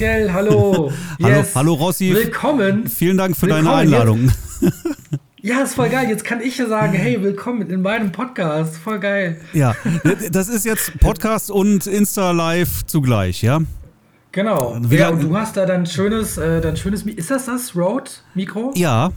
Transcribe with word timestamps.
offiziell, 0.00 0.32
hallo. 0.32 0.92
Yes. 1.18 1.28
Hallo, 1.28 1.44
hallo 1.54 1.74
Rossi. 1.74 2.14
Willkommen. 2.14 2.88
Vielen 2.88 3.18
Dank 3.18 3.36
für 3.36 3.46
willkommen. 3.46 3.66
deine 3.66 3.76
Einladung. 3.76 4.32
Ja, 5.42 5.62
ist 5.62 5.74
voll 5.74 5.88
geil. 5.88 6.08
Jetzt 6.08 6.24
kann 6.24 6.40
ich 6.40 6.58
ja 6.58 6.68
sagen, 6.68 6.92
hey, 6.92 7.22
willkommen 7.22 7.70
in 7.70 7.82
meinem 7.82 8.12
Podcast. 8.12 8.76
Voll 8.76 8.98
geil. 8.98 9.40
Ja, 9.52 9.74
das 10.32 10.48
ist 10.48 10.64
jetzt 10.64 10.98
Podcast 11.00 11.50
und 11.50 11.86
Insta 11.86 12.30
Live 12.30 12.84
zugleich, 12.86 13.42
ja? 13.42 13.60
Genau. 14.32 14.76
Wie 14.80 14.96
ja, 14.96 15.08
und 15.08 15.22
du 15.22 15.36
hast 15.36 15.56
da 15.56 15.66
dein 15.66 15.86
schönes, 15.86 16.36
äh, 16.36 16.60
dein 16.60 16.76
schönes, 16.76 17.02
ist 17.02 17.30
das 17.30 17.46
das 17.46 17.74
Rode-Mikro? 17.74 18.72
Ja. 18.76 19.12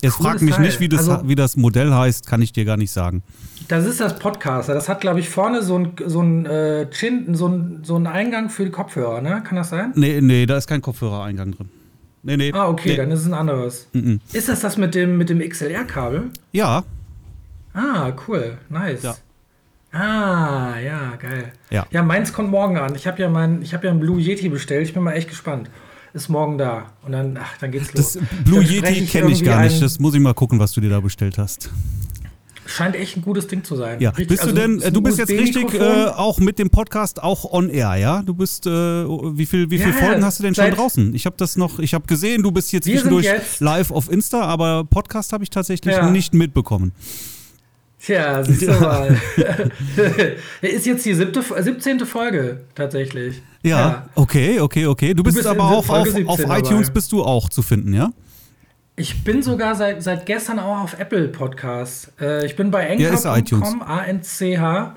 Jetzt 0.00 0.16
frag 0.16 0.42
mich 0.42 0.54
Teil. 0.54 0.66
nicht, 0.66 0.80
wie 0.80 0.88
das, 0.88 1.08
also, 1.08 1.28
wie 1.28 1.34
das 1.34 1.56
Modell 1.56 1.92
heißt, 1.92 2.26
kann 2.26 2.42
ich 2.42 2.52
dir 2.52 2.64
gar 2.64 2.76
nicht 2.76 2.90
sagen. 2.90 3.22
Das 3.68 3.84
ist 3.84 4.00
das 4.00 4.18
Podcaster. 4.18 4.74
Das 4.74 4.88
hat, 4.88 5.00
glaube 5.00 5.20
ich, 5.20 5.28
vorne 5.28 5.62
so 5.62 5.78
ein, 5.78 5.92
so 6.06 6.20
ein 6.20 6.46
äh, 6.46 6.88
Chin, 6.90 7.34
so 7.34 7.48
ein, 7.48 7.80
so 7.82 7.96
ein 7.96 8.06
Eingang 8.06 8.48
für 8.48 8.64
die 8.64 8.70
Kopfhörer, 8.70 9.20
ne? 9.20 9.42
Kann 9.44 9.56
das 9.56 9.70
sein? 9.70 9.92
Nee, 9.94 10.20
nee, 10.20 10.46
da 10.46 10.56
ist 10.56 10.68
kein 10.68 10.82
Kopfhörereingang 10.82 11.52
drin. 11.52 11.68
Nee, 12.22 12.36
nee. 12.36 12.52
Ah, 12.52 12.68
okay, 12.68 12.90
nee. 12.90 12.96
dann 12.96 13.10
ist 13.10 13.20
es 13.20 13.26
ein 13.26 13.34
anderes. 13.34 13.88
Mm 13.92 13.98
-mm. 13.98 14.20
Ist 14.32 14.48
das 14.48 14.60
das 14.60 14.76
mit 14.76 14.94
dem, 14.94 15.16
mit 15.16 15.30
dem 15.30 15.40
XLR-Kabel? 15.40 16.30
Ja. 16.52 16.84
Ah, 17.72 18.12
cool. 18.26 18.58
Nice. 18.68 19.02
Ja. 19.02 19.16
Ah, 19.92 20.78
ja, 20.78 21.14
geil. 21.16 21.52
Ja, 21.70 21.86
ja 21.90 22.02
meins 22.02 22.32
kommt 22.32 22.50
morgen 22.50 22.78
an. 22.78 22.94
Ich 22.94 23.06
habe 23.06 23.20
ja, 23.22 23.28
mein, 23.28 23.64
hab 23.64 23.84
ja 23.84 23.90
einen 23.90 24.00
Blue 24.00 24.20
Yeti 24.20 24.48
bestellt. 24.48 24.86
Ich 24.86 24.94
bin 24.94 25.02
mal 25.02 25.12
echt 25.12 25.28
gespannt. 25.28 25.70
Ist 26.12 26.28
morgen 26.28 26.58
da. 26.58 26.86
Und 27.04 27.12
dann, 27.12 27.38
ach, 27.40 27.58
dann 27.58 27.70
geht's 27.70 27.92
los. 27.94 28.14
Das 28.14 28.44
Blue 28.44 28.62
Yeti 28.62 29.06
kenne 29.06 29.30
ich 29.30 29.44
gar 29.44 29.62
nicht. 29.62 29.80
Das 29.80 29.98
muss 29.98 30.14
ich 30.14 30.20
mal 30.20 30.34
gucken, 30.34 30.58
was 30.58 30.72
du 30.72 30.80
dir 30.80 30.90
da 30.90 31.00
bestellt 31.00 31.38
hast. 31.38 31.70
Scheint 32.66 32.96
echt 32.96 33.16
ein 33.16 33.22
gutes 33.22 33.46
Ding 33.46 33.64
zu 33.64 33.76
sein. 33.76 34.00
Ja, 34.00 34.10
richtig, 34.10 34.28
bist 34.28 34.42
du 34.42 34.48
also, 34.48 34.78
denn, 34.78 34.92
du 34.92 35.00
bist 35.00 35.18
jetzt 35.18 35.30
richtig 35.30 35.74
äh, 35.74 36.06
auch 36.06 36.38
mit 36.38 36.58
dem 36.58 36.70
Podcast 36.70 37.22
auch 37.22 37.50
on 37.50 37.70
air, 37.70 37.96
ja? 37.96 38.22
Du 38.22 38.34
bist, 38.34 38.66
äh, 38.66 38.70
wie 38.70 39.46
viel, 39.46 39.70
wie 39.70 39.76
ja, 39.76 39.86
viele 39.86 39.94
Folgen 39.94 40.24
hast 40.24 40.38
du 40.38 40.42
denn 40.42 40.54
schon 40.54 40.70
draußen? 40.70 41.14
Ich 41.14 41.26
habe 41.26 41.36
das 41.38 41.56
noch, 41.56 41.78
ich 41.78 41.94
habe 41.94 42.06
gesehen, 42.06 42.42
du 42.42 42.50
bist 42.50 42.70
hier 42.70 42.82
zwischendurch 42.82 43.26
live 43.60 43.90
auf 43.90 44.10
Insta, 44.10 44.42
aber 44.42 44.84
Podcast 44.84 45.32
habe 45.32 45.44
ich 45.44 45.50
tatsächlich 45.50 45.94
ja. 45.94 46.10
nicht 46.10 46.34
mitbekommen. 46.34 46.92
Tja, 47.98 48.44
siehst 48.44 48.62
du 48.62 48.72
mal. 48.72 49.08
ist 50.60 50.86
jetzt 50.86 51.04
die 51.04 51.14
siebte, 51.14 51.42
17. 51.42 52.00
Folge 52.06 52.60
tatsächlich. 52.74 53.42
Ja, 53.62 53.78
ja, 53.78 54.08
okay, 54.14 54.60
okay, 54.60 54.86
okay. 54.86 55.14
Du 55.14 55.22
bist, 55.22 55.36
du 55.36 55.40
bist 55.40 55.48
aber 55.48 55.64
auch 55.64 55.88
auf, 55.88 56.08
auf 56.26 56.40
iTunes 56.48 56.90
bist 56.90 57.10
du 57.10 57.24
auch 57.24 57.48
zu 57.48 57.62
finden, 57.62 57.94
ja? 57.94 58.10
Ich 58.98 59.24
bin 59.24 59.42
sogar 59.42 59.74
seit, 59.74 60.02
seit 60.02 60.24
gestern 60.24 60.58
auch 60.58 60.82
auf 60.82 60.98
Apple 60.98 61.28
Podcasts. 61.28 62.10
Äh, 62.18 62.46
ich 62.46 62.56
bin 62.56 62.70
bei 62.70 62.90
anchor.com, 62.90 63.82
A-N-C-H.com 63.82 64.94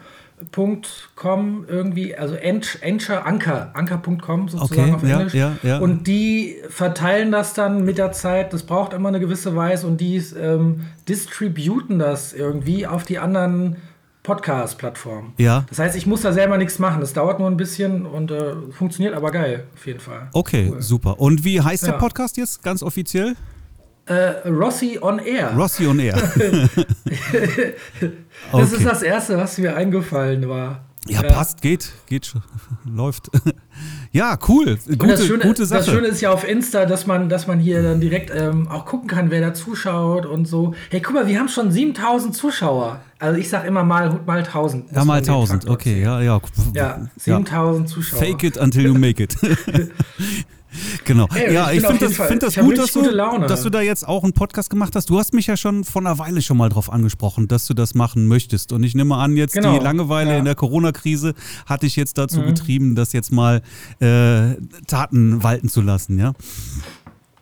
irgendwie, 1.67 2.15
also 2.15 2.37
Anchor, 2.41 3.25
Anchor, 3.25 3.71
anchor.com 3.73 4.47
sozusagen 4.47 4.93
okay, 4.93 4.93
auf 4.93 5.03
Englisch. 5.03 5.33
Ja, 5.33 5.57
ja, 5.63 5.69
ja. 5.69 5.79
Und 5.79 6.07
die 6.07 6.55
verteilen 6.69 7.33
das 7.33 7.53
dann 7.53 7.83
mit 7.83 7.97
der 7.97 8.13
Zeit. 8.13 8.53
Das 8.53 8.63
braucht 8.63 8.93
immer 8.93 9.09
eine 9.09 9.19
gewisse 9.19 9.53
Weise 9.57 9.85
und 9.85 9.99
die 9.99 10.15
ähm, 10.15 10.85
distributen 11.09 11.99
das 11.99 12.31
irgendwie 12.31 12.87
auf 12.87 13.03
die 13.03 13.19
anderen 13.19 13.75
Podcast-Plattformen. 14.23 15.33
Ja. 15.37 15.65
Das 15.67 15.79
heißt, 15.79 15.97
ich 15.97 16.07
muss 16.07 16.21
da 16.21 16.31
selber 16.31 16.57
nichts 16.57 16.79
machen. 16.79 17.01
Das 17.01 17.11
dauert 17.11 17.39
nur 17.39 17.49
ein 17.49 17.57
bisschen 17.57 18.05
und 18.05 18.31
äh, 18.31 18.53
funktioniert 18.71 19.13
aber 19.13 19.31
geil, 19.31 19.65
auf 19.75 19.85
jeden 19.85 19.99
Fall. 19.99 20.29
Okay, 20.31 20.69
cool. 20.71 20.81
super. 20.81 21.19
Und 21.19 21.43
wie 21.43 21.59
heißt 21.59 21.85
der 21.85 21.93
Podcast 21.93 22.37
jetzt 22.37 22.63
ganz 22.63 22.81
offiziell? 22.81 23.35
Äh, 24.09 24.47
Rossi 24.49 24.97
on 24.99 25.19
Air. 25.19 25.53
Rossi 25.55 25.85
on 25.85 25.99
Air. 25.99 26.15
das 26.35 26.73
okay. 28.51 28.63
ist 28.75 28.85
das 28.85 29.03
Erste, 29.03 29.37
was 29.37 29.57
mir 29.59 29.75
eingefallen 29.75 30.49
war. 30.49 30.83
Ja, 31.07 31.23
ja, 31.23 31.31
passt, 31.31 31.61
geht, 31.61 31.91
geht 32.07 32.25
schon, 32.25 32.41
läuft. 32.85 33.29
ja, 34.11 34.37
cool, 34.47 34.77
gute, 34.85 35.07
das 35.07 35.25
Schöne, 35.25 35.43
gute 35.43 35.65
Sache. 35.65 35.79
Das 35.79 35.89
Schöne 35.89 36.07
ist 36.07 36.21
ja 36.21 36.31
auf 36.31 36.47
Insta, 36.47 36.85
dass 36.85 37.07
man, 37.07 37.29
dass 37.29 37.47
man 37.47 37.59
hier 37.59 37.81
dann 37.81 38.01
direkt 38.01 38.31
ähm, 38.35 38.67
auch 38.67 38.85
gucken 38.85 39.07
kann, 39.07 39.31
wer 39.31 39.41
da 39.41 39.53
zuschaut 39.53 40.25
und 40.25 40.45
so. 40.45 40.73
Hey, 40.89 41.01
guck 41.01 41.13
mal, 41.13 41.27
wir 41.27 41.39
haben 41.39 41.47
schon 41.47 41.71
7000 41.71 42.35
Zuschauer. 42.35 43.01
Also 43.17 43.39
ich 43.39 43.49
sag 43.49 43.65
immer 43.65 43.83
mal, 43.83 44.19
mal 44.25 44.39
1000. 44.39 44.91
Ja, 44.91 45.05
mal 45.05 45.19
1000, 45.19 45.69
okay, 45.69 46.01
ja, 46.01 46.21
ja. 46.21 46.41
Ja, 46.73 47.07
7000 47.15 47.87
ja. 47.87 47.93
Zuschauer. 47.95 48.19
Fake 48.19 48.43
it 48.43 48.57
until 48.57 48.85
you 48.87 48.93
make 48.93 49.23
it. 49.23 49.37
Genau. 51.05 51.27
Ey, 51.33 51.53
ja, 51.53 51.71
ich, 51.71 51.79
ich 51.79 51.85
finde 51.85 52.05
das, 52.07 52.17
find 52.17 52.43
das 52.43 52.55
gut, 52.55 52.77
dass 52.77 52.93
du, 52.93 53.01
dass 53.47 53.63
du 53.63 53.69
da 53.69 53.81
jetzt 53.81 54.07
auch 54.07 54.23
einen 54.23 54.33
Podcast 54.33 54.69
gemacht 54.69 54.95
hast. 54.95 55.09
Du 55.09 55.17
hast 55.17 55.33
mich 55.33 55.47
ja 55.47 55.57
schon 55.57 55.83
vor 55.83 56.01
einer 56.01 56.19
Weile 56.19 56.41
schon 56.41 56.57
mal 56.57 56.69
drauf 56.69 56.91
angesprochen, 56.91 57.47
dass 57.47 57.65
du 57.67 57.73
das 57.73 57.95
machen 57.95 58.27
möchtest. 58.27 58.71
Und 58.71 58.83
ich 58.83 58.95
nehme 58.95 59.15
an, 59.15 59.35
jetzt 59.35 59.53
genau. 59.53 59.77
die 59.77 59.83
Langeweile 59.83 60.31
ja. 60.31 60.37
in 60.37 60.45
der 60.45 60.55
Corona-Krise 60.55 61.33
hat 61.65 61.83
dich 61.83 61.95
jetzt 61.95 62.17
dazu 62.17 62.41
mhm. 62.41 62.47
getrieben, 62.47 62.95
das 62.95 63.13
jetzt 63.13 63.31
mal 63.31 63.61
äh, 63.99 64.55
Taten 64.87 65.43
walten 65.43 65.69
zu 65.69 65.81
lassen, 65.81 66.19
ja? 66.19 66.33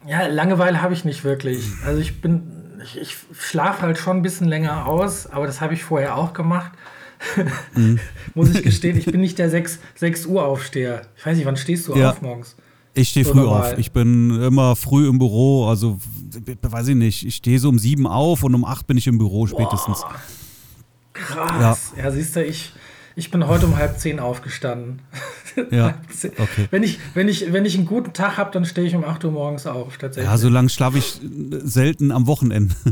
Ja, 0.07 0.27
Langeweile 0.27 0.81
habe 0.81 0.93
ich 0.93 1.03
nicht 1.03 1.23
wirklich. 1.23 1.65
Also 1.85 1.99
ich 1.99 2.21
bin, 2.21 2.43
ich, 2.81 2.97
ich 2.97 3.17
schlafe 3.37 3.81
halt 3.81 3.97
schon 3.97 4.17
ein 4.17 4.21
bisschen 4.21 4.47
länger 4.47 4.85
aus, 4.85 5.27
aber 5.27 5.47
das 5.47 5.59
habe 5.59 5.73
ich 5.73 5.83
vorher 5.83 6.15
auch 6.15 6.33
gemacht. 6.33 6.71
Mhm. 7.75 7.99
Muss 8.33 8.55
ich 8.55 8.63
gestehen, 8.63 8.97
ich 8.97 9.05
bin 9.05 9.19
nicht 9.19 9.37
der 9.37 9.49
6, 9.49 9.79
6 9.95 10.25
Uhr 10.27 10.45
Aufsteher. 10.45 11.01
Ich 11.17 11.25
weiß 11.25 11.35
nicht, 11.35 11.45
wann 11.45 11.57
stehst 11.57 11.87
du 11.87 11.95
ja. 11.95 12.11
auf 12.11 12.21
morgens? 12.21 12.55
Ich 12.97 13.09
stehe 13.09 13.25
früh 13.25 13.45
auf. 13.45 13.77
Ich 13.77 13.91
bin 13.91 14.41
immer 14.41 14.75
früh 14.75 15.07
im 15.07 15.19
Büro. 15.19 15.67
Also, 15.67 15.99
weiß 16.61 16.89
ich 16.89 16.95
nicht. 16.95 17.25
Ich 17.25 17.35
stehe 17.35 17.59
so 17.59 17.69
um 17.69 17.79
sieben 17.79 18.07
auf 18.07 18.43
und 18.43 18.55
um 18.55 18.65
acht 18.65 18.87
bin 18.87 18.97
ich 18.97 19.07
im 19.07 19.17
Büro 19.17 19.47
spätestens. 19.47 20.01
Boah, 20.01 20.15
krass. 21.13 21.93
Ja. 21.95 22.03
ja, 22.03 22.11
siehst 22.11 22.35
du, 22.35 22.43
ich, 22.43 22.73
ich 23.15 23.31
bin 23.31 23.47
heute 23.47 23.65
um 23.65 23.75
halb 23.77 23.99
zehn 23.99 24.19
aufgestanden. 24.19 25.01
Ja. 25.71 25.95
okay. 26.37 26.67
Wenn 26.69 26.83
ich, 26.83 26.99
wenn, 27.15 27.27
ich, 27.27 27.51
wenn 27.51 27.65
ich 27.65 27.75
einen 27.75 27.87
guten 27.87 28.13
Tag 28.13 28.37
habe, 28.37 28.51
dann 28.51 28.63
stehe 28.63 28.85
ich 28.85 28.95
um 28.95 29.03
8 29.03 29.25
Uhr 29.25 29.31
morgens 29.31 29.65
auf, 29.65 29.97
tatsächlich. 29.97 30.29
Ja, 30.29 30.37
so 30.37 30.49
lange 30.49 30.69
schlafe 30.69 30.99
ich 30.99 31.19
selten 31.63 32.11
am 32.11 32.27
Wochenende. 32.27 32.75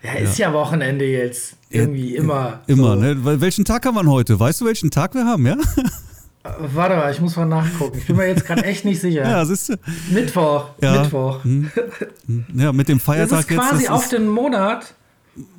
Ja, 0.00 0.12
ist 0.12 0.38
ja, 0.38 0.48
ja 0.48 0.54
Wochenende 0.54 1.04
jetzt. 1.04 1.56
Irgendwie 1.70 2.14
ja, 2.14 2.22
immer. 2.22 2.60
Immer, 2.68 2.94
so. 2.94 3.00
ne? 3.00 3.40
Welchen 3.40 3.64
Tag 3.64 3.84
haben 3.84 3.96
wir 3.96 4.06
heute? 4.08 4.38
Weißt 4.38 4.60
du, 4.60 4.64
welchen 4.64 4.92
Tag 4.92 5.14
wir 5.14 5.26
haben, 5.26 5.44
ja? 5.44 5.56
Warte 6.42 6.96
mal, 6.96 7.12
ich 7.12 7.20
muss 7.20 7.36
mal 7.36 7.46
nachgucken. 7.46 7.98
Ich 7.98 8.06
bin 8.06 8.16
mir 8.16 8.28
jetzt 8.28 8.46
gerade 8.46 8.64
echt 8.64 8.84
nicht 8.84 9.00
sicher. 9.00 9.22
ja, 9.28 9.44
siehst 9.44 9.68
du. 9.70 9.74
Mittwoch. 10.10 10.70
Ja. 10.80 11.02
Mittwoch. 11.02 11.44
Hm. 11.44 11.70
hm. 12.26 12.46
Ja, 12.54 12.72
mit 12.72 12.88
dem 12.88 13.00
Feiertag 13.00 13.40
jetzt. 13.40 13.50
Das 13.50 13.64
ist 13.64 13.70
quasi 13.70 13.82
jetzt, 13.82 13.90
auf 13.90 14.08
den 14.08 14.28
Monat. 14.28 14.94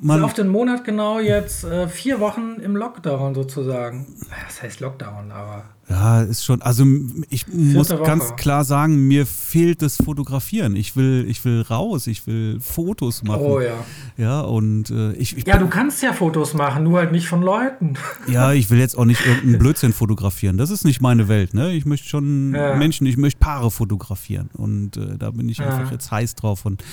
Man, 0.00 0.22
auf 0.24 0.34
den 0.34 0.48
Monat 0.48 0.84
genau 0.84 1.20
jetzt 1.20 1.64
äh, 1.64 1.88
vier 1.88 2.20
Wochen 2.20 2.56
im 2.62 2.76
Lockdown 2.76 3.34
sozusagen. 3.34 4.06
Das 4.46 4.62
heißt 4.62 4.80
Lockdown, 4.80 5.32
aber. 5.32 5.64
Ja, 5.90 6.22
ist 6.22 6.44
schon, 6.44 6.62
also 6.62 6.84
ich 7.30 7.48
muss 7.48 7.88
ganz 7.88 8.36
klar 8.36 8.64
sagen, 8.64 9.08
mir 9.08 9.26
fehlt 9.26 9.82
das 9.82 9.96
Fotografieren. 9.96 10.76
Ich 10.76 10.94
will, 10.94 11.26
ich 11.28 11.44
will 11.44 11.62
raus, 11.62 12.06
ich 12.06 12.28
will 12.28 12.60
Fotos 12.60 13.24
machen. 13.24 13.42
Oh 13.42 13.60
ja. 13.60 13.74
Ja, 14.16 14.40
und 14.42 14.90
äh, 14.90 15.12
ich, 15.14 15.36
ich 15.36 15.46
Ja, 15.48 15.58
du 15.58 15.66
kannst 15.66 16.00
ja 16.00 16.12
Fotos 16.12 16.54
machen, 16.54 16.84
nur 16.84 17.00
halt 17.00 17.10
nicht 17.10 17.26
von 17.26 17.42
Leuten. 17.42 17.94
Ja, 18.28 18.52
ich 18.52 18.70
will 18.70 18.78
jetzt 18.78 18.96
auch 18.96 19.06
nicht 19.06 19.26
irgendeinen 19.26 19.58
Blödsinn 19.58 19.92
fotografieren. 19.92 20.56
Das 20.56 20.70
ist 20.70 20.84
nicht 20.84 21.00
meine 21.00 21.26
Welt, 21.26 21.52
ne? 21.52 21.72
Ich 21.72 21.84
möchte 21.84 22.06
schon 22.06 22.54
ja. 22.54 22.76
Menschen, 22.76 23.06
ich 23.06 23.16
möchte 23.16 23.40
Paare 23.40 23.70
fotografieren. 23.72 24.50
Und 24.52 24.96
äh, 24.96 25.18
da 25.18 25.30
bin 25.30 25.48
ich 25.48 25.58
ja. 25.58 25.66
einfach 25.66 25.90
jetzt 25.90 26.12
heiß 26.12 26.36
drauf. 26.36 26.64
Und 26.64 26.84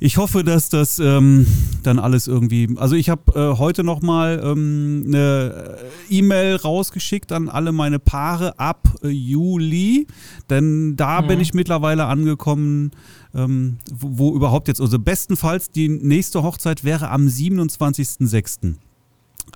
ich 0.00 0.16
hoffe, 0.16 0.42
dass 0.42 0.70
das 0.70 0.98
ähm, 0.98 1.46
dann 1.84 2.00
alles 2.00 2.26
irgendwie. 2.26 2.74
Also 2.76 2.96
ich 2.96 3.10
habe 3.10 3.32
äh, 3.38 3.58
heute 3.58 3.84
nochmal 3.84 4.40
ähm, 4.42 5.04
eine 5.06 5.78
äh, 6.08 6.16
E-Mail 6.18 6.56
rausgeschickt 6.56 7.30
an 7.30 7.48
alle 7.48 7.70
meine 7.70 8.00
Paare 8.00 8.31
Jahre 8.32 8.58
ab 8.58 8.88
äh, 9.02 9.08
Juli, 9.08 10.06
denn 10.48 10.96
da 10.96 11.20
mhm. 11.20 11.26
bin 11.28 11.40
ich 11.40 11.54
mittlerweile 11.54 12.06
angekommen, 12.06 12.92
ähm, 13.34 13.78
wo, 13.92 14.18
wo, 14.18 14.36
überhaupt 14.36 14.68
jetzt, 14.68 14.80
also 14.80 14.98
bestenfalls 14.98 15.70
die 15.70 15.88
nächste 15.88 16.42
Hochzeit 16.42 16.84
wäre 16.84 17.10
am 17.10 17.26
27.06. 17.26 18.74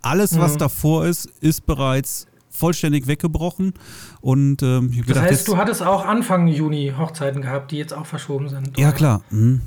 Alles, 0.03 0.33
mhm. 0.33 0.41
was 0.41 0.57
davor 0.57 1.07
ist, 1.07 1.27
ist 1.41 1.67
bereits 1.67 2.27
vollständig 2.51 3.07
weggebrochen. 3.07 3.75
Und, 4.21 4.63
ähm, 4.63 4.91
das 4.97 5.07
gedacht, 5.07 5.25
heißt, 5.25 5.49
du 5.49 5.57
hattest 5.57 5.83
auch 5.83 6.05
Anfang 6.05 6.49
Juni 6.49 6.93
Hochzeiten 6.97 7.43
gehabt, 7.43 7.71
die 7.71 7.77
jetzt 7.77 7.93
auch 7.93 8.07
verschoben 8.07 8.49
sind. 8.49 8.69
Oder? 8.69 8.81
Ja, 8.81 8.93
klar. 8.93 9.23
Mhm. 9.31 9.61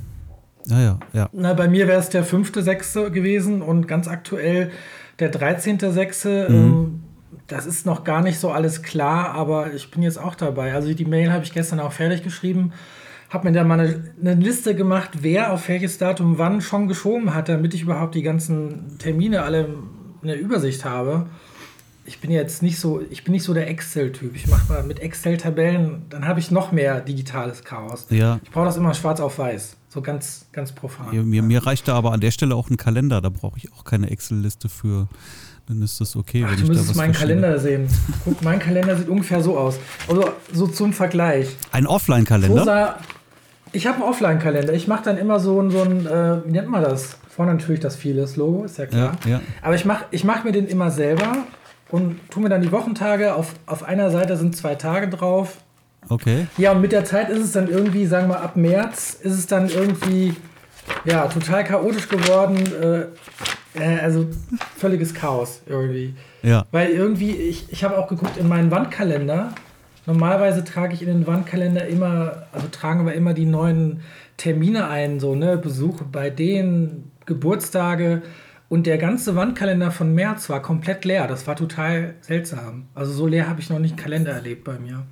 Ja, 0.66 0.80
ja, 0.80 0.98
ja. 1.12 1.28
Na, 1.32 1.54
bei 1.54 1.68
mir 1.68 1.88
wäre 1.88 1.98
es 1.98 2.10
der 2.10 2.24
5.6. 2.24 3.10
gewesen 3.10 3.62
und 3.62 3.88
ganz 3.88 4.08
aktuell 4.08 4.70
der 5.18 5.32
13.6. 5.32 6.48
Mhm. 6.48 6.54
Ähm, 6.54 7.02
das 7.46 7.66
ist 7.66 7.86
noch 7.86 8.04
gar 8.04 8.22
nicht 8.22 8.38
so 8.38 8.50
alles 8.50 8.82
klar, 8.82 9.34
aber 9.34 9.72
ich 9.72 9.90
bin 9.90 10.02
jetzt 10.02 10.18
auch 10.18 10.34
dabei. 10.34 10.74
Also 10.74 10.92
die 10.94 11.04
Mail 11.04 11.32
habe 11.32 11.44
ich 11.44 11.52
gestern 11.52 11.80
auch 11.80 11.92
fertig 11.92 12.22
geschrieben, 12.22 12.72
habe 13.28 13.48
mir 13.48 13.54
da 13.54 13.64
mal 13.64 13.78
eine, 13.78 14.12
eine, 14.20 14.34
Liste 14.34 14.74
gemacht, 14.74 15.10
wer 15.20 15.52
auf 15.52 15.68
welches 15.68 15.98
Datum 15.98 16.38
wann 16.38 16.60
schon 16.60 16.88
geschoben 16.88 17.34
hat, 17.34 17.48
damit 17.48 17.74
ich 17.74 17.82
überhaupt 17.82 18.14
die 18.14 18.22
ganzen 18.22 18.98
Termine 18.98 19.42
alle 19.42 19.68
in 20.22 20.28
der 20.28 20.40
Übersicht 20.40 20.84
habe. 20.84 21.26
Ich 22.04 22.20
bin 22.20 22.32
jetzt 22.32 22.60
nicht 22.62 22.80
so, 22.80 23.00
ich 23.08 23.22
bin 23.22 23.32
nicht 23.32 23.44
so 23.44 23.54
der 23.54 23.68
Excel-Typ. 23.68 24.34
Ich 24.34 24.48
mache 24.48 24.72
mal 24.72 24.82
mit 24.82 24.98
Excel-Tabellen, 24.98 26.06
dann 26.10 26.26
habe 26.26 26.40
ich 26.40 26.50
noch 26.50 26.72
mehr 26.72 27.00
digitales 27.00 27.62
Chaos. 27.62 28.06
Ja. 28.10 28.40
Ich 28.42 28.50
brauche 28.50 28.64
das 28.64 28.76
immer 28.76 28.94
schwarz 28.94 29.20
auf 29.20 29.38
weiß. 29.38 29.76
So 29.88 30.02
ganz, 30.02 30.46
ganz 30.50 30.72
profan. 30.72 31.12
Ja, 31.12 31.22
mir, 31.22 31.42
mir 31.42 31.64
reicht 31.64 31.86
da 31.86 31.94
aber 31.94 32.12
an 32.12 32.20
der 32.20 32.32
Stelle 32.32 32.56
auch 32.56 32.68
ein 32.68 32.76
Kalender, 32.76 33.20
da 33.20 33.28
brauche 33.28 33.58
ich 33.58 33.72
auch 33.72 33.84
keine 33.84 34.10
Excel-Liste 34.10 34.68
für. 34.68 35.08
Dann 35.70 35.82
ist 35.82 36.00
das 36.00 36.16
okay, 36.16 36.44
Ach, 36.44 36.50
wenn 36.50 36.66
du 36.66 36.72
ich 36.72 36.78
da 36.80 36.88
was 36.88 36.96
meinen 36.96 37.12
Kalender 37.12 37.56
sehen. 37.60 37.86
Guck, 38.24 38.42
mein 38.42 38.58
Kalender 38.58 38.96
sieht 38.96 39.08
ungefähr 39.08 39.40
so 39.40 39.56
aus. 39.56 39.78
Also 40.08 40.28
so 40.52 40.66
zum 40.66 40.92
Vergleich. 40.92 41.46
Ein 41.70 41.86
Offline-Kalender? 41.86 42.64
So 42.64 43.04
ich 43.70 43.86
habe 43.86 43.98
einen 43.98 44.06
Offline-Kalender. 44.06 44.72
Ich 44.72 44.88
mache 44.88 45.04
dann 45.04 45.16
immer 45.16 45.38
so 45.38 45.62
ein, 45.62 45.70
so 45.70 45.82
ein 45.82 46.06
äh, 46.06 46.44
wie 46.44 46.50
nennt 46.50 46.68
man 46.68 46.82
das? 46.82 47.18
Vorne 47.28 47.52
natürlich 47.52 47.78
das 47.78 47.94
vieles 47.94 48.34
Logo, 48.34 48.64
ist 48.64 48.78
ja 48.78 48.86
klar. 48.86 49.16
Ja, 49.24 49.30
ja. 49.30 49.40
Aber 49.62 49.76
ich 49.76 49.84
mache 49.84 50.06
ich 50.10 50.24
mach 50.24 50.42
mir 50.42 50.50
den 50.50 50.66
immer 50.66 50.90
selber 50.90 51.36
und 51.92 52.18
tue 52.30 52.42
mir 52.42 52.48
dann 52.48 52.62
die 52.62 52.72
Wochentage. 52.72 53.36
Auf, 53.36 53.54
auf 53.66 53.84
einer 53.84 54.10
Seite 54.10 54.36
sind 54.36 54.56
zwei 54.56 54.74
Tage 54.74 55.08
drauf. 55.08 55.58
Okay. 56.08 56.48
Ja, 56.58 56.72
und 56.72 56.80
mit 56.80 56.90
der 56.90 57.04
Zeit 57.04 57.30
ist 57.30 57.44
es 57.44 57.52
dann 57.52 57.68
irgendwie, 57.68 58.06
sagen 58.06 58.26
wir 58.28 58.40
ab 58.40 58.56
März, 58.56 59.16
ist 59.22 59.38
es 59.38 59.46
dann 59.46 59.68
irgendwie 59.68 60.34
ja, 61.04 61.28
total 61.28 61.62
chaotisch 61.62 62.08
geworden. 62.08 62.56
Äh, 62.82 63.04
äh, 63.74 63.98
also 64.00 64.26
völliges 64.76 65.14
Chaos 65.14 65.62
irgendwie. 65.66 66.14
Ja. 66.42 66.66
Weil 66.70 66.90
irgendwie, 66.90 67.32
ich, 67.32 67.70
ich 67.70 67.84
habe 67.84 67.98
auch 67.98 68.08
geguckt 68.08 68.36
in 68.36 68.48
meinen 68.48 68.70
Wandkalender. 68.70 69.52
Normalerweise 70.06 70.64
trage 70.64 70.94
ich 70.94 71.02
in 71.02 71.08
den 71.08 71.26
Wandkalender 71.26 71.86
immer, 71.86 72.46
also 72.52 72.68
tragen 72.68 73.06
wir 73.06 73.12
immer 73.14 73.34
die 73.34 73.46
neuen 73.46 74.00
Termine 74.36 74.88
ein, 74.88 75.20
so, 75.20 75.34
ne, 75.34 75.58
Besuche 75.58 76.04
bei 76.04 76.30
denen, 76.30 77.12
Geburtstage. 77.26 78.22
Und 78.68 78.86
der 78.86 78.98
ganze 78.98 79.34
Wandkalender 79.34 79.90
von 79.90 80.14
März 80.14 80.48
war 80.48 80.62
komplett 80.62 81.04
leer. 81.04 81.26
Das 81.26 81.46
war 81.46 81.56
total 81.56 82.14
seltsam. 82.20 82.86
Also 82.94 83.12
so 83.12 83.26
leer 83.26 83.48
habe 83.48 83.60
ich 83.60 83.68
noch 83.68 83.80
nicht 83.80 83.92
einen 83.92 84.00
Kalender 84.00 84.32
erlebt 84.32 84.64
bei 84.64 84.78
mir. 84.78 85.04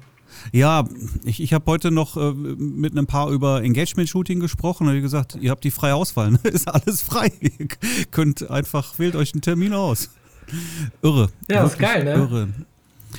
Ja, 0.52 0.84
ich, 1.24 1.42
ich 1.42 1.52
habe 1.52 1.64
heute 1.66 1.90
noch 1.90 2.16
äh, 2.16 2.32
mit 2.32 2.92
einem 2.92 3.06
Paar 3.06 3.30
über 3.30 3.62
Engagement-Shooting 3.62 4.40
gesprochen 4.40 4.88
und 4.88 4.94
wie 4.94 5.00
gesagt, 5.00 5.36
ihr 5.40 5.50
habt 5.50 5.64
die 5.64 5.70
freie 5.70 5.94
Auswahl, 5.94 6.30
ne? 6.30 6.40
ist 6.44 6.68
alles 6.68 7.02
frei. 7.02 7.32
ihr 7.40 7.68
könnt 8.10 8.50
einfach, 8.50 8.98
wählt 8.98 9.16
euch 9.16 9.34
einen 9.34 9.42
Termin 9.42 9.72
aus. 9.72 10.10
Irre. 11.02 11.28
Ja, 11.48 11.64
ist 11.64 11.78
geil, 11.78 12.04
ne? 12.04 12.14
Irre. 12.14 12.48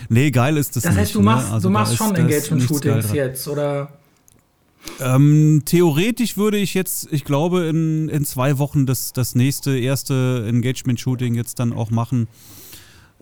Nee, 0.07 0.31
geil 0.31 0.57
ist 0.57 0.75
das, 0.75 0.83
das 0.83 0.95
heißt, 0.95 0.99
nicht. 0.99 1.15
Du 1.15 1.21
machst, 1.21 1.47
ne? 1.47 1.53
also 1.53 1.67
du 1.67 1.73
machst 1.73 1.95
schon 1.95 2.15
Engagement-Shootings 2.15 3.11
jetzt, 3.13 3.47
oder? 3.47 3.91
Ähm, 4.99 5.63
theoretisch 5.65 6.37
würde 6.37 6.57
ich 6.57 6.73
jetzt, 6.73 7.11
ich 7.11 7.25
glaube, 7.25 7.65
in, 7.65 8.09
in 8.09 8.25
zwei 8.25 8.57
Wochen 8.57 8.85
das, 8.85 9.13
das 9.13 9.35
nächste, 9.35 9.77
erste 9.77 10.45
Engagement-Shooting 10.47 11.35
jetzt 11.35 11.59
dann 11.59 11.73
auch 11.73 11.89
machen. 11.89 12.27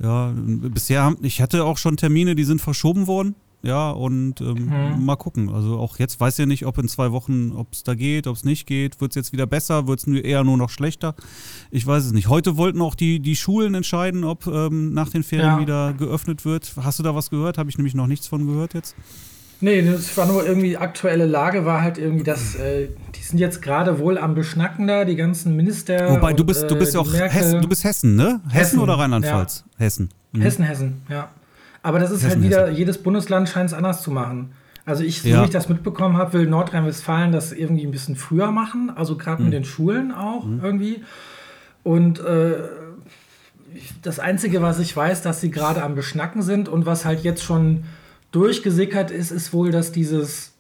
Ja, 0.02 0.34
bisher, 0.36 1.16
ich 1.22 1.42
hatte 1.42 1.64
auch 1.64 1.78
schon 1.78 1.98
Termine, 1.98 2.36
die 2.36 2.44
sind 2.44 2.62
verschoben 2.62 3.08
worden. 3.08 3.36
Ja, 3.68 3.92
und 3.92 4.40
ähm, 4.40 4.72
mhm. 4.96 5.06
mal 5.06 5.18
gucken. 5.18 5.50
Also 5.50 5.78
auch 5.78 6.00
jetzt 6.00 6.22
weiß 6.22 6.38
ja 6.38 6.46
nicht, 6.46 6.66
ob 6.66 6.78
in 6.78 6.88
zwei 6.88 7.12
Wochen, 7.12 7.52
ob 7.52 7.74
es 7.74 7.84
da 7.84 7.96
geht, 7.96 8.26
ob 8.26 8.38
es 8.38 8.46
nicht 8.46 8.66
geht. 8.66 9.02
Wird 9.02 9.12
es 9.12 9.16
jetzt 9.16 9.34
wieder 9.34 9.46
besser? 9.46 9.88
Wird 9.88 10.00
es 10.00 10.08
eher 10.08 10.46
nur 10.46 10.56
noch 10.56 10.70
schlechter? 10.70 11.16
Ich 11.70 11.86
weiß 11.86 12.06
es 12.06 12.14
nicht. 12.14 12.30
Heute 12.30 12.56
wollten 12.56 12.82
auch 12.82 12.96
die, 12.96 13.20
die 13.20 13.36
Schulen 13.36 13.76
entscheiden, 13.76 14.24
ob 14.24 14.48
ähm, 14.48 14.94
nach 14.94 15.10
den 15.10 15.22
Ferien 15.22 15.56
ja. 15.56 15.60
wieder 15.60 15.92
geöffnet 15.92 16.46
wird. 16.46 16.76
Hast 16.82 17.00
du 17.00 17.04
da 17.04 17.14
was 17.14 17.30
gehört? 17.30 17.58
Habe 17.58 17.70
ich 17.70 17.78
nämlich 17.78 17.94
noch 17.94 18.08
nichts 18.08 18.26
von 18.26 18.48
gehört 18.48 18.74
jetzt. 18.74 18.96
Nee, 19.60 19.82
das 19.82 20.16
war 20.16 20.28
nur 20.28 20.46
irgendwie 20.46 20.78
aktuelle 20.78 21.26
Lage, 21.26 21.66
war 21.66 21.82
halt 21.82 21.98
irgendwie, 21.98 22.24
dass 22.24 22.56
äh, 22.56 22.88
die 23.16 23.22
sind 23.22 23.38
jetzt 23.38 23.62
gerade 23.62 24.00
wohl 24.00 24.18
am 24.18 24.34
Beschnacken 24.34 24.88
da, 24.88 25.04
die 25.04 25.18
ganzen 25.18 25.58
Minister. 25.58 26.10
Wobei 26.10 26.32
du 26.32 26.46
bist, 26.46 26.72
du 26.72 26.78
bist 26.78 26.94
ja 26.94 27.02
äh, 27.02 27.04
auch 27.04 27.14
Hessen, 27.14 27.62
du 27.62 27.68
bist 27.68 27.84
Hessen, 27.84 28.16
ne? 28.16 28.40
Hessen, 28.46 28.52
Hessen 28.52 28.80
oder 28.80 28.94
Rheinland-Pfalz? 28.94 29.66
Ja. 29.66 29.86
Hessen. 29.86 30.10
Mhm. 30.32 30.42
Hessen, 30.42 30.64
Hessen, 30.64 31.02
ja. 31.10 31.30
Aber 31.88 32.00
das 32.00 32.12
ist 32.12 32.26
halt 32.26 32.42
wieder, 32.42 32.70
jedes 32.70 32.98
Bundesland 32.98 33.48
scheint 33.48 33.70
es 33.70 33.74
anders 33.74 34.02
zu 34.02 34.12
machen. 34.12 34.52
Also 34.84 35.06
ich, 35.06 35.22
so 35.22 35.30
ja. 35.30 35.40
wie 35.40 35.46
ich 35.46 35.52
das 35.52 35.70
mitbekommen 35.70 36.18
habe, 36.18 36.34
will 36.34 36.46
Nordrhein-Westfalen 36.46 37.32
das 37.32 37.54
irgendwie 37.54 37.86
ein 37.86 37.92
bisschen 37.92 38.18
früher 38.18 38.52
machen, 38.52 38.92
also 38.94 39.16
gerade 39.16 39.42
mhm. 39.42 39.48
mit 39.48 39.54
den 39.54 39.64
Schulen 39.64 40.12
auch 40.12 40.44
mhm. 40.44 40.60
irgendwie. 40.62 41.02
Und 41.84 42.20
äh, 42.20 42.56
das 44.02 44.20
Einzige, 44.20 44.62
was 44.62 44.80
ich 44.80 44.98
weiß, 44.98 45.22
dass 45.22 45.40
sie 45.40 45.50
gerade 45.50 45.82
am 45.82 45.96
Beschnacken 45.96 46.42
sind 46.42 46.68
und 46.68 46.86
was 46.86 47.06
halt 47.06 47.24
jetzt 47.24 47.42
schon 47.42 47.86
durchgesickert 48.34 49.10
ist, 49.10 49.32
ist 49.32 49.54
wohl, 49.54 49.72
dass 49.72 49.94
dieses, 49.94 50.52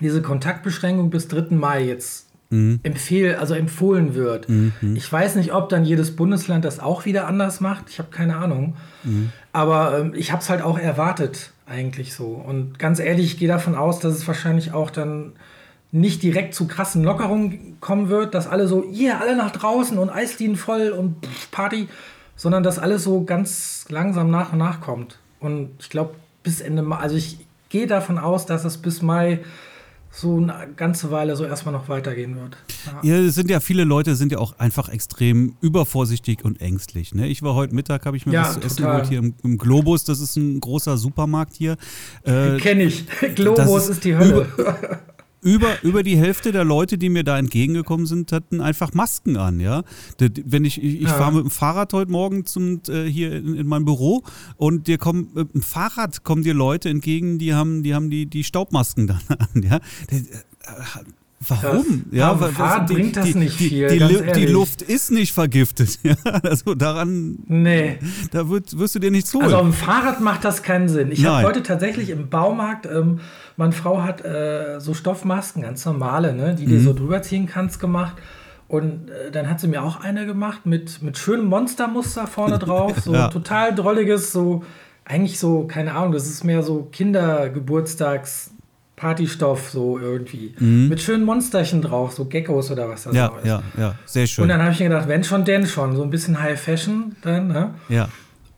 diese 0.00 0.22
Kontaktbeschränkung 0.22 1.10
bis 1.10 1.26
3. 1.26 1.56
Mai 1.56 1.86
jetzt 1.86 2.28
mhm. 2.50 2.78
empfehl, 2.84 3.34
also 3.34 3.54
empfohlen 3.54 4.14
wird. 4.14 4.48
Mhm. 4.48 4.94
Ich 4.94 5.12
weiß 5.12 5.34
nicht, 5.34 5.52
ob 5.52 5.70
dann 5.70 5.84
jedes 5.84 6.14
Bundesland 6.14 6.64
das 6.64 6.78
auch 6.78 7.04
wieder 7.04 7.26
anders 7.26 7.60
macht. 7.60 7.90
Ich 7.90 7.98
habe 7.98 8.10
keine 8.12 8.36
Ahnung. 8.36 8.76
Mhm. 9.02 9.32
Aber 9.58 9.98
ähm, 9.98 10.12
ich 10.14 10.30
habe 10.30 10.40
es 10.40 10.48
halt 10.50 10.62
auch 10.62 10.78
erwartet, 10.78 11.50
eigentlich 11.66 12.14
so. 12.14 12.26
Und 12.26 12.78
ganz 12.78 13.00
ehrlich, 13.00 13.26
ich 13.26 13.38
gehe 13.38 13.48
davon 13.48 13.74
aus, 13.74 13.98
dass 13.98 14.14
es 14.14 14.24
wahrscheinlich 14.28 14.72
auch 14.72 14.88
dann 14.88 15.32
nicht 15.90 16.22
direkt 16.22 16.54
zu 16.54 16.68
krassen 16.68 17.02
Lockerungen 17.02 17.76
kommen 17.80 18.08
wird, 18.08 18.36
dass 18.36 18.46
alle 18.46 18.68
so, 18.68 18.84
ihr 18.84 19.08
yeah, 19.08 19.18
alle 19.18 19.34
nach 19.34 19.50
draußen 19.50 19.98
und 19.98 20.10
Eisdielen 20.10 20.54
voll 20.54 20.90
und 20.90 21.16
Party, 21.50 21.88
sondern 22.36 22.62
dass 22.62 22.78
alles 22.78 23.02
so 23.02 23.24
ganz 23.24 23.86
langsam 23.88 24.30
nach 24.30 24.52
und 24.52 24.58
nach 24.58 24.80
kommt. 24.80 25.18
Und 25.40 25.70
ich 25.80 25.90
glaube, 25.90 26.14
bis 26.44 26.60
Ende 26.60 26.82
Mai, 26.82 26.98
also 26.98 27.16
ich 27.16 27.44
gehe 27.68 27.88
davon 27.88 28.16
aus, 28.16 28.46
dass 28.46 28.64
es 28.64 28.78
bis 28.78 29.02
Mai 29.02 29.40
so 30.20 30.36
eine 30.36 30.68
ganze 30.76 31.10
Weile 31.10 31.36
so 31.36 31.44
erstmal 31.44 31.72
noch 31.72 31.88
weitergehen 31.88 32.36
wird. 32.36 32.56
Ja. 32.86 33.14
ja, 33.14 33.20
es 33.20 33.34
sind 33.34 33.50
ja 33.50 33.60
viele 33.60 33.84
Leute 33.84 34.16
sind 34.16 34.32
ja 34.32 34.38
auch 34.38 34.58
einfach 34.58 34.88
extrem 34.88 35.56
übervorsichtig 35.60 36.44
und 36.44 36.60
ängstlich. 36.60 37.14
Ne? 37.14 37.28
Ich 37.28 37.42
war 37.42 37.54
heute 37.54 37.74
Mittag, 37.74 38.04
habe 38.04 38.16
ich 38.16 38.26
mir 38.26 38.32
ja, 38.32 38.42
was 38.42 38.54
zu 38.54 38.60
essen 38.60 38.84
geholt 38.84 39.06
hier 39.08 39.18
im, 39.18 39.34
im, 39.44 39.58
Globus. 39.58 40.04
Das 40.04 40.20
ist 40.20 40.36
ein 40.36 40.60
großer 40.60 40.96
Supermarkt 40.96 41.54
hier. 41.54 41.76
Äh, 42.24 42.58
Kenne 42.58 42.82
ich. 42.84 43.06
Globus 43.34 43.84
ist, 43.84 43.88
ist, 43.90 44.04
die 44.04 44.16
Hölle. 44.16 44.48
Über, 45.40 45.82
über, 45.82 46.02
die 46.02 46.16
Hälfte 46.16 46.52
der 46.52 46.64
Leute, 46.64 46.98
die 46.98 47.08
mir 47.08 47.24
da 47.24 47.38
entgegengekommen 47.38 48.06
sind, 48.06 48.32
hatten 48.32 48.60
einfach 48.60 48.92
Masken 48.92 49.36
an, 49.36 49.60
ja. 49.60 49.84
Wenn 50.18 50.64
ich, 50.64 50.82
ich, 50.82 50.96
ich 50.96 51.02
ja. 51.02 51.14
fahre 51.14 51.32
mit 51.32 51.44
dem 51.44 51.50
Fahrrad 51.50 51.92
heute 51.92 52.10
Morgen 52.10 52.44
zum, 52.44 52.80
äh, 52.88 53.04
hier 53.04 53.36
in, 53.36 53.54
in, 53.54 53.66
mein 53.66 53.84
Büro 53.84 54.24
und 54.56 54.88
dir 54.88 54.98
kommen, 54.98 55.30
mit 55.34 55.54
dem 55.54 55.62
Fahrrad 55.62 56.24
kommen 56.24 56.42
dir 56.42 56.54
Leute 56.54 56.88
entgegen, 56.88 57.38
die 57.38 57.54
haben, 57.54 57.82
die 57.82 57.94
haben 57.94 58.10
die, 58.10 58.26
die 58.26 58.42
Staubmasken 58.42 59.06
dann 59.06 59.20
an, 59.28 59.62
ja. 59.62 59.76
Äh, 60.10 60.22
Warum? 61.46 62.04
Das, 62.10 62.18
ja, 62.18 62.40
weil 62.40 62.50
Fahrrad 62.50 62.90
die, 62.90 62.94
bringt 62.94 63.16
das 63.16 63.26
die, 63.26 63.38
nicht 63.38 63.56
viel. 63.56 63.88
Die, 63.88 63.98
die, 63.98 64.32
die, 64.32 64.46
Luft 64.46 64.82
ist 64.82 65.10
nicht 65.10 65.32
vergiftet. 65.32 65.98
Ja, 66.08 66.14
also 66.42 66.74
daran. 66.74 67.38
Nee. 67.46 67.98
Da 68.30 68.48
wird, 68.48 68.78
wirst 68.78 68.94
du 68.94 68.98
dir 68.98 69.10
nichts 69.10 69.34
holen. 69.34 69.44
Also 69.44 69.56
auf 69.56 69.62
dem 69.62 69.72
Fahrrad 69.72 70.20
macht 70.20 70.44
das 70.44 70.62
keinen 70.62 70.88
Sinn. 70.88 71.12
Ich 71.12 71.24
habe 71.24 71.46
heute 71.46 71.62
tatsächlich 71.62 72.10
im 72.10 72.28
Baumarkt, 72.28 72.86
ähm, 72.86 73.20
meine 73.56 73.72
Frau 73.72 74.02
hat 74.02 74.24
äh, 74.24 74.80
so 74.80 74.94
Stoffmasken, 74.94 75.62
ganz 75.62 75.84
normale, 75.84 76.32
ne, 76.32 76.54
die 76.54 76.66
mhm. 76.66 76.70
du 76.70 76.80
so 76.80 76.92
drüber 76.92 77.22
ziehen 77.22 77.46
kannst, 77.46 77.78
gemacht. 77.78 78.16
Und 78.68 79.10
äh, 79.10 79.30
dann 79.30 79.48
hat 79.48 79.60
sie 79.60 79.68
mir 79.68 79.82
auch 79.82 80.00
eine 80.00 80.26
gemacht 80.26 80.66
mit, 80.66 81.02
mit 81.02 81.18
schönem 81.18 81.46
Monstermuster 81.46 82.26
vorne 82.26 82.58
drauf. 82.58 82.98
So 83.00 83.12
ja. 83.12 83.28
total 83.28 83.74
drolliges, 83.74 84.32
so 84.32 84.62
eigentlich 85.04 85.38
so, 85.38 85.66
keine 85.66 85.94
Ahnung, 85.94 86.12
das 86.12 86.26
ist 86.26 86.44
mehr 86.44 86.62
so 86.62 86.88
Kindergeburtstags. 86.92 88.50
Partystoff 88.98 89.70
so 89.70 89.98
irgendwie. 89.98 90.54
Mhm. 90.58 90.88
Mit 90.88 91.00
schönen 91.00 91.24
Monsterchen 91.24 91.80
drauf, 91.80 92.12
so 92.12 92.24
Geckos 92.24 92.70
oder 92.70 92.88
was 92.88 93.04
das 93.04 93.14
ja, 93.14 93.26
ist. 93.38 93.46
Ja, 93.46 93.62
ja, 93.78 93.94
sehr 94.04 94.26
schön. 94.26 94.42
Und 94.42 94.48
dann 94.48 94.60
habe 94.60 94.72
ich 94.72 94.80
mir 94.80 94.88
gedacht, 94.88 95.08
wenn 95.08 95.24
schon, 95.24 95.44
denn 95.44 95.66
schon. 95.66 95.96
So 95.96 96.02
ein 96.02 96.10
bisschen 96.10 96.42
High 96.42 96.60
Fashion 96.60 97.16
dann, 97.22 97.48
ne? 97.48 97.74
Ja. 97.88 98.08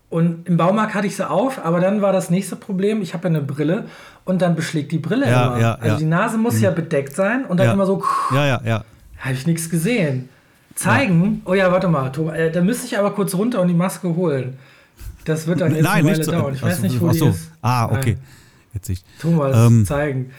Und 0.08 0.48
im 0.48 0.56
Baumarkt 0.56 0.94
hatte 0.94 1.06
ich 1.06 1.14
sie 1.14 1.28
auf, 1.28 1.64
aber 1.64 1.78
dann 1.78 2.02
war 2.02 2.12
das 2.12 2.30
nächste 2.30 2.56
Problem, 2.56 3.00
ich 3.00 3.14
habe 3.14 3.28
ja 3.28 3.34
eine 3.36 3.42
Brille 3.42 3.84
und 4.24 4.42
dann 4.42 4.56
beschlägt 4.56 4.90
die 4.90 4.98
Brille 4.98 5.30
ja, 5.30 5.46
immer. 5.46 5.60
Ja, 5.60 5.74
also 5.74 5.86
ja. 5.88 5.96
die 5.96 6.04
Nase 6.04 6.36
muss 6.36 6.56
mhm. 6.56 6.62
ja 6.64 6.70
bedeckt 6.72 7.14
sein 7.14 7.44
und 7.44 7.58
dann 7.58 7.72
immer 7.72 7.86
so. 7.86 8.02
Ja, 8.34 8.46
ja, 8.46 8.60
ja. 8.64 8.84
Habe 9.18 9.34
ich 9.34 9.46
nichts 9.46 9.70
gesehen. 9.70 10.28
Zeigen? 10.74 11.42
Oh 11.44 11.54
ja, 11.54 11.70
warte 11.70 11.88
mal, 11.88 12.10
äh, 12.34 12.50
da 12.50 12.62
müsste 12.62 12.86
ich 12.86 12.98
aber 12.98 13.10
kurz 13.12 13.34
runter 13.34 13.60
und 13.60 13.68
die 13.68 13.74
Maske 13.74 14.16
holen. 14.16 14.58
Das 15.26 15.46
wird 15.46 15.60
dann 15.60 15.74
jetzt 15.74 15.84
Nein, 15.84 16.06
eine 16.06 16.12
Weile 16.12 16.24
dauern. 16.24 16.54
Ich 16.54 16.62
weiß 16.62 16.80
nicht, 16.80 17.00
wo 17.00 17.12
so. 17.12 17.26
die 17.26 17.30
ist. 17.32 17.50
Ah, 17.60 17.86
okay. 17.86 18.16
Jetzt 18.74 18.88
ich. 18.88 19.04
Thomas, 19.20 19.56
ähm, 19.56 19.84
zeigen. 19.84 20.30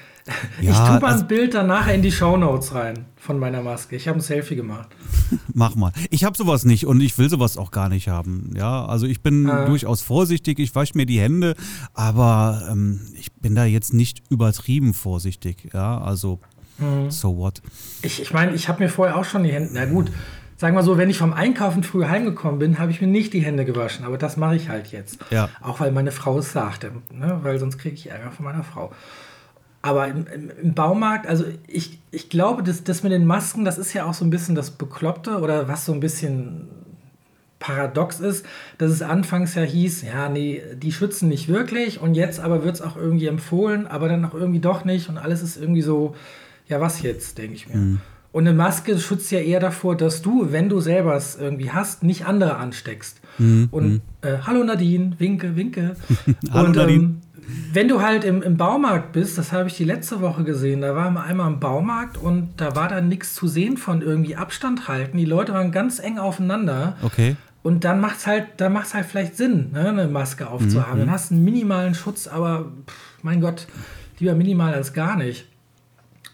Ja, 0.62 0.72
ich 0.72 0.78
tue 0.78 1.00
mal 1.00 1.12
also, 1.12 1.24
ein 1.24 1.28
Bild 1.28 1.54
dann 1.54 1.68
nachher 1.68 1.96
in 1.96 2.02
die 2.02 2.12
Shownotes 2.12 2.76
rein 2.76 3.06
von 3.18 3.40
meiner 3.40 3.62
Maske. 3.62 3.96
Ich 3.96 4.08
habe 4.08 4.20
ein 4.20 4.22
Selfie 4.22 4.56
gemacht. 4.56 4.90
Mach 5.54 5.76
mal. 5.76 5.92
Ich 6.10 6.24
habe 6.24 6.38
sowas 6.38 6.64
nicht 6.64 6.86
und 6.86 7.02
ich 7.02 7.18
will 7.18 7.30
sowas 7.30 7.58
auch 7.58 7.72
gar 7.72 7.90
nicht 7.90 8.08
haben. 8.08 8.54
Ja, 8.56 8.86
also 8.86 9.08
ich 9.08 9.22
bin 9.22 9.50
äh. 9.50 9.66
durchaus 9.66 10.02
vorsichtig. 10.02 10.60
Ich 10.60 10.76
wasche 10.76 10.96
mir 10.96 11.06
die 11.06 11.20
Hände, 11.20 11.56
aber 11.94 12.68
ähm, 12.70 13.02
ich 13.20 13.34
bin 13.34 13.56
da 13.56 13.66
jetzt 13.66 13.94
nicht 13.94 14.22
übertrieben 14.30 14.94
vorsichtig. 14.94 15.70
Ja, 15.74 16.00
also 16.00 16.40
mhm. 16.78 17.10
so 17.10 17.38
what. 17.38 17.62
Ich, 18.04 18.22
ich 18.22 18.32
meine, 18.32 18.54
ich 18.54 18.70
habe 18.70 18.84
mir 18.84 18.90
vorher 18.90 19.18
auch 19.18 19.26
schon 19.26 19.44
die 19.44 19.52
Hände. 19.52 19.72
Na 19.74 19.86
gut, 19.86 20.12
sagen 20.62 20.76
wir 20.76 20.84
so, 20.84 20.96
wenn 20.96 21.10
ich 21.10 21.18
vom 21.18 21.34
Einkaufen 21.34 21.82
früh 21.82 22.06
heimgekommen 22.06 22.60
bin, 22.60 22.78
habe 22.78 22.92
ich 22.92 23.02
mir 23.02 23.08
nicht 23.08 23.34
die 23.34 23.40
Hände 23.40 23.66
gewaschen. 23.66 24.06
Aber 24.06 24.20
das 24.20 24.38
mache 24.38 24.56
ich 24.56 24.70
halt 24.70 24.92
jetzt. 24.92 25.18
Ja. 25.32 25.50
Auch 25.60 25.80
weil 25.80 25.92
meine 25.92 26.12
Frau 26.12 26.38
es 26.38 26.52
sagte. 26.54 26.92
Ne? 27.12 27.40
Weil 27.42 27.58
sonst 27.58 27.80
kriege 27.80 27.96
ich 27.96 28.12
Ärger 28.12 28.30
von 28.30 28.46
meiner 28.46 28.64
Frau. 28.64 28.92
Aber 29.82 30.08
im, 30.08 30.28
im, 30.62 30.76
Baumarkt, 30.76 31.26
also 31.26 31.46
ich, 31.66 31.98
ich 32.12 32.30
glaube, 32.30 32.62
das, 32.62 32.84
das 32.84 33.02
mit 33.02 33.12
den 33.12 33.26
Masken, 33.26 33.66
das 33.66 33.80
ist 33.80 33.94
ja 33.94 34.06
auch 34.06 34.14
so 34.14 34.24
ein 34.24 34.30
bisschen 34.30 34.54
das 34.54 34.70
Bekloppte 34.70 35.40
oder 35.40 35.68
was 35.68 35.84
so 35.84 35.94
ein 35.94 36.00
bisschen 36.00 36.68
paradox 37.58 38.20
ist, 38.20 38.46
dass 38.78 38.92
es 38.92 39.02
anfangs 39.02 39.56
ja 39.56 39.64
hieß, 39.64 40.04
ja, 40.04 40.30
nee, 40.30 40.62
die 40.76 40.92
schützen 40.92 41.28
nicht 41.28 41.48
wirklich 41.48 42.00
und 42.00 42.14
jetzt 42.14 42.40
aber 42.40 42.64
wird 42.64 42.76
es 42.76 42.84
auch 42.84 42.98
irgendwie 42.98 43.26
empfohlen, 43.26 43.88
aber 43.88 44.10
dann 44.10 44.24
auch 44.26 44.36
irgendwie 44.36 44.60
doch 44.60 44.86
nicht 44.86 45.10
und 45.10 45.18
alles 45.18 45.42
ist 45.42 45.58
irgendwie 45.58 45.82
so, 45.82 46.16
ja, 46.68 46.80
was 46.80 47.02
jetzt, 47.02 47.40
denke 47.40 47.56
ich 47.56 47.68
mir. 47.68 47.78
Mhm. 47.78 48.02
Und 48.32 48.48
eine 48.48 48.56
Maske 48.56 48.98
schützt 48.98 49.32
ja 49.32 49.40
eher 49.40 49.60
davor, 49.60 49.98
dass 49.98 50.22
du, 50.22 50.52
wenn 50.52 50.70
du 50.70 50.80
selber 50.80 51.16
es 51.16 51.36
irgendwie 51.36 51.72
hast, 51.72 52.04
nicht 52.04 52.26
andere 52.26 52.56
ansteckst. 52.56 53.20
Mhm. 53.38 53.68
Und 53.72 53.90
mhm. 53.90 54.02
äh, 54.22 54.38
hallo 54.46 54.64
Nadine, 54.64 55.16
winke, 55.18 55.56
winke. 55.56 55.96
hallo 56.52 56.68
und, 56.68 56.76
Nadine. 56.76 57.04
Ähm, 57.04 57.22
wenn 57.74 57.88
du 57.88 58.02
halt 58.02 58.24
im, 58.24 58.42
im 58.42 58.56
Baumarkt 58.56 59.12
bist, 59.12 59.38
das 59.38 59.52
habe 59.52 59.68
ich 59.68 59.76
die 59.76 59.84
letzte 59.84 60.22
Woche 60.22 60.44
gesehen, 60.44 60.82
da 60.82 60.96
waren 60.96 61.14
wir 61.14 61.24
einmal 61.24 61.52
im 61.52 61.60
Baumarkt 61.60 62.18
und 62.18 62.54
da 62.58 62.76
war 62.76 62.88
dann 62.88 63.10
nichts 63.10 63.36
zu 63.36 63.48
sehen 63.48 63.76
von 63.76 64.02
irgendwie 64.02 64.38
Abstand 64.38 64.88
halten. 64.88 65.18
Die 65.18 65.26
Leute 65.26 65.54
waren 65.54 65.72
ganz 65.72 66.00
eng 66.00 66.18
aufeinander. 66.18 66.96
Okay. 67.02 67.36
Und 67.64 67.84
dann 67.84 68.00
macht 68.00 68.18
es 68.18 68.28
halt, 68.28 68.46
dann 68.58 68.74
macht's 68.74 68.94
halt 68.94 69.06
vielleicht 69.06 69.38
Sinn, 69.38 69.72
ne, 69.74 69.90
eine 69.90 70.08
Maske 70.08 70.50
aufzuhaben. 70.50 70.96
Mhm. 70.96 71.00
Dann 71.00 71.12
hast 71.12 71.32
du 71.32 71.36
einen 71.36 71.44
minimalen 71.44 71.94
Schutz, 71.94 72.28
aber 72.28 72.72
pff, 72.88 73.24
mein 73.24 73.42
Gott, 73.42 73.68
lieber 74.20 74.34
minimal 74.34 74.74
als 74.74 74.94
gar 74.94 75.18
nicht. 75.18 75.48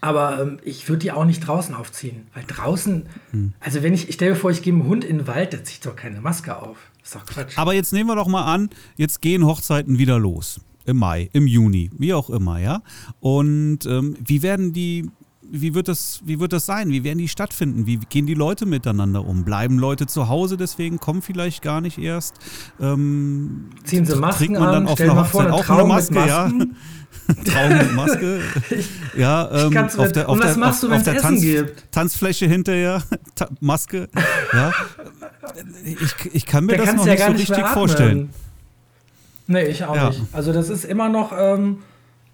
Aber 0.00 0.40
ähm, 0.40 0.58
ich 0.62 0.88
würde 0.88 1.00
die 1.00 1.12
auch 1.12 1.24
nicht 1.24 1.40
draußen 1.40 1.74
aufziehen. 1.74 2.28
Weil 2.34 2.44
draußen, 2.46 3.06
hm. 3.30 3.52
also 3.60 3.82
wenn 3.82 3.94
ich, 3.94 4.08
ich 4.08 4.14
stelle 4.14 4.32
mir 4.32 4.36
vor, 4.36 4.50
ich 4.50 4.62
gehe 4.62 4.72
mit 4.72 4.84
dem 4.84 4.88
Hund 4.88 5.04
in 5.04 5.18
den 5.18 5.26
Wald, 5.26 5.52
da 5.52 5.62
zieht 5.62 5.84
doch 5.86 5.96
keine 5.96 6.20
Maske 6.20 6.56
auf. 6.56 6.78
ist 7.02 7.14
doch 7.14 7.26
Quatsch. 7.26 7.58
Aber 7.58 7.74
jetzt 7.74 7.92
nehmen 7.92 8.08
wir 8.08 8.16
doch 8.16 8.28
mal 8.28 8.44
an, 8.44 8.70
jetzt 8.96 9.20
gehen 9.20 9.44
Hochzeiten 9.44 9.98
wieder 9.98 10.18
los. 10.18 10.60
Im 10.84 10.96
Mai, 10.96 11.28
im 11.34 11.46
Juni, 11.46 11.90
wie 11.98 12.14
auch 12.14 12.30
immer, 12.30 12.58
ja. 12.58 12.82
Und 13.20 13.84
ähm, 13.84 14.16
wie 14.24 14.42
werden 14.42 14.72
die 14.72 15.10
wie 15.50 15.74
wird 15.74 15.88
das, 15.88 16.20
wie 16.24 16.40
wird 16.40 16.52
das 16.52 16.66
sein? 16.66 16.90
Wie 16.90 17.04
werden 17.04 17.18
die 17.18 17.28
stattfinden? 17.28 17.86
Wie 17.86 17.96
gehen 17.96 18.26
die 18.26 18.34
Leute 18.34 18.66
miteinander 18.66 19.24
um? 19.24 19.44
Bleiben 19.44 19.78
Leute 19.78 20.06
zu 20.06 20.28
Hause, 20.28 20.56
deswegen 20.56 20.98
kommen 20.98 21.22
vielleicht 21.22 21.62
gar 21.62 21.80
nicht 21.80 21.98
erst? 21.98 22.36
Ähm, 22.80 23.70
Ziehen 23.84 24.04
sie 24.04 24.16
Masken 24.16 24.38
trägt 24.38 24.60
man 24.60 24.72
dann 24.72 24.82
an, 24.82 24.88
auf 24.88 25.00
einer 25.00 25.16
Hochzeit 25.16 25.50
auch 25.50 25.68
eine 25.68 25.84
Maske, 25.84 26.14
ja? 26.14 26.50
Traum 27.44 27.76
mit 27.76 27.92
Maske. 27.94 28.40
ja, 29.16 29.66
ähm, 29.66 29.76
auf 29.76 30.12
der, 30.12 30.28
auf 30.28 30.38
was 30.38 30.52
der, 30.52 30.58
machst 30.58 30.82
du, 30.82 30.90
es 30.90 31.06
Essen 31.06 31.20
Tanz, 31.20 31.40
gibt? 31.40 31.92
Tanzfläche 31.92 32.46
hinterher, 32.46 33.02
Ta 33.34 33.48
Maske. 33.60 34.08
Ja. 34.52 34.72
Ich, 35.84 36.34
ich 36.34 36.46
kann 36.46 36.64
mir 36.64 36.78
da 36.78 36.84
das 36.84 36.94
noch 36.94 37.06
ja 37.06 37.12
nicht 37.12 37.24
so 37.24 37.32
nicht 37.32 37.50
richtig 37.50 37.66
vorstellen. 37.68 38.30
Nee, 39.46 39.64
ich 39.64 39.84
auch 39.84 39.94
ja. 39.94 40.08
nicht. 40.08 40.22
Also 40.32 40.52
das 40.52 40.70
ist 40.70 40.84
immer 40.84 41.08
noch 41.08 41.32
ähm, 41.38 41.78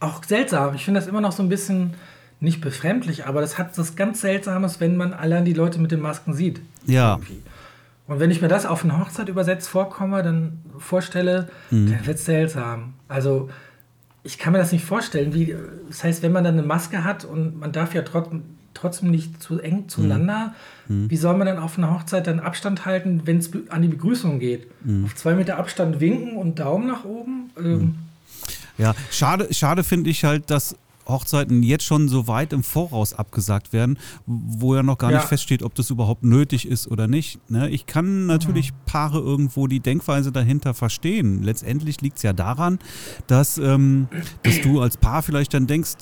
auch 0.01 0.23
seltsam. 0.23 0.75
Ich 0.75 0.85
finde 0.85 1.01
das 1.01 1.09
immer 1.09 1.21
noch 1.21 1.33
so 1.33 1.43
ein 1.43 1.49
bisschen 1.49 1.95
nicht 2.41 2.61
befremdlich, 2.61 3.27
aber 3.27 3.41
das 3.41 3.59
hat 3.59 3.77
das 3.77 3.97
ganz 3.97 4.21
Seltsames, 4.21 4.81
wenn 4.81 4.97
man 4.97 5.13
allein 5.13 5.45
die 5.45 5.53
Leute 5.55 5.81
mit 5.81 5.91
den 5.91 6.01
Masken 6.01 6.35
sieht. 6.35 6.61
Ja. 6.87 7.15
Irgendwie. 7.15 7.43
Und 8.07 8.21
wenn 8.21 8.31
ich 8.31 8.43
mir 8.43 8.49
das 8.49 8.67
auf 8.67 8.85
eine 8.85 8.99
Hochzeit 8.99 9.29
übersetzt 9.29 9.69
vorkomme, 9.69 10.23
dann 10.23 10.61
vorstelle, 10.79 11.49
mhm. 11.71 11.91
dann 11.91 12.07
wird 12.07 12.19
es 12.19 12.25
seltsam. 12.25 12.95
Also 13.09 13.49
ich 14.25 14.39
kann 14.39 14.53
mir 14.53 14.59
das 14.59 14.73
nicht 14.73 14.85
vorstellen. 14.85 15.35
Wie, 15.35 15.55
das 15.89 16.03
heißt, 16.03 16.23
wenn 16.23 16.33
man 16.33 16.43
dann 16.43 16.59
eine 16.59 16.67
Maske 16.67 17.05
hat 17.05 17.25
und 17.25 17.61
man 17.61 17.73
darf 17.73 17.95
ja 17.95 18.03
trotzdem, 18.03 18.43
trotzdem 18.73 19.11
nicht 19.11 19.41
zu 19.41 19.61
eng 19.61 19.89
zueinander, 19.89 20.55
mhm. 20.89 21.11
wie 21.11 21.17
soll 21.17 21.37
man 21.37 21.47
dann 21.47 21.59
auf 21.59 21.79
einer 21.79 21.93
Hochzeit 21.93 22.27
dann 22.27 22.41
Abstand 22.41 22.87
halten, 22.87 23.23
wenn 23.27 23.39
es 23.39 23.51
an 23.69 23.83
die 23.83 23.89
Begrüßung 23.89 24.41
geht? 24.41 24.67
Mhm. 24.85 25.05
Auf 25.05 25.15
zwei 25.15 25.35
Meter 25.35 25.59
Abstand 25.59 26.01
winken 26.01 26.37
und 26.37 26.59
Daumen 26.59 26.89
nach 26.89 27.05
oben? 27.05 27.51
Ähm, 27.59 27.79
mhm. 27.79 27.95
ja, 28.79 28.95
schade, 29.11 29.53
schade 29.53 29.85
finde 29.85 30.09
ich 30.09 30.25
halt, 30.25 30.51
dass 30.51 30.75
Hochzeiten 31.07 31.63
jetzt 31.63 31.85
schon 31.85 32.09
so 32.09 32.27
weit 32.27 32.53
im 32.53 32.63
Voraus 32.63 33.15
abgesagt 33.15 33.73
werden, 33.73 33.99
wo 34.27 34.75
ja 34.75 34.83
noch 34.83 34.99
gar 34.99 35.11
ja. 35.11 35.19
nicht 35.19 35.29
feststeht, 35.29 35.63
ob 35.63 35.75
das 35.75 35.91
überhaupt 35.91 36.25
nötig 36.25 36.67
ist 36.67 36.91
oder 36.91 37.09
nicht. 37.09 37.39
Ne? 37.51 37.69
Ich 37.71 37.87
kann 37.87 38.27
natürlich 38.27 38.73
mhm. 38.73 38.77
Paare 38.87 39.19
irgendwo 39.19 39.67
die 39.67 39.81
Denkweise 39.81 40.33
dahinter 40.33 40.75
verstehen. 40.75 41.43
Letztendlich 41.43 42.01
liegt 42.01 42.17
es 42.17 42.23
ja 42.23 42.33
daran, 42.33 42.79
dass, 43.27 43.59
ähm, 43.59 44.09
dass 44.43 44.61
du 44.61 44.81
als 44.81 44.97
Paar 44.97 45.23
vielleicht 45.23 45.55
dann 45.55 45.67
denkst, 45.67 45.93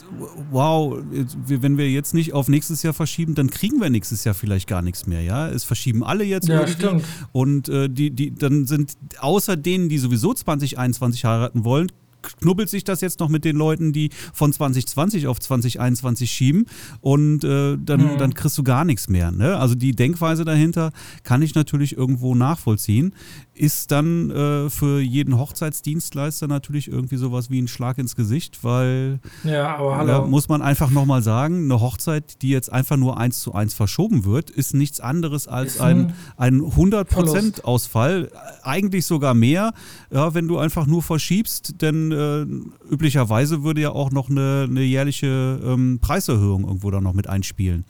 wow, 0.50 0.98
wenn 1.46 1.78
wir 1.78 1.90
jetzt 1.90 2.14
nicht 2.14 2.32
auf 2.32 2.48
nächstes 2.48 2.82
Jahr 2.82 2.94
verschieben, 2.94 3.34
dann 3.34 3.50
kriegen 3.50 3.80
wir 3.80 3.90
nächstes 3.90 4.24
Jahr 4.24 4.34
vielleicht 4.34 4.68
gar 4.68 4.82
nichts 4.82 5.06
mehr. 5.06 5.22
Ja, 5.22 5.48
es 5.48 5.64
verschieben 5.64 6.04
alle 6.04 6.24
jetzt 6.24 6.48
ja, 6.48 6.66
Stimmt. 6.66 7.04
und 7.32 7.68
äh, 7.68 7.88
die, 7.88 8.10
die, 8.10 8.34
dann 8.34 8.66
sind 8.66 8.96
außer 9.18 9.56
denen, 9.56 9.88
die 9.88 9.98
sowieso 9.98 10.34
2021 10.34 11.24
heiraten 11.24 11.64
wollen, 11.64 11.90
knubbelt 12.22 12.68
sich 12.68 12.84
das 12.84 13.00
jetzt 13.00 13.20
noch 13.20 13.28
mit 13.28 13.44
den 13.44 13.56
Leuten, 13.56 13.92
die 13.92 14.10
von 14.32 14.52
2020 14.52 15.26
auf 15.26 15.40
2021 15.40 16.30
schieben 16.30 16.66
und 17.00 17.44
äh, 17.44 17.76
dann, 17.78 18.14
mhm. 18.14 18.18
dann 18.18 18.34
kriegst 18.34 18.56
du 18.58 18.62
gar 18.62 18.84
nichts 18.84 19.08
mehr. 19.08 19.30
Ne? 19.30 19.56
Also 19.56 19.74
die 19.74 19.92
Denkweise 19.92 20.44
dahinter 20.44 20.92
kann 21.22 21.42
ich 21.42 21.54
natürlich 21.54 21.96
irgendwo 21.96 22.34
nachvollziehen 22.34 23.14
ist 23.62 23.92
dann 23.92 24.28
äh, 24.30 24.70
für 24.70 25.00
jeden 25.00 25.38
Hochzeitsdienstleister 25.38 26.48
natürlich 26.48 26.88
irgendwie 26.88 27.14
sowas 27.14 27.48
wie 27.48 27.62
ein 27.62 27.68
Schlag 27.68 27.96
ins 27.98 28.16
Gesicht, 28.16 28.64
weil 28.64 29.20
ja, 29.44 29.76
aber 29.76 29.96
hallo. 29.98 30.10
Ja, 30.10 30.20
muss 30.22 30.48
man 30.48 30.62
einfach 30.62 30.90
nochmal 30.90 31.22
sagen, 31.22 31.66
eine 31.66 31.80
Hochzeit, 31.80 32.42
die 32.42 32.48
jetzt 32.48 32.72
einfach 32.72 32.96
nur 32.96 33.18
eins 33.18 33.38
zu 33.38 33.54
eins 33.54 33.72
verschoben 33.72 34.24
wird, 34.24 34.50
ist 34.50 34.74
nichts 34.74 34.98
anderes 34.98 35.46
als 35.46 35.78
ein, 35.78 36.12
ein 36.36 36.60
100% 36.60 37.62
Ausfall, 37.62 38.32
eigentlich 38.64 39.06
sogar 39.06 39.32
mehr, 39.32 39.74
ja, 40.10 40.34
wenn 40.34 40.48
du 40.48 40.58
einfach 40.58 40.86
nur 40.86 41.00
verschiebst, 41.00 41.80
denn 41.82 42.10
äh, 42.10 42.92
üblicherweise 42.92 43.62
würde 43.62 43.80
ja 43.80 43.90
auch 43.90 44.10
noch 44.10 44.28
eine, 44.28 44.66
eine 44.68 44.82
jährliche 44.82 45.60
ähm, 45.64 46.00
Preiserhöhung 46.00 46.64
irgendwo 46.64 46.90
da 46.90 47.00
noch 47.00 47.12
mit 47.12 47.28
einspielen. 47.28 47.84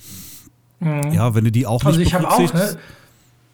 Mhm. 0.81 1.12
Ja, 1.12 1.35
wenn 1.35 1.45
du 1.45 1.50
die 1.50 1.67
auch 1.67 1.83
also 1.83 1.99
nicht 1.99 2.09
ich 2.09 2.14
habe 2.14 2.29
auch, 2.29 2.52
ne? 2.52 2.76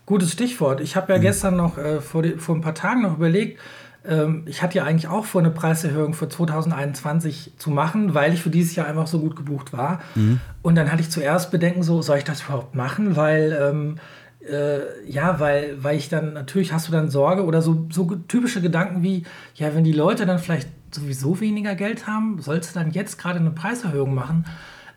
Gutes 0.09 0.33
Stichwort. 0.33 0.81
Ich 0.81 0.97
habe 0.97 1.13
ja 1.13 1.19
mhm. 1.19 1.23
gestern 1.23 1.57
noch 1.57 1.77
äh, 1.77 2.01
vor, 2.01 2.23
die, 2.23 2.39
vor 2.39 2.55
ein 2.55 2.63
paar 2.63 2.75
Tagen 2.75 3.03
noch 3.03 3.19
überlegt, 3.19 3.61
ähm, 4.07 4.45
ich 4.47 4.63
hatte 4.63 4.79
ja 4.79 4.85
eigentlich 4.85 5.07
auch 5.07 5.27
vor, 5.27 5.43
eine 5.43 5.51
Preiserhöhung 5.51 6.15
für 6.15 6.31
2021 6.31 7.53
zu 7.59 7.69
machen, 7.69 8.15
weil 8.15 8.33
ich 8.33 8.41
für 8.41 8.49
dieses 8.49 8.75
Jahr 8.75 8.87
einfach 8.87 9.07
so 9.07 9.21
gut 9.21 9.37
gebucht 9.37 9.75
war. 9.75 10.01
Mhm. 10.15 10.41
Und 10.63 10.77
dann 10.77 10.91
hatte 10.91 11.03
ich 11.03 11.11
zuerst 11.11 11.51
Bedenken, 11.51 11.83
so, 11.83 12.01
soll 12.01 12.17
ich 12.17 12.25
das 12.25 12.41
überhaupt 12.45 12.75
machen? 12.75 13.17
Weil, 13.17 13.55
ähm, 13.61 13.97
äh, 14.51 15.07
ja, 15.07 15.41
weil, 15.41 15.77
weil 15.83 15.99
ich 15.99 16.09
dann, 16.09 16.33
natürlich 16.33 16.73
hast 16.73 16.89
du 16.89 16.93
dann 16.93 17.11
Sorge 17.11 17.45
oder 17.45 17.61
so, 17.61 17.87
so 17.91 18.05
typische 18.29 18.63
Gedanken 18.63 19.03
wie, 19.03 19.25
ja, 19.57 19.75
wenn 19.75 19.85
die 19.85 19.93
Leute 19.93 20.25
dann 20.25 20.39
vielleicht 20.39 20.71
sowieso 20.91 21.39
weniger 21.41 21.75
Geld 21.75 22.07
haben, 22.07 22.41
sollst 22.41 22.75
du 22.75 22.79
dann 22.79 22.93
jetzt 22.93 23.19
gerade 23.19 23.41
eine 23.41 23.51
Preiserhöhung 23.51 24.15
machen? 24.15 24.47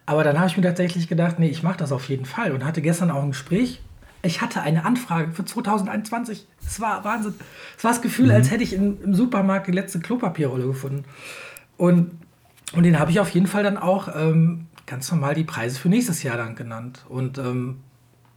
Aber 0.05 0.23
dann 0.23 0.37
habe 0.39 0.47
ich 0.47 0.55
mir 0.55 0.63
tatsächlich 0.63 1.09
gedacht, 1.09 1.37
nee, 1.37 1.49
ich 1.49 1.63
mache 1.63 1.77
das 1.77 1.91
auf 1.91 2.07
jeden 2.07 2.25
Fall 2.25 2.53
und 2.53 2.63
hatte 2.63 2.81
gestern 2.81 3.11
auch 3.11 3.23
ein 3.23 3.31
Gespräch 3.31 3.81
ich 4.23 4.41
hatte 4.41 4.61
eine 4.61 4.85
Anfrage 4.85 5.31
für 5.31 5.45
2021. 5.45 6.47
Es 6.65 6.79
war 6.79 7.03
Wahnsinn. 7.03 7.33
Es 7.77 7.83
war 7.83 7.91
das 7.91 8.01
Gefühl, 8.01 8.27
mhm. 8.27 8.31
als 8.31 8.51
hätte 8.51 8.63
ich 8.63 8.73
in, 8.73 9.01
im 9.01 9.13
Supermarkt 9.15 9.67
die 9.67 9.71
letzte 9.71 9.99
Klopapierrolle 9.99 10.67
gefunden. 10.67 11.05
Und, 11.77 12.11
und 12.73 12.83
den 12.83 12.99
habe 12.99 13.11
ich 13.11 13.19
auf 13.19 13.29
jeden 13.29 13.47
Fall 13.47 13.63
dann 13.63 13.77
auch 13.77 14.09
ähm, 14.15 14.67
ganz 14.85 15.11
normal 15.11 15.33
die 15.33 15.43
Preise 15.43 15.79
für 15.79 15.89
nächstes 15.89 16.21
Jahr 16.23 16.37
dann 16.37 16.55
genannt. 16.55 17.05
Und 17.09 17.37
ähm, 17.37 17.77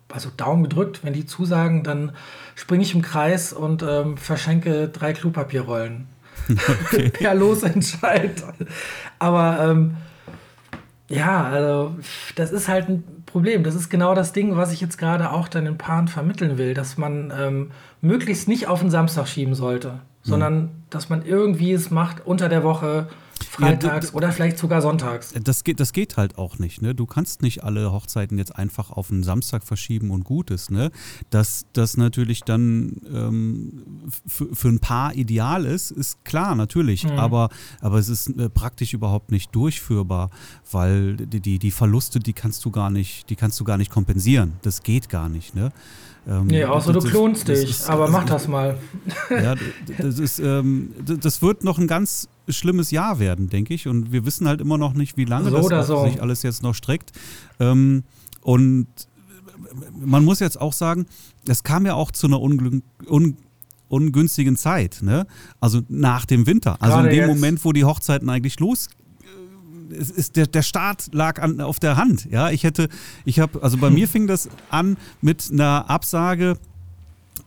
also 0.08 0.30
Daumen 0.34 0.62
gedrückt, 0.62 1.00
wenn 1.02 1.12
die 1.12 1.26
zusagen, 1.26 1.82
dann 1.82 2.12
springe 2.54 2.82
ich 2.82 2.94
im 2.94 3.02
Kreis 3.02 3.52
und 3.52 3.82
ähm, 3.82 4.16
verschenke 4.16 4.88
drei 4.88 5.12
Klopapierrollen. 5.12 6.06
Okay. 6.48 7.12
ja, 7.20 7.32
los, 7.32 7.62
entscheid. 7.62 8.42
Aber 9.18 9.70
ähm, 9.70 9.96
ja, 11.08 11.44
also 11.44 11.96
das 12.36 12.52
ist 12.52 12.68
halt 12.68 12.88
ein 12.88 13.23
Problem. 13.34 13.64
Das 13.64 13.74
ist 13.74 13.88
genau 13.88 14.14
das 14.14 14.32
Ding, 14.32 14.56
was 14.56 14.72
ich 14.72 14.80
jetzt 14.80 14.96
gerade 14.96 15.32
auch 15.32 15.48
dann 15.48 15.64
den 15.64 15.76
Paaren 15.76 16.06
vermitteln 16.06 16.56
will, 16.56 16.72
dass 16.72 16.96
man 16.96 17.32
ähm, 17.36 17.72
möglichst 18.00 18.46
nicht 18.46 18.68
auf 18.68 18.78
den 18.78 18.90
Samstag 18.90 19.26
schieben 19.26 19.56
sollte, 19.56 19.88
mhm. 19.88 19.98
sondern 20.22 20.70
dass 20.88 21.08
man 21.08 21.26
irgendwie 21.26 21.72
es 21.72 21.90
macht 21.90 22.24
unter 22.24 22.48
der 22.48 22.62
Woche, 22.62 23.08
freitags 23.54 24.08
ja, 24.08 24.14
oder 24.14 24.32
vielleicht 24.32 24.58
sogar 24.58 24.82
sonntags. 24.82 25.32
Das 25.42 25.64
geht, 25.64 25.80
das 25.80 25.92
geht 25.92 26.16
halt 26.16 26.38
auch 26.38 26.58
nicht. 26.58 26.82
Ne? 26.82 26.94
Du 26.94 27.06
kannst 27.06 27.42
nicht 27.42 27.64
alle 27.64 27.92
Hochzeiten 27.92 28.38
jetzt 28.38 28.56
einfach 28.56 28.90
auf 28.90 29.10
einen 29.10 29.22
Samstag 29.22 29.64
verschieben 29.64 30.10
und 30.10 30.24
gut 30.24 30.50
ist. 30.50 30.70
Ne? 30.70 30.90
Dass 31.30 31.66
das 31.72 31.96
natürlich 31.96 32.42
dann 32.42 33.00
ähm, 33.12 34.10
für 34.26 34.68
ein 34.68 34.80
Paar 34.80 35.14
ideal 35.14 35.64
ist, 35.64 35.90
ist 35.90 36.24
klar, 36.24 36.54
natürlich. 36.54 37.04
Mhm. 37.04 37.18
Aber, 37.18 37.48
aber 37.80 37.98
es 37.98 38.08
ist 38.08 38.28
äh, 38.28 38.48
praktisch 38.48 38.92
überhaupt 38.94 39.30
nicht 39.30 39.54
durchführbar, 39.54 40.30
weil 40.70 41.16
die, 41.16 41.40
die, 41.40 41.58
die 41.58 41.70
Verluste, 41.70 42.20
die 42.20 42.32
kannst 42.32 42.64
du 42.64 42.70
gar 42.70 42.90
nicht, 42.90 43.30
die 43.30 43.36
kannst 43.36 43.58
du 43.60 43.64
gar 43.64 43.78
nicht 43.78 43.90
kompensieren. 43.90 44.54
Das 44.62 44.82
geht 44.82 45.08
gar 45.08 45.28
nicht. 45.28 45.54
Ne? 45.54 45.72
Ähm, 46.26 46.46
nee, 46.46 46.64
außer 46.64 46.92
du 46.92 47.00
klonst 47.00 47.48
dich, 47.48 47.70
ist, 47.70 47.90
aber 47.90 48.08
mach 48.08 48.24
das 48.24 48.48
mal. 48.48 48.78
Ja, 49.30 49.54
das 49.98 50.18
ist, 50.18 50.38
ähm, 50.38 50.94
das 51.04 51.42
wird 51.42 51.64
noch 51.64 51.78
ein 51.78 51.86
ganz 51.86 52.28
schlimmes 52.48 52.90
Jahr 52.90 53.18
werden, 53.18 53.48
denke 53.48 53.74
ich. 53.74 53.88
Und 53.88 54.12
wir 54.12 54.24
wissen 54.26 54.46
halt 54.46 54.60
immer 54.60 54.78
noch 54.78 54.94
nicht, 54.94 55.16
wie 55.16 55.24
lange 55.24 55.50
so 55.50 55.68
das 55.68 55.86
so. 55.86 56.04
sich 56.04 56.20
alles 56.20 56.42
jetzt 56.42 56.62
noch 56.62 56.74
streckt. 56.74 57.12
Ähm, 57.60 58.04
und 58.40 58.86
man 59.98 60.24
muss 60.24 60.40
jetzt 60.40 60.60
auch 60.60 60.72
sagen, 60.72 61.06
es 61.48 61.62
kam 61.62 61.86
ja 61.86 61.94
auch 61.94 62.10
zu 62.10 62.26
einer 62.26 62.40
un 62.40 62.82
un 63.06 63.36
ungünstigen 63.88 64.56
Zeit, 64.56 65.00
ne? 65.02 65.26
Also 65.60 65.82
nach 65.88 66.24
dem 66.24 66.46
Winter. 66.46 66.80
Also 66.80 66.96
Gerade 66.96 67.08
in 67.08 67.14
dem 67.14 67.28
jetzt. 67.28 67.36
Moment, 67.36 67.64
wo 67.64 67.72
die 67.72 67.84
Hochzeiten 67.84 68.28
eigentlich 68.28 68.58
los 68.58 68.88
es 69.90 70.10
ist 70.10 70.36
der, 70.36 70.46
der 70.46 70.62
Start 70.62 71.12
lag 71.12 71.40
an, 71.40 71.60
auf 71.60 71.78
der 71.78 71.96
Hand. 71.96 72.26
Ja, 72.30 72.50
ich 72.50 72.64
hätte, 72.64 72.88
ich 73.24 73.38
habe, 73.38 73.62
also 73.62 73.76
bei 73.78 73.90
mir 73.90 74.08
fing 74.08 74.26
das 74.26 74.48
an 74.70 74.96
mit 75.20 75.50
einer 75.52 75.88
Absage 75.88 76.56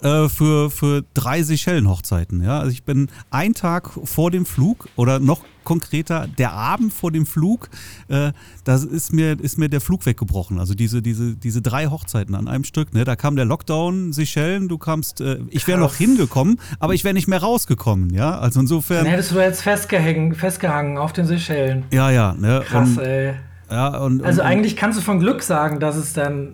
äh, 0.01 0.29
für, 0.29 0.69
für 0.69 1.03
drei 1.13 1.43
Seychellen-Hochzeiten. 1.43 2.43
Ja? 2.43 2.59
Also 2.59 2.71
ich 2.71 2.83
bin 2.83 3.09
einen 3.31 3.53
Tag 3.53 3.89
vor 4.03 4.31
dem 4.31 4.45
Flug 4.45 4.87
oder 4.95 5.19
noch 5.19 5.41
konkreter, 5.63 6.27
der 6.37 6.53
Abend 6.53 6.93
vor 6.93 7.11
dem 7.11 7.25
Flug, 7.25 7.69
äh, 8.07 8.31
da 8.63 8.75
ist 8.75 9.11
mir, 9.11 9.37
ist 9.37 9.57
mir 9.57 9.67
der 9.67 9.81
Flug 9.81 10.05
weggebrochen. 10.05 10.59
Also 10.59 10.73
diese, 10.73 11.01
diese, 11.01 11.35
diese 11.35 11.61
drei 11.61 11.87
Hochzeiten 11.87 12.35
an 12.35 12.47
einem 12.47 12.63
Stück. 12.63 12.93
Ne? 12.93 13.03
Da 13.03 13.17
kam 13.17 13.35
der 13.35 13.43
Lockdown, 13.43 14.13
Seychellen, 14.13 14.69
du 14.69 14.77
kamst, 14.77 15.19
äh, 15.19 15.39
ich 15.49 15.67
wäre 15.67 15.77
noch 15.77 15.95
hingekommen, 15.95 16.61
aber 16.79 16.93
ich 16.93 17.03
wäre 17.03 17.13
nicht 17.13 17.27
mehr 17.27 17.41
rausgekommen. 17.41 18.11
Ja, 18.13 18.39
also 18.39 18.61
insofern. 18.61 19.03
Dann 19.03 19.07
hättest 19.07 19.31
du 19.31 19.39
jetzt 19.39 19.61
festgehangen, 19.61 20.35
festgehangen 20.35 20.97
auf 20.97 21.11
den 21.11 21.25
Seychellen. 21.25 21.83
Ja, 21.91 22.11
ja. 22.11 22.33
Ne? 22.33 22.63
Krass, 22.65 22.91
und, 22.91 22.99
ey. 22.99 23.33
Ja, 23.69 23.97
und, 23.97 24.23
also 24.23 24.41
und, 24.41 24.47
eigentlich 24.47 24.77
kannst 24.77 24.97
du 24.97 25.03
von 25.03 25.19
Glück 25.19 25.43
sagen, 25.43 25.81
dass 25.81 25.97
es 25.97 26.13
dann 26.13 26.53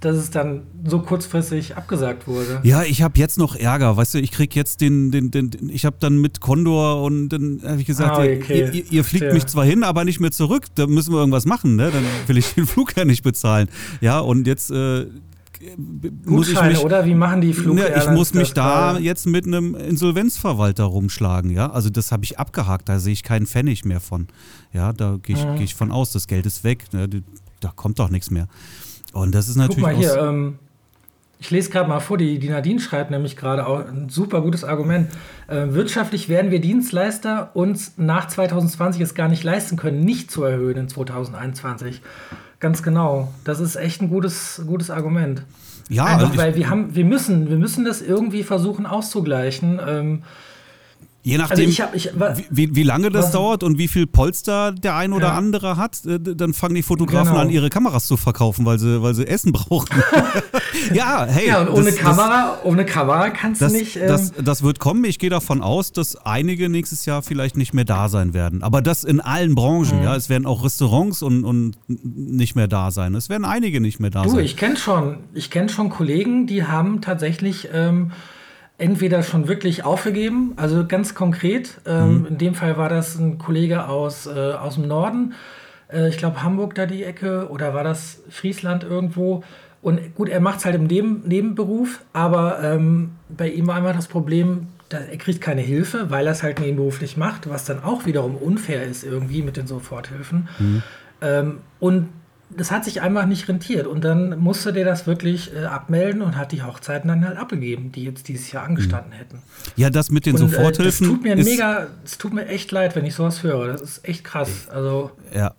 dass 0.00 0.16
es 0.16 0.30
dann 0.30 0.62
so 0.84 1.00
kurzfristig 1.00 1.76
abgesagt 1.76 2.26
wurde. 2.26 2.60
Ja, 2.62 2.82
ich 2.82 3.02
habe 3.02 3.18
jetzt 3.18 3.38
noch 3.38 3.56
Ärger, 3.56 3.96
weißt 3.96 4.14
du, 4.14 4.18
ich 4.18 4.30
krieg 4.30 4.54
jetzt 4.54 4.80
den, 4.80 5.10
den, 5.10 5.30
den, 5.30 5.50
den 5.50 5.68
ich 5.68 5.84
habe 5.84 5.96
dann 6.00 6.20
mit 6.20 6.40
Condor 6.40 7.02
und 7.02 7.28
dann 7.28 7.60
habe 7.64 7.80
ich 7.80 7.86
gesagt, 7.86 8.10
ah, 8.10 8.22
okay. 8.22 8.70
ihr, 8.72 8.92
ihr, 8.92 9.04
fliegt 9.04 9.26
ja. 9.26 9.34
mich 9.34 9.46
zwar 9.46 9.64
hin, 9.64 9.84
aber 9.84 10.04
nicht 10.04 10.20
mehr 10.20 10.30
zurück, 10.30 10.66
da 10.74 10.86
müssen 10.86 11.12
wir 11.12 11.18
irgendwas 11.18 11.44
machen, 11.44 11.76
ne? 11.76 11.90
Dann 11.90 12.04
will 12.26 12.38
ich 12.38 12.54
den 12.54 12.66
Flug 12.72 12.96
ja 12.96 13.04
nicht 13.04 13.22
bezahlen. 13.22 13.68
Ja, 14.00 14.20
und 14.20 14.46
jetzt 14.46 14.70
äh, 14.70 15.06
muss 16.24 16.48
ich 16.48 16.60
mich, 16.60 16.78
oder? 16.78 17.04
Wie 17.04 17.14
machen 17.14 17.40
die 17.40 17.52
Flug? 17.52 17.76
Ne, 17.76 17.92
ich 17.96 18.10
muss 18.10 18.34
mich 18.34 18.52
da 18.52 18.98
jetzt 18.98 19.26
mit 19.26 19.46
einem 19.46 19.74
Insolvenzverwalter 19.74 20.84
rumschlagen, 20.84 21.50
ja. 21.50 21.70
Also 21.70 21.90
das 21.90 22.10
habe 22.12 22.24
ich 22.24 22.38
abgehakt, 22.38 22.88
da 22.88 22.98
sehe 22.98 23.12
ich 23.12 23.22
keinen 23.22 23.46
Pfennig 23.46 23.84
mehr 23.84 24.00
von. 24.00 24.26
Ja, 24.72 24.92
da 24.92 25.18
gehe 25.22 25.36
ich, 25.36 25.44
mhm. 25.44 25.56
geh 25.56 25.64
ich 25.64 25.74
von 25.74 25.92
aus, 25.92 26.12
das 26.12 26.26
Geld 26.26 26.46
ist 26.46 26.64
weg, 26.64 26.84
ne? 26.92 27.08
da 27.60 27.72
kommt 27.74 27.98
doch 27.98 28.10
nichts 28.10 28.30
mehr. 28.30 28.48
Und 29.12 29.34
das 29.34 29.48
ist 29.48 29.56
natürlich. 29.56 29.76
Guck 29.76 29.92
mal 29.92 29.94
hier, 29.94 30.16
ähm, 30.16 30.58
ich 31.42 31.50
lese 31.50 31.70
gerade 31.70 31.88
mal 31.88 31.98
vor, 31.98 32.18
die, 32.18 32.38
die 32.38 32.48
Nadine 32.48 32.78
schreibt 32.78 33.10
nämlich 33.10 33.36
gerade 33.36 33.66
auch 33.66 33.84
ein 33.84 34.08
super 34.08 34.42
gutes 34.42 34.62
Argument. 34.62 35.10
Äh, 35.48 35.72
wirtschaftlich 35.72 36.28
werden 36.28 36.52
wir 36.52 36.60
Dienstleister 36.60 37.50
uns 37.54 37.94
nach 37.96 38.28
2020 38.28 39.02
es 39.02 39.14
gar 39.14 39.28
nicht 39.28 39.42
leisten 39.42 39.76
können, 39.76 40.04
nicht 40.04 40.30
zu 40.30 40.44
erhöhen 40.44 40.76
in 40.76 40.88
2021. 40.88 42.00
Ganz 42.60 42.84
genau. 42.84 43.32
Das 43.42 43.58
ist 43.58 43.74
echt 43.74 44.02
ein 44.02 44.08
gutes, 44.08 44.62
gutes 44.68 44.88
Argument. 44.88 45.42
Ja, 45.88 46.04
Einfach, 46.04 46.28
also 46.28 46.38
weil 46.38 46.54
wir 46.54 46.70
haben, 46.70 46.94
wir 46.94 47.04
müssen, 47.04 47.50
wir 47.50 47.56
müssen 47.56 47.84
das 47.84 48.02
irgendwie 48.02 48.44
versuchen 48.44 48.86
auszugleichen. 48.86 49.80
Ähm, 49.84 50.22
Je 51.24 51.38
nachdem, 51.38 51.66
also 51.66 51.70
ich 51.70 51.80
hab, 51.80 51.94
ich, 51.94 52.10
wie, 52.50 52.74
wie, 52.74 52.82
lange 52.82 53.08
das 53.08 53.26
was, 53.26 53.30
dauert 53.30 53.62
und 53.62 53.78
wie 53.78 53.86
viel 53.86 54.08
Polster 54.08 54.72
der 54.72 54.96
ein 54.96 55.12
oder 55.12 55.28
ja. 55.28 55.34
andere 55.34 55.76
hat, 55.76 56.04
äh, 56.04 56.18
dann 56.18 56.52
fangen 56.52 56.74
die 56.74 56.82
Fotografen 56.82 57.30
genau. 57.30 57.42
an, 57.42 57.50
ihre 57.50 57.70
Kameras 57.70 58.08
zu 58.08 58.16
verkaufen, 58.16 58.64
weil 58.64 58.80
sie, 58.80 59.02
weil 59.02 59.14
sie 59.14 59.28
Essen 59.28 59.52
brauchen. 59.52 60.02
ja, 60.92 61.24
hey. 61.24 61.46
Ja, 61.46 61.62
und 61.62 61.68
ohne 61.68 61.92
das, 61.92 61.96
Kamera, 61.96 62.56
das, 62.56 62.64
ohne 62.64 62.84
Kamera 62.84 63.30
kannst 63.30 63.62
das, 63.62 63.72
du 63.72 63.78
nicht. 63.78 63.96
Ähm, 63.96 64.08
das, 64.08 64.32
das 64.32 64.64
wird 64.64 64.80
kommen. 64.80 65.04
Ich 65.04 65.20
gehe 65.20 65.30
davon 65.30 65.62
aus, 65.62 65.92
dass 65.92 66.16
einige 66.16 66.68
nächstes 66.68 67.06
Jahr 67.06 67.22
vielleicht 67.22 67.56
nicht 67.56 67.72
mehr 67.72 67.84
da 67.84 68.08
sein 68.08 68.34
werden. 68.34 68.64
Aber 68.64 68.82
das 68.82 69.04
in 69.04 69.20
allen 69.20 69.54
Branchen. 69.54 69.98
Mhm. 69.98 70.04
Ja, 70.04 70.16
es 70.16 70.28
werden 70.28 70.44
auch 70.44 70.64
Restaurants 70.64 71.22
und, 71.22 71.44
und 71.44 71.76
nicht 71.86 72.56
mehr 72.56 72.66
da 72.66 72.90
sein. 72.90 73.14
Es 73.14 73.28
werden 73.28 73.44
einige 73.44 73.80
nicht 73.80 74.00
mehr 74.00 74.10
da 74.10 74.24
du, 74.24 74.30
sein. 74.30 74.38
Du, 74.38 74.44
ich 74.44 74.56
kenne 74.56 74.76
schon, 74.76 75.18
ich 75.34 75.50
kenne 75.50 75.68
schon 75.68 75.88
Kollegen, 75.88 76.48
die 76.48 76.64
haben 76.64 77.00
tatsächlich 77.00 77.68
ähm, 77.72 78.10
entweder 78.78 79.22
schon 79.22 79.48
wirklich 79.48 79.84
aufgegeben, 79.84 80.52
also 80.56 80.86
ganz 80.86 81.14
konkret. 81.14 81.80
Ähm, 81.86 82.20
mhm. 82.20 82.26
In 82.26 82.38
dem 82.38 82.54
Fall 82.54 82.76
war 82.76 82.88
das 82.88 83.18
ein 83.18 83.38
Kollege 83.38 83.88
aus, 83.88 84.26
äh, 84.26 84.30
aus 84.30 84.74
dem 84.74 84.88
Norden, 84.88 85.34
äh, 85.92 86.08
ich 86.08 86.18
glaube 86.18 86.42
Hamburg 86.42 86.74
da 86.74 86.86
die 86.86 87.04
Ecke, 87.04 87.48
oder 87.50 87.74
war 87.74 87.84
das 87.84 88.22
Friesland 88.28 88.84
irgendwo. 88.84 89.44
Und 89.82 90.14
gut, 90.14 90.28
er 90.28 90.40
macht 90.40 90.60
es 90.60 90.64
halt 90.64 90.76
im 90.76 90.84
Neben 90.84 91.22
Nebenberuf, 91.26 92.04
aber 92.12 92.62
ähm, 92.62 93.12
bei 93.28 93.48
ihm 93.48 93.66
war 93.66 93.76
einmal 93.76 93.94
das 93.94 94.06
Problem, 94.06 94.68
er 94.88 95.16
kriegt 95.16 95.40
keine 95.40 95.62
Hilfe, 95.62 96.10
weil 96.10 96.26
er 96.26 96.32
es 96.32 96.42
halt 96.42 96.60
nebenberuflich 96.60 97.16
macht, 97.16 97.48
was 97.48 97.64
dann 97.64 97.82
auch 97.82 98.04
wiederum 98.04 98.36
unfair 98.36 98.84
ist 98.84 99.04
irgendwie 99.04 99.42
mit 99.42 99.56
den 99.56 99.66
Soforthilfen. 99.66 100.48
Mhm. 100.58 100.82
Ähm, 101.20 101.58
und 101.80 102.08
das 102.56 102.70
hat 102.70 102.84
sich 102.84 103.00
einfach 103.02 103.26
nicht 103.26 103.48
rentiert. 103.48 103.86
Und 103.86 104.04
dann 104.04 104.38
musste 104.38 104.72
der 104.72 104.84
das 104.84 105.06
wirklich 105.06 105.54
äh, 105.54 105.64
abmelden 105.64 106.22
und 106.22 106.36
hat 106.36 106.52
die 106.52 106.62
Hochzeiten 106.62 107.08
dann 107.08 107.26
halt 107.26 107.38
abgegeben, 107.38 107.92
die 107.92 108.04
jetzt 108.04 108.28
dieses 108.28 108.52
Jahr 108.52 108.64
angestanden 108.64 109.12
hätten. 109.12 109.42
Ja, 109.76 109.90
das 109.90 110.10
mit 110.10 110.26
den 110.26 110.34
und, 110.34 110.50
Soforthilfen. 110.50 111.06
Äh, 111.06 111.08
das 111.08 111.16
tut 111.16 111.22
mir 111.22 111.36
mega, 111.36 111.86
es 112.04 112.18
tut 112.18 112.32
mir 112.32 112.46
echt 112.46 112.70
leid, 112.72 112.96
wenn 112.96 113.04
ich 113.04 113.14
sowas 113.14 113.42
höre. 113.42 113.68
Das 113.68 113.82
ist 113.82 114.08
echt 114.08 114.24
krass. 114.24 114.68
Also. 114.70 115.10
Ja, 115.34 115.54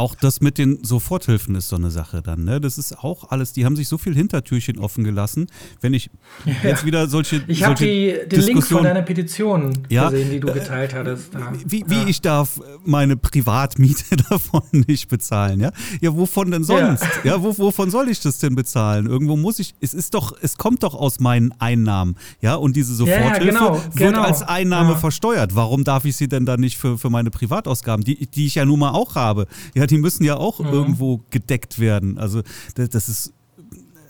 auch 0.00 0.14
das 0.14 0.40
mit 0.40 0.56
den 0.56 0.82
Soforthilfen 0.82 1.54
ist 1.54 1.68
so 1.68 1.76
eine 1.76 1.90
Sache 1.90 2.22
dann. 2.22 2.44
Ne? 2.44 2.58
Das 2.58 2.78
ist 2.78 2.98
auch 2.98 3.30
alles, 3.30 3.52
die 3.52 3.66
haben 3.66 3.76
sich 3.76 3.86
so 3.86 3.98
viel 3.98 4.14
Hintertürchen 4.14 4.78
offen 4.78 5.04
gelassen. 5.04 5.46
Wenn 5.82 5.92
ich 5.92 6.08
ja. 6.46 6.70
jetzt 6.70 6.86
wieder 6.86 7.06
solche. 7.06 7.44
Ich 7.48 7.62
habe 7.62 7.74
den 7.74 8.40
Link 8.40 8.64
von 8.64 8.82
deiner 8.82 9.02
Petition 9.02 9.72
ja, 9.90 10.08
gesehen, 10.08 10.30
die 10.30 10.40
du 10.40 10.52
geteilt 10.52 10.94
hattest. 10.94 11.34
Da. 11.34 11.52
Wie, 11.66 11.84
wie 11.86 11.96
ja. 11.96 12.06
ich 12.06 12.22
darf 12.22 12.60
meine 12.82 13.18
Privatmiete 13.18 14.16
davon 14.30 14.62
nicht 14.72 15.08
bezahlen, 15.08 15.60
ja? 15.60 15.70
Ja, 16.00 16.16
wovon 16.16 16.50
denn 16.50 16.64
sonst? 16.64 17.04
Ja, 17.22 17.42
wo, 17.42 17.56
wovon 17.58 17.90
soll 17.90 18.08
ich 18.08 18.20
das 18.20 18.38
denn 18.38 18.54
bezahlen? 18.54 19.04
Irgendwo 19.06 19.36
muss 19.36 19.58
ich. 19.58 19.74
Es 19.80 19.92
ist 19.92 20.14
doch, 20.14 20.34
es 20.40 20.56
kommt 20.56 20.82
doch 20.82 20.94
aus 20.94 21.20
meinen 21.20 21.52
Einnahmen, 21.58 22.16
ja? 22.40 22.54
Und 22.54 22.74
diese 22.74 22.94
Soforthilfe 22.94 23.44
genau, 23.44 23.74
wird 23.74 23.94
genau. 23.94 24.22
als 24.22 24.40
Einnahme 24.40 24.96
versteuert. 24.96 25.54
Warum 25.54 25.84
darf 25.84 26.06
ich 26.06 26.16
sie 26.16 26.28
denn 26.28 26.46
dann 26.46 26.60
nicht 26.60 26.78
für, 26.78 26.96
für 26.96 27.10
meine 27.10 27.30
Privatausgaben, 27.30 28.02
die, 28.02 28.26
die 28.26 28.46
ich 28.46 28.54
ja 28.54 28.64
nun 28.64 28.78
mal 28.78 28.92
auch 28.92 29.14
habe? 29.14 29.46
Ja, 29.74 29.89
die 29.90 29.98
müssen 29.98 30.24
ja 30.24 30.36
auch 30.36 30.60
mhm. 30.60 30.66
irgendwo 30.66 31.20
gedeckt 31.30 31.78
werden. 31.78 32.18
Also 32.18 32.42
das, 32.74 32.88
das 32.90 33.08
ist 33.08 33.34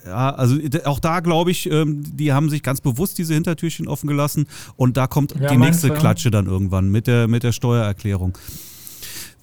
ja, 0.05 0.31
also 0.31 0.57
auch 0.85 0.99
da 0.99 1.19
glaube 1.19 1.51
ich, 1.51 1.69
ähm, 1.69 2.03
die 2.15 2.33
haben 2.33 2.49
sich 2.49 2.63
ganz 2.63 2.81
bewusst 2.81 3.17
diese 3.17 3.33
Hintertürchen 3.33 3.87
offen 3.87 4.07
gelassen 4.07 4.47
und 4.75 4.97
da 4.97 5.07
kommt 5.07 5.35
ja, 5.39 5.49
die 5.49 5.57
nächste 5.57 5.89
du? 5.89 5.93
Klatsche 5.93 6.31
dann 6.31 6.47
irgendwann 6.47 6.89
mit 6.89 7.07
der, 7.07 7.27
mit 7.27 7.43
der 7.43 7.51
Steuererklärung. 7.51 8.37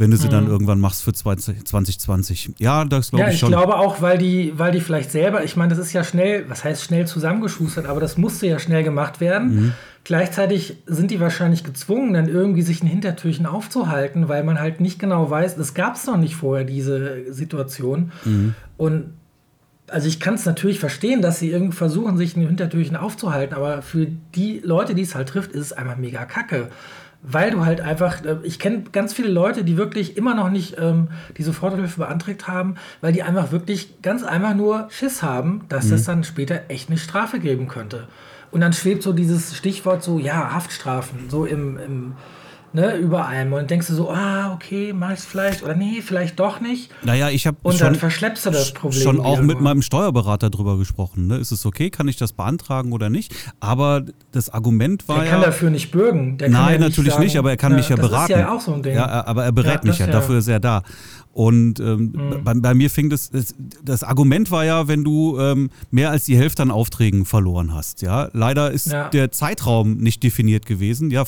Wenn 0.01 0.13
du 0.13 0.17
sie 0.17 0.27
mhm. 0.27 0.33
dann 0.33 0.47
irgendwann 0.47 0.79
machst 0.79 1.03
für 1.03 1.13
2020. 1.13 2.53
Ja, 2.59 2.85
das 2.85 3.11
glaube 3.11 3.25
ja, 3.25 3.31
ich 3.33 3.39
schon. 3.41 3.51
Ja, 3.51 3.59
ich 3.59 3.65
glaube 3.65 3.79
auch, 3.79 4.01
weil 4.01 4.17
die, 4.17 4.53
weil 4.57 4.71
die 4.71 4.81
vielleicht 4.81 5.11
selber, 5.11 5.43
ich 5.43 5.57
meine, 5.57 5.75
das 5.75 5.85
ist 5.85 5.93
ja 5.93 6.05
schnell, 6.05 6.49
was 6.49 6.63
heißt 6.63 6.85
schnell 6.85 7.09
zusammengeschustert, 7.09 7.87
aber 7.87 7.99
das 7.99 8.17
musste 8.17 8.47
ja 8.47 8.61
schnell 8.61 8.85
gemacht 8.85 9.21
werden. 9.21 9.55
Mhm. 9.55 9.73
Gleichzeitig 10.09 10.77
sind 10.87 11.11
die 11.11 11.21
wahrscheinlich 11.21 11.65
gezwungen, 11.65 12.15
dann 12.15 12.31
irgendwie 12.31 12.63
sich 12.63 12.83
ein 12.83 12.87
Hintertürchen 12.87 13.45
aufzuhalten, 13.45 14.27
weil 14.27 14.43
man 14.43 14.59
halt 14.59 14.81
nicht 14.81 14.99
genau 14.99 15.29
weiß, 15.29 15.59
es 15.59 15.75
gab 15.75 15.97
es 15.97 16.07
noch 16.07 16.17
nicht 16.17 16.35
vorher, 16.35 16.65
diese 16.65 17.31
Situation. 17.31 18.11
Mhm. 18.25 18.55
Und 18.79 19.11
also 19.87 20.09
ich 20.09 20.19
kann 20.19 20.33
es 20.33 20.47
natürlich 20.47 20.81
verstehen, 20.81 21.21
dass 21.21 21.39
sie 21.39 21.51
irgendwie 21.51 21.77
versuchen, 21.77 22.17
sich 22.17 22.35
ein 22.39 22.47
Hintertürchen 22.47 22.97
aufzuhalten, 22.97 23.55
aber 23.55 23.83
für 23.83 24.07
die 24.35 24.63
Leute, 24.65 24.95
die 24.95 25.03
es 25.03 25.15
halt 25.15 25.29
trifft, 25.29 25.53
ist 25.53 25.61
es 25.61 25.73
einfach 25.75 25.99
mega 25.99 26.25
kacke. 26.25 26.71
Weil 27.21 27.51
du 27.51 27.67
halt 27.67 27.83
einfach, 27.83 28.25
äh, 28.25 28.39
ich 28.45 28.59
kenne 28.59 28.85
ganz 28.91 29.13
viele 29.13 29.29
Leute, 29.29 29.63
die 29.63 29.77
wirklich 29.77 30.17
immer 30.17 30.35
noch 30.35 30.49
nicht 30.49 30.77
ähm, 30.79 31.09
die 31.37 31.43
Soforthilfe 31.43 31.99
beantragt 31.99 32.49
haben, 32.49 32.77
weil 33.03 33.13
die 33.13 33.23
einfach 33.23 33.53
wirklich 33.53 34.01
ganz 34.01 34.23
einfach 34.23 34.55
nur 34.55 34.89
Schiss 34.89 35.23
haben, 35.23 35.67
dass 35.69 35.89
mhm. 35.89 35.93
es 35.93 36.05
dann 36.05 36.25
später 36.25 36.63
echt 36.69 36.89
eine 36.89 36.97
Strafe 36.97 37.41
geben 37.41 37.69
könnte. 37.69 38.09
Und 38.51 38.61
dann 38.61 38.73
schwebt 38.73 39.03
so 39.03 39.13
dieses 39.13 39.57
Stichwort 39.57 40.03
so, 40.03 40.19
ja, 40.19 40.53
Haftstrafen, 40.55 41.29
so 41.29 41.45
im, 41.45 41.79
im 41.79 42.15
ne, 42.73 42.97
über 42.97 43.27
einem. 43.27 43.53
Und 43.53 43.71
denkst 43.71 43.87
du 43.89 43.95
so, 43.95 44.11
ah, 44.11 44.53
okay, 44.55 44.93
mach 44.93 45.13
ich 45.13 45.21
es 45.21 45.25
vielleicht 45.25 45.63
oder 45.63 45.75
nee, 45.75 46.01
vielleicht 46.03 46.39
doch 46.39 46.61
nicht. 46.61 46.91
Naja, 47.03 47.31
ich 47.31 47.47
habe 47.47 47.57
Und 47.63 47.81
dann 47.81 47.95
verschleppst 47.95 48.47
du 48.47 48.51
das 48.51 48.73
Problem. 48.73 49.03
schon 49.03 49.21
auch 49.21 49.41
mit 49.41 49.61
meinem 49.61 49.83
Steuerberater 49.83 50.51
drüber 50.51 50.79
gesprochen. 50.79 51.27
Ne? 51.27 51.37
Ist 51.37 51.53
es 51.53 51.65
okay, 51.67 51.91
kann 51.91 52.09
ich 52.09 52.17
das 52.17 52.33
beantragen 52.33 52.93
oder 52.93 53.11
nicht? 53.11 53.35
Aber 53.61 54.05
das 54.33 54.51
Argument 54.51 55.09
war 55.09 55.17
Der 55.17 55.25
ja, 55.25 55.31
kann 55.31 55.43
dafür 55.43 55.71
nicht 55.71 55.91
bürgen. 55.91 56.39
Der 56.39 56.49
nein, 56.49 56.81
ja 56.81 56.89
natürlich 56.89 57.13
sagen, 57.13 57.25
nicht, 57.25 57.37
aber 57.37 57.51
er 57.51 57.57
kann 57.57 57.73
ja, 57.73 57.79
mich 57.79 57.89
ja 57.89 57.97
das 57.97 58.09
beraten. 58.09 58.33
Das 58.33 58.41
ist 58.41 58.47
ja 58.47 58.53
auch 58.53 58.61
so 58.61 58.75
ein 58.75 58.83
Ding. 58.83 58.95
Ja, 58.95 59.25
aber 59.27 59.45
er 59.45 59.53
berät 59.53 59.85
ja, 59.85 59.91
mich 59.91 59.99
ja, 59.99 60.07
dafür 60.07 60.39
ist 60.39 60.49
er 60.49 60.61
da. 60.61 60.83
Und 61.39 61.79
ähm, 61.79 62.15
mhm. 62.17 62.43
bei, 62.43 62.53
bei, 62.55 62.75
mir 62.75 62.91
fing 62.91 63.11
das, 63.11 63.31
das, 63.31 63.55
das, 63.85 64.03
Argument 64.03 64.51
war 64.51 64.65
ja, 64.65 64.89
wenn 64.89 65.05
du 65.05 65.39
ähm, 65.39 65.71
mehr 65.93 66.11
als 66.11 66.25
die 66.25 66.37
Hälfte 66.37 66.63
an 66.63 66.73
Aufträgen 66.73 67.25
verloren 67.25 67.73
hast. 67.73 68.03
Ja, 68.03 68.29
leider 68.33 68.73
ist 68.73 68.91
ja. 68.91 69.09
der 69.11 69.31
Zeitraum 69.31 69.99
nicht 69.99 70.25
definiert 70.25 70.67
gewesen. 70.67 71.13
Ja, 71.13 71.23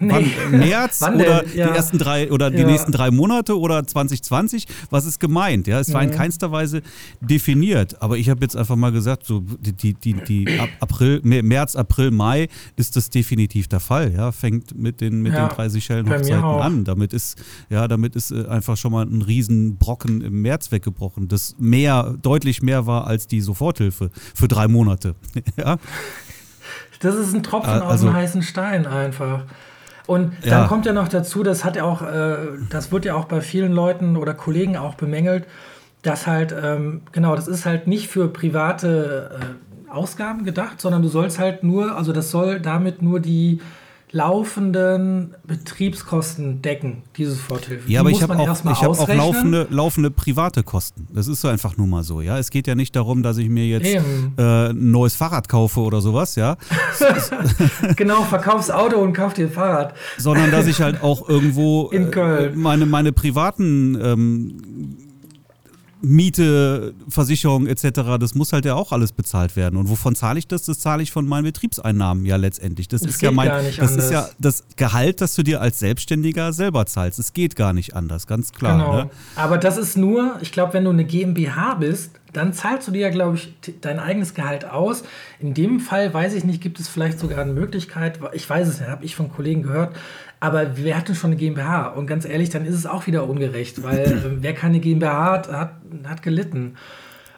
nee. 0.00 0.10
wann, 0.10 0.30
März 0.50 1.00
wann 1.00 1.14
oder 1.14 1.46
ja. 1.46 1.66
die 1.66 1.76
ersten 1.76 1.96
drei 1.96 2.30
oder 2.30 2.50
die 2.50 2.62
nächsten 2.62 2.92
drei 2.92 3.10
Monate 3.10 3.58
oder 3.58 3.86
2020, 3.86 4.66
was 4.90 5.06
ist 5.06 5.18
gemeint? 5.18 5.66
Ja, 5.66 5.80
es 5.80 5.88
mhm. 5.88 5.92
war 5.94 6.02
in 6.02 6.10
keinster 6.10 6.52
Weise 6.52 6.82
definiert. 7.22 8.02
Aber 8.02 8.18
ich 8.18 8.28
habe 8.28 8.42
jetzt 8.42 8.54
einfach 8.54 8.76
mal 8.76 8.92
gesagt, 8.92 9.24
so 9.24 9.40
die, 9.60 9.72
die, 9.72 9.94
die, 9.94 10.12
die 10.12 10.60
April, 10.80 11.22
März, 11.22 11.74
April, 11.74 12.10
Mai 12.10 12.48
ist 12.76 12.96
das 12.96 13.08
definitiv 13.08 13.66
der 13.66 13.80
Fall. 13.80 14.12
Ja, 14.12 14.30
fängt 14.30 14.76
mit 14.76 15.00
den, 15.00 15.22
mit 15.22 15.32
den 15.32 15.48
30 15.48 15.82
Schellen-Hochzeiten 15.82 16.44
an. 16.44 16.84
Damit 16.84 17.14
ist, 17.14 17.42
ja, 17.70 17.88
damit 17.88 18.14
ist 18.14 18.30
äh, 18.30 18.46
einfach 18.46 18.76
schon 18.76 18.92
mal 18.92 19.06
ein 19.06 19.22
riesen 19.22 19.37
Riesenbrocken 19.38 20.20
im 20.20 20.42
März 20.42 20.72
weggebrochen, 20.72 21.28
das 21.28 21.54
mehr, 21.58 22.14
deutlich 22.20 22.62
mehr 22.62 22.86
war 22.86 23.06
als 23.06 23.26
die 23.26 23.40
Soforthilfe 23.40 24.10
für 24.34 24.48
drei 24.48 24.68
Monate. 24.68 25.14
ja? 25.56 25.76
Das 27.00 27.14
ist 27.14 27.34
ein 27.34 27.42
Tropfen 27.42 27.74
also, 27.74 27.86
aus 27.86 28.00
dem 28.00 28.12
heißen 28.12 28.42
Stein 28.42 28.86
einfach. 28.86 29.44
Und 30.06 30.32
dann 30.42 30.62
ja. 30.62 30.66
kommt 30.66 30.86
ja 30.86 30.92
noch 30.92 31.08
dazu, 31.08 31.42
das 31.42 31.64
hat 31.64 31.76
ja 31.76 31.84
auch, 31.84 32.02
äh, 32.02 32.36
das 32.70 32.90
wird 32.90 33.04
ja 33.04 33.14
auch 33.14 33.26
bei 33.26 33.40
vielen 33.40 33.72
Leuten 33.72 34.16
oder 34.16 34.34
Kollegen 34.34 34.76
auch 34.76 34.94
bemängelt, 34.94 35.46
dass 36.02 36.26
halt, 36.26 36.54
ähm, 36.60 37.02
genau, 37.12 37.36
das 37.36 37.46
ist 37.46 37.66
halt 37.66 37.86
nicht 37.86 38.08
für 38.08 38.28
private 38.28 39.30
äh, 39.38 39.90
Ausgaben 39.90 40.44
gedacht, 40.44 40.80
sondern 40.80 41.02
du 41.02 41.08
sollst 41.08 41.38
halt 41.38 41.62
nur, 41.62 41.96
also 41.96 42.12
das 42.12 42.30
soll 42.30 42.60
damit 42.60 43.02
nur 43.02 43.20
die 43.20 43.60
laufenden 44.10 45.34
Betriebskosten 45.46 46.62
decken, 46.62 47.02
diese 47.16 47.32
Soforthilfe. 47.32 47.90
Ja, 47.90 48.00
aber 48.00 48.10
ich 48.10 48.22
habe 48.22 48.36
auch, 48.36 48.64
ich 48.64 48.82
hab 48.82 48.98
auch 48.98 49.08
laufende, 49.08 49.66
laufende 49.70 50.10
private 50.10 50.62
Kosten. 50.62 51.06
Das 51.12 51.28
ist 51.28 51.40
so 51.40 51.48
einfach 51.48 51.76
nur 51.76 51.86
mal 51.86 52.02
so, 52.02 52.20
ja. 52.20 52.38
Es 52.38 52.50
geht 52.50 52.66
ja 52.66 52.74
nicht 52.74 52.96
darum, 52.96 53.22
dass 53.22 53.36
ich 53.38 53.48
mir 53.48 53.66
jetzt 53.66 53.86
äh, 53.86 54.00
ein 54.70 54.90
neues 54.90 55.14
Fahrrad 55.14 55.48
kaufe 55.48 55.80
oder 55.80 56.00
sowas, 56.00 56.36
ja. 56.36 56.56
genau, 57.96 58.22
verkaufs 58.22 58.70
Auto 58.70 58.98
und 58.98 59.12
kauf 59.12 59.34
dir 59.34 59.46
ein 59.46 59.52
Fahrrad. 59.52 59.94
Sondern 60.16 60.50
dass 60.50 60.66
ich 60.66 60.80
halt 60.80 61.02
auch 61.02 61.28
irgendwo 61.28 61.90
äh, 61.90 62.50
meine, 62.54 62.86
meine 62.86 63.12
privaten 63.12 63.98
ähm, 64.00 65.07
Miete, 66.00 66.94
Versicherung 67.08 67.66
etc., 67.66 68.18
das 68.20 68.34
muss 68.34 68.52
halt 68.52 68.64
ja 68.64 68.74
auch 68.74 68.92
alles 68.92 69.12
bezahlt 69.12 69.56
werden. 69.56 69.76
Und 69.76 69.88
wovon 69.88 70.14
zahle 70.14 70.38
ich 70.38 70.46
das? 70.46 70.62
Das 70.62 70.78
zahle 70.78 71.02
ich 71.02 71.10
von 71.10 71.26
meinen 71.26 71.44
Betriebseinnahmen 71.44 72.24
ja 72.24 72.36
letztendlich. 72.36 72.88
Das, 72.88 73.02
das 73.02 73.12
ist 73.12 73.22
ja 73.22 73.30
mein, 73.30 73.50
das 73.76 73.96
ist 73.96 74.10
ja 74.10 74.28
das 74.38 74.64
Gehalt, 74.76 75.20
das 75.20 75.34
du 75.34 75.42
dir 75.42 75.60
als 75.60 75.78
Selbstständiger 75.78 76.52
selber 76.52 76.86
zahlst. 76.86 77.18
Es 77.18 77.32
geht 77.32 77.56
gar 77.56 77.72
nicht 77.72 77.94
anders, 77.94 78.26
ganz 78.26 78.52
klar. 78.52 78.78
Genau. 78.78 78.92
Ne? 78.94 79.10
Aber 79.34 79.58
das 79.58 79.76
ist 79.76 79.96
nur, 79.96 80.38
ich 80.40 80.52
glaube, 80.52 80.74
wenn 80.74 80.84
du 80.84 80.90
eine 80.90 81.04
GmbH 81.04 81.74
bist, 81.74 82.12
dann 82.32 82.52
zahlst 82.52 82.86
du 82.86 82.92
dir 82.92 83.00
ja, 83.00 83.10
glaube 83.10 83.36
ich, 83.36 83.54
dein 83.80 83.98
eigenes 83.98 84.34
Gehalt 84.34 84.64
aus. 84.64 85.02
In 85.40 85.54
dem 85.54 85.80
Fall 85.80 86.12
weiß 86.12 86.34
ich 86.34 86.44
nicht, 86.44 86.60
gibt 86.60 86.78
es 86.78 86.88
vielleicht 86.88 87.18
sogar 87.18 87.40
eine 87.40 87.52
Möglichkeit, 87.52 88.20
ich 88.32 88.48
weiß 88.48 88.68
es 88.68 88.80
nicht, 88.80 88.88
habe 88.88 89.04
ich 89.04 89.16
von 89.16 89.32
Kollegen 89.32 89.62
gehört, 89.62 89.96
aber 90.40 90.76
wir 90.76 90.96
hatten 90.96 91.14
schon 91.14 91.30
eine 91.30 91.36
GmbH 91.36 91.88
und 91.88 92.06
ganz 92.06 92.24
ehrlich, 92.24 92.50
dann 92.50 92.64
ist 92.64 92.74
es 92.74 92.86
auch 92.86 93.06
wieder 93.06 93.28
ungerecht, 93.28 93.82
weil 93.82 94.00
äh, 94.00 94.22
wer 94.42 94.54
keine 94.54 94.80
GmbH 94.80 95.32
hat, 95.32 95.52
hat, 95.52 95.72
hat 96.06 96.22
gelitten. 96.22 96.76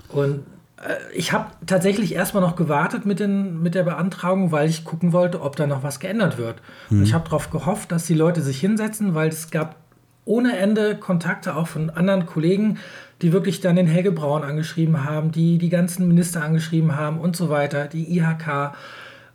Und 0.08 0.40
äh, 0.76 0.94
ich 1.14 1.32
habe 1.32 1.46
tatsächlich 1.66 2.14
erstmal 2.14 2.42
noch 2.42 2.56
gewartet 2.56 3.06
mit, 3.06 3.20
den, 3.20 3.62
mit 3.62 3.74
der 3.74 3.84
Beantragung, 3.84 4.52
weil 4.52 4.68
ich 4.68 4.84
gucken 4.84 5.12
wollte, 5.12 5.40
ob 5.42 5.56
da 5.56 5.66
noch 5.66 5.82
was 5.82 6.00
geändert 6.00 6.38
wird. 6.38 6.56
Mhm. 6.90 6.98
Und 6.98 7.04
ich 7.04 7.14
habe 7.14 7.24
darauf 7.24 7.50
gehofft, 7.50 7.92
dass 7.92 8.06
die 8.06 8.14
Leute 8.14 8.42
sich 8.42 8.60
hinsetzen, 8.60 9.14
weil 9.14 9.28
es 9.28 9.50
gab 9.50 9.76
ohne 10.24 10.56
Ende 10.58 10.96
Kontakte 10.96 11.56
auch 11.56 11.66
von 11.66 11.90
anderen 11.90 12.26
Kollegen, 12.26 12.78
die 13.22 13.32
wirklich 13.32 13.60
dann 13.60 13.76
den 13.76 13.86
Helge 13.86 14.12
Braun 14.12 14.42
angeschrieben 14.42 15.04
haben, 15.04 15.32
die 15.32 15.58
die 15.58 15.70
ganzen 15.70 16.06
Minister 16.06 16.42
angeschrieben 16.42 16.96
haben 16.96 17.18
und 17.18 17.36
so 17.36 17.48
weiter, 17.48 17.86
die 17.86 18.16
IHK. 18.16 18.72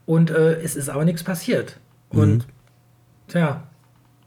Und 0.06 0.30
äh, 0.30 0.62
es 0.62 0.75
ist 0.75 0.89
aber 0.89 1.04
nichts 1.04 1.23
passiert. 1.23 1.78
Mhm. 2.12 2.19
Tja, 3.27 3.63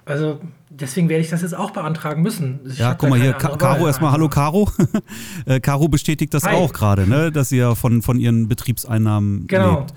also 0.04 0.40
deswegen 0.70 1.08
werde 1.08 1.22
ich 1.22 1.30
das 1.30 1.42
jetzt 1.42 1.54
auch 1.54 1.70
beantragen 1.70 2.22
müssen. 2.22 2.60
Ich 2.66 2.78
ja, 2.78 2.94
guck 2.94 3.10
mal 3.10 3.20
hier, 3.20 3.34
Caro 3.34 3.86
erstmal, 3.86 4.12
hallo 4.12 4.28
Caro. 4.28 4.70
Äh, 5.46 5.60
Caro 5.60 5.88
bestätigt 5.88 6.34
das 6.34 6.44
Hi. 6.44 6.54
auch 6.56 6.72
gerade, 6.72 7.06
ne? 7.06 7.32
dass 7.32 7.48
sie 7.48 7.58
ja 7.58 7.74
von, 7.74 8.02
von 8.02 8.18
ihren 8.18 8.48
Betriebseinnahmen 8.48 9.46
genau. 9.46 9.80
lebt. 9.80 9.94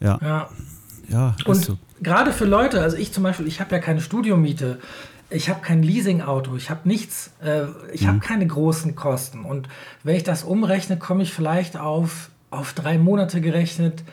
Ja. 0.00 0.18
ja. 0.22 0.48
ja 1.08 1.36
Und 1.44 1.56
so. 1.56 1.78
gerade 2.02 2.32
für 2.32 2.44
Leute, 2.44 2.80
also 2.80 2.96
ich 2.96 3.12
zum 3.12 3.22
Beispiel, 3.22 3.46
ich 3.46 3.60
habe 3.60 3.74
ja 3.74 3.80
keine 3.80 4.00
Studiomiete, 4.00 4.78
ich 5.30 5.48
habe 5.48 5.60
kein 5.60 5.82
Leasingauto, 5.82 6.56
ich 6.56 6.70
habe 6.70 6.80
nichts, 6.84 7.32
äh, 7.42 7.64
ich 7.92 8.02
mhm. 8.02 8.08
habe 8.08 8.18
keine 8.20 8.46
großen 8.46 8.94
Kosten. 8.94 9.44
Und 9.44 9.68
wenn 10.04 10.16
ich 10.16 10.22
das 10.22 10.44
umrechne, 10.44 10.96
komme 10.96 11.22
ich 11.22 11.32
vielleicht 11.32 11.76
auf, 11.76 12.30
auf 12.50 12.72
drei 12.72 12.98
Monate 12.98 13.40
gerechnet 13.40 14.04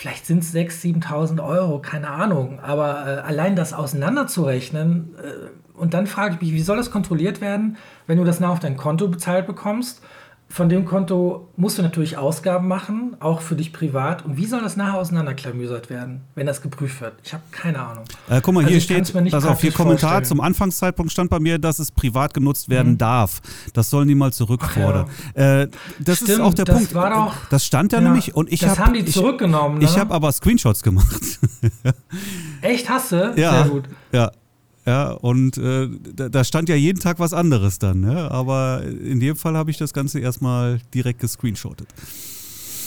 vielleicht 0.00 0.24
sind 0.24 0.42
es 0.42 0.54
6.000, 0.54 1.04
7.000 1.04 1.44
Euro, 1.46 1.78
keine 1.78 2.08
Ahnung. 2.08 2.58
Aber 2.60 3.06
äh, 3.06 3.20
allein 3.20 3.54
das 3.54 3.74
auseinanderzurechnen, 3.74 5.14
äh, 5.22 5.78
und 5.78 5.92
dann 5.92 6.06
frage 6.06 6.34
ich 6.34 6.40
mich, 6.40 6.52
wie 6.52 6.62
soll 6.62 6.78
das 6.78 6.90
kontrolliert 6.90 7.42
werden, 7.42 7.76
wenn 8.06 8.16
du 8.16 8.24
das 8.24 8.40
nach 8.40 8.48
auf 8.48 8.60
dein 8.60 8.78
Konto 8.78 9.08
bezahlt 9.08 9.46
bekommst 9.46 10.02
von 10.52 10.68
dem 10.68 10.84
Konto 10.84 11.48
musst 11.56 11.78
du 11.78 11.82
natürlich 11.82 12.18
Ausgaben 12.18 12.66
machen, 12.66 13.16
auch 13.20 13.40
für 13.40 13.54
dich 13.54 13.72
privat. 13.72 14.24
Und 14.24 14.36
wie 14.36 14.46
soll 14.46 14.60
das 14.60 14.76
nachher 14.76 14.98
auseinanderklamüsert 14.98 15.90
werden, 15.90 16.22
wenn 16.34 16.44
das 16.44 16.60
geprüft 16.60 17.00
wird? 17.00 17.14
Ich 17.22 17.32
habe 17.32 17.44
keine 17.52 17.78
Ahnung. 17.78 18.04
Äh, 18.28 18.40
guck 18.42 18.54
mal, 18.54 18.60
also 18.64 18.70
hier 18.72 18.80
steht, 18.80 19.32
dass 19.32 19.44
auf 19.44 19.60
hier 19.60 19.70
Kommentar 19.70 20.10
vorstellen. 20.10 20.24
zum 20.24 20.40
Anfangszeitpunkt 20.40 21.12
stand 21.12 21.30
bei 21.30 21.38
mir, 21.38 21.60
dass 21.60 21.78
es 21.78 21.92
privat 21.92 22.34
genutzt 22.34 22.68
werden 22.68 22.92
mhm. 22.92 22.98
darf. 22.98 23.40
Das 23.74 23.90
sollen 23.90 24.08
die 24.08 24.16
mal 24.16 24.32
zurückfordern. 24.32 25.06
Ja. 25.36 25.62
Äh, 25.62 25.68
das 26.00 26.16
Stimmt, 26.16 26.30
ist 26.30 26.40
auch 26.40 26.54
der 26.54 26.64
das 26.64 26.76
Punkt. 26.76 26.94
War 26.94 27.10
doch, 27.10 27.36
das 27.48 27.64
stand 27.64 27.92
ja, 27.92 28.00
ja 28.00 28.04
nämlich 28.04 28.34
und 28.34 28.52
ich 28.52 28.58
Das 28.58 28.70
hab, 28.70 28.86
haben 28.86 28.94
die 28.94 29.04
zurückgenommen. 29.04 29.76
Ich, 29.76 29.88
ne? 29.88 29.94
ich 29.94 29.98
habe 29.98 30.12
aber 30.12 30.32
Screenshots 30.32 30.82
gemacht. 30.82 31.38
Echt, 32.60 32.88
hast 32.88 33.12
du? 33.12 33.34
Ja, 33.36 33.62
Sehr 33.62 33.68
gut. 33.70 33.84
Ja, 34.10 34.32
ja, 34.86 35.10
und 35.10 35.58
äh, 35.58 35.88
da, 36.14 36.28
da, 36.28 36.44
stand 36.44 36.68
ja 36.68 36.74
jeden 36.74 37.00
Tag 37.00 37.18
was 37.18 37.34
anderes 37.34 37.78
dann, 37.78 38.00
ne? 38.00 38.30
aber 38.30 38.82
in 38.82 39.20
dem 39.20 39.36
Fall 39.36 39.56
habe 39.56 39.70
ich 39.70 39.76
das 39.76 39.92
Ganze 39.92 40.20
erstmal 40.20 40.80
direkt 40.94 41.20
gescreenshottet. 41.20 41.88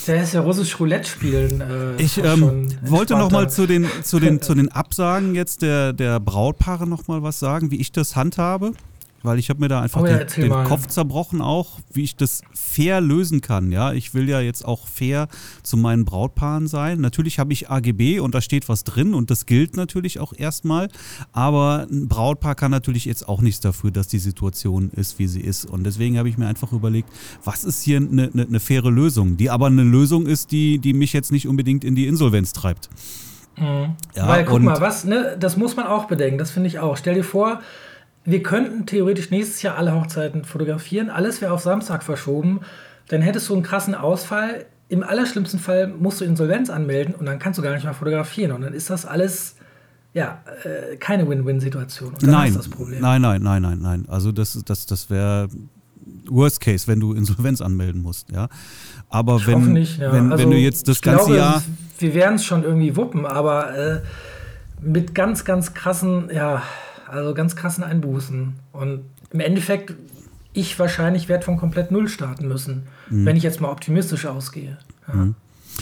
Der 0.08 0.24
ist 0.24 0.34
ja 0.34 0.42
russisch 0.42 0.80
Roulette 0.80 1.08
spielen. 1.08 1.62
Äh, 1.62 2.02
ich 2.02 2.18
ähm, 2.18 2.68
wollte 2.84 3.14
noch 3.14 3.32
mal 3.32 3.50
zu 3.50 3.68
den, 3.68 3.88
zu, 4.04 4.20
den, 4.20 4.42
zu 4.42 4.54
den 4.54 4.70
Absagen 4.70 5.36
jetzt 5.36 5.62
der, 5.62 5.94
der 5.94 6.20
Brautpaare 6.20 6.88
noch 6.88 7.08
mal 7.08 7.24
was 7.24 7.40
sagen, 7.40 7.72
wie 7.72 7.78
ich 7.78 7.92
das 7.92 8.16
handhabe 8.16 8.74
weil 9.24 9.40
ich 9.40 9.50
habe 9.50 9.60
mir 9.62 9.70
da 9.70 9.82
einfach 9.82 10.02
oh 10.02 10.06
ja, 10.06 10.24
den, 10.24 10.50
den 10.50 10.64
Kopf 10.66 10.88
zerbrochen 10.88 11.42
auch, 11.42 11.80
wie 11.92 12.04
ich 12.04 12.16
das 12.16 12.42
fair 12.54 13.02
lösen 13.02 13.42
kann. 13.42 13.72
Ja, 13.72 13.94
ich 13.94 14.14
will 14.14 14.30
ja 14.30 14.42
jetzt 14.42 14.66
auch 14.66 14.88
fair 14.88 15.28
zu 15.64 15.78
meinen 15.78 16.06
Brautpaaren 16.06 16.68
sein. 16.68 17.00
Natürlich 17.02 17.40
habe 17.40 17.54
ich 17.54 17.70
AGB 17.70 18.20
und 18.20 18.36
da 18.36 18.42
steht 18.42 18.70
was 18.70 18.84
drin 18.84 19.14
und 19.14 19.32
das 19.32 19.46
gilt 19.46 19.78
natürlich 19.78 20.20
auch 20.20 20.34
erstmal. 20.36 20.90
Aber 21.32 21.88
ein 21.90 22.08
Brautpaar 22.08 22.56
kann 22.56 22.72
natürlich 22.72 23.06
jetzt 23.06 23.28
auch 23.28 23.42
nichts 23.42 23.62
dafür, 23.62 23.92
dass 23.92 24.08
die 24.08 24.20
Situation 24.20 24.92
ist, 24.92 25.20
wie 25.20 25.28
sie 25.28 25.42
ist. 25.42 25.66
Und 25.66 25.86
deswegen 25.86 26.18
habe 26.18 26.30
ich 26.30 26.38
mir 26.38 26.48
einfach 26.48 26.72
überlegt, 26.74 27.10
was 27.44 27.64
ist 27.64 27.82
hier 27.82 27.98
eine, 27.98 28.30
eine, 28.34 28.46
eine 28.46 28.60
faire 28.60 28.92
Lösung, 28.92 29.38
die 29.38 29.50
aber 29.50 29.68
eine 29.68 29.84
Lösung 29.84 30.28
ist, 30.28 30.52
die, 30.52 30.80
die 30.80 30.94
mich 30.94 31.14
jetzt 31.14 31.32
nicht 31.32 31.48
unbedingt 31.48 31.84
in 31.84 31.96
die 31.96 32.08
Insolvenz 32.08 32.52
treibt. 32.52 32.90
Mhm. 33.58 33.96
Ja, 34.16 34.28
Weil 34.28 34.46
guck 34.46 34.62
mal, 34.62 34.82
was, 34.82 35.06
ne, 35.06 35.38
das 35.40 35.58
muss 35.58 35.76
man 35.76 35.88
auch 35.88 36.06
bedenken, 36.06 36.38
das 36.38 36.52
finde 36.52 36.68
ich 36.68 36.80
auch. 36.80 36.98
Stell 36.98 37.16
dir 37.16 37.24
vor, 37.24 37.62
wir 38.26 38.44
könnten 38.44 38.86
theoretisch 38.86 39.32
nächstes 39.32 39.62
Jahr 39.62 39.78
alle 39.78 39.94
Hochzeiten 39.94 40.46
fotografieren. 40.46 41.10
Alles 41.10 41.42
wäre 41.42 41.52
auf 41.52 41.62
Samstag 41.62 42.04
verschoben. 42.04 42.62
Dann 43.10 43.22
hättest 43.22 43.50
du 43.50 43.54
einen 43.54 43.64
krassen 43.64 43.96
Ausfall. 43.96 44.66
Im 44.88 45.04
allerschlimmsten 45.04 45.60
Fall 45.60 45.88
musst 45.88 46.22
du 46.22 46.26
Insolvenz 46.26 46.70
anmelden 46.70 47.16
und 47.16 47.26
dann 47.26 47.40
kannst 47.40 47.58
du 47.58 47.64
gar 47.64 47.74
nicht 47.74 47.84
mehr 47.84 47.94
fotografieren. 47.94 48.52
Und 48.52 48.62
dann 48.62 48.74
ist 48.74 48.90
das 48.90 49.06
alles 49.06 49.56
ja, 50.14 50.44
äh, 50.64 50.96
keine 50.98 51.28
Win-Win-Situation. 51.28 52.14
Nein, 52.22 52.54
nein, 53.02 53.22
nein, 53.22 53.42
nein, 53.42 53.62
nein, 53.62 53.80
nein. 53.82 54.06
Also 54.08 54.32
das, 54.32 54.62
das, 54.66 54.86
das 54.86 55.10
wäre 55.10 55.50
Worst 56.30 56.62
Case, 56.62 56.88
wenn 56.88 57.00
du 57.00 57.14
Insolvenz 57.14 57.62
anmelden 57.62 58.02
musst, 58.02 58.32
ja. 58.32 58.48
Aber 59.10 59.38
ich 59.38 59.48
wenn, 59.48 59.74
nicht, 59.74 60.00
ja. 60.00 60.12
wenn, 60.12 60.32
also, 60.32 60.44
wenn 60.44 60.52
du 60.52 60.58
jetzt 60.58 60.88
das 60.88 61.02
ganze 61.02 61.26
glaube, 61.26 61.38
Jahr. 61.38 61.64
Wir 62.00 62.14
werden 62.14 62.36
es 62.36 62.46
schon 62.46 62.64
irgendwie 62.64 62.96
wuppen, 62.96 63.26
aber 63.26 63.76
äh, 63.76 64.02
mit 64.82 65.16
ganz, 65.16 65.46
ganz 65.46 65.74
krassen, 65.74 66.30
ja, 66.34 66.62
also 67.14 67.34
ganz 67.34 67.56
krassen 67.56 67.84
Einbußen. 67.84 68.54
Und 68.72 69.06
im 69.32 69.40
Endeffekt, 69.40 69.94
ich 70.54 70.78
wahrscheinlich 70.80 71.30
werde 71.30 71.46
von 71.46 71.58
komplett 71.58 71.92
Null 71.92 72.08
starten 72.08 72.48
müssen, 72.48 72.84
mhm. 73.10 73.26
wenn 73.26 73.36
ich 73.36 73.44
jetzt 73.44 73.62
mal 73.62 73.70
optimistisch 73.70 74.26
ausgehe. 74.26 74.78
Ja. 75.08 75.14
Mhm. 75.14 75.36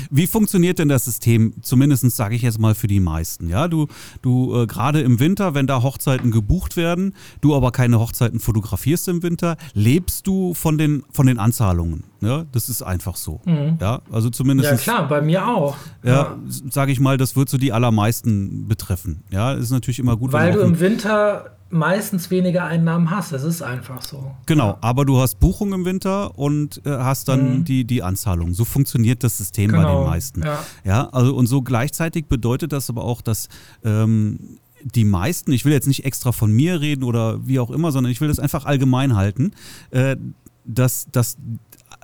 Wie 0.09 0.27
funktioniert 0.27 0.79
denn 0.79 0.87
das 0.87 1.05
System, 1.05 1.53
zumindest 1.61 2.09
sage 2.11 2.35
ich 2.35 2.41
jetzt 2.41 2.59
mal 2.59 2.75
für 2.75 2.87
die 2.87 2.99
meisten? 2.99 3.49
Ja, 3.49 3.67
du, 3.67 3.87
du 4.21 4.55
äh, 4.55 4.67
gerade 4.67 5.01
im 5.01 5.19
Winter, 5.19 5.53
wenn 5.53 5.67
da 5.67 5.81
Hochzeiten 5.81 6.31
gebucht 6.31 6.77
werden, 6.77 7.13
du 7.41 7.55
aber 7.55 7.71
keine 7.71 7.99
Hochzeiten 7.99 8.39
fotografierst 8.39 9.07
im 9.07 9.23
Winter, 9.23 9.57
lebst 9.73 10.27
du 10.27 10.53
von 10.53 10.77
den, 10.77 11.03
von 11.11 11.27
den 11.27 11.39
Anzahlungen. 11.39 12.03
Ja, 12.21 12.45
das 12.51 12.69
ist 12.69 12.83
einfach 12.83 13.15
so. 13.15 13.41
Mhm. 13.45 13.77
Ja, 13.81 14.01
also 14.11 14.29
zumindest. 14.29 14.69
Ja, 14.69 14.77
klar, 14.77 15.07
bei 15.07 15.21
mir 15.21 15.47
auch. 15.47 15.75
Ja, 16.03 16.11
ja. 16.11 16.37
sage 16.69 16.91
ich 16.91 16.99
mal, 16.99 17.17
das 17.17 17.35
wird 17.35 17.49
so 17.49 17.57
die 17.57 17.73
allermeisten 17.73 18.67
betreffen. 18.67 19.23
Ja, 19.31 19.53
ist 19.53 19.71
natürlich 19.71 19.97
immer 19.97 20.17
gut. 20.17 20.31
Weil 20.31 20.53
du 20.53 20.59
im 20.61 20.79
Winter 20.79 21.57
meistens 21.71 22.29
weniger 22.31 22.65
Einnahmen 22.65 23.09
hast. 23.09 23.31
Das 23.31 23.43
ist 23.43 23.61
einfach 23.61 24.01
so. 24.01 24.35
Genau, 24.45 24.77
aber 24.81 25.05
du 25.05 25.19
hast 25.19 25.39
Buchung 25.39 25.73
im 25.73 25.85
Winter 25.85 26.37
und 26.37 26.81
äh, 26.85 26.89
hast 26.89 27.27
dann 27.27 27.59
mhm. 27.59 27.63
die, 27.65 27.85
die 27.85 28.03
Anzahlung. 28.03 28.53
So 28.53 28.65
funktioniert 28.65 29.23
das 29.23 29.37
System 29.37 29.71
genau. 29.71 29.83
bei 29.83 29.93
den 29.93 30.09
meisten. 30.09 30.43
Ja. 30.43 30.63
ja, 30.83 31.09
also 31.09 31.35
und 31.35 31.47
so 31.47 31.61
gleichzeitig 31.61 32.27
bedeutet 32.27 32.71
das 32.73 32.89
aber 32.89 33.03
auch, 33.03 33.21
dass 33.21 33.47
ähm, 33.83 34.59
die 34.83 35.05
meisten, 35.05 35.51
ich 35.51 35.65
will 35.65 35.73
jetzt 35.73 35.87
nicht 35.87 36.05
extra 36.05 36.31
von 36.31 36.51
mir 36.51 36.81
reden 36.81 37.03
oder 37.03 37.45
wie 37.47 37.59
auch 37.59 37.69
immer, 37.69 37.91
sondern 37.91 38.11
ich 38.11 38.21
will 38.21 38.27
das 38.27 38.39
einfach 38.39 38.65
allgemein 38.65 39.15
halten, 39.15 39.51
äh, 39.91 40.15
dass, 40.65 41.07
dass 41.11 41.37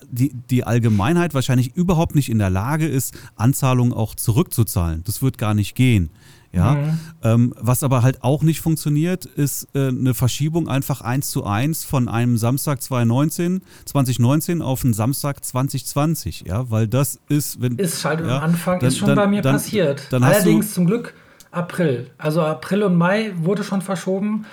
die, 0.09 0.33
die 0.49 0.63
Allgemeinheit 0.63 1.33
wahrscheinlich 1.33 1.75
überhaupt 1.75 2.15
nicht 2.15 2.29
in 2.29 2.39
der 2.39 2.49
Lage 2.49 2.87
ist, 2.87 3.17
Anzahlungen 3.35 3.93
auch 3.93 4.15
zurückzuzahlen. 4.15 5.03
Das 5.05 5.21
wird 5.21 5.37
gar 5.37 5.53
nicht 5.53 5.75
gehen. 5.75 6.09
Ja, 6.53 6.75
mhm. 6.75 6.99
ähm, 7.23 7.53
was 7.59 7.83
aber 7.83 8.03
halt 8.03 8.23
auch 8.23 8.41
nicht 8.41 8.61
funktioniert, 8.61 9.25
ist 9.25 9.67
äh, 9.75 9.89
eine 9.89 10.13
Verschiebung 10.13 10.67
einfach 10.67 11.01
eins 11.01 11.29
zu 11.29 11.45
eins 11.45 11.83
von 11.83 12.07
einem 12.07 12.37
Samstag 12.37 12.81
2019, 12.81 13.61
2019 13.85 14.61
auf 14.61 14.83
einen 14.83 14.93
Samstag 14.93 15.43
2020, 15.43 16.45
ja, 16.47 16.69
weil 16.71 16.87
das 16.87 17.19
ist, 17.29 17.61
wenn. 17.61 17.77
Ist 17.77 18.03
halt 18.05 18.21
ja, 18.21 18.37
am 18.37 18.43
Anfang, 18.43 18.79
dann, 18.79 18.87
ist 18.87 18.97
schon 18.97 19.09
dann, 19.09 19.17
bei 19.17 19.27
mir 19.27 19.41
dann, 19.41 19.55
passiert. 19.55 20.07
Allerdings 20.11 20.73
zum 20.73 20.85
Glück 20.85 21.13
April. 21.51 22.09
Also 22.17 22.41
April 22.41 22.83
und 22.83 22.95
Mai 22.95 23.33
wurde 23.35 23.63
schon 23.63 23.81
verschoben. 23.81 24.45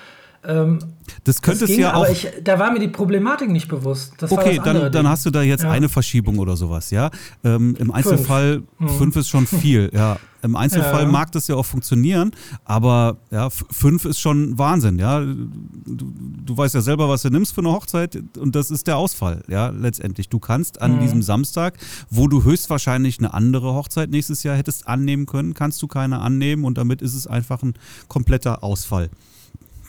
Ähm, 0.47 0.79
das 1.25 1.43
könnte 1.43 1.65
es 1.65 1.77
ja 1.77 1.95
auch. 1.95 2.09
Ich, 2.09 2.29
da 2.43 2.59
war 2.59 2.73
mir 2.73 2.81
die 2.81 2.89
Problematik 2.89 3.51
nicht 3.51 3.69
bewusst. 3.69 4.15
Das 4.19 4.33
okay, 4.33 4.61
dann, 4.63 4.91
dann 4.91 5.09
hast 5.09 5.25
du 5.27 5.31
da 5.31 5.43
jetzt 5.43 5.65
ja. 5.65 5.71
eine 5.71 5.89
Verschiebung 5.89 6.39
oder 6.39 6.57
sowas, 6.57 6.91
ja. 6.91 7.11
Ähm, 7.43 7.77
Im 7.79 7.91
Einzelfall 7.91 8.63
fünf. 8.79 8.91
Hm. 8.91 8.99
fünf 8.99 9.17
ist 9.17 9.29
schon 9.29 9.47
viel, 9.47 9.91
ja. 9.95 10.19
Im 10.43 10.57
Einzelfall 10.57 11.05
ja. 11.05 11.09
mag 11.09 11.33
das 11.33 11.49
ja 11.49 11.55
auch 11.55 11.65
funktionieren, 11.65 12.33
aber 12.67 13.17
ja, 13.31 13.49
fünf 13.49 14.05
ist 14.05 14.21
schon 14.21 14.59
Wahnsinn, 14.59 14.99
ja. 14.99 15.21
Du, 15.21 16.13
du, 16.45 16.57
weißt 16.57 16.75
ja 16.75 16.83
selber, 16.83 17.09
was 17.09 17.23
du 17.23 17.31
nimmst 17.31 17.55
für 17.55 17.63
eine 17.63 17.73
Hochzeit 17.73 18.23
und 18.39 18.55
das 18.55 18.71
ist 18.71 18.87
der 18.87 18.99
Ausfall, 18.99 19.43
ja, 19.49 19.69
letztendlich. 19.69 20.29
Du 20.29 20.39
kannst 20.39 20.83
an 20.83 20.97
mhm. 20.97 21.01
diesem 21.01 21.23
Samstag, 21.23 21.79
wo 22.11 22.29
du 22.29 22.45
höchstwahrscheinlich 22.45 23.19
eine 23.19 23.33
andere 23.33 23.73
Hochzeit 23.73 24.11
nächstes 24.11 24.43
Jahr 24.43 24.57
hättest 24.57 24.87
annehmen 24.87 25.25
können, 25.25 25.55
kannst 25.55 25.81
du 25.81 25.87
keine 25.87 26.21
annehmen 26.21 26.65
und 26.65 26.77
damit 26.77 27.01
ist 27.01 27.15
es 27.15 27.27
einfach 27.27 27.63
ein 27.63 27.75
kompletter 28.09 28.63
Ausfall. 28.63 29.09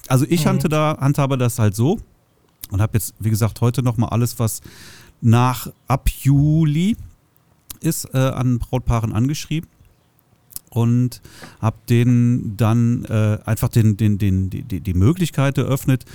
Also 0.08 0.26
ich 0.30 0.46
mhm. 0.46 0.50
da, 0.70 0.98
handhabe 1.00 1.38
das 1.38 1.60
halt 1.60 1.76
so 1.76 2.00
und 2.72 2.82
habe 2.82 2.94
jetzt, 2.94 3.14
wie 3.20 3.30
gesagt, 3.30 3.62
heute 3.62 3.84
nochmal 3.84 4.10
alles, 4.10 4.40
was 4.40 4.62
nach 5.22 5.72
ab 5.88 6.10
Juli 6.10 6.98
ist, 7.82 8.14
äh, 8.14 8.18
an 8.18 8.60
Brautpaaren 8.60 9.14
angeschrieben 9.14 9.70
und 10.70 11.22
habe 11.62 11.78
denen 11.90 12.58
dann 12.58 13.06
äh, 13.06 13.40
einfach 13.46 13.70
den, 13.70 13.98
den, 13.98 14.18
den, 14.18 14.50
die, 14.50 14.62
die 14.62 14.94
Möglichkeit 14.94 15.58
eröffnet, 15.58 16.06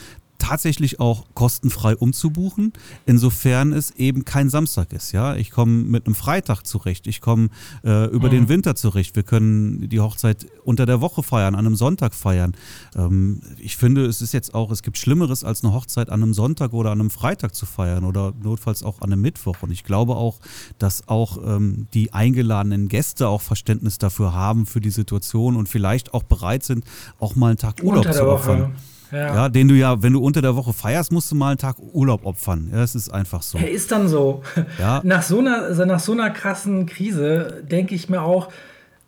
tatsächlich 0.41 0.99
auch 0.99 1.27
kostenfrei 1.35 1.95
umzubuchen, 1.95 2.73
insofern 3.07 3.73
es 3.73 3.93
eben 3.93 4.25
kein 4.25 4.51
Samstag 4.51 4.93
ist. 4.93 5.13
Ja, 5.13 5.37
ich 5.37 5.53
komme 5.53 5.85
mit 5.85 6.07
einem 6.07 6.17
Freitag 6.17 6.67
zurecht, 6.67 7.07
ich 7.07 7.21
komme 7.21 7.51
äh, 7.85 8.07
über 8.07 8.27
mhm. 8.29 8.33
den 8.33 8.49
Winter 8.49 8.75
zurecht. 8.75 9.15
Wir 9.15 9.23
können 9.23 9.89
die 9.89 10.01
Hochzeit 10.01 10.47
unter 10.65 10.87
der 10.87 11.01
Woche 11.01 11.23
feiern, 11.23 11.55
an 11.55 11.67
einem 11.67 11.77
Sonntag 11.77 12.15
feiern. 12.15 12.57
Ähm, 12.97 13.41
ich 13.59 13.77
finde, 13.77 14.07
es 14.07 14.21
ist 14.23 14.33
jetzt 14.33 14.55
auch, 14.55 14.73
es 14.73 14.83
gibt 14.83 14.99
Schlimmeres 14.99 15.45
als 15.45 15.63
eine 15.63 15.73
Hochzeit 15.73 16.11
an 16.11 16.23
einem 16.23 16.35
Sonntag 16.35 16.73
oder 16.73 16.91
an 16.91 17.01
einem 17.01 17.11
Freitag 17.11 17.55
zu 17.55 17.67
feiern 17.67 18.05
oder 18.05 18.33
notfalls 18.43 18.83
auch 18.83 19.01
an 19.03 19.13
einem 19.13 19.23
Mittwoch. 19.23 19.57
Und 19.61 19.71
ich 19.71 19.85
glaube 19.85 20.17
auch, 20.17 20.41
dass 20.79 21.07
auch 21.07 21.39
ähm, 21.45 21.87
die 21.95 22.13
eingeladenen 22.13 22.89
Gäste 22.89 23.29
auch 23.29 23.43
Verständnis 23.43 23.99
dafür 23.99 24.33
haben 24.33 24.67
für 24.67 24.81
die 24.81 24.91
Situation 24.91 25.57
und 25.57 25.69
vielleicht 25.69 26.15
auch 26.15 26.23
bereit 26.23 26.65
sind, 26.65 26.85
auch 27.19 27.37
mal 27.37 27.49
einen 27.49 27.59
Tag 27.59 27.83
Urlaub 27.83 28.13
zu 28.13 28.27
opfern. 28.27 28.75
Ja. 29.13 29.35
ja. 29.35 29.49
den 29.49 29.69
du 29.69 29.75
ja, 29.75 30.03
wenn 30.03 30.13
du 30.13 30.23
unter 30.23 30.43
der 30.43 30.57
Woche 30.57 30.73
feierst, 30.73 31.13
musst 31.13 31.31
du 31.31 31.37
mal 31.37 31.51
einen 31.51 31.59
Tag 31.59 31.77
Urlaub 31.79 32.25
opfern. 32.25 32.69
Ja, 32.73 32.79
das 32.79 32.95
ist 32.95 33.09
einfach 33.11 33.43
so. 33.43 33.59
Er 33.59 33.71
ist 33.71 33.91
dann 33.93 34.09
so. 34.09 34.43
Ja. 34.79 35.01
Nach, 35.05 35.23
so 35.23 35.39
einer, 35.39 35.63
also 35.63 35.85
nach 35.85 36.01
so 36.01 36.13
einer 36.13 36.31
krassen 36.31 36.87
Krise 36.87 37.63
denke 37.69 37.95
ich 37.95 38.09
mir 38.09 38.23
auch, 38.23 38.49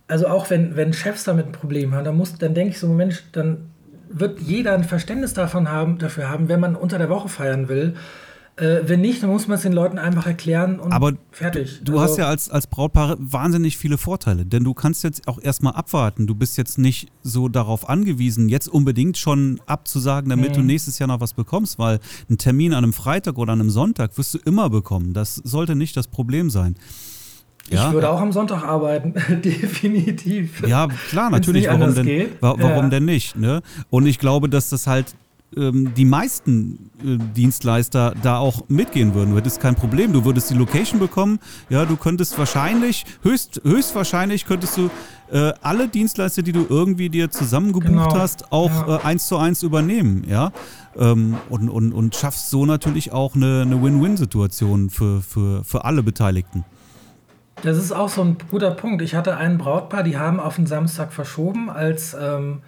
also 0.09 0.27
auch 0.27 0.51
wenn, 0.51 0.77
wenn 0.77 0.93
Chefs 0.93 1.25
damit 1.25 1.47
ein 1.47 1.53
Problem 1.53 1.95
haben, 1.95 2.05
dann, 2.05 2.17
muss, 2.17 2.37
dann 2.37 2.55
denke 2.55 2.73
ich 2.73 2.79
so, 2.79 2.89
Mensch, 2.89 3.23
dann 3.33 3.71
wird 4.09 4.41
jeder 4.41 4.75
ein 4.75 4.85
Verständnis 4.85 5.33
davon 5.33 5.71
haben, 5.71 5.99
dafür 5.99 6.29
haben, 6.29 6.49
wenn 6.49 6.61
man 6.61 6.77
unter 6.77 6.99
der 6.99 7.09
Woche 7.09 7.29
feiern 7.29 7.69
will, 7.69 7.95
äh, 8.57 8.81
wenn 8.85 9.01
nicht, 9.01 9.23
dann 9.23 9.31
muss 9.31 9.49
man 9.49 9.57
es 9.57 9.63
den 9.63 9.73
Leuten 9.73 9.99
einfach 9.99 10.27
erklären 10.27 10.79
und 10.79 10.93
Aber 10.93 11.15
fertig. 11.31 11.81
Du 11.83 11.99
also, 11.99 12.05
hast 12.05 12.19
ja 12.19 12.27
als, 12.27 12.51
als 12.51 12.67
Brautpaar 12.67 13.17
wahnsinnig 13.19 13.79
viele 13.79 13.97
Vorteile, 13.97 14.45
denn 14.45 14.63
du 14.63 14.75
kannst 14.75 15.05
jetzt 15.05 15.27
auch 15.27 15.41
erstmal 15.41 15.73
abwarten. 15.73 16.27
Du 16.27 16.35
bist 16.35 16.59
jetzt 16.59 16.77
nicht 16.77 17.09
so 17.23 17.49
darauf 17.49 17.89
angewiesen, 17.89 18.51
jetzt 18.51 18.69
unbedingt 18.69 19.17
schon 19.17 19.61
abzusagen, 19.67 20.29
damit 20.29 20.51
mhm. 20.51 20.55
du 20.55 20.63
nächstes 20.63 20.99
Jahr 20.99 21.07
noch 21.07 21.21
was 21.21 21.33
bekommst, 21.33 21.79
weil 21.79 21.99
einen 22.29 22.37
Termin 22.37 22.73
an 22.75 22.85
einem 22.85 22.93
Freitag 22.93 23.39
oder 23.39 23.55
an 23.55 23.61
einem 23.61 23.71
Sonntag 23.71 24.19
wirst 24.19 24.35
du 24.35 24.39
immer 24.45 24.69
bekommen. 24.69 25.15
Das 25.15 25.37
sollte 25.37 25.75
nicht 25.75 25.97
das 25.97 26.09
Problem 26.09 26.51
sein. 26.51 26.77
Ja? 27.71 27.87
Ich 27.87 27.95
würde 27.95 28.11
auch 28.11 28.21
am 28.21 28.33
Sonntag 28.33 28.65
arbeiten, 28.65 29.15
definitiv. 29.43 30.67
Ja, 30.67 30.89
klar, 31.09 31.31
natürlich. 31.31 31.69
Warum, 31.69 31.95
denn, 31.95 32.29
wa 32.41 32.55
warum 32.59 32.85
ja. 32.85 32.89
denn 32.89 33.07
nicht? 33.07 33.37
Ne? 33.37 33.63
Und 33.89 34.07
ich 34.07 34.19
glaube, 34.19 34.51
dass 34.51 34.69
das 34.69 34.87
halt 34.87 35.15
ähm, 35.57 35.93
die 35.95 36.05
meisten 36.05 36.91
äh, 37.03 37.19
Dienstleister 37.35 38.15
da 38.23 38.39
auch 38.39 38.69
mitgehen 38.69 39.15
würden. 39.15 39.31
Du 39.31 39.37
hättest 39.37 39.61
kein 39.61 39.75
Problem. 39.75 40.13
Du 40.13 40.25
würdest 40.25 40.51
die 40.51 40.55
Location 40.55 40.99
bekommen. 40.99 41.39
Ja, 41.69 41.85
du 41.85 41.97
könntest 41.97 42.39
wahrscheinlich, 42.39 43.05
höchst, 43.23 43.61
höchstwahrscheinlich 43.65 44.47
könntest 44.47 44.77
du 44.77 44.91
äh, 45.31 45.53
alle 45.63 45.89
Dienstleister, 45.89 46.43
die 46.43 46.53
du 46.53 46.67
irgendwie 46.69 47.09
dir 47.09 47.31
zusammengebucht 47.31 47.89
genau. 47.89 48.15
hast, 48.15 48.53
auch 48.53 48.71
ja. 48.71 48.97
äh, 48.97 49.03
eins 49.03 49.27
zu 49.27 49.37
eins 49.37 49.63
übernehmen. 49.63 50.25
Ja. 50.29 50.53
Ähm, 50.97 51.37
und, 51.49 51.69
und, 51.69 51.93
und 51.93 52.15
schaffst 52.15 52.51
so 52.51 52.67
natürlich 52.67 53.13
auch 53.13 53.35
eine, 53.35 53.63
eine 53.63 53.83
Win-Win-Situation 53.83 54.91
für, 54.91 55.23
für, 55.23 55.65
für 55.65 55.85
alle 55.85 56.03
Beteiligten. 56.03 56.65
Das 57.63 57.77
ist 57.77 57.93
auch 57.93 58.09
so 58.09 58.23
ein 58.23 58.37
guter 58.51 58.73
Punkt. 58.73 59.03
Ich 59.03 59.15
hatte 59.15 59.37
ein 59.37 59.57
Brautpaar, 59.57 60.03
die 60.03 60.19
haben 60.19 60.41
auf 60.41 60.57
den 60.57 60.67
Samstag 60.67 61.13
verschoben, 61.13 61.71
als 61.71 62.17
ähm, 62.21 62.61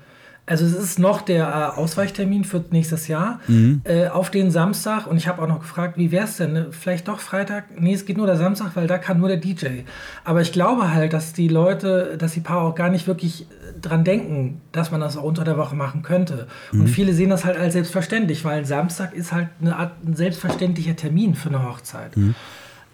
also 0.47 0.67
es 0.67 0.75
ist 0.75 0.99
noch 0.99 1.23
der 1.23 1.47
äh, 1.47 1.81
Ausweichtermin 1.81 2.45
für 2.45 2.63
nächstes 2.71 3.09
Jahr 3.09 3.41
mhm. 3.49 3.81
äh, 3.85 4.09
auf 4.09 4.31
den 4.31 4.51
Samstag. 4.51 5.07
Und 5.07 5.17
ich 5.17 5.27
habe 5.27 5.41
auch 5.41 5.49
noch 5.49 5.61
gefragt, 5.61 5.97
wie 5.97 6.11
wäre 6.11 6.25
es 6.25 6.37
denn? 6.37 6.53
Ne? 6.53 6.67
Vielleicht 6.71 7.09
doch 7.09 7.21
Freitag? 7.21 7.81
Nee, 7.81 7.95
es 7.95 8.05
geht 8.05 8.19
nur 8.19 8.27
der 8.27 8.37
Samstag, 8.37 8.73
weil 8.75 8.87
da 8.87 8.99
kann 8.99 9.19
nur 9.19 9.29
der 9.29 9.39
DJ. 9.39 9.85
Aber 10.23 10.43
ich 10.43 10.53
glaube 10.53 10.93
halt, 10.93 11.15
dass 11.15 11.33
die 11.33 11.49
Leute, 11.49 12.19
dass 12.19 12.33
die 12.33 12.41
Paar 12.41 12.61
auch 12.61 12.75
gar 12.75 12.91
nicht 12.91 13.07
wirklich 13.07 13.43
äh, 13.43 13.81
dran 13.81 14.05
denken, 14.05 14.61
dass 14.71 14.91
man 14.91 15.01
das 15.01 15.17
auch 15.17 15.23
unter 15.23 15.45
der 15.45 15.57
Woche 15.57 15.77
machen 15.77 16.03
könnte. 16.03 16.47
Mhm. 16.73 16.83
Und 16.83 16.87
viele 16.89 17.15
sehen 17.15 17.31
das 17.31 17.47
halt 17.47 17.57
als 17.57 17.73
selbstverständlich, 17.73 18.45
weil 18.45 18.67
Samstag 18.67 19.15
ist 19.15 19.33
halt 19.33 19.49
eine 19.63 19.77
Art, 19.77 19.93
ein 20.05 20.15
selbstverständlicher 20.15 20.95
Termin 20.95 21.35
für 21.35 21.49
eine 21.49 21.67
Hochzeit. 21.67 22.15
Mhm. 22.17 22.35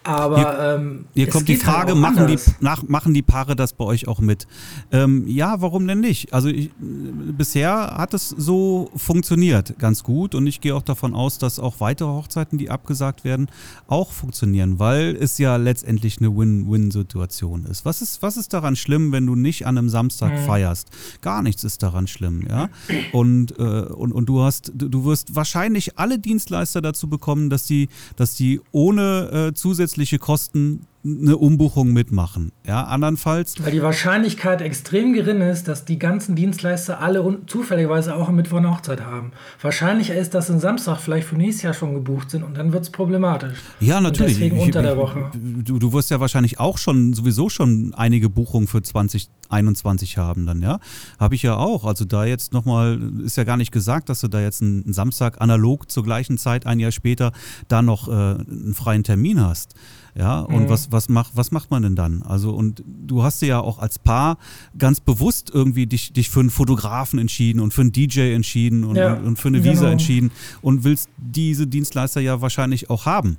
Aber 0.03 0.37
hier, 0.37 0.77
ähm, 0.77 1.05
hier 1.13 1.29
kommt 1.29 1.49
die 1.49 1.55
halt 1.55 1.63
Frage, 1.63 1.95
machen, 1.95 2.27
die, 2.27 2.39
nach, 2.61 2.83
machen 2.85 3.13
die 3.13 3.23
Paare 3.23 3.55
das 3.55 3.75
bei 3.75 3.85
euch 3.85 4.09
auch 4.09 4.21
mit? 4.21 4.47
Ähm, 4.93 5.27
ja, 5.29 5.61
warum 5.61 5.87
denn 5.87 6.01
nicht? 6.01 6.33
Also 6.33 6.49
ich, 6.49 6.71
bisher 6.79 7.97
hat 7.99 8.15
es 8.15 8.31
so 8.31 8.91
funktioniert 8.97 9.79
ganz 9.79 10.03
gut 10.03 10.35
und 10.35 10.47
ich 10.47 10.63
gehe 10.63 10.75
auch 10.75 10.83
davon 10.83 11.15
aus, 11.15 11.37
dass 11.37 11.59
auch 11.59 11.81
weitere 11.81 12.09
Hochzeiten, 12.09 12.57
die 12.57 12.71
abgesagt 12.71 13.25
werden, 13.25 13.49
auch 13.89 14.13
funktionieren, 14.13 14.79
weil 14.79 15.17
es 15.21 15.37
ja 15.37 15.57
letztendlich 15.57 16.19
eine 16.19 16.35
Win-Win-Situation 16.35 17.67
ist. 17.67 17.85
Was, 17.85 18.01
ist. 18.01 18.23
was 18.23 18.39
ist 18.39 18.55
daran 18.55 18.77
schlimm, 18.77 19.13
wenn 19.13 19.27
du 19.27 19.35
nicht 19.35 19.67
an 19.67 19.77
einem 19.77 19.91
Samstag 19.91 20.33
mhm. 20.33 20.47
feierst? 20.47 20.89
Gar 21.21 21.43
nichts 21.43 21.63
ist 21.63 21.83
daran 21.83 22.07
schlimm, 22.07 22.47
ja. 22.49 22.71
Und, 23.13 23.59
äh, 23.59 23.63
und, 23.63 24.13
und 24.13 24.27
du 24.27 24.41
hast, 24.41 24.73
du 24.75 25.05
wirst 25.05 25.35
wahrscheinlich 25.35 25.99
alle 25.99 26.19
Dienstleister 26.19 26.81
dazu 26.81 27.09
bekommen, 27.09 27.51
dass 27.51 27.67
die, 27.67 27.91
dass 28.17 28.35
die 28.35 28.63
ohne 28.73 29.49
äh, 29.49 29.55
zusätzliche 29.55 29.90
zusätzliche 29.91 30.19
Kosten 30.21 30.87
eine 31.03 31.39
Umbuchung 31.39 31.93
mitmachen. 31.93 32.53
Ja, 32.67 32.85
andernfalls. 32.85 33.55
Weil 33.65 33.73
die 33.73 33.83
Wahrscheinlichkeit 33.83 34.61
extrem 34.61 35.15
gering 35.15 35.41
ist, 35.41 35.67
dass 35.67 35.87
die 35.87 35.99
ganzen 35.99 36.37
Dienstleister 36.37 37.01
alle 37.01 37.39
zufälligerweise 37.47 38.15
auch 38.15 38.29
am 38.29 38.37
Mittwoch 38.37 38.59
eine 38.59 38.71
Hochzeit 38.71 39.01
haben. 39.01 39.33
Wahrscheinlicher 39.63 40.15
ist, 40.15 40.35
dass 40.35 40.51
ein 40.51 40.61
Samstag 40.61 40.99
vielleicht 40.99 41.27
für 41.27 41.37
nächstes 41.37 41.63
Jahr 41.63 41.75
schon 41.75 41.95
gebucht 41.95 42.31
sind 42.31 42.43
und 42.43 42.57
dann 42.57 42.73
wird 42.73 42.83
es 42.83 42.91
problematisch. 42.91 43.59
Ja, 43.81 44.01
natürlich. 44.01 44.35
Und 44.35 44.41
deswegen 44.41 44.57
ich, 44.57 44.63
unter 44.63 44.83
der 44.83 44.97
Woche. 44.99 45.31
Du, 45.35 45.79
du 45.79 45.93
wirst 45.95 46.11
ja 46.11 46.21
wahrscheinlich 46.21 46.61
auch 46.61 46.77
schon 46.77 47.15
sowieso 47.15 47.49
schon 47.49 47.95
einige 47.95 48.29
Buchungen 48.29 48.67
für 48.67 48.83
2021 48.83 50.19
haben 50.19 50.45
dann, 50.45 50.61
ja. 50.61 50.81
Habe 51.19 51.35
ich 51.35 51.43
ja 51.43 51.57
auch. 51.57 51.85
Also 51.85 52.05
da 52.05 52.27
jetzt 52.27 52.53
nochmal, 52.53 53.01
ist 53.25 53.39
ja 53.39 53.45
gar 53.45 53.57
nicht 53.57 53.73
gesagt, 53.73 54.11
dass 54.11 54.21
du 54.21 54.29
da 54.29 54.41
jetzt 54.43 54.61
einen 54.61 54.93
Samstag 54.93 55.41
analog 55.41 55.91
zur 55.91 56.05
gleichen 56.05 56.37
Zeit, 56.37 56.67
ein 56.67 56.79
Jahr 56.79 56.93
später, 56.93 57.33
da 57.69 57.81
noch 57.81 58.09
äh, 58.09 58.13
einen 58.13 58.75
freien 58.75 59.03
Termin 59.03 59.41
hast. 59.41 59.75
Ja, 60.15 60.41
und 60.41 60.65
mhm. 60.65 60.69
was, 60.69 60.91
was, 60.91 61.09
macht, 61.09 61.33
was 61.37 61.53
macht 61.53 61.71
man 61.71 61.83
denn 61.83 61.95
dann? 61.95 62.23
Also, 62.23 62.51
und 62.51 62.83
du 62.87 63.23
hast 63.23 63.43
dir 63.43 63.47
ja 63.47 63.61
auch 63.61 63.79
als 63.79 63.99
Paar 63.99 64.39
ganz 64.77 65.01
bewusst 65.01 65.51
irgendwie 65.55 65.87
dich, 65.87 66.13
dich 66.13 66.31
für 66.31 66.41
einen 66.41 66.51
Fotografen 66.51 67.19
entschieden 67.19 67.61
und 67.61 67.73
für 67.73 67.83
einen 67.83 67.93
DJ 67.93 68.33
entschieden 68.35 68.85
und, 68.85 68.97
ja, 68.97 69.15
und, 69.15 69.25
und 69.25 69.37
für 69.39 69.49
eine 69.49 69.63
Visa 69.63 69.81
genau. 69.81 69.93
entschieden 69.93 70.31
und 70.63 70.85
willst 70.85 71.09
diese 71.17 71.67
Dienstleister 71.67 72.21
ja 72.21 72.41
wahrscheinlich 72.41 72.91
auch 72.91 73.07
haben. 73.07 73.39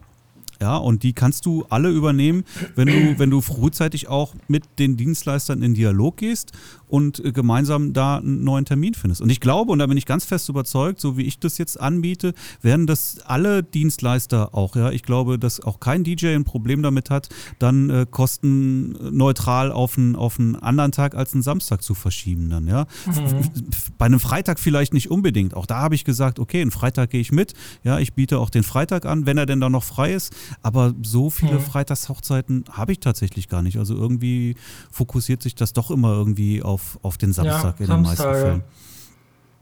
Ja, 0.61 0.77
und 0.77 1.01
die 1.01 1.13
kannst 1.13 1.47
du 1.47 1.65
alle 1.69 1.89
übernehmen, 1.89 2.43
wenn 2.75 2.87
du, 2.87 3.17
wenn 3.17 3.31
du 3.31 3.41
frühzeitig 3.41 4.09
auch 4.09 4.35
mit 4.47 4.63
den 4.77 4.95
Dienstleistern 4.95 5.63
in 5.63 5.73
Dialog 5.73 6.17
gehst 6.17 6.51
und 6.91 7.23
äh, 7.23 7.31
gemeinsam 7.31 7.93
da 7.93 8.17
einen 8.17 8.43
neuen 8.43 8.65
Termin 8.65 8.93
findest. 8.93 9.21
Und 9.21 9.29
ich 9.29 9.39
glaube, 9.39 9.71
und 9.71 9.79
da 9.79 9.87
bin 9.87 9.97
ich 9.97 10.05
ganz 10.05 10.25
fest 10.25 10.49
überzeugt, 10.49 10.99
so 10.99 11.17
wie 11.17 11.23
ich 11.23 11.39
das 11.39 11.57
jetzt 11.57 11.79
anbiete, 11.79 12.33
werden 12.61 12.85
das 12.85 13.19
alle 13.25 13.63
Dienstleister 13.63 14.53
auch, 14.53 14.75
ja. 14.75 14.91
Ich 14.91 15.03
glaube, 15.03 15.39
dass 15.39 15.61
auch 15.61 15.79
kein 15.79 16.03
DJ 16.03 16.35
ein 16.35 16.43
Problem 16.43 16.83
damit 16.83 17.09
hat, 17.09 17.29
dann 17.59 17.89
äh, 17.89 18.05
kostenneutral 18.09 19.71
auf 19.71 19.97
einen, 19.97 20.17
auf 20.17 20.37
einen 20.37 20.57
anderen 20.57 20.91
Tag 20.91 21.15
als 21.15 21.33
einen 21.33 21.43
Samstag 21.43 21.81
zu 21.81 21.93
verschieben 21.93 22.49
dann, 22.49 22.67
ja. 22.67 22.85
Mhm. 23.05 23.49
Bei 23.97 24.07
einem 24.07 24.19
Freitag 24.19 24.59
vielleicht 24.59 24.93
nicht 24.93 25.09
unbedingt. 25.09 25.53
Auch 25.53 25.65
da 25.65 25.77
habe 25.77 25.95
ich 25.95 26.03
gesagt, 26.03 26.39
okay, 26.39 26.61
einen 26.61 26.71
Freitag 26.71 27.11
gehe 27.11 27.21
ich 27.21 27.31
mit. 27.31 27.53
Ja, 27.83 27.99
ich 27.99 28.13
biete 28.13 28.37
auch 28.39 28.49
den 28.49 28.63
Freitag 28.63 29.05
an, 29.05 29.25
wenn 29.25 29.37
er 29.37 29.45
denn 29.45 29.61
da 29.61 29.69
noch 29.69 29.83
frei 29.83 30.13
ist. 30.13 30.33
Aber 30.61 30.93
so 31.01 31.29
viele 31.29 31.53
mhm. 31.53 31.61
Freitagshochzeiten 31.61 32.65
habe 32.69 32.91
ich 32.91 32.99
tatsächlich 32.99 33.47
gar 33.47 33.61
nicht. 33.61 33.77
Also 33.77 33.95
irgendwie 33.95 34.55
fokussiert 34.91 35.41
sich 35.41 35.55
das 35.55 35.71
doch 35.71 35.89
immer 35.89 36.11
irgendwie 36.11 36.61
auf 36.61 36.80
auf, 36.81 36.99
auf 37.03 37.17
den 37.17 37.33
Samstag 37.33 37.75
ja, 37.79 37.85
in 37.85 37.91
den 37.91 38.01
meisten 38.01 38.23
Fällen. 38.23 38.61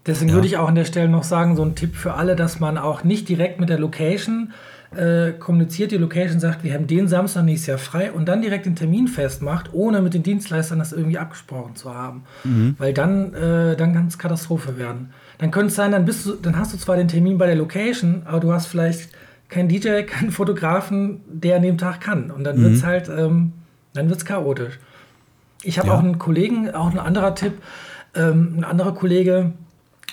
Deswegen 0.05 0.29
ja. 0.29 0.35
würde 0.35 0.47
ich 0.47 0.57
auch 0.57 0.67
an 0.67 0.75
der 0.75 0.85
Stelle 0.85 1.09
noch 1.09 1.23
sagen, 1.23 1.55
so 1.55 1.63
ein 1.63 1.75
Tipp 1.75 1.95
für 1.95 2.13
alle, 2.13 2.35
dass 2.35 2.59
man 2.59 2.77
auch 2.77 3.03
nicht 3.03 3.27
direkt 3.27 3.59
mit 3.59 3.69
der 3.69 3.77
Location 3.79 4.53
äh, 4.95 5.33
kommuniziert, 5.33 5.91
die 5.91 5.97
Location 5.97 6.39
sagt, 6.39 6.63
wir 6.63 6.73
haben 6.73 6.87
den 6.87 7.07
Samstag 7.07 7.43
nächstes 7.43 7.67
Jahr 7.67 7.77
frei 7.77 8.11
und 8.11 8.25
dann 8.25 8.41
direkt 8.41 8.65
den 8.65 8.75
Termin 8.75 9.07
festmacht, 9.07 9.71
ohne 9.73 10.01
mit 10.01 10.15
den 10.15 10.23
Dienstleistern 10.23 10.79
das 10.79 10.93
irgendwie 10.93 11.19
abgesprochen 11.19 11.75
zu 11.75 11.93
haben. 11.93 12.23
Mhm. 12.43 12.75
Weil 12.79 12.93
dann, 12.93 13.33
äh, 13.35 13.75
dann 13.75 13.93
kann 13.93 14.07
es 14.07 14.17
Katastrophe 14.17 14.79
werden. 14.79 15.11
Dann 15.37 15.51
könnte 15.51 15.67
es 15.67 15.75
sein, 15.75 15.91
dann 15.91 16.05
bist 16.05 16.25
du, 16.25 16.33
dann 16.33 16.57
hast 16.57 16.73
du 16.73 16.77
zwar 16.77 16.95
den 16.95 17.07
Termin 17.07 17.37
bei 17.37 17.45
der 17.45 17.55
Location, 17.55 18.23
aber 18.25 18.39
du 18.39 18.51
hast 18.51 18.65
vielleicht 18.65 19.11
keinen 19.47 19.69
DJ, 19.69 20.01
keinen 20.03 20.31
Fotografen, 20.31 21.21
der 21.27 21.57
an 21.57 21.61
dem 21.61 21.77
Tag 21.77 22.01
kann. 22.01 22.31
Und 22.31 22.45
dann 22.45 22.57
mhm. 22.57 22.63
wird 22.63 22.73
es 22.73 22.83
halt, 22.83 23.09
ähm, 23.09 23.53
dann 23.93 24.09
wird 24.09 24.19
es 24.19 24.25
chaotisch. 24.25 24.79
Ich 25.63 25.77
habe 25.77 25.89
ja. 25.89 25.95
auch 25.95 25.99
einen 25.99 26.19
Kollegen, 26.19 26.73
auch 26.73 26.91
ein 26.91 26.99
anderer 26.99 27.35
Tipp, 27.35 27.53
ähm, 28.15 28.55
ein 28.57 28.63
anderer 28.63 28.93
Kollege, 28.93 29.53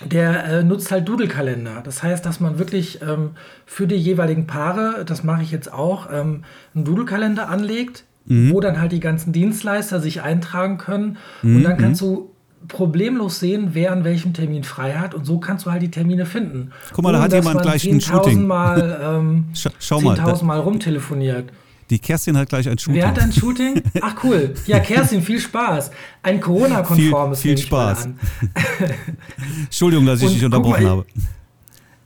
der 0.05 0.45
äh, 0.45 0.63
nutzt 0.63 0.91
halt 0.91 1.09
Doodle-Kalender. 1.09 1.83
Das 1.83 2.03
heißt, 2.03 2.27
dass 2.27 2.41
man 2.41 2.59
wirklich 2.59 3.01
ähm, 3.03 3.31
für 3.65 3.87
die 3.87 3.97
jeweiligen 3.97 4.47
Paare, 4.47 5.05
das 5.07 5.25
mache 5.25 5.43
ich 5.43 5.51
jetzt 5.51 5.73
auch, 5.73 6.09
ähm, 6.13 6.45
einen 6.75 6.85
Doodle-Kalender 6.85 7.49
anlegt, 7.49 8.05
mhm. 8.27 8.53
wo 8.53 8.61
dann 8.61 8.81
halt 8.81 8.93
die 8.93 9.01
ganzen 9.01 9.33
Dienstleister 9.33 10.01
sich 10.01 10.23
eintragen 10.23 10.79
können. 10.79 11.17
Mhm. 11.43 11.57
Und 11.57 11.63
dann 11.63 11.79
kannst 11.79 12.03
mhm. 12.03 12.07
du 12.07 12.31
problemlos 12.69 13.39
sehen, 13.39 13.71
wer 13.73 13.93
an 13.93 14.05
welchem 14.05 14.35
Termin 14.35 14.65
frei 14.65 14.95
hat. 14.95 15.15
Und 15.15 15.25
so 15.25 15.39
kannst 15.39 15.67
du 15.67 15.71
halt 15.71 15.83
die 15.83 15.91
Termine 15.91 16.27
finden. 16.27 16.73
Guck 16.93 17.05
mal, 17.05 17.13
da 17.13 17.23
hat 17.23 17.33
jemand 17.33 17.63
gleich 17.63 17.85
ein 17.87 18.01
Shooting. 18.01 18.47
Mal, 18.47 19.01
ähm, 19.03 19.47
Schau 19.79 20.01
mal. 20.01 20.19
10.000 20.19 20.45
Mal 20.45 20.61
rumtelefoniert. 20.61 21.51
Die 21.91 21.99
Kerstin 21.99 22.37
hat 22.37 22.49
gleich 22.49 22.69
ein 22.69 22.79
Shooting. 22.79 23.01
Wer 23.01 23.09
hat 23.09 23.19
ein 23.19 23.33
Shooting? 23.33 23.83
Ach 24.01 24.15
cool. 24.25 24.55
Ja, 24.67 24.79
Kerstin, 24.81 25.23
viel 25.23 25.39
Spaß. 25.39 25.91
Ein 26.23 26.41
Corona-konformes 26.41 27.41
Viel, 27.41 27.57
viel 27.57 27.67
Spaß. 27.67 28.09
Entschuldigung, 29.65 30.07
dass 30.07 30.21
ich 30.21 30.27
Und, 30.27 30.35
dich 30.35 30.45
unterbrochen 30.45 30.83
mal, 30.83 30.91
habe. 30.91 31.07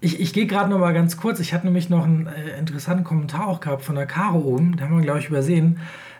Ich, 0.03 0.21
ich 0.21 0.33
gehe 0.33 0.47
gerade 0.47 0.71
noch 0.71 0.79
mal 0.79 0.93
ganz 0.93 1.17
kurz. 1.17 1.41
Ich 1.41 1.55
hatte 1.55 1.67
nämlich 1.67 1.89
noch 1.89 2.05
einen 2.05 2.27
äh, 2.27 2.59
interessanten 2.59 3.05
Kommentar 3.05 3.49
auch 3.49 3.61
gehabt 3.61 3.83
von 3.83 3.95
der 3.95 4.07
Caro 4.07 4.39
oben. 4.41 4.77
Da 4.77 4.85
haben 4.85 4.97
wir, 4.97 5.03
glaube 5.03 5.21
ich, 5.21 5.29
übersehen. 5.29 5.79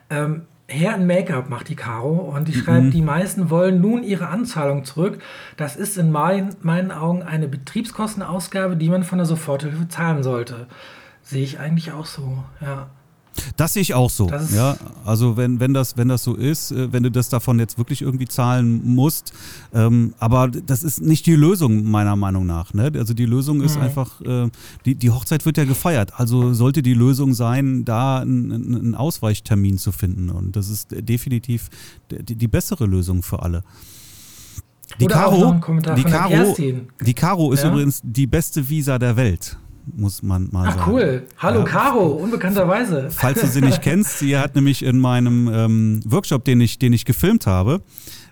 Ähm, 0.09 0.43
Hair 0.71 0.95
and 0.95 1.07
Make-up 1.07 1.51
macht 1.51 1.69
die 1.69 1.77
Caro 1.77 2.15
und 2.15 2.49
die 2.49 2.57
mhm. 2.57 2.63
schreibt, 2.63 2.95
die 2.95 3.03
meisten 3.03 3.51
wollen 3.51 3.81
nun 3.81 4.05
ihre 4.05 4.29
Anzahlung 4.29 4.85
zurück. 4.85 5.21
Das 5.57 5.77
ist 5.77 5.99
in 5.99 6.11
mein, 6.11 6.55
meinen 6.63 6.93
Augen 6.93 7.23
eine 7.23 7.49
Betriebskostenausgabe, 7.49 8.77
die 8.77 8.89
man 8.89 9.03
von 9.03 9.19
der 9.19 9.27
Soforthilfe 9.27 9.89
zahlen 9.89 10.23
sollte. 10.23 10.67
Sehe 11.23 11.43
ich 11.43 11.59
eigentlich 11.59 11.93
auch 11.93 12.07
so, 12.07 12.45
ja. 12.61 12.89
Das 13.57 13.75
sehe 13.75 13.83
ich 13.83 13.95
auch 13.95 14.11
so. 14.11 14.31
Ja, 14.55 14.77
also 15.05 15.37
wenn, 15.37 15.61
wenn, 15.61 15.73
das, 15.73 15.97
wenn 15.97 16.09
das 16.09 16.25
so 16.25 16.35
ist, 16.35 16.73
äh, 16.73 16.93
wenn 16.93 17.03
du 17.03 17.11
das 17.11 17.29
davon 17.29 17.59
jetzt 17.59 17.79
wirklich 17.79 18.03
irgendwie 18.03 18.27
zahlen 18.27 18.83
musst, 18.85 19.33
ähm, 19.73 20.15
aber 20.19 20.49
das 20.49 20.83
ist 20.83 21.01
nicht 21.01 21.27
die 21.27 21.37
Lösung 21.37 21.85
meiner 21.91 22.17
Meinung 22.17 22.47
nach. 22.47 22.75
Ne? 22.75 22.91
Also 22.97 23.15
die 23.15 23.27
Lösung 23.27 23.61
ist 23.61 23.77
mhm. 23.77 23.83
einfach, 23.83 24.21
äh, 24.23 24.49
die, 24.85 24.95
die 24.95 25.11
Hochzeit 25.11 25.47
wird 25.47 25.57
ja 25.57 25.65
gefeiert. 25.65 26.19
Also 26.19 26.53
sollte 26.55 26.83
die 26.83 26.95
Lösung 26.95 27.35
sein, 27.35 27.85
da 27.85 28.19
einen, 28.19 28.53
einen 28.53 28.95
Ausweichtermin 28.95 29.79
zu 29.79 29.93
finden. 29.93 30.31
Und 30.31 30.57
das 30.57 30.69
ist 30.69 30.89
definitiv 30.91 31.69
die, 32.11 32.37
die 32.37 32.49
bessere 32.49 32.87
Lösung 32.87 33.23
für 33.23 33.43
alle. 33.43 33.63
Die 34.99 35.07
Caro, 35.07 35.55
die, 35.95 36.03
Caro, 36.03 36.57
die 37.01 37.15
Caro 37.15 37.53
ist 37.53 37.63
ja? 37.63 37.71
übrigens 37.71 38.01
die 38.03 38.27
beste 38.27 38.69
Visa 38.69 38.99
der 38.99 39.17
Welt 39.17 39.57
muss 39.97 40.23
man 40.23 40.49
mal 40.51 40.67
Ach, 40.69 40.75
sagen. 40.75 40.83
Ach 40.83 40.89
cool. 40.89 41.23
Hallo 41.39 41.61
ja. 41.61 41.65
Caro, 41.65 42.07
unbekannterweise. 42.07 43.07
Falls 43.11 43.41
du 43.41 43.47
sie 43.47 43.61
nicht 43.61 43.83
kennst, 43.83 44.19
sie 44.19 44.37
hat 44.37 44.55
nämlich 44.55 44.83
in 44.83 44.99
meinem 44.99 45.49
ähm, 45.53 46.01
Workshop, 46.05 46.45
den 46.45 46.61
ich, 46.61 46.79
den 46.79 46.93
ich 46.93 47.05
gefilmt 47.05 47.47
habe, 47.47 47.83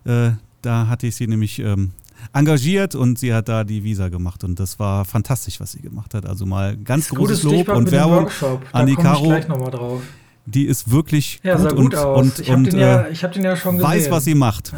äh, 0.05 0.31
da 0.63 0.89
hatte 0.89 1.07
ich 1.07 1.17
sie 1.17 1.27
nämlich 1.27 1.59
ähm, 1.59 1.93
engagiert 2.33 2.95
und 2.95 3.19
sie 3.19 3.33
hat 3.33 3.49
da 3.49 3.65
die 3.65 3.85
Visa 3.85 4.09
gemacht 4.09 4.45
und 4.45 4.59
das 4.59 4.79
war 4.79 5.05
fantastisch, 5.05 5.61
was 5.61 5.73
sie 5.73 5.81
gemacht 5.81 6.15
hat. 6.15 6.27
Also 6.27 6.47
mal 6.47 6.77
ganz 6.77 7.09
großes 7.09 7.43
Lob 7.43 7.69
und 7.69 7.91
Werbung 7.91 8.29
an 8.73 8.87
die 8.87 8.97
Caro. 8.97 10.01
Die 10.47 10.65
ist 10.65 10.91
wirklich 10.91 11.41
ja, 11.43 11.57
gut, 11.57 11.71
gut, 11.71 11.79
und, 11.79 11.97
aus. 11.97 12.21
und, 12.21 12.39
ich 12.39 12.51
und 12.51 12.73
ja, 12.73 13.07
äh, 13.07 13.15
hab 13.15 13.33
den 13.33 13.45
ja 13.45 13.55
schon 13.55 13.77
gesehen. 13.77 13.91
weiß, 13.91 14.11
was 14.11 14.25
sie 14.25 14.35
macht. 14.35 14.73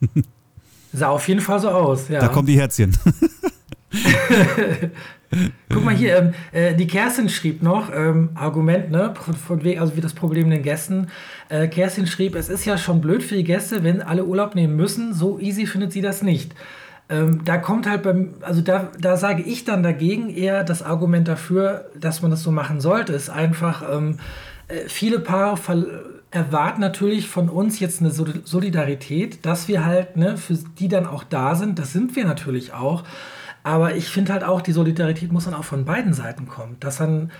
Ja. 0.00 0.08
Sah 0.92 1.08
auf 1.08 1.26
jeden 1.26 1.40
Fall 1.40 1.58
so 1.58 1.68
aus. 1.68 2.08
Ja. 2.08 2.20
Da 2.20 2.28
kommen 2.28 2.46
die 2.46 2.56
Herzchen. 2.56 2.96
Guck 5.68 5.84
mal 5.84 5.94
hier, 5.94 6.16
ähm, 6.16 6.34
äh, 6.52 6.74
die 6.74 6.86
Kerstin 6.86 7.28
schrieb 7.28 7.62
noch, 7.62 7.92
ähm, 7.92 8.30
Argument, 8.34 8.90
ne, 8.90 9.14
von, 9.46 9.60
also 9.78 9.96
wie 9.96 10.00
das 10.00 10.14
Problem 10.14 10.50
den 10.50 10.62
Gästen. 10.62 11.08
Äh, 11.48 11.68
Kerstin 11.68 12.06
schrieb, 12.06 12.34
es 12.34 12.48
ist 12.48 12.64
ja 12.64 12.78
schon 12.78 13.00
blöd 13.00 13.22
für 13.22 13.34
die 13.34 13.44
Gäste, 13.44 13.84
wenn 13.84 14.02
alle 14.02 14.24
Urlaub 14.24 14.54
nehmen 14.54 14.76
müssen. 14.76 15.12
So 15.14 15.38
easy 15.38 15.66
findet 15.66 15.92
sie 15.92 16.02
das 16.02 16.22
nicht. 16.22 16.54
Ähm, 17.08 17.44
da 17.44 17.58
kommt 17.58 17.88
halt 17.88 18.02
beim, 18.02 18.34
also 18.40 18.60
da, 18.60 18.90
da 18.98 19.16
sage 19.16 19.42
ich 19.42 19.64
dann 19.64 19.82
dagegen 19.82 20.30
eher 20.30 20.64
das 20.64 20.82
Argument 20.82 21.28
dafür, 21.28 21.90
dass 21.98 22.22
man 22.22 22.30
das 22.30 22.42
so 22.42 22.50
machen 22.50 22.80
sollte, 22.80 23.12
ist 23.12 23.28
einfach, 23.28 23.82
ähm, 23.90 24.18
äh, 24.68 24.88
viele 24.88 25.18
Paare 25.18 25.58
erwarten 26.30 26.80
natürlich 26.80 27.28
von 27.28 27.48
uns 27.48 27.78
jetzt 27.78 28.00
eine 28.00 28.10
Solidarität, 28.10 29.44
dass 29.44 29.68
wir 29.68 29.84
halt, 29.84 30.16
ne, 30.16 30.36
für 30.36 30.54
die 30.78 30.88
dann 30.88 31.06
auch 31.06 31.24
da 31.24 31.54
sind, 31.54 31.78
das 31.78 31.92
sind 31.92 32.16
wir 32.16 32.24
natürlich 32.24 32.72
auch. 32.72 33.04
Aber 33.64 33.96
ich 33.96 34.10
finde 34.10 34.34
halt 34.34 34.44
auch, 34.44 34.60
die 34.60 34.72
Solidarität 34.72 35.32
muss 35.32 35.46
dann 35.46 35.54
auch 35.54 35.64
von 35.64 35.86
beiden 35.86 36.12
Seiten 36.12 36.46
kommen. 36.46 36.76
Dass 36.80 36.98
dann 36.98 37.32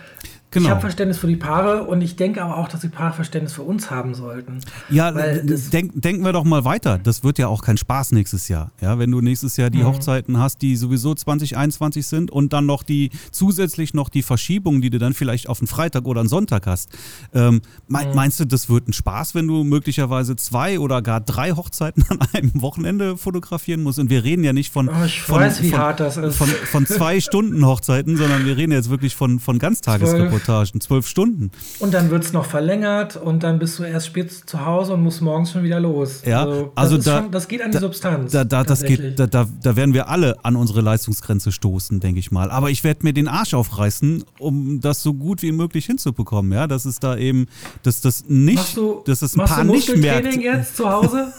Genau. 0.55 0.67
Ich 0.67 0.71
habe 0.71 0.81
Verständnis 0.83 1.19
für 1.19 1.27
die 1.27 1.35
Paare 1.35 1.83
und 1.83 2.01
ich 2.01 2.15
denke 2.15 2.41
aber 2.41 2.57
auch, 2.57 2.69
dass 2.69 2.81
die 2.81 2.89
Paare 2.89 3.13
Verständnis 3.13 3.53
für 3.53 3.63
uns 3.63 3.91
haben 3.91 4.15
sollten. 4.15 4.61
Ja, 4.89 5.11
denk, 5.11 6.01
denken 6.01 6.25
wir 6.25 6.33
doch 6.33 6.45
mal 6.45 6.65
weiter. 6.65 6.97
Das 6.97 7.25
wird 7.25 7.39
ja 7.39 7.49
auch 7.49 7.61
kein 7.61 7.77
Spaß 7.77 8.13
nächstes 8.13 8.47
Jahr. 8.47 8.71
Ja, 8.81 8.97
wenn 9.01 9.11
du 9.11 9.21
nächstes 9.21 9.57
Jahr 9.57 9.69
die 9.69 9.79
mhm. 9.79 9.87
Hochzeiten 9.87 10.39
hast, 10.39 10.63
die 10.63 10.77
sowieso 10.77 11.13
2021 11.13 12.07
sind 12.07 12.31
und 12.31 12.53
dann 12.53 12.67
noch 12.67 12.85
die 12.85 13.11
zusätzlich 13.33 13.95
noch 13.95 14.09
die 14.09 14.23
Verschiebung, 14.23 14.81
die 14.81 14.91
du 14.91 14.99
dann 14.99 15.13
vielleicht 15.13 15.49
auf 15.49 15.59
einen 15.59 15.67
Freitag 15.67 16.07
oder 16.07 16.21
einen 16.21 16.29
Sonntag 16.29 16.69
hast. 16.69 16.89
Ähm, 17.35 17.61
mhm. 17.89 18.07
Meinst 18.15 18.39
du, 18.39 18.45
das 18.45 18.69
wird 18.69 18.87
ein 18.87 18.93
Spaß, 18.93 19.35
wenn 19.35 19.49
du 19.49 19.65
möglicherweise 19.65 20.37
zwei 20.37 20.79
oder 20.79 21.03
gar 21.03 21.21
drei 21.21 21.51
Hochzeiten 21.51 22.05
an 22.09 22.21
einem 22.33 22.63
Wochenende 22.63 23.17
fotografieren 23.17 23.83
musst? 23.83 23.99
Und 23.99 24.09
wir 24.09 24.23
reden 24.23 24.45
ja 24.45 24.53
nicht 24.53 24.73
von, 24.73 24.89
oh, 24.89 24.93
von, 24.93 25.41
weiß, 25.41 25.59
von. 25.59 26.31
Von, 26.31 26.49
von, 26.49 26.87
zwei 26.87 27.21
Stunden 27.21 27.67
Hochzeiten, 27.67 28.17
sondern 28.17 28.47
wir 28.47 28.57
reden 28.57 28.71
jetzt 28.71 28.89
wirklich 28.89 29.17
von, 29.17 29.41
von 29.41 29.59
Ganztagesreportagen. 29.59 30.44
Reportagen, 30.45 30.81
zwölf 30.81 31.07
Stunden. 31.07 31.51
Und 31.79 31.95
dann 31.95 32.11
wird 32.11 32.25
es 32.25 32.33
noch 32.33 32.45
verlängert 32.45 33.17
und 33.17 33.43
dann 33.43 33.59
bist 33.59 33.79
du 33.79 33.85
erst 33.85 34.07
spät 34.07 34.31
zu 34.33 34.65
Hause 34.65 34.95
und 34.95 35.03
musst 35.03 35.23
morgens 35.23 35.53
schon 35.53 35.63
wieder 35.63 35.81
los. 35.81 36.23
Ja, 36.25 36.45
also, 36.45 36.73
also 36.75 36.99
da, 36.99 37.23
schon, 37.23 37.31
das 37.31 37.49
geht 37.49 37.63
an 37.63 37.71
die 37.71 37.79
Substanz. 37.79 38.33
Da, 38.33 38.45
da, 38.45 38.65
das 38.65 38.83
geht, 38.83 39.19
da, 39.19 39.27
da, 39.27 39.49
da 39.63 39.77
werden 39.77 39.95
wir 39.95 40.09
alle 40.09 40.37
an 40.45 40.57
unsere 40.57 40.81
Leistungsgrenze 40.81 41.53
stoßen, 41.53 42.01
denke 42.01 42.21
ich 42.21 42.31
mal. 42.31 42.51
Aber 42.51 42.71
ich 42.71 42.85
werde 42.85 43.01
mir 43.03 43.13
den 43.13 43.29
Arsch 43.29 43.55
aufreißen, 43.55 44.25
um 44.39 44.81
das 44.81 45.03
so 45.03 45.15
gut 45.15 45.43
wie 45.43 45.53
möglich 45.53 45.87
hinzubekommen, 45.87 46.53
ja, 46.53 46.67
dass 46.67 46.85
es 46.85 47.01
da 47.01 47.17
eben, 47.17 47.47
dass 47.83 48.01
das 48.01 48.25
nicht, 48.29 48.57
machst 48.57 48.77
du, 48.77 49.03
dass 49.07 49.21
das 49.21 49.35
ein 49.35 49.39
machst 49.39 49.55
Paar 49.55 49.65
du 49.65 49.73
nicht 49.73 49.97
merkt. 49.97 50.35
jetzt 50.37 50.77
zu 50.77 50.91
Hause? 50.91 51.33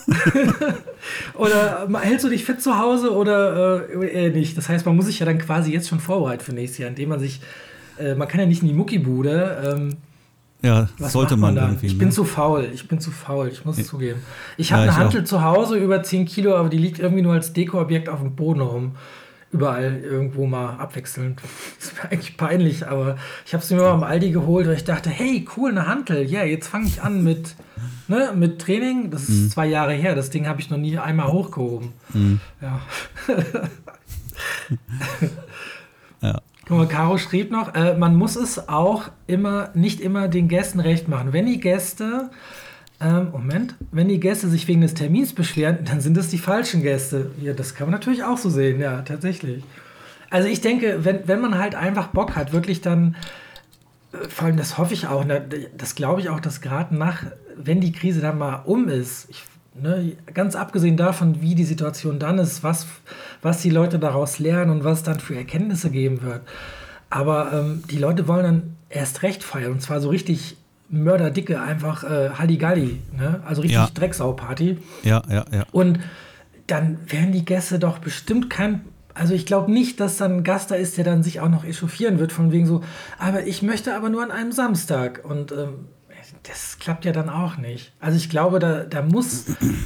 oder 1.35 1.87
hältst 2.01 2.25
du 2.25 2.29
dich 2.29 2.43
fit 2.43 2.61
zu 2.61 2.77
Hause 2.77 3.13
oder 3.13 3.89
äh, 3.89 4.29
nicht? 4.29 4.57
Das 4.57 4.69
heißt, 4.69 4.85
man 4.85 4.95
muss 4.95 5.05
sich 5.05 5.19
ja 5.19 5.25
dann 5.25 5.37
quasi 5.37 5.71
jetzt 5.71 5.89
schon 5.89 5.99
vorbereiten 5.99 6.43
für 6.43 6.53
nächstes 6.53 6.79
Jahr, 6.79 6.89
indem 6.89 7.09
man 7.09 7.19
sich 7.19 7.41
äh, 7.99 8.15
man 8.15 8.27
kann 8.27 8.39
ja 8.39 8.45
nicht 8.45 8.61
in 8.61 8.67
die 8.67 8.73
Muckibude. 8.73 9.75
Ähm, 9.75 9.97
ja, 10.61 10.89
Was 10.97 11.13
sollte 11.13 11.37
man, 11.37 11.55
man 11.55 11.63
irgendwie. 11.63 11.87
Ich 11.87 11.97
bin 11.97 12.07
ne? 12.07 12.13
zu 12.13 12.23
faul, 12.23 12.69
ich 12.73 12.87
bin 12.87 12.99
zu 12.99 13.11
faul, 13.11 13.49
ich 13.49 13.65
muss 13.65 13.77
es 13.77 13.87
zugeben. 13.87 14.21
Ich 14.57 14.71
habe 14.71 14.85
ja, 14.85 14.91
eine 14.91 14.97
Hantel 14.97 15.23
zu 15.23 15.43
Hause 15.43 15.77
über 15.77 16.01
10 16.01 16.25
Kilo, 16.25 16.55
aber 16.55 16.69
die 16.69 16.77
liegt 16.77 16.99
irgendwie 16.99 17.21
nur 17.21 17.33
als 17.33 17.53
Dekoobjekt 17.53 18.09
auf 18.09 18.19
dem 18.19 18.35
Boden 18.35 18.61
rum. 18.61 18.95
Überall 19.51 20.01
irgendwo 20.03 20.47
mal 20.47 20.77
abwechselnd. 20.77 21.39
Das 21.79 21.91
ist 21.91 22.03
mir 22.03 22.11
eigentlich 22.11 22.35
peinlich, 22.35 22.87
aber 22.87 23.15
ich 23.45 23.53
habe 23.53 23.63
sie 23.63 23.75
mir 23.75 23.81
mal 23.81 23.91
am 23.91 24.03
Aldi 24.03 24.31
geholt, 24.31 24.67
weil 24.67 24.75
ich 24.75 24.83
dachte, 24.83 25.09
hey, 25.09 25.47
cool, 25.55 25.69
eine 25.69 25.87
Hantel. 25.87 26.23
Ja, 26.23 26.39
yeah, 26.39 26.49
jetzt 26.49 26.67
fange 26.67 26.87
ich 26.87 27.01
an 27.01 27.23
mit, 27.23 27.55
ne, 28.07 28.33
mit 28.35 28.59
Training. 28.59 29.11
Das 29.11 29.29
ist 29.29 29.29
mhm. 29.29 29.49
zwei 29.51 29.67
Jahre 29.67 29.93
her. 29.93 30.15
Das 30.15 30.31
Ding 30.31 30.47
habe 30.47 30.59
ich 30.61 30.71
noch 30.71 30.77
nie 30.77 30.97
einmal 30.97 31.31
hochgehoben. 31.31 31.93
Mhm. 32.13 32.39
Ja. 32.59 32.81
ja. 33.27 33.69
Guck 36.67 36.77
mal, 36.77 36.87
Caro 36.87 37.19
schrieb 37.19 37.51
noch, 37.51 37.75
äh, 37.75 37.95
man 37.95 38.15
muss 38.15 38.35
es 38.35 38.69
auch 38.69 39.09
immer, 39.27 39.69
nicht 39.75 40.01
immer 40.01 40.27
den 40.27 40.47
Gästen 40.47 40.79
recht 40.79 41.07
machen. 41.07 41.31
Wenn 41.31 41.45
die 41.45 41.59
Gäste, 41.59 42.31
ähm, 42.99 43.29
Moment, 43.31 43.75
wenn 43.91 44.07
die 44.07 44.19
Gäste 44.19 44.47
sich 44.47 44.67
wegen 44.67 44.81
des 44.81 44.95
Termins 44.95 45.33
beschweren, 45.33 45.85
dann 45.85 46.01
sind 46.01 46.17
es 46.17 46.29
die 46.29 46.39
falschen 46.39 46.81
Gäste. 46.81 47.29
Ja, 47.39 47.53
das 47.53 47.75
kann 47.75 47.87
man 47.87 47.99
natürlich 47.99 48.23
auch 48.23 48.39
so 48.39 48.49
sehen, 48.49 48.79
ja, 48.79 49.03
tatsächlich. 49.03 49.63
Also 50.31 50.47
ich 50.47 50.61
denke, 50.61 51.05
wenn, 51.05 51.27
wenn 51.27 51.39
man 51.39 51.59
halt 51.59 51.75
einfach 51.75 52.07
Bock 52.07 52.35
hat, 52.35 52.51
wirklich 52.51 52.81
dann, 52.81 53.15
äh, 54.11 54.27
vor 54.27 54.47
allem 54.47 54.57
das 54.57 54.79
hoffe 54.79 54.95
ich 54.95 55.05
auch, 55.05 55.23
das 55.77 55.93
glaube 55.93 56.21
ich 56.21 56.29
auch, 56.29 56.39
dass 56.39 56.61
gerade 56.61 56.95
nach, 56.95 57.23
wenn 57.55 57.79
die 57.79 57.91
Krise 57.91 58.21
dann 58.21 58.39
mal 58.39 58.63
um 58.65 58.87
ist, 58.87 59.29
ich 59.29 59.43
Ne, 59.77 60.13
ganz 60.33 60.55
abgesehen 60.55 60.95
davon, 60.95 61.41
wie 61.41 61.53
die 61.53 61.65
Situation 61.65 62.17
dann 62.17 62.39
ist, 62.39 62.63
was, 62.63 62.87
was 63.41 63.61
die 63.61 63.69
Leute 63.69 63.99
daraus 63.99 64.39
lernen 64.39 64.71
und 64.71 64.83
was 64.85 65.03
dann 65.03 65.19
für 65.19 65.35
Erkenntnisse 65.35 65.89
geben 65.89 66.21
wird. 66.21 66.41
Aber 67.09 67.51
ähm, 67.51 67.83
die 67.91 67.97
Leute 67.97 68.29
wollen 68.29 68.43
dann 68.43 68.75
erst 68.89 69.21
recht 69.21 69.43
feiern 69.43 69.73
und 69.73 69.81
zwar 69.81 69.99
so 69.99 70.07
richtig 70.07 70.55
mörderdicke, 70.87 71.61
einfach 71.61 72.03
äh, 72.03 72.29
Halligalli, 72.29 73.01
ne? 73.17 73.41
also 73.45 73.63
richtig 73.63 73.79
ja. 73.79 73.89
Drecksau-Party. 73.93 74.77
Ja, 75.03 75.21
ja, 75.29 75.45
ja. 75.51 75.65
Und 75.73 75.99
dann 76.67 76.99
werden 77.07 77.33
die 77.33 77.43
Gäste 77.43 77.77
doch 77.77 77.99
bestimmt 77.99 78.49
kein, 78.49 78.81
Also 79.13 79.33
ich 79.33 79.45
glaube 79.45 79.71
nicht, 79.71 79.99
dass 79.99 80.17
dann 80.17 80.37
ein 80.37 80.43
Gast 80.43 80.71
da 80.71 80.75
ist, 80.75 80.97
der 80.97 81.03
dann 81.03 81.21
sich 81.21 81.41
auch 81.41 81.49
noch 81.49 81.65
echauffieren 81.65 82.17
wird, 82.19 82.31
von 82.31 82.51
wegen 82.51 82.65
so, 82.65 82.81
aber 83.19 83.45
ich 83.45 83.61
möchte 83.61 83.95
aber 83.95 84.09
nur 84.09 84.23
an 84.23 84.31
einem 84.31 84.51
Samstag. 84.51 85.21
Und 85.23 85.51
ähm, 85.51 85.87
das 86.47 86.77
klappt 86.79 87.05
ja 87.05 87.11
dann 87.11 87.29
auch 87.29 87.57
nicht. 87.57 87.91
Also 87.99 88.17
ich 88.17 88.29
glaube, 88.29 88.59
da, 88.59 88.83
da, 88.83 89.01
muss, 89.01 89.45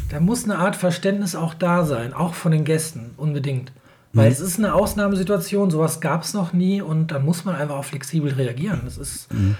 da 0.09 0.19
muss 0.19 0.43
eine 0.43 0.57
Art 0.57 0.75
Verständnis 0.75 1.35
auch 1.35 1.53
da 1.53 1.85
sein, 1.85 2.13
auch 2.13 2.33
von 2.33 2.51
den 2.51 2.65
Gästen, 2.65 3.11
unbedingt. 3.17 3.71
Weil 4.13 4.27
mhm. 4.27 4.31
es 4.31 4.39
ist 4.39 4.57
eine 4.57 4.73
Ausnahmesituation, 4.73 5.69
sowas 5.69 6.01
gab 6.01 6.23
es 6.23 6.33
noch 6.33 6.53
nie 6.53 6.81
und 6.81 7.11
da 7.11 7.19
muss 7.19 7.45
man 7.45 7.55
einfach 7.55 7.75
auch 7.75 7.85
flexibel 7.85 8.33
reagieren. 8.33 8.81
Das 8.83 8.97
ist 8.97 9.31
mhm. 9.33 9.55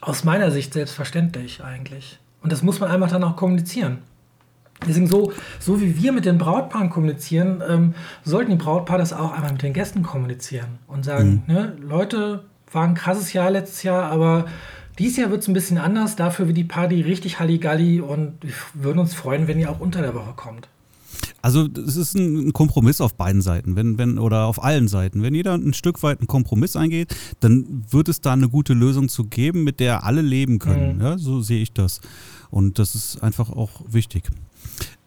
aus 0.00 0.24
meiner 0.24 0.50
Sicht 0.50 0.72
selbstverständlich 0.72 1.62
eigentlich. 1.62 2.18
Und 2.42 2.52
das 2.52 2.62
muss 2.62 2.80
man 2.80 2.90
einfach 2.90 3.10
dann 3.10 3.24
auch 3.24 3.36
kommunizieren. 3.36 3.98
Deswegen 4.86 5.06
so, 5.06 5.32
so 5.60 5.80
wie 5.80 6.02
wir 6.02 6.12
mit 6.12 6.24
den 6.24 6.36
Brautpaaren 6.36 6.90
kommunizieren, 6.90 7.62
ähm, 7.66 7.94
sollten 8.22 8.50
die 8.50 8.56
Brautpaare 8.56 8.98
das 8.98 9.12
auch 9.12 9.32
einmal 9.32 9.52
mit 9.52 9.62
den 9.62 9.72
Gästen 9.72 10.02
kommunizieren 10.02 10.78
und 10.86 11.04
sagen, 11.04 11.44
mhm. 11.46 11.54
ne, 11.54 11.76
Leute, 11.80 12.44
war 12.72 12.84
ein 12.84 12.94
krasses 12.94 13.32
Jahr 13.32 13.50
letztes 13.50 13.82
Jahr, 13.82 14.10
aber 14.10 14.46
dieses 14.98 15.16
Jahr 15.16 15.30
wird 15.30 15.42
es 15.42 15.48
ein 15.48 15.54
bisschen 15.54 15.78
anders. 15.78 16.16
Dafür 16.16 16.46
wird 16.46 16.56
die 16.56 16.64
Party 16.64 17.00
richtig 17.00 17.40
Halligalli 17.40 18.00
und 18.00 18.34
wir 18.42 18.52
würden 18.74 18.98
uns 18.98 19.14
freuen, 19.14 19.48
wenn 19.48 19.58
ihr 19.58 19.70
auch 19.70 19.80
unter 19.80 20.02
der 20.02 20.14
Woche 20.14 20.32
kommt. 20.36 20.68
Also 21.42 21.68
es 21.86 21.96
ist 21.96 22.14
ein 22.14 22.54
Kompromiss 22.54 23.02
auf 23.02 23.16
beiden 23.16 23.42
Seiten, 23.42 23.76
wenn, 23.76 23.98
wenn, 23.98 24.18
oder 24.18 24.46
auf 24.46 24.64
allen 24.64 24.88
Seiten. 24.88 25.22
Wenn 25.22 25.34
jeder 25.34 25.54
ein 25.54 25.74
Stück 25.74 26.02
weit 26.02 26.20
einen 26.20 26.26
Kompromiss 26.26 26.74
eingeht, 26.74 27.14
dann 27.40 27.84
wird 27.90 28.08
es 28.08 28.22
da 28.22 28.32
eine 28.32 28.48
gute 28.48 28.72
Lösung 28.72 29.10
zu 29.10 29.24
geben, 29.24 29.62
mit 29.62 29.78
der 29.78 30.04
alle 30.04 30.22
leben 30.22 30.58
können. 30.58 30.96
Mhm. 30.96 31.02
Ja, 31.02 31.18
so 31.18 31.42
sehe 31.42 31.60
ich 31.60 31.72
das. 31.72 32.00
Und 32.50 32.78
das 32.78 32.94
ist 32.94 33.22
einfach 33.22 33.50
auch 33.50 33.82
wichtig. 33.86 34.30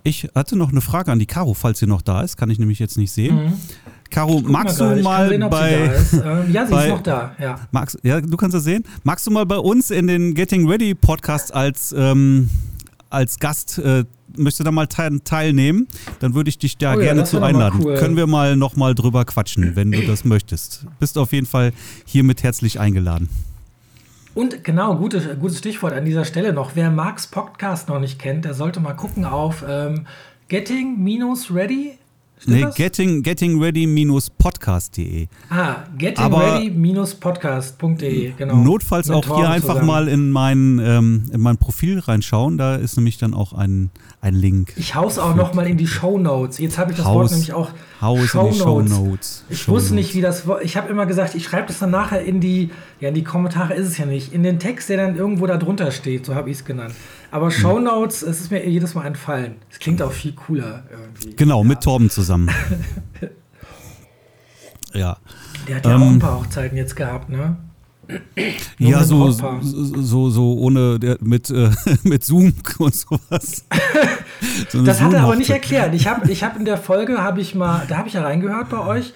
Ich 0.03 0.29
hatte 0.35 0.55
noch 0.55 0.69
eine 0.69 0.81
Frage 0.81 1.11
an 1.11 1.19
die 1.19 1.25
Caro, 1.25 1.53
falls 1.53 1.79
sie 1.79 1.87
noch 1.87 2.01
da 2.01 2.21
ist. 2.21 2.37
Kann 2.37 2.49
ich 2.49 2.59
nämlich 2.59 2.79
jetzt 2.79 2.97
nicht 2.97 3.11
sehen. 3.11 3.35
Mhm. 3.35 3.53
Caro, 4.09 4.41
magst 4.45 4.79
du 4.79 4.95
mal 5.01 5.29
sehen, 5.29 5.49
bei. 5.49 5.91
Ähm, 6.13 6.51
ja, 6.51 6.65
sie 6.65 6.71
bei, 6.71 6.85
ist 6.85 6.89
noch 6.89 7.01
da. 7.01 7.35
Ja. 7.39 7.55
Magst, 7.71 7.97
ja, 8.03 8.21
du 8.21 8.37
kannst 8.37 8.55
das 8.55 8.63
sehen. 8.63 8.83
Magst 9.03 9.25
du 9.27 9.31
mal 9.31 9.45
bei 9.45 9.57
uns 9.57 9.91
in 9.91 10.07
den 10.07 10.33
Getting 10.33 10.67
Ready 10.67 10.95
Podcast 10.95 11.53
als, 11.53 11.93
ähm, 11.97 12.49
als 13.09 13.39
Gast 13.39 13.77
äh, 13.79 14.03
möchte 14.35 14.63
da 14.63 14.71
mal 14.71 14.87
te 14.87 15.09
teilnehmen, 15.23 15.87
dann 16.19 16.33
würde 16.33 16.49
ich 16.49 16.57
dich 16.57 16.77
da 16.77 16.93
oh 16.93 16.99
ja, 16.99 17.05
gerne 17.05 17.23
zu 17.23 17.41
einladen. 17.41 17.81
Cool. 17.83 17.95
Können 17.95 18.15
wir 18.15 18.27
mal 18.27 18.55
noch 18.55 18.75
mal 18.75 18.95
drüber 18.95 19.25
quatschen, 19.25 19.75
wenn 19.75 19.91
du 19.91 20.01
das 20.01 20.25
möchtest. 20.25 20.85
Bist 20.99 21.17
auf 21.17 21.31
jeden 21.31 21.47
Fall 21.47 21.73
hiermit 22.05 22.43
herzlich 22.43 22.79
eingeladen. 22.79 23.29
Und 24.33 24.63
genau, 24.63 24.95
gute, 24.97 25.35
gutes 25.37 25.57
Stichwort 25.57 25.93
an 25.93 26.05
dieser 26.05 26.23
Stelle 26.23 26.53
noch. 26.53 26.71
Wer 26.75 26.91
Marks 26.91 27.25
Podcast 27.25 27.89
noch 27.89 27.99
nicht 27.99 28.19
kennt, 28.19 28.45
der 28.45 28.53
sollte 28.53 28.79
mal 28.79 28.93
gucken 28.93 29.25
auf 29.25 29.65
ähm, 29.67 30.05
Getting-Ready 30.49 31.97
nee, 32.45 32.65
getting, 32.75 33.23
gettingready-podcast.de. 33.23 35.27
Ah, 35.49 35.85
gettingready-podcast.de, 35.97 38.33
genau. 38.37 38.57
Notfalls 38.57 39.09
auch 39.09 39.25
hier 39.25 39.49
einfach 39.49 39.69
zusammen. 39.69 39.87
mal 39.87 40.07
in 40.07 40.29
mein, 40.31 40.79
ähm, 40.83 41.23
in 41.31 41.41
mein 41.41 41.57
Profil 41.57 41.97
reinschauen. 41.99 42.57
Da 42.57 42.75
ist 42.75 42.95
nämlich 42.97 43.17
dann 43.17 43.33
auch 43.33 43.53
ein, 43.53 43.89
ein 44.27 44.35
Link. 44.35 44.73
Ich 44.75 44.95
hau's 44.95 45.17
auch 45.17 45.35
noch 45.35 45.53
mal 45.53 45.65
in 45.67 45.77
die 45.77 45.87
Show 45.87 46.17
Notes. 46.17 46.59
Jetzt 46.59 46.77
habe 46.77 46.91
ich 46.91 46.97
das 46.97 47.05
Haus, 47.05 47.15
Wort 47.15 47.31
nämlich 47.31 47.53
auch. 47.53 47.69
Haus 48.01 48.27
Show 48.27 48.47
in 48.47 48.53
die 48.53 48.59
Show 48.59 48.81
Notes. 48.81 49.45
Ich 49.49 49.61
Show 49.61 49.71
wusste 49.71 49.95
nicht, 49.95 50.13
wie 50.13 50.21
das. 50.21 50.43
Ich 50.61 50.77
habe 50.77 50.89
immer 50.89 51.05
gesagt, 51.05 51.35
ich 51.35 51.45
schreibe 51.45 51.67
das 51.67 51.79
dann 51.79 51.91
nachher 51.91 52.21
in 52.21 52.41
die. 52.41 52.69
Ja, 52.99 53.09
in 53.09 53.15
die 53.15 53.23
Kommentare 53.23 53.73
ist 53.73 53.87
es 53.87 53.97
ja 53.97 54.05
nicht. 54.05 54.33
In 54.33 54.43
den 54.43 54.59
Text, 54.59 54.89
der 54.89 54.97
dann 54.97 55.15
irgendwo 55.15 55.47
da 55.47 55.57
drunter 55.57 55.91
steht. 55.91 56.25
So 56.25 56.35
habe 56.35 56.49
ich 56.49 56.57
es 56.57 56.65
genannt. 56.65 56.93
Aber 57.31 57.51
Show 57.51 57.79
Notes, 57.79 58.21
es 58.21 58.41
ist 58.41 58.51
mir 58.51 58.67
jedes 58.67 58.95
Mal 58.95 59.05
entfallen. 59.05 59.55
Es 59.71 59.79
klingt 59.79 60.01
auch 60.01 60.11
viel 60.11 60.33
cooler 60.33 60.83
irgendwie. 60.91 61.35
Genau, 61.35 61.61
ja. 61.61 61.67
mit 61.67 61.81
Torben 61.81 62.09
zusammen. 62.09 62.49
ja. 64.93 65.17
Der 65.67 65.75
hat 65.77 65.85
ja 65.85 65.95
ähm, 65.95 66.01
auch 66.01 66.07
ein 66.07 66.19
paar 66.19 66.39
Hochzeiten 66.39 66.77
jetzt 66.77 66.95
gehabt, 66.95 67.29
ne? 67.29 67.57
Nur 68.79 68.91
ja, 68.91 69.03
so, 69.03 69.31
so, 69.31 70.29
so, 70.29 70.53
ohne 70.53 70.97
der, 70.99 71.17
mit, 71.21 71.49
äh, 71.49 71.71
mit 72.03 72.23
Zoom 72.23 72.53
und 72.79 72.95
sowas. 72.95 73.65
so 74.69 74.83
das 74.83 75.01
hat 75.01 75.13
er 75.13 75.23
aber 75.23 75.35
nicht 75.35 75.49
erklärt. 75.49 75.93
Ich 75.93 76.07
habe 76.07 76.29
ich 76.31 76.43
hab 76.43 76.57
in 76.57 76.65
der 76.65 76.77
Folge, 76.77 77.21
habe 77.21 77.41
ich 77.41 77.55
mal, 77.55 77.85
da 77.87 77.97
habe 77.97 78.07
ich 78.07 78.13
ja 78.13 78.21
reingehört 78.21 78.69
bei 78.69 78.79
euch, 78.79 79.13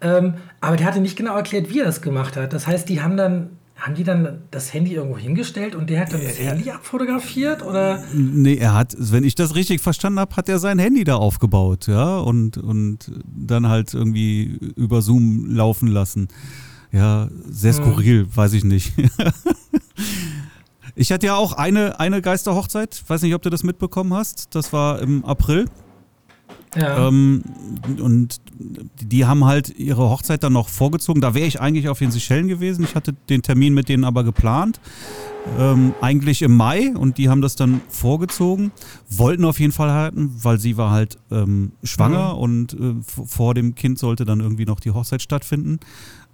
ähm, 0.00 0.34
aber 0.60 0.76
der 0.76 0.86
hatte 0.86 1.00
nicht 1.00 1.16
genau 1.16 1.36
erklärt, 1.36 1.70
wie 1.70 1.80
er 1.80 1.84
das 1.84 2.02
gemacht 2.02 2.36
hat. 2.36 2.52
Das 2.52 2.66
heißt, 2.66 2.88
die 2.88 3.02
haben 3.02 3.16
dann 3.16 3.50
haben 3.82 3.96
die 3.96 4.04
dann 4.04 4.42
das 4.52 4.72
Handy 4.72 4.94
irgendwo 4.94 5.18
hingestellt 5.18 5.74
und 5.74 5.90
der 5.90 6.02
hat 6.02 6.12
dann 6.12 6.22
das 6.22 6.38
er, 6.38 6.52
Handy 6.52 6.70
abfotografiert 6.70 7.64
oder? 7.64 8.04
Nee, 8.14 8.54
er 8.54 8.74
hat, 8.74 8.94
wenn 8.96 9.24
ich 9.24 9.34
das 9.34 9.56
richtig 9.56 9.80
verstanden 9.80 10.20
habe, 10.20 10.36
hat 10.36 10.48
er 10.48 10.60
sein 10.60 10.78
Handy 10.78 11.02
da 11.02 11.16
aufgebaut, 11.16 11.88
ja, 11.88 12.18
und, 12.18 12.58
und 12.58 13.10
dann 13.24 13.68
halt 13.68 13.92
irgendwie 13.92 14.72
über 14.76 15.02
Zoom 15.02 15.46
laufen 15.46 15.88
lassen. 15.88 16.28
Ja, 16.92 17.28
sehr 17.48 17.74
hm. 17.74 17.82
skurril, 17.82 18.20
hm. 18.20 18.36
weiß 18.36 18.52
ich 18.52 18.62
nicht. 18.62 18.92
ich 20.94 21.12
hatte 21.12 21.26
ja 21.26 21.36
auch 21.36 21.54
eine, 21.54 21.98
eine 22.00 22.22
Geisterhochzeit, 22.22 23.02
weiß 23.06 23.22
nicht, 23.22 23.34
ob 23.34 23.42
du 23.42 23.50
das 23.50 23.62
mitbekommen 23.62 24.14
hast. 24.14 24.54
Das 24.54 24.72
war 24.72 25.00
im 25.00 25.24
April. 25.24 25.66
Ja. 26.74 27.08
Ähm, 27.08 27.42
und 28.00 28.40
die 29.00 29.26
haben 29.26 29.44
halt 29.44 29.78
ihre 29.78 30.08
Hochzeit 30.08 30.42
dann 30.42 30.54
noch 30.54 30.68
vorgezogen. 30.68 31.20
Da 31.20 31.34
wäre 31.34 31.46
ich 31.46 31.60
eigentlich 31.60 31.88
auf 31.88 31.98
den 31.98 32.10
Seychellen 32.10 32.48
gewesen. 32.48 32.84
Ich 32.84 32.94
hatte 32.94 33.12
den 33.28 33.42
Termin 33.42 33.74
mit 33.74 33.88
denen 33.88 34.04
aber 34.04 34.24
geplant. 34.24 34.80
Ähm, 35.58 35.92
eigentlich 36.00 36.40
im 36.42 36.56
Mai 36.56 36.92
und 36.94 37.18
die 37.18 37.28
haben 37.28 37.42
das 37.42 37.56
dann 37.56 37.80
vorgezogen. 37.88 38.70
Wollten 39.08 39.44
auf 39.44 39.58
jeden 39.58 39.72
Fall 39.72 39.90
halten, 39.90 40.32
weil 40.42 40.58
sie 40.58 40.76
war 40.76 40.92
halt 40.92 41.18
ähm, 41.30 41.72
schwanger 41.82 42.34
mhm. 42.34 42.38
und 42.38 42.74
äh, 42.74 42.94
vor 43.02 43.54
dem 43.54 43.74
Kind 43.74 43.98
sollte 43.98 44.24
dann 44.24 44.40
irgendwie 44.40 44.66
noch 44.66 44.80
die 44.80 44.92
Hochzeit 44.92 45.20
stattfinden. 45.20 45.80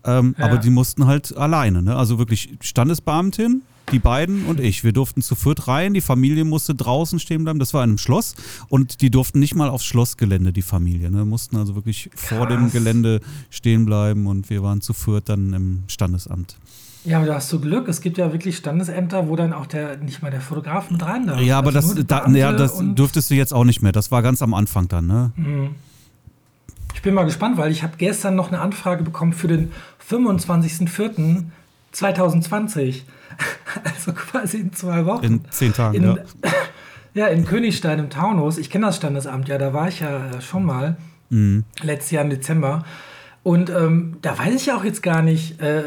Ähm, 0.05 0.34
ja. 0.38 0.44
Aber 0.44 0.59
die 0.59 0.70
mussten 0.70 1.07
halt 1.07 1.36
alleine. 1.36 1.82
Ne? 1.82 1.96
Also 1.96 2.18
wirklich 2.18 2.57
Standesbeamtin, 2.61 3.62
die 3.92 3.99
beiden 3.99 4.46
und 4.46 4.61
ich. 4.61 4.84
Wir 4.84 4.92
durften 4.92 5.22
zu 5.22 5.34
viert 5.34 5.68
rein. 5.68 5.94
Die 5.94 6.01
Familie 6.01 6.44
musste 6.44 6.74
draußen 6.74 7.18
stehen 7.18 7.44
bleiben. 7.44 7.59
Das 7.59 7.74
war 7.74 7.82
in 7.82 7.90
einem 7.90 7.99
Schloss. 7.99 8.34
Und 8.68 9.01
die 9.01 9.11
durften 9.11 9.38
nicht 9.38 9.55
mal 9.55 9.68
aufs 9.68 9.84
Schlossgelände, 9.84 10.53
die 10.53 10.62
Familie. 10.62 11.11
Ne? 11.11 11.24
Mussten 11.24 11.57
also 11.57 11.74
wirklich 11.74 12.11
Krass. 12.11 12.38
vor 12.38 12.46
dem 12.46 12.70
Gelände 12.70 13.20
stehen 13.51 13.86
bleiben. 13.86 14.26
Und 14.26 14.51
wir 14.51 14.62
waren 14.62 14.80
zu 14.80 14.92
viert 14.92 15.28
dann 15.28 15.53
im 15.53 15.82
Standesamt. 15.88 16.57
Ja, 17.05 17.18
aber 17.18 17.26
du 17.26 17.34
hast 17.34 17.49
so 17.49 17.59
Glück. 17.59 17.88
Es 17.88 18.01
gibt 18.01 18.18
ja 18.18 18.32
wirklich 18.32 18.57
Standesämter, 18.57 19.28
wo 19.28 19.36
dann 19.36 19.53
auch 19.53 19.66
der 19.66 19.96
nicht 19.96 20.20
mal 20.20 20.30
der 20.30 20.40
Fotograf 20.40 20.90
mit 20.90 21.03
rein 21.03 21.26
darf. 21.26 21.40
Ja, 21.40 21.59
aber 21.59 21.74
also 21.74 21.94
das, 21.94 22.07
da, 22.07 22.28
ja, 22.28 22.53
das 22.53 22.74
dürftest 22.78 23.30
du 23.30 23.34
jetzt 23.34 23.55
auch 23.55 23.64
nicht 23.64 23.80
mehr. 23.82 23.92
Das 23.92 24.11
war 24.11 24.20
ganz 24.22 24.42
am 24.42 24.53
Anfang 24.53 24.88
dann, 24.88 25.07
ne? 25.07 25.32
Mhm. 25.36 25.70
Ich 26.99 27.03
bin 27.03 27.14
mal 27.14 27.22
gespannt, 27.22 27.57
weil 27.59 27.70
ich 27.70 27.84
habe 27.84 27.92
gestern 27.96 28.34
noch 28.34 28.49
eine 28.49 28.61
Anfrage 28.61 29.05
bekommen 29.05 29.32
für 29.32 29.46
den 29.46 29.70
25.04.2020. 30.11 33.03
Also 33.84 34.12
quasi 34.14 34.57
in 34.59 34.72
zwei 34.72 35.07
Wochen. 35.07 35.24
In 35.24 35.44
zehn 35.49 35.72
Tagen, 35.72 35.94
in, 35.94 36.03
ja. 36.03 36.16
Ja, 37.14 37.28
in 37.28 37.44
Königstein 37.44 38.01
im 38.01 38.11
Taunus. 38.11 38.59
Ich 38.59 38.68
kenne 38.68 38.86
das 38.86 38.96
Standesamt, 38.96 39.46
ja, 39.46 39.59
da 39.59 39.72
war 39.72 39.86
ich 39.86 40.01
ja 40.01 40.26
äh, 40.26 40.40
schon 40.40 40.64
mal. 40.64 40.96
Mhm. 41.30 41.62
Letztes 41.82 42.11
Jahr 42.11 42.24
im 42.24 42.30
Dezember. 42.30 42.84
Und 43.44 43.70
ähm, 43.70 44.16
da 44.22 44.36
weiß 44.36 44.57
ich 44.57 44.66
ja 44.66 44.76
auch 44.76 44.82
jetzt 44.82 45.05
gar 45.05 45.22
nicht, 45.22 45.61
äh, 45.61 45.84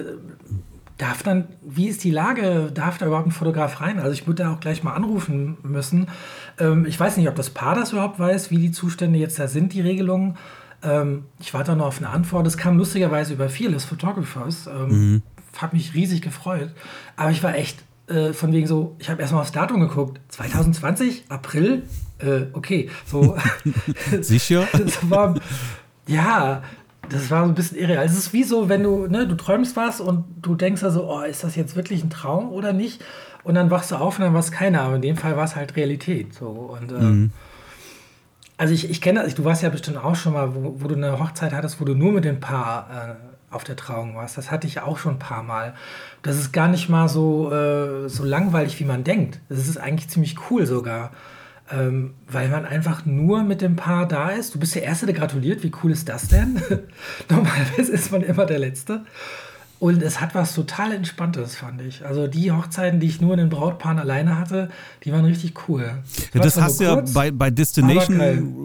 darf 0.97 1.23
dann, 1.23 1.49
wie 1.61 1.89
ist 1.89 2.05
die 2.05 2.11
Lage, 2.11 2.71
darf 2.73 2.99
da 2.99 3.07
überhaupt 3.07 3.27
ein 3.27 3.31
Fotograf 3.31 3.81
rein? 3.81 3.99
Also 3.99 4.13
ich 4.13 4.27
würde 4.27 4.43
da 4.43 4.53
auch 4.53 4.61
gleich 4.61 4.81
mal 4.81 4.93
anrufen 4.93 5.57
müssen. 5.63 6.07
Ähm, 6.57 6.85
ich 6.85 6.97
weiß 6.97 7.17
nicht, 7.17 7.27
ob 7.27 7.35
das 7.35 7.49
Paar 7.49 7.75
das 7.75 7.91
überhaupt 7.91 8.17
weiß, 8.17 8.49
wie 8.49 8.59
die 8.59 8.71
Zustände 8.71 9.19
jetzt 9.19 9.39
da 9.39 9.49
sind, 9.49 9.73
die 9.73 9.81
Regelungen. 9.81 10.37
Ähm, 10.83 11.25
ich 11.39 11.53
warte 11.53 11.75
noch 11.75 11.87
auf 11.87 11.97
eine 11.99 12.09
Antwort. 12.09 12.45
Das 12.45 12.57
kam 12.57 12.77
lustigerweise 12.77 13.33
über 13.33 13.49
Fearless 13.49 13.85
Photographers. 13.85 14.67
Ähm, 14.67 14.87
mhm 14.89 15.21
habe 15.59 15.75
mich 15.75 15.93
riesig 15.93 16.21
gefreut. 16.21 16.69
Aber 17.15 17.31
ich 17.31 17.43
war 17.43 17.55
echt 17.55 17.83
äh, 18.07 18.33
von 18.33 18.53
wegen 18.53 18.67
so, 18.67 18.95
ich 18.99 19.09
habe 19.09 19.21
erstmal 19.21 19.41
aufs 19.41 19.51
Datum 19.51 19.81
geguckt. 19.81 20.19
2020, 20.29 21.25
April, 21.29 21.83
äh, 22.19 22.43
okay. 22.53 22.89
So, 23.05 23.37
Sicher? 24.21 24.67
das 24.73 25.09
war, 25.09 25.35
ja, 26.07 26.63
das 27.09 27.29
war 27.31 27.43
so 27.43 27.49
ein 27.49 27.55
bisschen 27.55 27.77
irre. 27.77 27.99
Also 27.99 28.13
es 28.13 28.27
ist 28.27 28.33
wie 28.33 28.43
so, 28.43 28.69
wenn 28.69 28.83
du, 28.83 29.07
ne, 29.07 29.27
du 29.27 29.35
träumst 29.35 29.75
was 29.75 29.99
und 29.99 30.25
du 30.41 30.55
denkst 30.55 30.83
also, 30.83 31.09
oh, 31.09 31.21
ist 31.21 31.43
das 31.43 31.55
jetzt 31.55 31.75
wirklich 31.75 32.03
ein 32.03 32.09
Traum 32.09 32.51
oder 32.51 32.73
nicht? 32.73 33.03
Und 33.43 33.55
dann 33.55 33.71
wachst 33.71 33.91
du 33.91 33.95
auf 33.95 34.19
und 34.19 34.25
dann 34.25 34.33
war 34.33 34.39
es 34.39 34.51
keiner. 34.51 34.81
Aber 34.81 34.95
in 34.95 35.01
dem 35.01 35.17
Fall 35.17 35.35
war 35.35 35.45
es 35.45 35.55
halt 35.55 35.75
Realität. 35.75 36.33
So. 36.35 36.47
Und, 36.47 36.91
äh, 36.91 37.01
mhm. 37.01 37.31
Also 38.61 38.75
ich, 38.75 38.91
ich 38.91 39.01
kenne 39.01 39.23
das, 39.23 39.33
du 39.33 39.43
warst 39.43 39.63
ja 39.63 39.69
bestimmt 39.69 39.97
auch 39.97 40.15
schon 40.15 40.33
mal, 40.33 40.53
wo, 40.53 40.75
wo, 40.77 40.87
du 40.87 40.93
eine 40.93 41.17
Hochzeit 41.17 41.51
hattest, 41.51 41.81
wo 41.81 41.83
du 41.83 41.95
nur 41.95 42.11
mit 42.11 42.25
dem 42.25 42.39
Paar 42.39 43.17
äh, 43.49 43.55
auf 43.55 43.63
der 43.63 43.75
Trauung 43.75 44.15
warst. 44.15 44.37
Das 44.37 44.51
hatte 44.51 44.67
ich 44.67 44.79
auch 44.81 44.99
schon 44.99 45.15
ein 45.15 45.19
paar 45.19 45.41
Mal. 45.41 45.73
Das 46.21 46.37
ist 46.37 46.51
gar 46.51 46.67
nicht 46.67 46.87
mal 46.87 47.09
so, 47.09 47.51
äh, 47.51 48.07
so 48.07 48.23
langweilig, 48.23 48.79
wie 48.79 48.85
man 48.85 49.03
denkt. 49.03 49.39
Das 49.49 49.67
ist 49.67 49.77
eigentlich 49.77 50.09
ziemlich 50.09 50.35
cool 50.51 50.67
sogar. 50.67 51.09
Ähm, 51.71 52.13
weil 52.27 52.49
man 52.49 52.65
einfach 52.65 53.03
nur 53.03 53.41
mit 53.41 53.61
dem 53.61 53.77
Paar 53.77 54.07
da 54.07 54.29
ist. 54.29 54.53
Du 54.53 54.59
bist 54.59 54.75
der 54.75 54.83
Erste, 54.83 55.07
der 55.07 55.15
gratuliert. 55.15 55.63
Wie 55.63 55.71
cool 55.81 55.89
ist 55.89 56.07
das 56.07 56.27
denn? 56.27 56.61
Normalerweise 57.29 57.91
ist 57.91 58.11
man 58.11 58.21
immer 58.21 58.45
der 58.45 58.59
Letzte. 58.59 59.05
Und 59.81 60.03
es 60.03 60.21
hat 60.21 60.35
was 60.35 60.53
total 60.53 60.91
Entspanntes, 60.91 61.55
fand 61.55 61.81
ich. 61.81 62.05
Also 62.05 62.27
die 62.27 62.51
Hochzeiten, 62.51 62.99
die 62.99 63.07
ich 63.07 63.19
nur 63.19 63.33
in 63.33 63.39
den 63.39 63.49
Brautpaaren 63.49 63.97
alleine 63.97 64.37
hatte, 64.37 64.69
die 65.03 65.11
waren 65.11 65.25
richtig 65.25 65.67
cool. 65.67 66.03
Ja, 66.35 66.39
das 66.39 66.61
hast 66.61 66.79
du 66.79 66.83
ja 66.83 67.03
bei, 67.15 67.31
bei 67.31 67.49
Destination 67.49 68.19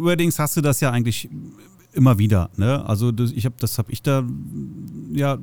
Weddings 0.05 0.39
hast 0.39 0.59
du 0.59 0.61
das 0.61 0.81
ja 0.81 0.91
eigentlich 0.91 1.31
immer 1.95 2.19
wieder. 2.19 2.51
Ne? 2.59 2.85
Also 2.87 3.13
das, 3.13 3.33
ich 3.33 3.47
habe, 3.47 3.55
das 3.59 3.79
habe 3.79 3.91
ich 3.93 4.03
da 4.03 4.25
ja 5.11 5.39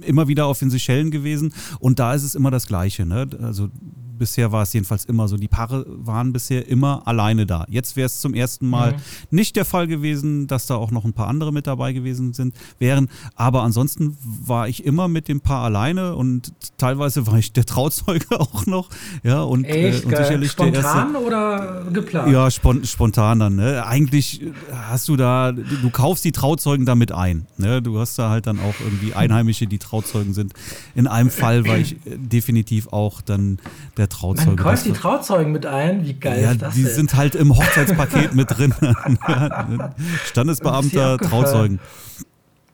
immer 0.00 0.26
wieder 0.26 0.46
auf 0.46 0.58
den 0.58 0.70
Seychellen 0.70 1.12
gewesen 1.12 1.54
und 1.78 2.00
da 2.00 2.12
ist 2.12 2.24
es 2.24 2.34
immer 2.34 2.50
das 2.50 2.66
Gleiche. 2.66 3.06
Ne? 3.06 3.28
Also 3.40 3.70
bisher 4.18 4.52
war 4.52 4.62
es 4.62 4.72
jedenfalls 4.72 5.04
immer 5.04 5.28
so. 5.28 5.36
Die 5.36 5.48
Paare 5.48 5.84
waren 5.88 6.32
bisher 6.32 6.66
immer 6.68 7.02
alleine 7.06 7.46
da. 7.46 7.64
Jetzt 7.68 7.96
wäre 7.96 8.06
es 8.06 8.20
zum 8.20 8.34
ersten 8.34 8.68
Mal 8.68 8.92
mhm. 8.92 8.96
nicht 9.30 9.56
der 9.56 9.64
Fall 9.64 9.86
gewesen, 9.86 10.46
dass 10.46 10.66
da 10.66 10.76
auch 10.76 10.90
noch 10.90 11.04
ein 11.04 11.12
paar 11.12 11.28
andere 11.28 11.52
mit 11.52 11.66
dabei 11.66 11.92
gewesen 11.92 12.32
sind, 12.32 12.54
wären. 12.78 13.08
Aber 13.34 13.62
ansonsten 13.62 14.16
war 14.22 14.68
ich 14.68 14.84
immer 14.84 15.08
mit 15.08 15.28
dem 15.28 15.40
Paar 15.40 15.64
alleine 15.64 16.16
und 16.16 16.52
teilweise 16.78 17.26
war 17.26 17.38
ich 17.38 17.52
der 17.52 17.64
Trauzeuge 17.64 18.26
auch 18.40 18.66
noch. 18.66 18.88
Ja, 19.22 19.42
und, 19.42 19.64
Echt, 19.64 20.04
äh, 20.04 20.06
und 20.06 20.16
sicherlich 20.16 20.52
spontan 20.52 20.72
der 20.72 20.82
erste, 20.82 21.24
oder 21.24 21.84
geplant? 21.92 22.32
Ja, 22.32 22.50
spon 22.50 22.84
spontan 22.84 23.38
dann. 23.38 23.56
Ne? 23.56 23.84
Eigentlich 23.86 24.42
hast 24.72 25.08
du 25.08 25.16
da, 25.16 25.52
du 25.52 25.90
kaufst 25.90 26.24
die 26.24 26.32
Trauzeugen 26.32 26.86
damit 26.86 27.12
ein. 27.12 27.46
Ne? 27.58 27.82
Du 27.82 27.98
hast 27.98 28.18
da 28.18 28.30
halt 28.30 28.46
dann 28.46 28.58
auch 28.58 28.74
irgendwie 28.80 29.14
Einheimische, 29.14 29.66
die 29.66 29.78
Trauzeugen 29.78 30.34
sind. 30.34 30.52
In 30.94 31.06
einem 31.06 31.30
Fall 31.30 31.66
war 31.66 31.78
ich 31.78 31.96
definitiv 32.04 32.88
auch 32.88 33.20
dann 33.20 33.58
der 33.96 34.05
der 34.06 34.16
Trauzeuge. 34.16 34.46
Man 34.46 34.56
kauft 34.56 34.86
die 34.86 34.92
Trauzeugen 34.92 35.52
mit 35.52 35.66
ein, 35.66 36.04
wie 36.04 36.14
geil 36.14 36.42
ja, 36.42 36.52
ist 36.52 36.62
das 36.62 36.74
die 36.74 36.84
denn? 36.84 36.94
sind 36.94 37.14
halt 37.14 37.34
im 37.34 37.56
Hochzeitspaket 37.56 38.34
mit 38.34 38.56
drin. 38.56 38.74
Standesbeamter, 40.26 41.18
Trauzeugen. 41.18 41.80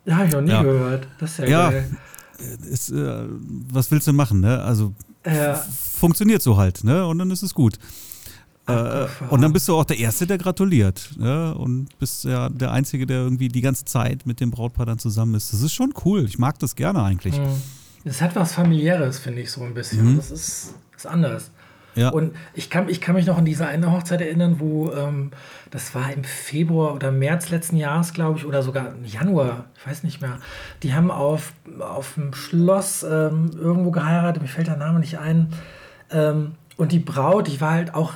Ja, 0.04 0.16
habe 0.16 0.26
ich 0.26 0.32
noch 0.32 0.40
nie 0.40 0.50
ja. 0.50 0.62
gehört. 0.62 1.08
Das 1.18 1.32
ist 1.32 1.38
ja, 1.38 1.46
ja 1.46 1.70
geil. 1.70 1.96
Ist, 2.70 2.90
äh, 2.90 3.24
was 3.70 3.90
willst 3.90 4.06
du 4.06 4.12
machen, 4.12 4.40
ne? 4.40 4.62
Also 4.62 4.94
ja. 5.24 5.54
funktioniert 5.54 6.42
so 6.42 6.56
halt, 6.56 6.82
ne? 6.82 7.06
Und 7.06 7.18
dann 7.18 7.30
ist 7.30 7.42
es 7.42 7.54
gut. 7.54 7.78
Äh, 8.66 9.06
und 9.28 9.42
dann 9.42 9.52
bist 9.52 9.68
du 9.68 9.76
auch 9.76 9.84
der 9.84 9.98
Erste, 9.98 10.26
der 10.26 10.38
gratuliert. 10.38 11.10
Ne? 11.16 11.54
Und 11.54 11.98
bist 11.98 12.24
ja 12.24 12.48
der 12.48 12.70
Einzige, 12.70 13.06
der 13.06 13.18
irgendwie 13.18 13.48
die 13.48 13.60
ganze 13.60 13.84
Zeit 13.84 14.24
mit 14.24 14.40
dem 14.40 14.50
Brautpaar 14.52 14.86
dann 14.86 14.98
zusammen 14.98 15.34
ist. 15.34 15.52
Das 15.52 15.62
ist 15.62 15.72
schon 15.72 15.92
cool. 16.04 16.24
Ich 16.24 16.38
mag 16.38 16.58
das 16.60 16.76
gerne 16.76 17.02
eigentlich. 17.02 17.40
Es 18.04 18.20
hat 18.20 18.34
was 18.36 18.52
familiäres, 18.52 19.18
finde 19.18 19.42
ich 19.42 19.50
so 19.50 19.62
ein 19.62 19.74
bisschen. 19.74 20.12
Mhm. 20.12 20.16
Das 20.16 20.30
ist 20.30 20.74
ist 21.04 21.10
anders. 21.10 21.50
Ja. 21.94 22.08
Und 22.08 22.34
ich 22.54 22.70
kann, 22.70 22.88
ich 22.88 23.00
kann 23.00 23.14
mich 23.14 23.26
noch 23.26 23.36
an 23.36 23.44
diese 23.44 23.66
eine 23.66 23.92
Hochzeit 23.92 24.20
erinnern, 24.20 24.56
wo 24.58 24.92
ähm, 24.92 25.30
das 25.70 25.94
war 25.94 26.10
im 26.12 26.24
Februar 26.24 26.94
oder 26.94 27.12
März 27.12 27.50
letzten 27.50 27.76
Jahres, 27.76 28.14
glaube 28.14 28.38
ich, 28.38 28.46
oder 28.46 28.62
sogar 28.62 28.94
Januar, 29.04 29.66
ich 29.76 29.86
weiß 29.86 30.02
nicht 30.02 30.22
mehr. 30.22 30.38
Die 30.82 30.94
haben 30.94 31.10
auf, 31.10 31.52
auf 31.80 32.14
dem 32.14 32.32
Schloss 32.32 33.02
ähm, 33.02 33.50
irgendwo 33.58 33.90
geheiratet, 33.90 34.42
mir 34.42 34.48
fällt 34.48 34.68
der 34.68 34.76
Name 34.76 35.00
nicht 35.00 35.18
ein. 35.18 35.48
Ähm, 36.10 36.52
und 36.78 36.92
die 36.92 36.98
Braut, 36.98 37.48
die 37.48 37.60
war 37.60 37.72
halt 37.72 37.94
auch, 37.94 38.14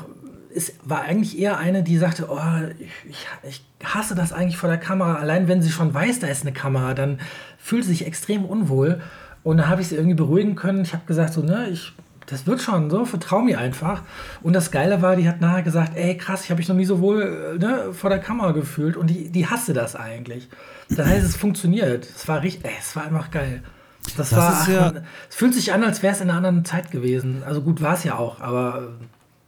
ist, 0.48 0.74
war 0.82 1.02
eigentlich 1.02 1.38
eher 1.38 1.58
eine, 1.58 1.82
die 1.82 1.98
sagte, 1.98 2.28
oh, 2.30 2.40
ich, 2.78 3.26
ich 3.46 3.64
hasse 3.84 4.14
das 4.14 4.32
eigentlich 4.32 4.56
vor 4.56 4.70
der 4.70 4.78
Kamera. 4.78 5.16
Allein 5.16 5.48
wenn 5.48 5.60
sie 5.60 5.70
schon 5.70 5.92
weiß, 5.92 6.20
da 6.20 6.28
ist 6.28 6.42
eine 6.42 6.52
Kamera, 6.52 6.94
dann 6.94 7.20
fühlt 7.58 7.84
sie 7.84 7.90
sich 7.90 8.06
extrem 8.06 8.46
unwohl. 8.46 9.02
Und 9.42 9.58
da 9.58 9.68
habe 9.68 9.82
ich 9.82 9.88
sie 9.88 9.96
irgendwie 9.96 10.16
beruhigen 10.16 10.56
können. 10.56 10.80
Ich 10.82 10.94
habe 10.94 11.04
gesagt, 11.06 11.34
so, 11.34 11.42
ne, 11.42 11.68
ich 11.70 11.92
das 12.26 12.46
wird 12.46 12.60
schon 12.60 12.90
so, 12.90 13.04
vertrau 13.04 13.40
mir 13.40 13.58
einfach. 13.58 14.02
Und 14.42 14.52
das 14.52 14.70
Geile 14.70 15.02
war, 15.02 15.16
die 15.16 15.28
hat 15.28 15.40
nachher 15.40 15.62
gesagt, 15.62 15.96
ey 15.96 16.16
krass, 16.16 16.44
ich 16.44 16.50
habe 16.50 16.58
mich 16.58 16.68
noch 16.68 16.76
nie 16.76 16.84
so 16.84 17.00
wohl 17.00 17.58
ne, 17.58 17.92
vor 17.92 18.10
der 18.10 18.18
Kamera 18.18 18.52
gefühlt 18.52 18.96
und 18.96 19.08
die, 19.08 19.30
die 19.30 19.46
hasste 19.46 19.72
das 19.72 19.96
eigentlich. 19.96 20.48
Das 20.88 21.06
heißt, 21.06 21.24
es 21.24 21.36
funktioniert. 21.36 22.04
Es 22.04 22.26
war 22.28 22.42
richtig, 22.42 22.64
ey, 22.64 22.76
es 22.78 22.94
war 22.96 23.04
einfach 23.04 23.30
geil. 23.30 23.62
Das, 24.16 24.30
das 24.30 24.36
war, 24.36 24.68
ja 24.68 24.92
es 25.28 25.36
fühlt 25.36 25.54
sich 25.54 25.72
an, 25.72 25.82
als 25.82 26.02
wäre 26.02 26.14
es 26.14 26.20
in 26.20 26.28
einer 26.28 26.36
anderen 26.38 26.64
Zeit 26.64 26.90
gewesen. 26.90 27.42
Also 27.44 27.62
gut 27.62 27.82
war 27.82 27.94
es 27.94 28.04
ja 28.04 28.16
auch, 28.16 28.40
aber 28.40 28.88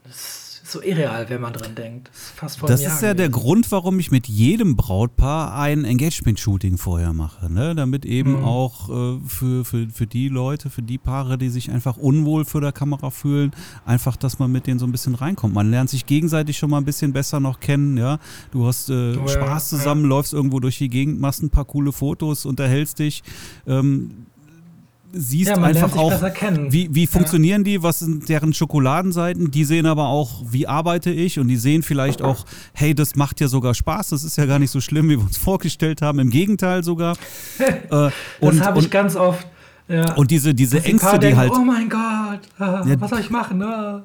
es 0.09 0.38
so 0.71 0.83
irreal, 0.83 1.29
wenn 1.29 1.41
man 1.41 1.53
dran 1.53 1.75
denkt. 1.75 2.11
Das 2.41 2.53
ist, 2.53 2.59
fast 2.59 2.71
das 2.71 2.81
ist 2.83 3.03
ja 3.03 3.15
der 3.15 3.29
Grund, 3.29 3.71
warum 3.71 3.99
ich 3.99 4.11
mit 4.11 4.29
jedem 4.29 4.77
Brautpaar 4.77 5.55
ein 5.55 5.85
Engagement-Shooting 5.85 6.79
vorher 6.79 7.13
mache. 7.13 7.53
Ne? 7.53 7.75
Damit 7.75 8.05
eben 8.05 8.39
mhm. 8.39 8.45
auch 8.45 8.89
äh, 8.89 9.21
für, 9.27 9.65
für, 9.65 9.89
für 9.89 10.07
die 10.07 10.29
Leute, 10.29 10.71
für 10.71 10.83
die 10.83 10.99
Paare, 10.99 11.39
die 11.39 11.49
sich 11.49 11.71
einfach 11.71 11.97
unwohl 11.97 12.45
für 12.45 12.61
der 12.61 12.73
Kamera 12.73 13.11
fühlen, 13.11 13.53
einfach, 13.85 14.17
dass 14.17 14.39
man 14.39 14.53
mit 14.53 14.67
denen 14.67 14.79
so 14.79 14.87
ein 14.87 14.93
bisschen 14.93 15.15
reinkommt. 15.15 15.55
Man 15.55 15.71
lernt 15.71 15.91
sich 15.91 16.07
gegenseitig 16.07 16.59
schon 16.59 16.71
mal 16.71 16.79
ein 16.79 16.85
bisschen 16.85 17.13
besser 17.13 17.41
noch 17.41 17.61
kennen. 17.61 17.97
Ja? 17.97 18.19
Du 18.51 18.67
hast 18.67 18.91
äh, 18.91 19.17
oh, 19.17 19.27
Spaß 19.27 19.69
zusammen, 19.69 20.03
ja. 20.03 20.09
läufst 20.09 20.33
irgendwo 20.33 20.61
durch 20.61 20.79
die 20.79 20.89
Gegend, 20.89 21.21
machst 21.21 21.43
ein 21.43 21.51
paar 21.51 21.65
coole 21.65 21.93
Fotos, 21.93 22.47
unterhältst 22.47 22.99
dich. 22.99 23.23
Ähm, 23.67 24.28
siehst 25.13 25.51
ja, 25.51 25.57
einfach 25.57 25.97
auch, 25.97 26.13
wie, 26.69 26.95
wie 26.95 27.07
funktionieren 27.07 27.63
ja. 27.63 27.73
die, 27.73 27.83
was 27.83 28.01
sind 28.01 28.29
deren 28.29 28.53
Schokoladenseiten. 28.53 29.51
Die 29.51 29.65
sehen 29.65 29.87
aber 29.87 30.09
auch, 30.09 30.43
wie 30.51 30.67
arbeite 30.67 31.11
ich 31.11 31.39
und 31.39 31.49
die 31.49 31.57
sehen 31.57 31.83
vielleicht 31.83 32.23
auch, 32.23 32.45
hey, 32.73 32.95
das 32.95 33.17
macht 33.17 33.41
ja 33.41 33.49
sogar 33.49 33.75
Spaß, 33.75 34.11
das 34.11 34.25
ist 34.25 34.37
ja 34.37 34.47
gar 34.47 34.59
nicht 34.59 34.71
so 34.71 34.81
schlimm, 34.81 35.09
wie 35.09 35.17
wir 35.17 35.23
uns 35.23 35.37
vorgestellt 35.39 36.03
haben. 36.03 36.19
Im 36.19 36.31
Gegenteil 36.31 36.85
sogar. 36.85 37.17
äh, 37.59 38.11
das 38.41 38.61
habe 38.61 38.81
ich 38.81 38.91
ganz 38.91 39.17
oft. 39.17 39.47
Ja. 39.89 40.15
Und 40.15 40.31
diese, 40.31 40.55
diese 40.55 40.85
Ängste, 40.85 41.15
die, 41.15 41.19
denken, 41.21 41.39
halt. 41.39 41.53
Oh 41.55 41.65
mein 41.65 41.89
Gott, 41.89 42.41
ah, 42.59 42.85
ja, 42.87 43.01
was 43.01 43.09
soll 43.09 43.21
ich 43.21 43.31
machen? 43.31 43.63
Ah. 43.63 44.03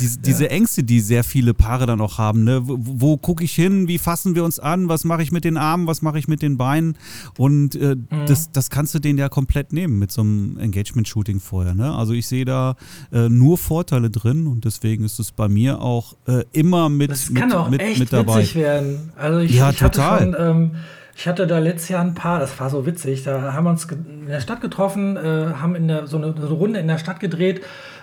Diese, 0.00 0.16
ja. 0.16 0.22
diese 0.22 0.50
Ängste, 0.50 0.82
die 0.82 0.98
sehr 0.98 1.22
viele 1.22 1.54
Paare 1.54 1.86
dann 1.86 2.00
auch 2.00 2.18
haben. 2.18 2.42
Ne? 2.42 2.60
Wo, 2.64 2.78
wo 2.80 3.16
gucke 3.16 3.44
ich 3.44 3.54
hin? 3.54 3.86
Wie 3.86 3.98
fassen 3.98 4.34
wir 4.34 4.42
uns 4.42 4.58
an? 4.58 4.88
Was 4.88 5.04
mache 5.04 5.22
ich 5.22 5.30
mit 5.30 5.44
den 5.44 5.56
Armen? 5.56 5.86
Was 5.86 6.02
mache 6.02 6.18
ich 6.18 6.26
mit 6.26 6.42
den 6.42 6.56
Beinen? 6.56 6.96
Und 7.38 7.76
äh, 7.76 7.94
mhm. 7.94 8.26
das, 8.26 8.50
das 8.50 8.70
kannst 8.70 8.92
du 8.94 8.98
denen 8.98 9.18
ja 9.20 9.28
komplett 9.28 9.72
nehmen 9.72 10.00
mit 10.00 10.10
so 10.10 10.22
einem 10.22 10.58
Engagement-Shooting 10.58 11.38
vorher. 11.38 11.74
Ne? 11.74 11.94
Also 11.94 12.12
ich 12.12 12.26
sehe 12.26 12.44
da 12.44 12.74
äh, 13.12 13.28
nur 13.28 13.56
Vorteile 13.56 14.10
drin 14.10 14.48
und 14.48 14.64
deswegen 14.64 15.04
ist 15.04 15.20
es 15.20 15.30
bei 15.30 15.48
mir 15.48 15.80
auch 15.80 16.16
äh, 16.26 16.42
immer 16.52 16.88
mit, 16.88 17.12
das 17.12 17.32
kann 17.32 17.48
mit, 17.48 17.56
auch 17.56 17.70
mit, 17.70 17.80
echt 17.80 18.00
mit 18.00 18.12
dabei. 18.12 18.40
Witzig 18.40 18.56
werden. 18.56 19.12
Also 19.16 19.38
ich, 19.38 19.54
ja, 19.54 19.70
ich 19.70 19.76
total. 19.76 20.32
Schon, 20.32 20.36
ähm, 20.38 20.70
ich 21.14 21.26
hatte 21.26 21.46
da 21.46 21.58
letztes 21.58 21.88
Jahr 21.88 22.02
ein 22.02 22.14
paar, 22.14 22.38
das 22.38 22.58
war 22.60 22.70
so 22.70 22.86
witzig, 22.86 23.24
da 23.24 23.52
haben 23.52 23.64
wir 23.64 23.70
uns 23.70 23.84
in 23.84 24.26
der 24.26 24.40
Stadt 24.40 24.60
getroffen, 24.60 25.16
äh, 25.16 25.54
haben 25.60 25.74
in 25.74 25.88
der, 25.88 26.06
so, 26.06 26.16
eine, 26.16 26.32
so 26.32 26.46
eine 26.46 26.54
Runde 26.54 26.80
in 26.80 26.88
der 26.88 26.98
Stadt 26.98 27.20
gedreht 27.20 27.62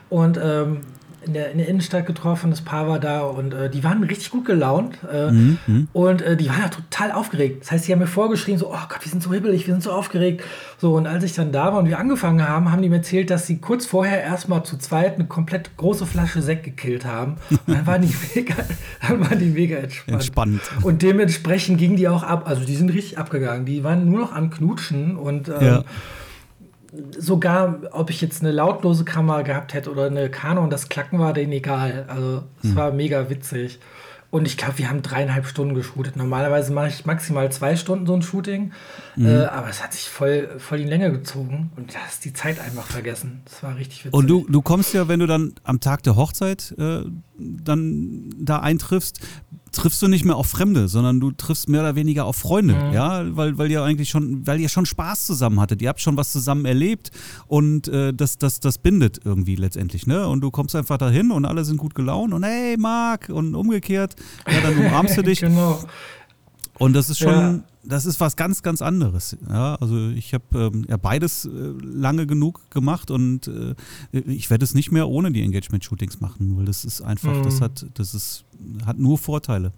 und 0.10 0.40
ähm, 0.42 0.82
in 1.28 1.34
der, 1.34 1.52
in 1.52 1.58
der 1.58 1.68
Innenstadt 1.68 2.06
getroffen, 2.06 2.50
das 2.50 2.62
Paar 2.62 2.88
war 2.88 3.00
da 3.00 3.22
und 3.22 3.54
äh, 3.54 3.70
die 3.70 3.84
waren 3.84 4.04
richtig 4.04 4.32
gut 4.32 4.46
gelaunt 4.46 4.98
äh, 5.12 5.32
mhm, 5.32 5.58
mhm. 5.68 5.88
und 5.94 6.22
äh, 6.22 6.36
die 6.36 6.50
waren 6.50 6.62
ja 6.62 6.70
total 6.70 7.12
aufgeregt. 7.12 7.62
Das 7.62 7.72
heißt, 7.72 7.86
sie 7.86 7.92
haben 7.92 8.00
mir 8.00 8.08
vorgeschrien, 8.08 8.58
so, 8.58 8.70
oh 8.70 8.88
Gott, 8.90 9.00
wir 9.02 9.12
sind 9.12 9.22
so 9.22 9.34
hibbelig, 9.34 9.68
wir 9.68 9.74
sind 9.74 9.84
so 9.84 9.92
aufgeregt. 9.92 10.44
So, 10.80 10.96
und 10.96 11.08
als 11.08 11.24
ich 11.24 11.34
dann 11.34 11.52
da 11.52 11.74
war 11.74 11.80
und 11.80 11.88
wir 11.88 12.00
angefangen 12.00 12.48
haben, 12.48 12.72
haben 12.72 12.82
die 12.82 12.90
mir 12.90 12.98
erzählt, 12.98 13.30
dass 13.30 13.48
sie 13.48 13.58
kurz 13.58 13.86
vorher 13.86 14.24
erstmal 14.24 14.64
zu 14.64 14.78
zweit 14.78 15.16
eine 15.16 15.26
komplett 15.26 15.76
große 15.78 16.06
Flasche 16.06 16.42
Sekt 16.42 16.64
gekillt 16.64 17.06
haben. 17.06 17.38
Und 17.50 17.60
dann 17.68 17.86
waren 17.88 18.02
die 18.02 18.14
mega, 18.36 18.56
dann 19.08 19.20
waren 19.22 19.40
die 19.40 19.46
mega 19.46 19.78
entspannt. 19.78 20.14
entspannt. 20.14 20.62
Und 20.82 21.02
dementsprechend 21.02 21.78
gingen 21.78 21.98
die 21.98 22.08
auch 22.08 22.24
ab, 22.24 22.48
also 22.48 22.64
die 22.64 22.76
sind 22.76 22.90
richtig 22.94 23.18
abgegangen. 23.18 23.66
Die 23.66 23.84
waren 23.84 24.10
nur 24.10 24.20
noch 24.20 24.34
am 24.34 24.50
Knutschen 24.50 25.16
und 25.16 25.50
ähm, 25.50 25.56
ja 25.62 25.84
sogar, 27.18 27.80
ob 27.92 28.10
ich 28.10 28.22
jetzt 28.22 28.42
eine 28.42 28.52
lautlose 28.52 29.06
Kamera 29.06 29.42
gehabt 29.42 29.74
hätte 29.74 29.92
oder 29.92 30.06
eine 30.06 30.30
Kanon, 30.30 30.70
das 30.70 30.90
Klacken 30.90 31.20
war 31.20 31.34
denen 31.34 31.52
egal. 31.52 32.06
Also 32.08 32.44
es 32.64 32.70
hm. 32.70 32.76
war 32.76 32.92
mega 32.92 33.30
witzig. 33.30 33.80
Und 34.30 34.46
ich 34.46 34.58
glaube, 34.58 34.78
wir 34.78 34.90
haben 34.90 35.02
dreieinhalb 35.02 35.46
Stunden 35.46 35.74
geshootet. 35.74 36.18
Normalerweise 36.18 36.74
mache 36.74 36.90
ich 36.90 37.06
maximal 37.06 37.50
zwei 37.52 37.78
Stunden 37.78 38.06
so 38.06 38.14
ein 38.14 38.22
Shooting. 38.22 38.74
Mhm. 39.16 39.26
Äh, 39.26 39.46
aber 39.46 39.70
es 39.70 39.82
hat 39.82 39.94
sich 39.94 40.10
voll, 40.10 40.50
voll 40.58 40.80
die 40.80 40.84
Länge 40.84 41.12
gezogen. 41.12 41.72
Und 41.78 41.96
da 41.96 42.00
ist 42.10 42.26
die 42.26 42.34
Zeit 42.34 42.60
einfach 42.60 42.86
vergessen. 42.86 43.42
Das 43.46 43.64
war 43.64 43.78
richtig 43.78 44.00
witzig. 44.00 44.14
Und 44.14 44.28
du, 44.28 44.46
du 44.50 44.62
kommst 44.62 44.94
ja, 44.94 45.08
wenn 45.08 45.22
du 45.22 45.28
dann 45.28 45.54
am 45.64 45.80
Tag 45.80 46.04
der 46.04 46.18
Hochzeit 46.18 46.76
äh, 46.78 47.04
dann 47.38 48.30
da 48.38 48.60
eintriffst, 48.60 49.22
triffst 49.78 50.02
du 50.02 50.08
nicht 50.08 50.26
mehr 50.26 50.36
auf 50.36 50.48
Fremde, 50.48 50.88
sondern 50.88 51.20
du 51.20 51.32
triffst 51.32 51.70
mehr 51.70 51.82
oder 51.82 51.96
weniger 51.96 52.26
auf 52.26 52.36
Freunde, 52.36 52.74
mhm. 52.74 52.94
ja, 52.94 53.36
weil, 53.36 53.58
weil 53.58 53.70
ihr 53.72 53.84
eigentlich 53.84 54.10
schon, 54.10 54.46
weil 54.46 54.60
ihr 54.60 54.70
schon 54.70 54.86
Spaß 54.86 55.26
zusammen 55.26 55.60
hattet, 55.60 55.82
ihr 55.82 55.90
habt 55.90 56.02
schon 56.02 56.18
was 56.18 56.32
zusammen 56.32 56.66
erlebt 56.66 57.12
und 57.48 57.88
äh, 57.88 58.14
das, 58.14 58.38
das, 58.38 58.60
das 58.60 58.80
bindet 58.80 59.20
irgendwie 59.24 59.56
letztendlich, 59.56 60.08
ne? 60.08 60.28
Und 60.28 60.42
du 60.42 60.50
kommst 60.50 60.76
einfach 60.76 60.98
dahin 60.98 61.32
und 61.32 61.46
alle 61.46 61.64
sind 61.64 61.78
gut 61.78 61.94
gelaunt 61.94 62.34
und 62.34 62.44
hey, 62.44 62.76
Marc 62.78 63.30
und 63.30 63.54
umgekehrt, 63.56 64.16
ja, 64.48 64.62
dann 64.62 64.78
umarmst 64.78 65.16
du 65.18 65.22
dich. 65.24 65.42
genau. 65.42 65.80
Und 66.80 66.94
das 66.94 67.10
ist 67.10 67.20
schon, 67.20 67.30
ja. 67.30 67.60
Das 67.88 68.06
ist 68.06 68.20
was 68.20 68.36
ganz, 68.36 68.62
ganz 68.62 68.82
anderes. 68.82 69.38
Ja, 69.50 69.76
also 69.76 70.10
ich 70.10 70.34
habe 70.34 70.72
ähm, 70.74 70.86
ja 70.88 70.98
beides 70.98 71.46
äh, 71.46 71.50
lange 71.82 72.28
genug 72.28 72.70
gemacht 72.72 73.12
und 73.12 73.48
äh, 73.48 73.76
ich 74.12 74.50
werde 74.50 74.64
es 74.64 74.74
nicht 74.74 74.92
mehr 74.92 75.08
ohne 75.08 75.32
die 75.32 75.42
Engagement-Shootings 75.44 76.20
machen, 76.20 76.58
weil 76.58 76.66
das 76.66 76.86
ist 76.86 77.02
einfach, 77.02 77.34
mhm. 77.34 77.44
das 77.44 77.62
hat, 77.62 77.86
das 77.96 78.14
ist, 78.14 78.46
hat 78.86 78.98
nur 78.98 79.18
Vorteile. 79.18 79.72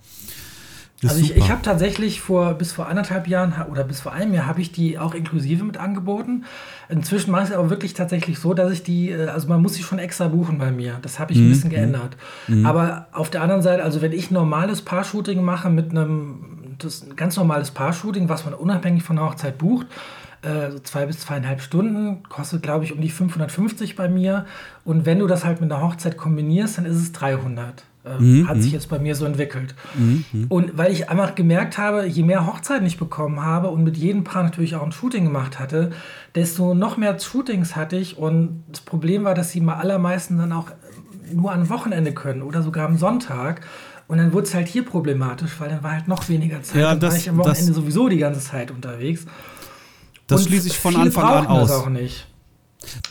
Das 1.01 1.12
also 1.12 1.24
ich, 1.24 1.38
ich 1.38 1.49
habe 1.49 1.62
tatsächlich 1.62 2.20
vor 2.20 2.55
bis 2.55 2.74
vor 2.74 2.88
anderthalb 2.88 3.28
Jahren 3.28 3.53
oder 3.72 3.86
bis 3.86 4.01
vor 4.01 4.12
einem 4.12 4.34
Jahr 4.34 4.47
habe 4.47 4.60
ich 4.60 4.74
die 4.74 4.99
auch 4.99 5.14
inklusive 5.14 5.64
mit 5.64 5.78
angeboten. 5.78 6.43
Inzwischen 6.89 7.32
mache 7.32 7.43
ich 7.43 7.49
es 7.49 7.55
aber 7.55 7.70
wirklich 7.70 7.93
tatsächlich 7.93 8.38
so, 8.39 8.53
dass 8.53 8.72
ich 8.72 8.84
die, 8.84 9.12
äh, 9.12 9.28
also 9.28 9.47
man 9.47 9.62
muss 9.62 9.76
sie 9.76 9.84
schon 9.84 9.99
extra 9.99 10.28
buchen 10.28 10.57
bei 10.57 10.72
mir. 10.72 10.99
Das 11.01 11.20
habe 11.20 11.32
ich 11.32 11.39
mhm. 11.39 11.45
ein 11.45 11.49
bisschen 11.49 11.70
geändert. 11.70 12.18
Mhm. 12.47 12.66
Aber 12.66 13.07
auf 13.14 13.30
der 13.30 13.41
anderen 13.43 13.62
Seite, 13.62 13.84
also 13.84 14.01
wenn 14.01 14.12
ich 14.12 14.30
normales 14.30 14.82
Paar-Shooting 14.82 15.41
mache 15.41 15.70
mit 15.70 15.91
einem 15.91 16.59
das 16.80 16.96
ist 16.96 17.08
ein 17.08 17.16
ganz 17.16 17.38
normales 17.38 17.72
Paar-Shooting, 17.72 18.30
was 18.30 18.46
man 18.46 18.54
unabhängig 18.54 19.04
von 19.04 19.18
der 19.18 19.26
Hochzeit 19.26 19.58
bucht. 19.58 19.88
Äh, 20.42 20.72
so 20.72 20.80
zwei 20.80 21.06
bis 21.06 21.20
zweieinhalb 21.20 21.62
Stunden, 21.62 22.24
kostet 22.24 22.64
glaube 22.64 22.86
ich 22.86 22.94
um 22.94 23.02
die 23.02 23.10
550 23.10 23.96
bei 23.96 24.08
mir. 24.08 24.46
Und 24.86 25.06
wenn 25.06 25.20
du 25.20 25.28
das 25.28 25.44
halt 25.44 25.60
mit 25.62 25.72
einer 25.72 25.82
Hochzeit 25.82 26.18
kombinierst, 26.18 26.78
dann 26.78 26.86
ist 26.86 26.96
es 26.96 27.12
300. 27.12 27.84
Äh, 28.06 28.22
mhm. 28.22 28.48
Hat 28.48 28.58
sich 28.62 28.72
mhm. 28.72 28.76
jetzt 28.76 28.90
bei 28.90 29.00
mir 29.00 29.16
so 29.16 29.26
entwickelt. 29.26 29.76
Mhm. 29.96 30.46
Und 30.48 30.78
weil 30.78 30.92
ich 30.92 31.10
einfach 31.10 31.36
gemerkt 31.36 31.78
habe, 31.78 32.06
je 32.06 32.24
mehr 32.24 32.48
Hochzeiten 32.48 32.88
ich 32.88 32.98
bekommen 32.98 33.44
habe 33.44 33.68
und 33.68 33.84
mit 33.84 33.98
jedem 33.98 34.24
Paar 34.24 34.44
natürlich 34.44 34.76
auch 34.76 34.84
ein 34.84 34.94
Shooting 34.94 35.26
gemacht 35.26 35.60
hatte, 35.60 35.92
desto 36.36 36.74
noch 36.74 36.96
mehr 36.96 37.20
Shootings 37.20 37.76
hatte 37.76 37.98
ich. 37.98 38.18
Und 38.18 38.64
das 38.72 38.80
Problem 38.82 39.26
war, 39.26 39.36
dass 39.36 39.52
sie 39.52 39.60
mal 39.60 39.76
allermeisten 39.76 40.38
dann 40.38 40.54
auch 40.54 40.72
nur 41.34 41.52
am 41.52 41.70
Wochenende 41.70 42.14
können 42.14 42.42
oder 42.42 42.64
sogar 42.64 42.88
am 42.88 42.98
Sonntag. 42.98 43.62
Und 44.10 44.18
dann 44.18 44.34
wurde 44.34 44.47
es 44.47 44.55
halt 44.55 44.68
hier 44.68 44.84
problematisch, 44.84 45.51
weil 45.60 45.70
dann 45.70 45.84
war 45.84 45.91
halt 45.91 46.07
noch 46.07 46.28
weniger 46.30 46.64
Zeit. 46.64 46.82
Ja, 46.82 46.95
das, 46.95 46.99
dann 46.99 47.12
war 47.12 47.18
ich 47.18 47.30
am 47.30 47.38
Wochenende 47.38 47.68
das, 47.68 47.76
sowieso 47.76 48.10
die 48.10 48.18
ganze 48.18 48.41
Zeit 48.41 48.72
unterwegs. 48.72 49.26
Das 50.26 50.45
schließe 50.45 50.68
ich 50.68 50.80
von 50.80 50.95
Anfang 50.95 51.24
an 51.24 51.45
aus. 51.45 51.70
Das 51.70 51.78
auch 51.78 51.89
nicht. 51.89 52.28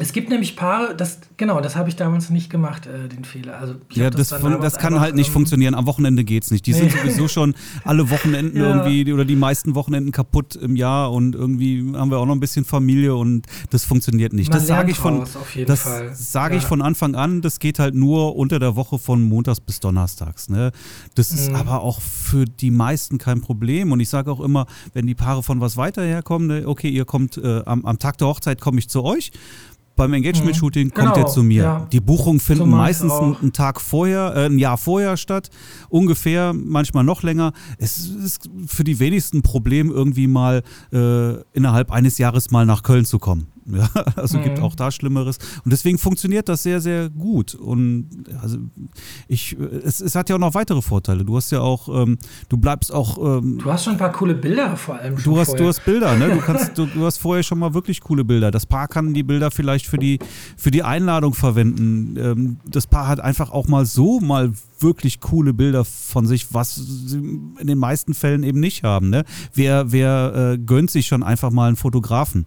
Es 0.00 0.12
gibt 0.12 0.28
nämlich 0.28 0.56
Paare, 0.56 0.96
das 0.96 1.20
genau, 1.38 1.60
das 1.62 1.76
habe 1.76 1.88
ich 1.88 1.96
damals 1.96 2.28
nicht 2.28 2.50
gemacht, 2.50 2.86
äh, 2.86 3.08
den 3.08 3.24
Fehler. 3.24 3.58
Also 3.58 3.76
ja, 3.92 4.10
das, 4.10 4.28
das, 4.28 4.42
das 4.42 4.78
kann 4.78 5.00
halt 5.00 5.14
nicht 5.14 5.28
ähm, 5.28 5.32
funktionieren. 5.32 5.74
Am 5.74 5.86
Wochenende 5.86 6.24
geht 6.24 6.44
es 6.44 6.50
nicht. 6.50 6.66
Die 6.66 6.72
nee. 6.72 6.80
sind 6.80 6.92
sowieso 6.92 7.28
schon 7.28 7.54
alle 7.84 8.10
Wochenenden 8.10 8.58
ja. 8.60 8.68
irgendwie 8.68 9.10
oder 9.10 9.24
die 9.24 9.36
meisten 9.36 9.74
Wochenenden 9.74 10.12
kaputt 10.12 10.56
im 10.56 10.76
Jahr 10.76 11.12
und 11.12 11.34
irgendwie 11.34 11.92
haben 11.94 12.10
wir 12.10 12.18
auch 12.18 12.26
noch 12.26 12.34
ein 12.34 12.40
bisschen 12.40 12.66
Familie 12.66 13.14
und 13.14 13.46
das 13.70 13.84
funktioniert 13.84 14.34
nicht. 14.34 14.50
Man 14.50 14.58
das 14.58 14.66
sage 14.66 14.90
ich 14.90 14.98
von 14.98 15.24
das 15.66 15.88
sage 16.12 16.54
ja. 16.54 16.60
ich 16.60 16.66
von 16.66 16.82
Anfang 16.82 17.14
an. 17.14 17.40
Das 17.40 17.60
geht 17.60 17.78
halt 17.78 17.94
nur 17.94 18.36
unter 18.36 18.58
der 18.58 18.76
Woche 18.76 18.98
von 18.98 19.22
Montags 19.22 19.60
bis 19.60 19.80
Donnerstags. 19.80 20.50
Ne? 20.50 20.72
Das 21.14 21.32
mhm. 21.32 21.38
ist 21.38 21.54
aber 21.54 21.80
auch 21.80 22.02
für 22.02 22.44
die 22.44 22.70
meisten 22.70 23.18
kein 23.18 23.40
Problem. 23.40 23.92
Und 23.92 24.00
ich 24.00 24.08
sage 24.08 24.30
auch 24.30 24.40
immer, 24.40 24.66
wenn 24.92 25.06
die 25.06 25.14
Paare 25.14 25.42
von 25.42 25.60
was 25.60 25.76
weiter 25.76 26.02
herkommen, 26.02 26.48
ne, 26.48 26.66
okay, 26.66 26.88
ihr 26.88 27.04
kommt 27.04 27.38
äh, 27.38 27.62
am, 27.64 27.84
am 27.86 27.98
Tag 27.98 28.18
der 28.18 28.26
Hochzeit 28.26 28.60
komme 28.60 28.80
ich 28.80 28.88
zu 28.88 29.04
euch 29.04 29.30
beim 29.98 30.14
Engagement-Shooting 30.14 30.90
genau, 30.90 31.12
kommt 31.12 31.18
er 31.18 31.26
zu 31.26 31.42
mir. 31.42 31.62
Ja. 31.62 31.86
Die 31.92 32.00
Buchungen 32.00 32.40
finden 32.40 32.70
so 32.70 32.76
meistens 32.76 33.12
einen, 33.12 33.52
Tag 33.52 33.82
vorher, 33.82 34.32
äh, 34.34 34.46
ein 34.46 34.58
Jahr 34.58 34.78
vorher 34.78 35.18
statt, 35.18 35.50
ungefähr, 35.90 36.54
manchmal 36.54 37.04
noch 37.04 37.22
länger. 37.22 37.52
Es 37.76 38.06
ist 38.06 38.48
für 38.66 38.84
die 38.84 38.98
wenigsten 38.98 39.42
Problem, 39.42 39.90
irgendwie 39.90 40.26
mal 40.26 40.62
äh, 40.92 41.34
innerhalb 41.52 41.90
eines 41.90 42.16
Jahres 42.16 42.50
mal 42.50 42.64
nach 42.64 42.82
Köln 42.82 43.04
zu 43.04 43.18
kommen. 43.18 43.48
Ja, 43.78 43.88
also 44.16 44.38
mhm. 44.38 44.42
gibt 44.42 44.60
auch 44.60 44.74
da 44.74 44.90
Schlimmeres. 44.90 45.38
Und 45.64 45.72
deswegen 45.72 45.98
funktioniert 45.98 46.48
das 46.48 46.62
sehr, 46.62 46.80
sehr 46.80 47.10
gut. 47.10 47.54
Und 47.54 48.08
also 48.42 48.58
ich, 49.28 49.56
es, 49.84 50.00
es 50.00 50.14
hat 50.14 50.28
ja 50.28 50.36
auch 50.36 50.40
noch 50.40 50.54
weitere 50.54 50.82
Vorteile. 50.82 51.24
Du 51.24 51.36
hast 51.36 51.52
ja 51.52 51.60
auch, 51.60 51.88
ähm, 51.88 52.18
du 52.48 52.56
bleibst 52.56 52.92
auch. 52.92 53.38
Ähm, 53.38 53.58
du 53.58 53.70
hast 53.70 53.84
schon 53.84 53.94
ein 53.94 53.98
paar 53.98 54.12
coole 54.12 54.34
Bilder 54.34 54.76
vor 54.76 54.96
allem. 54.96 55.16
Du 55.22 55.38
hast, 55.38 55.58
du 55.58 55.66
hast 55.66 55.84
Bilder, 55.84 56.16
ne? 56.16 56.28
Du 56.30 56.40
kannst, 56.40 56.76
du, 56.76 56.86
du, 56.86 57.04
hast 57.04 57.18
vorher 57.18 57.42
schon 57.42 57.58
mal 57.58 57.74
wirklich 57.74 58.00
coole 58.00 58.24
Bilder. 58.24 58.50
Das 58.50 58.66
Paar 58.66 58.88
kann 58.88 59.14
die 59.14 59.22
Bilder 59.22 59.50
vielleicht 59.50 59.86
für 59.86 59.98
die, 59.98 60.18
für 60.56 60.70
die 60.70 60.82
Einladung 60.82 61.34
verwenden. 61.34 62.16
Ähm, 62.16 62.56
das 62.66 62.86
Paar 62.86 63.06
hat 63.06 63.20
einfach 63.20 63.50
auch 63.50 63.68
mal 63.68 63.84
so 63.84 64.20
mal 64.20 64.52
wirklich 64.80 65.20
coole 65.20 65.52
Bilder 65.52 65.84
von 65.84 66.26
sich, 66.26 66.54
was 66.54 66.74
sie 66.76 67.18
in 67.18 67.66
den 67.66 67.78
meisten 67.78 68.14
Fällen 68.14 68.42
eben 68.42 68.60
nicht 68.60 68.84
haben. 68.84 69.10
Ne? 69.10 69.24
Wer, 69.54 69.92
wer 69.92 70.52
äh, 70.54 70.58
gönnt 70.58 70.90
sich 70.90 71.06
schon 71.06 71.22
einfach 71.22 71.50
mal 71.50 71.68
einen 71.68 71.76
Fotografen? 71.76 72.46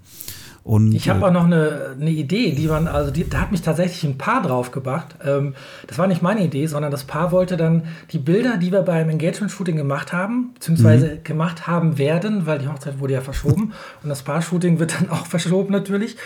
Und, 0.64 0.94
ich 0.94 1.10
habe 1.10 1.22
äh, 1.22 1.24
auch 1.24 1.32
noch 1.32 1.46
eine, 1.46 1.96
eine 2.00 2.12
Idee, 2.12 2.52
die 2.52 2.68
man, 2.68 2.88
also 2.88 3.10
die, 3.10 3.28
da 3.28 3.42
hat 3.42 3.52
mich 3.52 3.64
tatsächlich 3.64 4.04
ein 4.04 4.18
Paar 4.18 4.44
drauf 4.44 4.72
gebracht. 4.72 5.16
Ähm, 5.26 5.56
das 5.88 5.98
war 5.98 6.06
nicht 6.06 6.22
meine 6.22 6.44
Idee, 6.44 6.68
sondern 6.68 6.92
das 6.92 7.04
Paar 7.04 7.32
wollte 7.32 7.58
dann 7.58 7.84
die 8.12 8.20
Bilder, 8.20 8.58
die 8.58 8.72
wir 8.72 8.84
beim 8.84 9.10
Engagement-Shooting 9.10 9.76
gemacht 9.76 10.14
haben, 10.14 10.52
beziehungsweise 10.54 11.16
mhm. 11.16 11.24
gemacht 11.24 11.66
haben 11.66 11.98
werden, 11.98 12.46
weil 12.46 12.60
die 12.60 12.68
Hochzeit 12.68 13.00
wurde 13.00 13.14
ja 13.14 13.22
verschoben 13.22 13.74
und 14.04 14.10
das 14.10 14.22
Paar-Shooting 14.22 14.78
wird 14.78 15.00
dann 15.00 15.10
auch 15.10 15.26
verschoben 15.26 15.72
natürlich. 15.72 16.18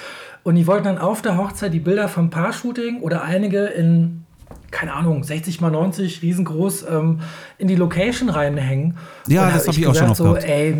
Und 0.43 0.55
die 0.55 0.67
wollten 0.67 0.83
dann 0.83 0.97
auf 0.97 1.21
der 1.21 1.37
Hochzeit 1.37 1.73
die 1.73 1.79
Bilder 1.79 2.09
vom 2.09 2.29
Paar-Shooting 2.29 3.01
oder 3.01 3.23
einige 3.23 3.65
in 3.65 4.25
keine 4.71 4.93
Ahnung, 4.93 5.23
60 5.23 5.61
mal 5.61 5.71
90, 5.71 6.21
riesengroß, 6.21 6.85
ähm, 6.89 7.21
in 7.57 7.69
die 7.69 7.75
Location 7.75 8.29
reinhängen. 8.29 8.97
Ja, 9.25 9.49
das 9.49 9.67
habe 9.67 9.77
ich, 9.77 9.87
auch 9.87 9.95
schon 9.95 10.07
noch 10.07 10.15
so, 10.15 10.23
gehabt. 10.25 10.43
Ey, 10.43 10.75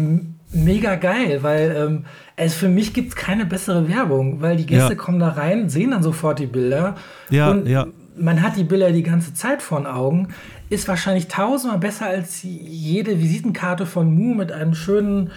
mega 0.51 0.95
geil, 0.95 1.39
weil 1.43 1.75
ähm, 1.77 2.05
also 2.37 2.55
für 2.55 2.69
mich 2.69 2.93
gibt 2.93 3.09
es 3.09 3.15
keine 3.15 3.45
bessere 3.45 3.87
Werbung, 3.87 4.41
weil 4.41 4.57
die 4.57 4.65
Gäste 4.65 4.93
ja. 4.93 4.95
kommen 4.95 5.19
da 5.19 5.29
rein, 5.29 5.69
sehen 5.69 5.91
dann 5.91 6.03
sofort 6.03 6.39
die 6.39 6.47
Bilder. 6.47 6.95
Ja, 7.29 7.51
und 7.51 7.67
ja. 7.67 7.87
Man 8.17 8.41
hat 8.41 8.55
die 8.55 8.63
Bilder 8.63 8.91
die 8.91 9.03
ganze 9.03 9.33
Zeit 9.33 9.61
vor 9.61 9.79
den 9.79 9.87
Augen. 9.87 10.29
Ist 10.69 10.87
wahrscheinlich 10.87 11.27
tausendmal 11.27 11.79
besser 11.79 12.07
als 12.07 12.39
jede 12.43 13.19
Visitenkarte 13.19 13.85
von 13.85 14.13
Mu 14.13 14.33
mit 14.33 14.51
einem 14.51 14.73
schönen, 14.73 15.31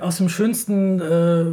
aus 0.00 0.18
dem 0.18 0.28
schönsten 0.28 1.00
äh, 1.00 1.46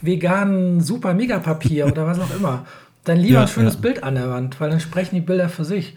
veganen 0.00 0.80
Super 0.80 1.14
Mega 1.14 1.38
Papier 1.38 1.86
oder 1.86 2.06
was 2.06 2.20
auch 2.20 2.34
immer. 2.34 2.66
Dann 3.04 3.18
lieber 3.18 3.34
ja, 3.34 3.42
ein 3.42 3.48
schönes 3.48 3.74
ja. 3.74 3.80
Bild 3.80 4.02
an 4.02 4.14
der 4.14 4.30
Wand, 4.30 4.60
weil 4.60 4.70
dann 4.70 4.80
sprechen 4.80 5.14
die 5.14 5.20
Bilder 5.22 5.48
für 5.48 5.64
sich. 5.64 5.96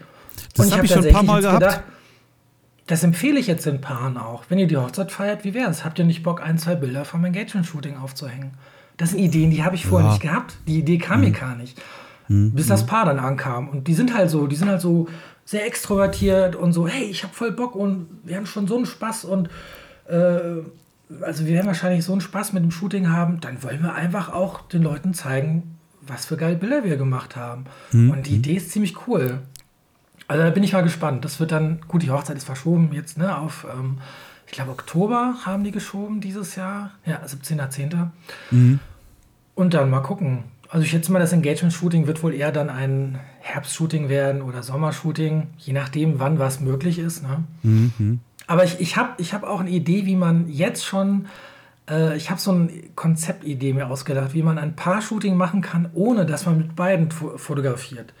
Das 0.56 0.66
habe 0.66 0.78
hab 0.78 0.84
ich 0.84 0.92
schon 0.92 1.06
ein 1.06 1.12
paar 1.12 1.22
Mal 1.22 1.42
gehabt. 1.42 1.60
Gedacht, 1.60 1.82
das 2.86 3.04
empfehle 3.04 3.38
ich 3.38 3.46
jetzt 3.46 3.66
den 3.66 3.80
Paaren 3.80 4.16
auch. 4.16 4.44
Wenn 4.48 4.58
ihr 4.58 4.66
die 4.66 4.76
Hochzeit 4.76 5.12
feiert, 5.12 5.44
wie 5.44 5.54
wäre 5.54 5.70
es? 5.70 5.84
Habt 5.84 5.98
ihr 5.98 6.04
nicht 6.04 6.22
Bock, 6.22 6.42
ein, 6.42 6.58
zwei 6.58 6.74
Bilder 6.74 7.04
vom 7.04 7.24
Engagement-Shooting 7.24 7.96
aufzuhängen? 7.96 8.52
Das 8.96 9.10
sind 9.10 9.20
Ideen, 9.20 9.50
die 9.50 9.62
habe 9.64 9.76
ich 9.76 9.86
vorher 9.86 10.08
ja. 10.08 10.14
nicht 10.14 10.22
gehabt. 10.22 10.56
Die 10.66 10.78
Idee 10.78 10.98
kam 10.98 11.20
mhm. 11.20 11.26
mir 11.26 11.32
gar 11.32 11.56
nicht. 11.56 11.80
Mhm. 12.28 12.52
Bis 12.52 12.66
das 12.66 12.82
mhm. 12.82 12.86
Paar 12.88 13.06
dann 13.06 13.18
ankam. 13.18 13.68
Und 13.68 13.88
die 13.88 13.94
sind 13.94 14.14
halt 14.14 14.30
so, 14.30 14.46
die 14.46 14.56
sind 14.56 14.68
halt 14.68 14.80
so 14.80 15.08
sehr 15.44 15.66
extrovertiert 15.66 16.56
und 16.56 16.72
so, 16.72 16.86
hey, 16.86 17.04
ich 17.04 17.22
habe 17.22 17.34
voll 17.34 17.52
Bock 17.52 17.74
und 17.74 18.08
wir 18.24 18.36
haben 18.36 18.46
schon 18.46 18.66
so 18.66 18.76
einen 18.76 18.86
Spaß 18.86 19.24
und 19.24 19.48
äh, 20.08 20.38
also 21.20 21.46
wir 21.46 21.54
werden 21.54 21.66
wahrscheinlich 21.66 22.04
so 22.04 22.12
einen 22.12 22.20
Spaß 22.20 22.52
mit 22.52 22.62
dem 22.62 22.70
Shooting 22.70 23.10
haben, 23.10 23.40
dann 23.40 23.62
wollen 23.62 23.82
wir 23.82 23.94
einfach 23.94 24.32
auch 24.32 24.62
den 24.68 24.82
Leuten 24.82 25.14
zeigen, 25.14 25.78
was 26.00 26.26
für 26.26 26.36
geile 26.36 26.56
Bilder 26.56 26.84
wir 26.84 26.96
gemacht 26.96 27.36
haben. 27.36 27.64
Mhm. 27.92 28.10
Und 28.10 28.26
die 28.26 28.36
Idee 28.36 28.54
ist 28.54 28.70
ziemlich 28.70 29.06
cool. 29.06 29.40
Also 30.32 30.44
da 30.44 30.50
bin 30.50 30.62
ich 30.62 30.72
mal 30.72 30.82
gespannt. 30.82 31.26
Das 31.26 31.40
wird 31.40 31.52
dann, 31.52 31.82
gut, 31.88 32.02
die 32.02 32.10
Hochzeit 32.10 32.38
ist 32.38 32.44
verschoben 32.44 32.88
jetzt, 32.94 33.18
ne, 33.18 33.36
auf, 33.36 33.66
ähm, 33.70 33.98
ich 34.46 34.52
glaube, 34.52 34.70
Oktober 34.70 35.34
haben 35.44 35.62
die 35.62 35.72
geschoben 35.72 36.22
dieses 36.22 36.56
Jahr. 36.56 36.92
Ja, 37.04 37.20
17.10. 37.22 38.08
Mhm. 38.50 38.80
Und 39.54 39.74
dann 39.74 39.90
mal 39.90 40.00
gucken. 40.00 40.44
Also 40.70 40.84
ich 40.84 40.90
schätze 40.90 41.12
mal, 41.12 41.18
das 41.18 41.34
Engagement-Shooting 41.34 42.06
wird 42.06 42.22
wohl 42.22 42.32
eher 42.32 42.50
dann 42.50 42.70
ein 42.70 43.20
Herbst-Shooting 43.40 44.08
werden 44.08 44.40
oder 44.40 44.62
Sommershooting, 44.62 45.48
je 45.58 45.74
nachdem, 45.74 46.18
wann 46.18 46.38
was 46.38 46.60
möglich 46.60 46.98
ist. 46.98 47.22
Ne? 47.22 47.44
Mhm. 47.62 48.20
Aber 48.46 48.64
ich, 48.64 48.80
ich 48.80 48.96
habe 48.96 49.10
ich 49.18 49.34
hab 49.34 49.42
auch 49.42 49.60
eine 49.60 49.68
Idee, 49.68 50.06
wie 50.06 50.16
man 50.16 50.48
jetzt 50.48 50.82
schon, 50.82 51.26
äh, 51.90 52.16
ich 52.16 52.30
habe 52.30 52.40
so 52.40 52.52
eine 52.52 52.70
Konzeptidee 52.94 53.74
mir 53.74 53.90
ausgedacht, 53.90 54.32
wie 54.32 54.42
man 54.42 54.56
ein 54.56 54.76
Paar-Shooting 54.76 55.36
machen 55.36 55.60
kann, 55.60 55.90
ohne 55.92 56.24
dass 56.24 56.46
man 56.46 56.56
mit 56.56 56.74
beiden 56.74 57.10
fotografiert. 57.10 58.14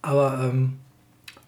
Aber 0.00 0.40
ähm, 0.42 0.78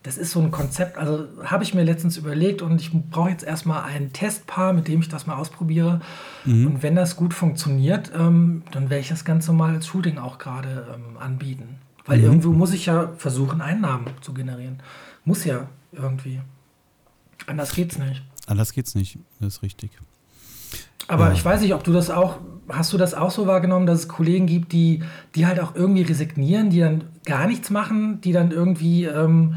das 0.02 0.16
ist 0.16 0.30
so 0.30 0.40
ein 0.40 0.50
Konzept, 0.50 0.96
also 0.96 1.26
habe 1.44 1.64
ich 1.64 1.74
mir 1.74 1.82
letztens 1.82 2.16
überlegt 2.16 2.62
und 2.62 2.80
ich 2.80 2.92
brauche 2.92 3.30
jetzt 3.30 3.44
erstmal 3.44 3.82
ein 3.82 4.12
Testpaar, 4.12 4.72
mit 4.72 4.86
dem 4.88 5.00
ich 5.00 5.08
das 5.08 5.26
mal 5.26 5.36
ausprobiere. 5.36 6.00
Mhm. 6.44 6.66
Und 6.66 6.82
wenn 6.82 6.94
das 6.94 7.16
gut 7.16 7.34
funktioniert, 7.34 8.12
ähm, 8.14 8.62
dann 8.70 8.90
werde 8.90 9.00
ich 9.00 9.08
das 9.08 9.24
Ganze 9.24 9.52
mal 9.52 9.74
als 9.74 9.86
Shooting 9.88 10.18
auch 10.18 10.38
gerade 10.38 10.86
ähm, 10.94 11.18
anbieten. 11.18 11.78
Weil 12.06 12.18
mhm. 12.18 12.24
irgendwo 12.24 12.52
muss 12.52 12.72
ich 12.72 12.86
ja 12.86 13.12
versuchen, 13.16 13.60
Einnahmen 13.60 14.06
zu 14.20 14.32
generieren. 14.32 14.80
Muss 15.24 15.44
ja 15.44 15.68
irgendwie. 15.92 16.40
Anders 17.46 17.74
geht's 17.74 17.98
nicht. 17.98 18.22
Anders 18.46 18.72
geht's 18.72 18.94
nicht, 18.94 19.18
das 19.40 19.56
ist 19.56 19.62
richtig. 19.62 19.90
Aber 21.08 21.28
ja. 21.28 21.32
ich 21.32 21.44
weiß 21.44 21.60
nicht, 21.62 21.74
ob 21.74 21.84
du 21.84 21.92
das 21.92 22.10
auch, 22.10 22.36
hast 22.68 22.92
du 22.92 22.98
das 22.98 23.14
auch 23.14 23.30
so 23.30 23.46
wahrgenommen, 23.46 23.86
dass 23.86 24.00
es 24.00 24.08
Kollegen 24.08 24.46
gibt, 24.46 24.72
die, 24.72 25.02
die 25.34 25.46
halt 25.46 25.58
auch 25.58 25.74
irgendwie 25.74 26.02
resignieren, 26.02 26.70
die 26.70 26.80
dann 26.80 27.04
gar 27.24 27.46
nichts 27.46 27.70
machen, 27.70 28.20
die 28.20 28.32
dann 28.32 28.52
irgendwie 28.52 29.04
ähm, 29.04 29.56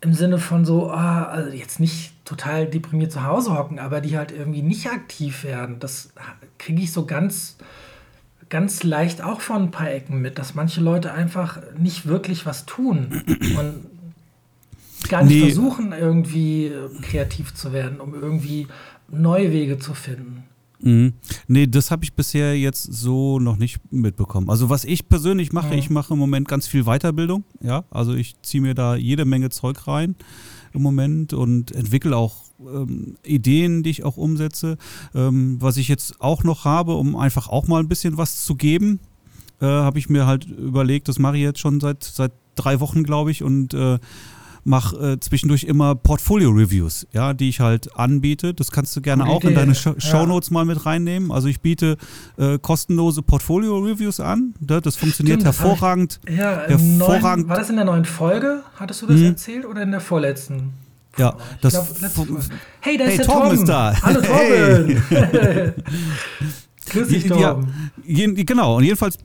im 0.00 0.14
Sinne 0.14 0.38
von 0.38 0.64
so, 0.64 0.90
ah, 0.90 1.24
also 1.24 1.50
jetzt 1.50 1.80
nicht 1.80 2.12
total 2.24 2.66
deprimiert 2.66 3.10
zu 3.10 3.24
Hause 3.24 3.56
hocken, 3.56 3.78
aber 3.78 4.00
die 4.00 4.16
halt 4.16 4.30
irgendwie 4.30 4.62
nicht 4.62 4.86
aktiv 4.88 5.44
werden. 5.44 5.80
Das 5.80 6.10
kriege 6.58 6.82
ich 6.82 6.92
so 6.92 7.04
ganz, 7.04 7.56
ganz 8.48 8.82
leicht 8.84 9.22
auch 9.22 9.40
von 9.40 9.64
ein 9.64 9.70
paar 9.70 9.90
Ecken 9.90 10.20
mit, 10.20 10.38
dass 10.38 10.54
manche 10.54 10.80
Leute 10.80 11.12
einfach 11.12 11.60
nicht 11.76 12.06
wirklich 12.06 12.46
was 12.46 12.66
tun 12.66 13.22
und 13.58 13.86
gar 15.08 15.24
nicht 15.24 15.34
nee. 15.34 15.40
versuchen, 15.40 15.92
irgendwie 15.92 16.66
äh, 16.66 16.88
kreativ 17.02 17.54
zu 17.54 17.72
werden, 17.72 18.00
um 18.00 18.14
irgendwie 18.14 18.68
neue 19.08 19.52
Wege 19.52 19.78
zu 19.78 19.94
finden. 19.94 20.44
Mhm. 20.80 21.14
Nee, 21.46 21.66
das 21.66 21.90
habe 21.90 22.04
ich 22.04 22.12
bisher 22.12 22.58
jetzt 22.58 22.82
so 22.82 23.38
noch 23.38 23.56
nicht 23.56 23.80
mitbekommen. 23.90 24.48
Also 24.48 24.70
was 24.70 24.84
ich 24.84 25.08
persönlich 25.08 25.52
mache, 25.52 25.72
mhm. 25.72 25.78
ich 25.78 25.90
mache 25.90 26.14
im 26.14 26.18
Moment 26.18 26.48
ganz 26.48 26.66
viel 26.66 26.84
Weiterbildung. 26.84 27.44
Ja, 27.60 27.84
also 27.90 28.14
ich 28.14 28.36
ziehe 28.42 28.62
mir 28.62 28.74
da 28.74 28.96
jede 28.96 29.24
Menge 29.24 29.50
Zeug 29.50 29.86
rein 29.86 30.14
im 30.72 30.82
Moment 30.82 31.32
und 31.32 31.72
entwickle 31.72 32.16
auch 32.16 32.44
ähm, 32.60 33.16
Ideen, 33.24 33.82
die 33.82 33.90
ich 33.90 34.04
auch 34.04 34.16
umsetze. 34.16 34.76
Ähm, 35.14 35.56
was 35.60 35.76
ich 35.76 35.88
jetzt 35.88 36.20
auch 36.20 36.44
noch 36.44 36.64
habe, 36.64 36.94
um 36.94 37.16
einfach 37.16 37.48
auch 37.48 37.66
mal 37.66 37.80
ein 37.80 37.88
bisschen 37.88 38.16
was 38.16 38.44
zu 38.44 38.54
geben, 38.54 39.00
äh, 39.60 39.66
habe 39.66 39.98
ich 39.98 40.08
mir 40.08 40.26
halt 40.26 40.44
überlegt, 40.44 41.08
das 41.08 41.18
mache 41.18 41.36
ich 41.36 41.42
jetzt 41.42 41.60
schon 41.60 41.80
seit, 41.80 42.04
seit 42.04 42.32
drei 42.54 42.80
Wochen, 42.80 43.02
glaube 43.02 43.30
ich, 43.30 43.42
und 43.42 43.74
äh, 43.74 43.98
mache 44.68 45.14
äh, 45.14 45.20
zwischendurch 45.20 45.64
immer 45.64 45.94
Portfolio-Reviews, 45.94 47.06
ja, 47.12 47.32
die 47.32 47.48
ich 47.48 47.60
halt 47.60 47.96
anbiete. 47.96 48.54
Das 48.54 48.70
kannst 48.70 48.94
du 48.94 49.00
gerne 49.00 49.24
Gute 49.24 49.34
auch 49.34 49.40
Idee. 49.40 49.48
in 49.48 49.54
deine 49.54 49.74
Sh 49.74 49.86
ja. 49.86 50.00
Shownotes 50.00 50.50
mal 50.50 50.64
mit 50.64 50.86
reinnehmen. 50.86 51.32
Also 51.32 51.48
ich 51.48 51.60
biete 51.60 51.96
äh, 52.36 52.58
kostenlose 52.58 53.22
Portfolio-Reviews 53.22 54.20
an. 54.20 54.54
Ne? 54.60 54.80
Das 54.80 54.96
funktioniert 54.96 55.40
Stimmt, 55.40 55.46
hervorragend. 55.46 56.20
Ich, 56.26 56.36
ja, 56.36 56.66
hervorragend. 56.66 57.46
Neuen, 57.46 57.48
war 57.48 57.56
das 57.56 57.70
in 57.70 57.76
der 57.76 57.86
neuen 57.86 58.04
Folge? 58.04 58.62
Hattest 58.76 59.02
du 59.02 59.06
das 59.06 59.16
mhm. 59.16 59.26
erzählt 59.26 59.66
oder 59.66 59.82
in 59.82 59.90
der 59.90 60.00
vorletzten? 60.00 60.74
Ja, 61.16 61.34
das. 61.62 61.72
Glaub, 61.72 61.86
hey, 62.80 62.96
da 62.96 63.04
ist 63.04 63.10
hey, 63.10 63.16
der 63.16 63.26
Torben. 63.26 63.40
Torben 63.42 63.58
ist 63.58 63.68
da. 63.68 63.94
Hallo 64.02 64.20
Torben. 64.20 65.02
Hey. 65.08 65.72
Grüß 66.90 67.08
dich, 67.08 67.24
ja, 67.26 67.58
genau, 68.04 68.76
und 68.76 68.84
jedenfalls 68.84 69.18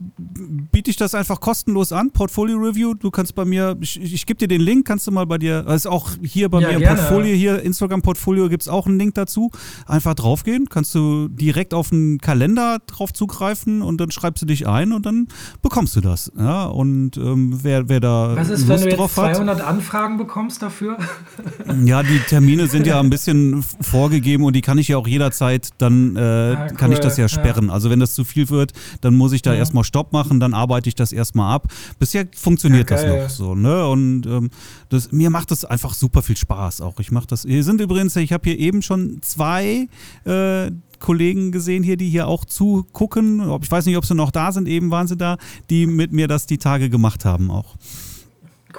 biete 0.72 0.90
ich 0.90 0.96
das 0.96 1.14
einfach 1.14 1.40
kostenlos 1.40 1.92
an, 1.92 2.10
Portfolio 2.10 2.58
Review. 2.58 2.94
Du 2.94 3.10
kannst 3.10 3.34
bei 3.34 3.44
mir, 3.44 3.76
ich, 3.80 4.00
ich 4.00 4.26
gebe 4.26 4.38
dir 4.38 4.48
den 4.48 4.60
Link, 4.60 4.86
kannst 4.86 5.06
du 5.06 5.10
mal 5.10 5.26
bei 5.26 5.38
dir, 5.38 5.64
also 5.66 5.90
auch 5.90 6.10
hier 6.22 6.48
bei 6.48 6.60
ja, 6.60 6.68
mir 6.68 6.74
im 6.76 6.82
Portfolio, 6.82 7.34
hier 7.34 7.62
Instagram 7.62 8.02
Portfolio 8.02 8.48
gibt 8.48 8.62
es 8.62 8.68
auch 8.68 8.86
einen 8.86 8.98
Link 8.98 9.14
dazu. 9.14 9.50
Einfach 9.86 10.14
draufgehen, 10.14 10.68
kannst 10.68 10.94
du 10.94 11.28
direkt 11.28 11.74
auf 11.74 11.90
den 11.90 12.18
Kalender 12.18 12.78
drauf 12.86 13.12
zugreifen 13.12 13.82
und 13.82 14.00
dann 14.00 14.10
schreibst 14.10 14.42
du 14.42 14.46
dich 14.46 14.66
ein 14.66 14.92
und 14.92 15.06
dann 15.06 15.28
bekommst 15.62 15.96
du 15.96 16.00
das. 16.00 16.30
Ja, 16.36 16.64
und 16.64 17.16
ähm, 17.16 17.58
wer, 17.62 17.88
wer 17.88 18.00
da 18.00 18.36
Was 18.36 18.50
ist, 18.50 18.66
Lust 18.66 18.84
wenn 18.84 18.90
du 18.90 19.02
jetzt 19.02 19.14
200 19.14 19.60
hat, 19.60 19.66
Anfragen 19.66 20.18
bekommst 20.18 20.62
dafür? 20.62 20.98
ja, 21.84 22.02
die 22.02 22.18
Termine 22.18 22.66
sind 22.66 22.86
ja 22.86 23.00
ein 23.00 23.10
bisschen 23.10 23.62
vorgegeben 23.80 24.44
und 24.44 24.54
die 24.54 24.60
kann 24.60 24.78
ich 24.78 24.88
ja 24.88 24.96
auch 24.96 25.06
jederzeit, 25.06 25.70
dann 25.78 26.16
äh, 26.16 26.20
ah, 26.20 26.66
cool. 26.70 26.76
kann 26.76 26.92
ich 26.92 26.98
das 26.98 27.16
ja 27.16 27.28
sperren. 27.28 27.44
Ja 27.46 27.53
sperren. 27.54 27.70
Also 27.70 27.90
wenn 27.90 28.00
das 28.00 28.14
zu 28.14 28.24
viel 28.24 28.48
wird, 28.50 28.72
dann 29.00 29.14
muss 29.14 29.32
ich 29.32 29.42
da 29.42 29.52
ja. 29.52 29.58
erstmal 29.58 29.84
Stopp 29.84 30.12
machen, 30.12 30.40
dann 30.40 30.54
arbeite 30.54 30.88
ich 30.88 30.94
das 30.94 31.12
erstmal 31.12 31.54
ab. 31.54 31.68
Bisher 31.98 32.26
funktioniert 32.34 32.90
ja, 32.90 32.96
das 32.96 33.06
noch 33.06 33.30
so, 33.30 33.54
ne? 33.54 33.86
Und 33.88 34.26
ähm, 34.26 34.50
das, 34.88 35.12
mir 35.12 35.30
macht 35.30 35.50
das 35.50 35.64
einfach 35.64 35.94
super 35.94 36.22
viel 36.22 36.36
Spaß 36.36 36.80
auch. 36.80 37.00
Ich 37.00 37.10
mache 37.10 37.26
das. 37.26 37.42
Hier 37.42 37.64
sind 37.64 37.80
übrigens, 37.80 38.16
ich 38.16 38.32
habe 38.32 38.48
hier 38.48 38.58
eben 38.58 38.82
schon 38.82 39.18
zwei 39.22 39.88
äh, 40.24 40.70
Kollegen 41.00 41.52
gesehen 41.52 41.82
hier, 41.82 41.96
die 41.96 42.08
hier 42.08 42.28
auch 42.28 42.44
zugucken. 42.44 43.40
Ich 43.62 43.70
weiß 43.70 43.86
nicht, 43.86 43.96
ob 43.96 44.06
sie 44.06 44.14
noch 44.14 44.30
da 44.30 44.52
sind, 44.52 44.68
eben 44.68 44.90
waren 44.90 45.06
sie 45.06 45.16
da, 45.16 45.36
die 45.70 45.86
mit 45.86 46.12
mir 46.12 46.28
das 46.28 46.46
die 46.46 46.58
Tage 46.58 46.88
gemacht 46.88 47.24
haben 47.24 47.50
auch. 47.50 47.76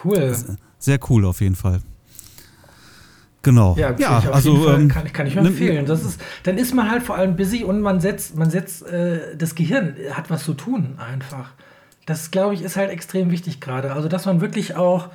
Cool. 0.03 0.35
Sehr 0.79 0.99
cool 1.09 1.25
auf 1.25 1.41
jeden 1.41 1.55
Fall. 1.55 1.81
Genau. 3.45 3.75
Ja, 3.77 3.93
ja 3.99 4.23
also 4.31 4.71
ähm, 4.71 4.87
kann, 4.87 5.13
kann, 5.13 5.27
ich 5.27 5.35
mir 5.35 5.41
empfehlen. 5.41 5.85
Das 5.85 6.03
ist, 6.03 6.19
dann 6.41 6.57
ist 6.57 6.73
man 6.73 6.89
halt 6.89 7.03
vor 7.03 7.15
allem 7.15 7.35
busy 7.35 7.63
und 7.63 7.79
man 7.79 8.01
setzt, 8.01 8.35
man 8.35 8.49
setzt, 8.49 8.87
äh, 8.87 9.37
das 9.37 9.53
Gehirn 9.53 9.95
hat 10.13 10.31
was 10.31 10.43
zu 10.43 10.55
tun 10.55 10.95
einfach. 10.97 11.51
Das, 12.07 12.31
glaube 12.31 12.55
ich, 12.55 12.63
ist 12.63 12.75
halt 12.75 12.89
extrem 12.89 13.29
wichtig 13.29 13.61
gerade. 13.61 13.93
Also, 13.93 14.07
dass 14.07 14.25
man 14.25 14.41
wirklich 14.41 14.75
auch 14.75 15.09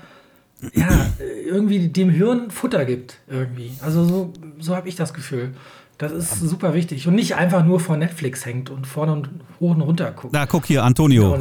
ja, 0.73 1.07
irgendwie 1.45 1.89
dem 1.89 2.09
Hirn 2.09 2.53
Futter 2.53 2.85
gibt, 2.85 3.19
irgendwie. 3.29 3.73
Also, 3.81 4.05
so, 4.05 4.33
so 4.61 4.77
habe 4.77 4.89
ich 4.89 4.95
das 4.95 5.13
Gefühl. 5.13 5.53
Das 5.99 6.13
ist 6.13 6.39
super 6.39 6.73
wichtig. 6.73 7.09
Und 7.09 7.17
nicht 7.17 7.35
einfach 7.35 7.65
nur 7.65 7.81
vor 7.81 7.97
Netflix 7.97 8.47
hängt 8.47 8.71
und 8.71 8.87
vorne 8.87 9.13
und 9.13 9.29
hoch 9.59 9.75
und 9.75 9.81
runter 9.81 10.13
guckt. 10.13 10.33
Na, 10.33 10.47
guck 10.47 10.67
hier, 10.67 10.85
Antonio. 10.85 11.37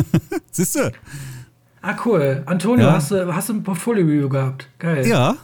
Siehst 0.50 0.76
du? 0.76 0.92
Ah, 1.80 1.96
cool. 2.04 2.42
Antonio, 2.44 2.84
ja. 2.84 2.92
hast, 2.92 3.12
du, 3.12 3.34
hast 3.34 3.48
du 3.48 3.54
ein 3.54 3.62
Portfolio-Review 3.62 4.28
gehabt? 4.28 4.68
Geil. 4.78 5.06
Ja, 5.06 5.36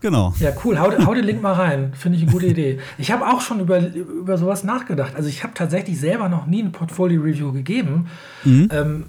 Genau. 0.00 0.34
Ja, 0.38 0.50
cool. 0.64 0.78
Hau, 0.78 0.90
hau 1.04 1.14
den 1.14 1.24
Link 1.24 1.42
mal 1.42 1.52
rein. 1.52 1.92
Finde 1.94 2.16
ich 2.16 2.24
eine 2.24 2.32
gute 2.32 2.46
Idee. 2.46 2.80
Ich 2.98 3.12
habe 3.12 3.26
auch 3.26 3.40
schon 3.40 3.60
über, 3.60 3.78
über 3.94 4.38
sowas 4.38 4.64
nachgedacht. 4.64 5.14
Also 5.14 5.28
ich 5.28 5.42
habe 5.42 5.52
tatsächlich 5.54 6.00
selber 6.00 6.28
noch 6.28 6.46
nie 6.46 6.62
ein 6.62 6.72
Portfolio-Review 6.72 7.52
gegeben. 7.52 8.08
Mhm. 8.44 8.68
Ähm, 8.72 9.04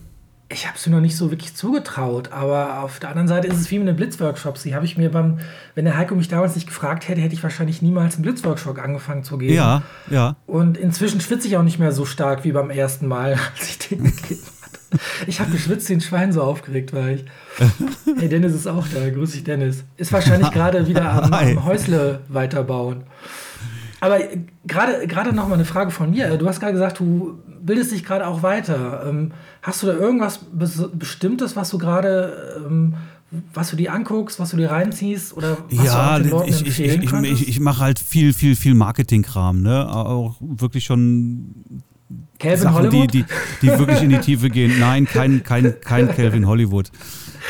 ich 0.49 0.67
habe 0.67 0.77
es 0.77 0.85
mir 0.85 0.93
noch 0.93 1.01
nicht 1.01 1.15
so 1.15 1.31
wirklich 1.31 1.55
zugetraut, 1.55 2.33
aber 2.33 2.83
auf 2.83 2.99
der 2.99 3.09
anderen 3.09 3.29
Seite 3.29 3.47
ist 3.47 3.59
es 3.59 3.71
wie 3.71 3.79
mit 3.79 3.87
den 3.87 3.95
Blitzworkshops. 3.95 4.63
Die 4.63 4.75
habe 4.75 4.83
ich 4.83 4.97
mir 4.97 5.09
beim, 5.09 5.39
wenn 5.75 5.85
der 5.85 5.97
Heiko 5.97 6.13
mich 6.13 6.27
damals 6.27 6.55
nicht 6.55 6.67
gefragt 6.67 7.07
hätte, 7.07 7.21
hätte 7.21 7.33
ich 7.33 7.41
wahrscheinlich 7.41 7.81
niemals 7.81 8.15
einen 8.15 8.23
Blitzworkshop 8.23 8.77
angefangen 8.77 9.23
zu 9.23 9.37
geben. 9.37 9.53
Ja, 9.53 9.83
ja. 10.09 10.35
Und 10.47 10.77
inzwischen 10.77 11.21
schwitze 11.21 11.47
ich 11.47 11.55
auch 11.55 11.63
nicht 11.63 11.79
mehr 11.79 11.93
so 11.93 12.03
stark 12.03 12.43
wie 12.43 12.51
beim 12.51 12.69
ersten 12.69 13.07
Mal, 13.07 13.37
als 13.55 13.69
ich 13.69 13.79
den 13.79 14.03
gegeben 14.03 14.41
ich 15.27 15.39
habe 15.39 15.51
geschwitzt, 15.51 15.89
den 15.89 16.01
Schwein 16.01 16.31
so 16.31 16.41
aufgeregt 16.41 16.93
war 16.93 17.09
ich. 17.09 17.25
Hey, 18.17 18.29
Dennis 18.29 18.53
ist 18.53 18.67
auch 18.67 18.87
da. 18.87 19.09
Grüß 19.09 19.31
dich, 19.31 19.43
Dennis. 19.43 19.83
Ist 19.97 20.11
wahrscheinlich 20.11 20.51
gerade 20.51 20.87
wieder 20.87 21.23
am, 21.23 21.33
am 21.33 21.65
Häusle 21.65 22.21
weiterbauen. 22.27 23.03
Aber 23.99 24.19
gerade 24.65 25.05
gerade 25.07 25.33
noch 25.33 25.47
mal 25.47 25.55
eine 25.55 25.65
Frage 25.65 25.91
von 25.91 26.09
mir. 26.09 26.37
Du 26.37 26.47
hast 26.47 26.59
gerade 26.59 26.73
gesagt, 26.73 26.99
du 26.99 27.39
bildest 27.61 27.91
dich 27.91 28.03
gerade 28.03 28.25
auch 28.27 28.41
weiter. 28.41 29.05
Ähm, 29.07 29.31
hast 29.61 29.83
du 29.83 29.87
da 29.87 29.93
irgendwas 29.93 30.39
Bestimmtes, 30.93 31.55
was 31.55 31.69
du 31.69 31.77
gerade 31.77 32.63
ähm, 32.65 32.95
was 33.53 33.69
du 33.69 33.77
dir 33.77 33.93
anguckst, 33.93 34.39
was 34.39 34.51
du 34.51 34.57
dir 34.57 34.71
reinziehst 34.71 35.35
oder 35.37 35.57
was 35.69 35.85
ja, 35.85 36.19
du 36.19 36.29
den 36.29 36.47
ich, 36.47 36.67
ich, 36.67 36.79
ich, 36.81 37.13
ich, 37.13 37.47
ich 37.47 37.59
mache 37.59 37.79
halt 37.79 37.99
viel, 37.99 38.33
viel, 38.33 38.55
viel 38.55 38.73
Marketingkram, 38.73 39.61
ne? 39.61 39.87
Auch 39.87 40.35
wirklich 40.41 40.83
schon 40.83 41.83
Calvin 42.41 42.59
Sachen, 42.59 42.75
Hollywood? 42.75 43.13
Die, 43.13 43.23
die, 43.23 43.25
die 43.61 43.67
wirklich 43.67 44.01
in 44.01 44.09
die 44.09 44.17
Tiefe 44.21 44.49
gehen. 44.49 44.79
Nein, 44.79 45.05
kein, 45.05 45.43
kein, 45.43 45.79
kein 45.81 46.07
Calvin 46.09 46.47
Hollywood. 46.47 46.91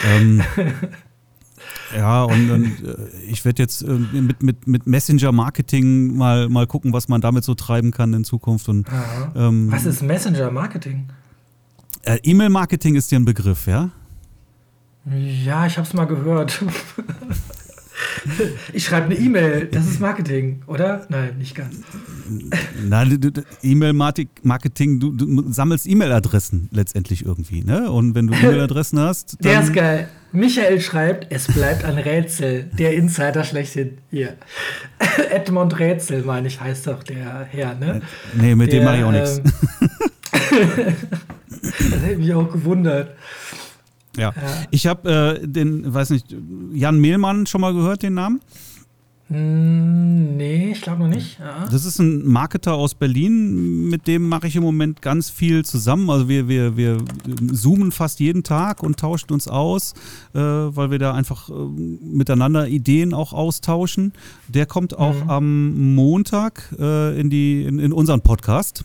Ähm, 0.05 0.41
ja, 1.95 2.23
und, 2.23 2.51
und 2.51 2.65
äh, 2.65 2.95
ich 3.29 3.43
werde 3.45 3.61
jetzt 3.61 3.81
äh, 3.83 3.91
mit, 3.91 4.43
mit, 4.43 4.67
mit 4.67 4.87
Messenger-Marketing 4.87 6.15
mal, 6.15 6.49
mal 6.49 6.67
gucken, 6.67 6.93
was 6.93 7.07
man 7.07 7.21
damit 7.21 7.43
so 7.43 7.55
treiben 7.55 7.91
kann 7.91 8.13
in 8.13 8.23
Zukunft. 8.23 8.67
Und, 8.69 8.87
ähm, 9.35 9.71
was 9.71 9.85
ist 9.85 10.01
Messenger-Marketing? 10.01 11.07
Äh, 12.03 12.17
E-Mail-Marketing 12.23 12.95
ist 12.95 13.11
dir 13.11 13.19
ein 13.19 13.25
Begriff, 13.25 13.67
ja? 13.67 13.89
Ja, 15.05 15.65
ich 15.65 15.77
habe 15.77 15.87
es 15.87 15.93
mal 15.93 16.05
gehört. 16.05 16.63
Ich 18.73 18.85
schreibe 18.85 19.07
eine 19.07 19.15
E-Mail, 19.15 19.67
das 19.71 19.87
ist 19.87 19.99
Marketing, 19.99 20.61
oder? 20.67 21.05
Nein, 21.09 21.37
nicht 21.37 21.55
ganz. 21.55 21.75
Nein, 22.87 23.19
E-Mail-Marketing, 23.61 24.99
du, 24.99 25.11
du, 25.11 25.51
sammelst 25.51 25.87
E-Mail-Adressen 25.87 26.69
letztendlich 26.71 27.25
irgendwie, 27.25 27.63
ne? 27.63 27.91
Und 27.91 28.15
wenn 28.15 28.27
du 28.27 28.33
E-Mail-Adressen 28.41 28.99
hast. 28.99 29.43
Der 29.43 29.61
ist 29.61 29.73
geil. 29.73 30.09
Michael 30.31 30.79
schreibt, 30.79 31.27
es 31.29 31.47
bleibt 31.47 31.83
ein 31.83 31.97
Rätsel. 31.97 32.69
Der 32.77 32.93
Insider 32.93 33.43
schlechthin. 33.43 33.97
Hier. 34.09 34.37
Edmond 35.31 35.77
Rätsel, 35.77 36.23
meine 36.23 36.47
ich, 36.47 36.61
heißt 36.61 36.87
doch 36.87 37.03
der 37.03 37.47
Herr, 37.49 37.75
ne? 37.75 38.01
Nee, 38.33 38.55
mit 38.55 38.71
der, 38.71 38.79
dem 38.79 38.85
mache 38.85 38.97
ich 38.97 39.03
auch 39.03 39.11
nichts. 39.11 39.39
Ähm, 39.39 40.93
das 41.61 42.01
hätte 42.01 42.17
mich 42.17 42.33
auch 42.33 42.51
gewundert. 42.51 43.15
Ja. 44.17 44.33
Ich 44.71 44.87
habe 44.87 45.39
äh, 45.41 45.47
den, 45.47 45.93
weiß 45.93 46.09
nicht, 46.09 46.35
Jan 46.73 46.99
Mehlmann 46.99 47.45
schon 47.45 47.61
mal 47.61 47.73
gehört, 47.73 48.03
den 48.03 48.13
Namen? 48.15 48.41
Hm, 49.31 50.35
nee, 50.35 50.71
ich 50.73 50.81
glaube 50.81 51.03
noch 51.03 51.07
nicht. 51.07 51.39
Ja. 51.39 51.65
Das 51.71 51.85
ist 51.85 51.99
ein 51.99 52.27
Marketer 52.27 52.73
aus 52.73 52.95
Berlin, 52.95 53.89
mit 53.89 54.05
dem 54.05 54.27
mache 54.27 54.47
ich 54.47 54.57
im 54.57 54.63
Moment 54.63 55.01
ganz 55.01 55.29
viel 55.29 55.63
zusammen. 55.63 56.09
Also 56.09 56.27
wir, 56.27 56.49
wir, 56.49 56.75
wir 56.75 56.97
zoomen 57.53 57.93
fast 57.93 58.19
jeden 58.19 58.43
Tag 58.43 58.83
und 58.83 58.99
tauschen 58.99 59.31
uns 59.31 59.47
aus, 59.47 59.93
äh, 60.33 60.39
weil 60.39 60.91
wir 60.91 60.99
da 60.99 61.13
einfach 61.13 61.49
äh, 61.49 61.53
miteinander 61.53 62.67
Ideen 62.67 63.13
auch 63.13 63.31
austauschen. 63.31 64.11
Der 64.49 64.65
kommt 64.65 64.97
auch 64.97 65.23
mhm. 65.23 65.29
am 65.29 65.95
Montag 65.95 66.63
äh, 66.77 67.17
in, 67.17 67.29
die, 67.29 67.63
in, 67.63 67.79
in 67.79 67.93
unseren 67.93 68.19
Podcast 68.19 68.83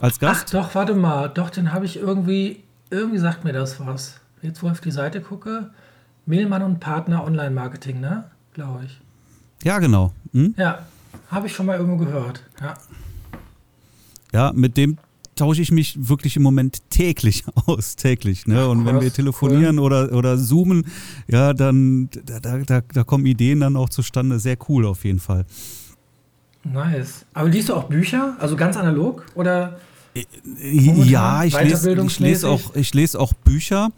als 0.00 0.18
Gast. 0.18 0.46
Ach 0.46 0.50
doch, 0.50 0.74
warte 0.74 0.94
mal, 0.94 1.28
doch, 1.28 1.50
den 1.50 1.74
habe 1.74 1.84
ich 1.84 1.98
irgendwie, 1.98 2.62
irgendwie 2.88 3.18
sagt 3.18 3.44
mir 3.44 3.52
das 3.52 3.78
was 3.84 4.18
jetzt 4.44 4.62
wo 4.62 4.66
ich 4.66 4.72
auf 4.72 4.80
die 4.80 4.90
Seite 4.90 5.20
gucke, 5.20 5.70
Mehlmann 6.26 6.62
und 6.62 6.80
Partner 6.80 7.24
Online-Marketing, 7.24 8.00
ne? 8.00 8.24
Glaube 8.52 8.84
ich. 8.84 9.00
Ja, 9.64 9.78
genau. 9.78 10.12
Hm? 10.32 10.54
Ja, 10.56 10.86
habe 11.30 11.46
ich 11.46 11.54
schon 11.54 11.66
mal 11.66 11.78
irgendwo 11.78 12.04
gehört. 12.04 12.42
Ja. 12.60 12.74
Ja, 14.32 14.52
mit 14.54 14.76
dem 14.76 14.98
tausche 15.36 15.62
ich 15.62 15.72
mich 15.72 16.08
wirklich 16.08 16.36
im 16.36 16.42
Moment 16.42 16.88
täglich 16.90 17.44
aus, 17.66 17.96
täglich. 17.96 18.46
Ne? 18.46 18.68
Und 18.68 18.84
wenn 18.84 19.00
wir 19.00 19.12
telefonieren 19.12 19.78
cool. 19.78 19.84
oder, 19.86 20.12
oder 20.12 20.38
zoomen, 20.38 20.86
ja, 21.26 21.52
dann 21.52 22.08
da, 22.24 22.58
da, 22.58 22.80
da 22.80 23.04
kommen 23.04 23.26
Ideen 23.26 23.60
dann 23.60 23.76
auch 23.76 23.88
zustande. 23.88 24.38
Sehr 24.38 24.56
cool 24.68 24.86
auf 24.86 25.04
jeden 25.04 25.20
Fall. 25.20 25.44
Nice. 26.64 27.26
Aber 27.34 27.48
liest 27.48 27.68
du 27.68 27.74
auch 27.74 27.84
Bücher? 27.84 28.36
Also 28.38 28.56
ganz 28.56 28.76
analog? 28.76 29.26
Oder? 29.34 29.78
Ja, 30.62 31.44
ich 31.44 31.58
lese, 31.60 31.92
ich 31.92 32.20
lese 32.20 32.48
auch, 32.48 32.74
ich 32.76 32.94
lese 32.94 33.18
auch 33.18 33.32
Bücher. 33.32 33.90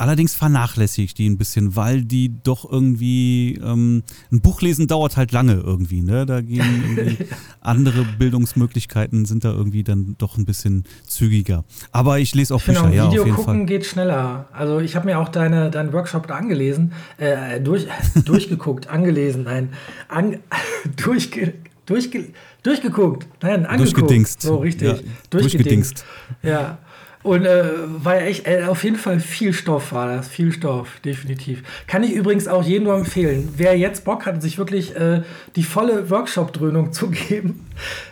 Allerdings 0.00 0.34
vernachlässige 0.34 1.04
ich 1.04 1.12
die 1.12 1.28
ein 1.28 1.36
bisschen, 1.36 1.76
weil 1.76 2.02
die 2.04 2.42
doch 2.42 2.64
irgendwie, 2.64 3.60
ähm, 3.62 4.02
ein 4.32 4.40
Buch 4.40 4.62
lesen 4.62 4.86
dauert 4.86 5.18
halt 5.18 5.30
lange 5.30 5.52
irgendwie, 5.52 6.00
ne? 6.00 6.24
Da 6.24 6.40
gehen 6.40 7.18
andere 7.60 8.06
Bildungsmöglichkeiten 8.18 9.26
sind 9.26 9.44
da 9.44 9.52
irgendwie 9.52 9.84
dann 9.84 10.14
doch 10.16 10.38
ein 10.38 10.46
bisschen 10.46 10.84
zügiger. 11.06 11.64
Aber 11.92 12.18
ich 12.18 12.34
lese 12.34 12.54
auch 12.54 12.60
ich 12.60 12.68
Bücher, 12.68 12.84
auch 12.84 12.90
ja, 12.90 13.08
Video 13.08 13.20
auf 13.20 13.26
jeden 13.26 13.36
gucken 13.36 13.54
Fall. 13.58 13.66
geht 13.66 13.84
schneller. 13.84 14.48
Also 14.54 14.80
ich 14.80 14.96
habe 14.96 15.04
mir 15.04 15.18
auch 15.18 15.28
deine, 15.28 15.70
deinen 15.70 15.92
Workshop 15.92 16.28
da 16.28 16.36
angelesen, 16.36 16.92
äh, 17.18 17.60
durch, 17.60 17.86
durchgeguckt, 18.24 18.88
angelesen, 18.88 19.42
nein, 19.44 19.68
an, 20.08 20.38
durchge, 20.96 21.52
durchge, 21.84 22.32
durchgeguckt, 22.62 23.26
nein, 23.42 23.66
angeguckt. 23.66 23.98
Durchgedingst. 23.98 24.40
So 24.40 24.56
richtig. 24.56 24.88
Ja, 24.88 24.98
durchgedingst. 25.28 26.06
Ja. 26.42 26.78
Und 27.22 27.44
äh, 27.44 27.64
war 28.02 28.16
ja 28.16 28.22
echt, 28.22 28.46
äh, 28.46 28.64
auf 28.64 28.82
jeden 28.82 28.96
Fall 28.96 29.20
viel 29.20 29.52
Stoff 29.52 29.92
war 29.92 30.08
das, 30.08 30.28
viel 30.28 30.52
Stoff, 30.52 31.00
definitiv. 31.04 31.62
Kann 31.86 32.02
ich 32.02 32.12
übrigens 32.12 32.48
auch 32.48 32.64
jedem 32.64 32.84
nur 32.84 32.96
empfehlen. 32.96 33.50
Wer 33.56 33.76
jetzt 33.76 34.04
Bock 34.04 34.24
hat, 34.24 34.40
sich 34.40 34.56
wirklich 34.56 34.96
äh, 34.96 35.22
die 35.54 35.62
volle 35.62 36.08
Workshop-Dröhnung 36.08 36.94
zu 36.94 37.10
geben, 37.28 37.66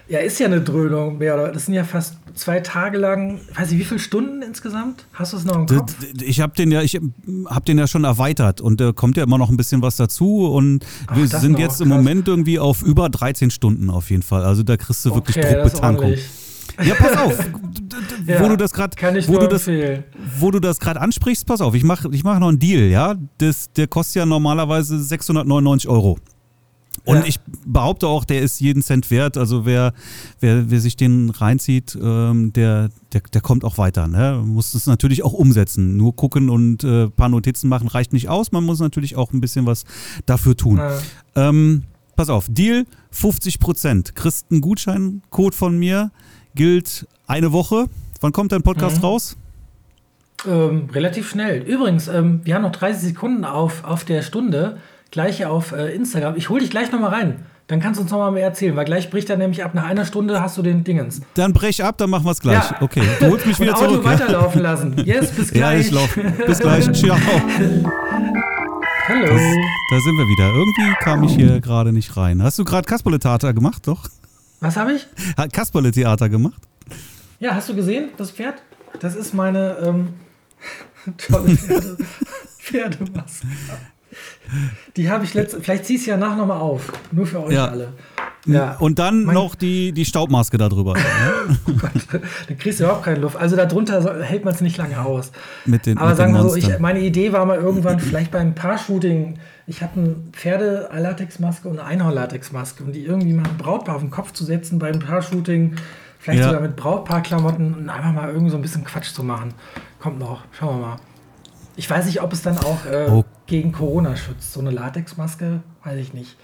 ja, 0.08 0.18
ist 0.18 0.38
ja 0.38 0.46
eine 0.46 0.60
Dröhnung 0.60 1.18
mehr, 1.18 1.34
oder? 1.34 1.52
Das 1.52 1.66
sind 1.66 1.74
ja 1.74 1.84
fast 1.84 2.16
zwei 2.34 2.60
Tage 2.60 2.98
lang, 2.98 3.40
weiß 3.54 3.72
ich, 3.72 3.78
wie 3.78 3.84
viele 3.84 3.98
Stunden 3.98 4.42
insgesamt? 4.42 5.06
Hast 5.14 5.32
du 5.32 5.38
es 5.38 5.44
noch 5.44 5.56
im 5.56 5.66
Kopf? 5.66 5.94
Ich 6.20 6.40
habe 6.40 6.54
den 6.54 6.70
ja, 6.70 6.82
ich 6.82 6.94
habe 6.94 7.64
den 7.66 7.78
ja 7.78 7.86
schon 7.86 8.04
erweitert 8.04 8.60
und 8.60 8.78
da 8.78 8.92
kommt 8.92 9.16
ja 9.16 9.22
immer 9.22 9.38
noch 9.38 9.48
ein 9.48 9.56
bisschen 9.56 9.80
was 9.80 9.96
dazu 9.96 10.46
und 10.46 10.84
Ach, 11.06 11.16
wir 11.16 11.26
sind 11.26 11.58
jetzt 11.58 11.80
im 11.80 11.88
Moment 11.88 12.28
irgendwie 12.28 12.58
auf 12.58 12.82
über 12.82 13.08
13 13.08 13.50
Stunden 13.50 13.90
auf 13.90 14.10
jeden 14.10 14.22
Fall. 14.22 14.44
Also 14.44 14.62
da 14.62 14.76
kriegst 14.76 15.04
du 15.04 15.14
wirklich 15.14 15.38
okay, 15.38 15.54
Druckbetankung. 15.54 16.14
Ja, 16.84 16.94
pass 16.94 17.16
auf. 17.16 17.38
ja, 18.26 18.40
wo 18.40 18.48
du 18.48 18.56
das 18.56 18.72
gerade 18.72 18.96
wo, 19.26 19.38
du 19.38 19.48
das, 19.48 19.66
wo 20.38 20.50
du 20.50 20.60
das 20.60 20.78
gerade 20.78 21.00
ansprichst, 21.00 21.46
pass 21.46 21.60
auf, 21.60 21.74
ich 21.74 21.84
mache 21.84 22.08
ich 22.12 22.24
mach 22.24 22.38
noch 22.38 22.48
einen 22.48 22.58
Deal, 22.58 22.88
ja? 22.88 23.14
Das, 23.38 23.72
der 23.72 23.86
kostet 23.86 24.16
ja 24.16 24.26
normalerweise 24.26 25.02
699 25.02 25.88
Euro. 25.88 26.18
Und 27.04 27.16
ja. 27.16 27.24
ich 27.24 27.40
behaupte 27.64 28.06
auch, 28.06 28.24
der 28.24 28.42
ist 28.42 28.60
jeden 28.60 28.82
Cent 28.82 29.10
wert. 29.10 29.38
Also 29.38 29.64
wer, 29.64 29.94
wer, 30.40 30.70
wer 30.70 30.80
sich 30.80 30.94
den 30.94 31.30
reinzieht, 31.30 31.96
ähm, 32.00 32.52
der, 32.52 32.90
der, 33.12 33.22
der 33.32 33.40
kommt 33.40 33.64
auch 33.64 33.78
weiter. 33.78 34.08
Ne? 34.08 34.36
Man 34.40 34.48
muss 34.48 34.74
es 34.74 34.86
natürlich 34.86 35.22
auch 35.22 35.32
umsetzen. 35.32 35.96
Nur 35.96 36.14
gucken 36.14 36.50
und 36.50 36.84
ein 36.84 37.06
äh, 37.06 37.10
paar 37.10 37.30
Notizen 37.30 37.68
machen 37.68 37.88
reicht 37.88 38.12
nicht 38.12 38.28
aus. 38.28 38.52
Man 38.52 38.64
muss 38.64 38.80
natürlich 38.80 39.16
auch 39.16 39.32
ein 39.32 39.40
bisschen 39.40 39.64
was 39.64 39.84
dafür 40.26 40.54
tun. 40.54 40.76
Ja. 40.76 40.98
Ähm, 41.34 41.84
pass 42.14 42.28
auf, 42.28 42.46
Deal 42.50 42.84
50 43.12 43.58
Prozent. 43.58 44.14
Kriegst 44.14 44.50
einen 44.50 44.60
Gutscheincode 44.60 45.54
von 45.54 45.78
mir 45.78 46.10
gilt 46.54 47.06
eine 47.26 47.52
Woche. 47.52 47.86
Wann 48.20 48.32
kommt 48.32 48.52
dein 48.52 48.62
Podcast 48.62 48.98
mhm. 48.98 49.04
raus? 49.04 49.36
Ähm, 50.46 50.88
relativ 50.92 51.28
schnell. 51.28 51.62
Übrigens, 51.62 52.08
ähm, 52.08 52.40
wir 52.44 52.54
haben 52.54 52.62
noch 52.62 52.72
30 52.72 53.08
Sekunden 53.08 53.44
auf, 53.44 53.84
auf 53.84 54.04
der 54.04 54.22
Stunde. 54.22 54.78
Gleiche 55.10 55.48
auf 55.48 55.72
äh, 55.72 55.94
Instagram. 55.94 56.36
Ich 56.36 56.48
hole 56.48 56.60
dich 56.60 56.70
gleich 56.70 56.92
nochmal 56.92 57.10
rein. 57.10 57.46
Dann 57.68 57.80
kannst 57.80 57.98
du 57.98 58.02
uns 58.02 58.10
nochmal 58.10 58.32
mehr 58.32 58.44
erzählen, 58.44 58.74
weil 58.76 58.86
gleich 58.86 59.10
bricht 59.10 59.28
er 59.28 59.36
nämlich 59.36 59.62
ab. 59.62 59.74
Nach 59.74 59.84
einer 59.84 60.06
Stunde 60.06 60.40
hast 60.40 60.56
du 60.56 60.62
den 60.62 60.84
Dingens. 60.84 61.20
Dann 61.34 61.52
brech 61.52 61.84
ab, 61.84 61.98
dann 61.98 62.08
machen 62.08 62.24
wir 62.24 62.30
es 62.30 62.40
gleich. 62.40 62.70
Ja. 62.70 62.78
Okay, 62.80 63.02
du 63.20 63.26
holst 63.26 63.46
mich 63.46 63.60
wieder 63.60 63.72
Und 63.72 63.78
Auto 63.78 63.90
zurück. 63.90 64.04
weiterlaufen 64.04 64.62
ja. 64.62 64.70
lassen. 64.70 64.96
Yes, 65.04 65.30
bis 65.32 65.50
gleich. 65.52 65.74
Ja, 65.74 65.80
ich 65.80 65.90
laufe. 65.90 66.20
Bis 66.46 66.58
gleich. 66.60 66.90
Ciao. 66.92 67.18
Hallo. 69.08 69.26
Das, 69.26 69.42
da 69.90 70.00
sind 70.00 70.16
wir 70.16 70.28
wieder. 70.28 70.46
Irgendwie 70.54 70.94
kam 71.00 71.22
ich 71.24 71.34
hier 71.34 71.60
gerade 71.60 71.92
nicht 71.92 72.16
rein. 72.16 72.42
Hast 72.42 72.58
du 72.58 72.64
gerade 72.64 72.86
Kasperle-Theater 72.86 73.52
gemacht, 73.52 73.86
doch? 73.86 74.08
Was 74.60 74.76
habe 74.76 74.92
ich? 74.94 75.06
Hat 75.36 75.52
Kasperle-Theater 75.52 76.28
gemacht? 76.28 76.60
Ja, 77.38 77.54
hast 77.54 77.68
du 77.68 77.74
gesehen, 77.74 78.10
das 78.16 78.32
Pferd? 78.32 78.62
Das 79.00 79.14
ist 79.14 79.34
meine 79.34 79.76
ähm, 79.82 80.14
tolle 81.18 81.56
Pferde, 81.56 81.96
Pferdemaske. 82.58 83.46
Die 84.96 85.10
habe 85.10 85.24
ich 85.24 85.34
letzte. 85.34 85.60
Vielleicht 85.60 85.84
ziehst 85.84 86.06
du 86.06 86.10
ja 86.10 86.16
nach 86.16 86.36
nochmal 86.36 86.58
auf. 86.58 86.92
Nur 87.12 87.26
für 87.26 87.44
euch 87.44 87.54
ja. 87.54 87.68
alle. 87.68 87.92
Ja. 88.46 88.76
Und 88.78 88.98
dann 88.98 89.24
mein, 89.24 89.34
noch 89.34 89.54
die, 89.54 89.92
die 89.92 90.04
Staubmaske 90.04 90.56
da 90.56 90.68
drüber. 90.68 90.94
oh 91.66 91.72
Gott, 91.72 92.22
da 92.48 92.54
kriegst 92.54 92.80
du 92.80 92.84
überhaupt 92.84 93.04
keine 93.04 93.20
Luft. 93.20 93.36
Also 93.36 93.56
darunter 93.56 94.24
hält 94.24 94.44
man 94.44 94.54
es 94.54 94.60
nicht 94.60 94.78
lange 94.78 95.00
aus. 95.00 95.30
Mit 95.66 95.86
den, 95.86 95.98
Aber 95.98 96.08
mit 96.08 96.16
sagen 96.16 96.32
wir 96.32 96.48
so, 96.48 96.56
ich, 96.56 96.78
meine 96.78 97.00
Idee 97.00 97.32
war 97.32 97.44
mal 97.44 97.58
irgendwann, 97.58 98.00
vielleicht 98.00 98.30
beim 98.30 98.54
Paar-Shooting, 98.54 99.38
ich 99.68 99.82
habe 99.82 100.00
eine 100.00 100.16
Pferde-Latexmaske 100.32 101.68
und 101.68 101.78
eine 101.78 101.86
Einhorn-Latexmaske 101.86 102.82
und 102.82 102.92
die 102.92 103.04
irgendwie 103.04 103.34
mal 103.34 103.46
ein 103.46 103.58
Brautpaar 103.58 103.96
auf 103.96 104.00
den 104.00 104.10
Kopf 104.10 104.32
zu 104.32 104.44
setzen 104.44 104.78
beim 104.78 104.98
Paar-Shooting, 104.98 105.76
vielleicht 106.18 106.40
ja. 106.40 106.46
sogar 106.46 106.62
mit 106.62 106.74
Brautpaar-Klamotten 106.74 107.74
und 107.74 107.88
einfach 107.90 108.12
mal 108.12 108.30
irgendwie 108.30 108.50
so 108.50 108.56
ein 108.56 108.62
bisschen 108.62 108.82
Quatsch 108.84 109.12
zu 109.12 109.22
machen. 109.22 109.52
Kommt 110.00 110.18
noch, 110.18 110.42
schauen 110.52 110.80
wir 110.80 110.86
mal. 110.86 110.96
Ich 111.76 111.88
weiß 111.88 112.06
nicht, 112.06 112.22
ob 112.22 112.32
es 112.32 112.42
dann 112.42 112.56
auch 112.58 112.86
äh, 112.86 113.08
oh. 113.10 113.24
gegen 113.46 113.72
Corona 113.72 114.16
schützt. 114.16 114.54
So 114.54 114.60
eine 114.60 114.70
Latexmaske, 114.70 115.60
weiß 115.84 115.98
ich 115.98 116.14
nicht. 116.14 116.36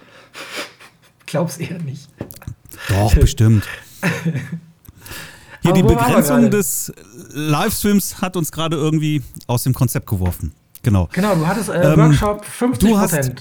Glaub's 1.25 1.57
eher 1.57 1.79
nicht. 1.79 2.07
Doch, 2.89 3.15
bestimmt. 3.19 3.67
Hier, 5.61 5.73
die 5.73 5.81
Begrenzung 5.81 6.51
des 6.51 6.93
Livestreams 7.31 8.21
hat 8.21 8.37
uns 8.37 8.51
gerade 8.51 8.77
irgendwie 8.77 9.23
aus 9.47 9.63
dem 9.63 9.73
Konzept 9.73 10.05
geworfen. 10.05 10.53
Genau. 10.85 11.09
Genau, 11.11 11.33
du 11.33 11.47
hattest 11.47 11.69
äh, 11.69 11.93
ähm, 11.93 11.97
Workshop 11.99 12.45
50 12.45 12.89
du 12.89 12.99
hast, 12.99 13.31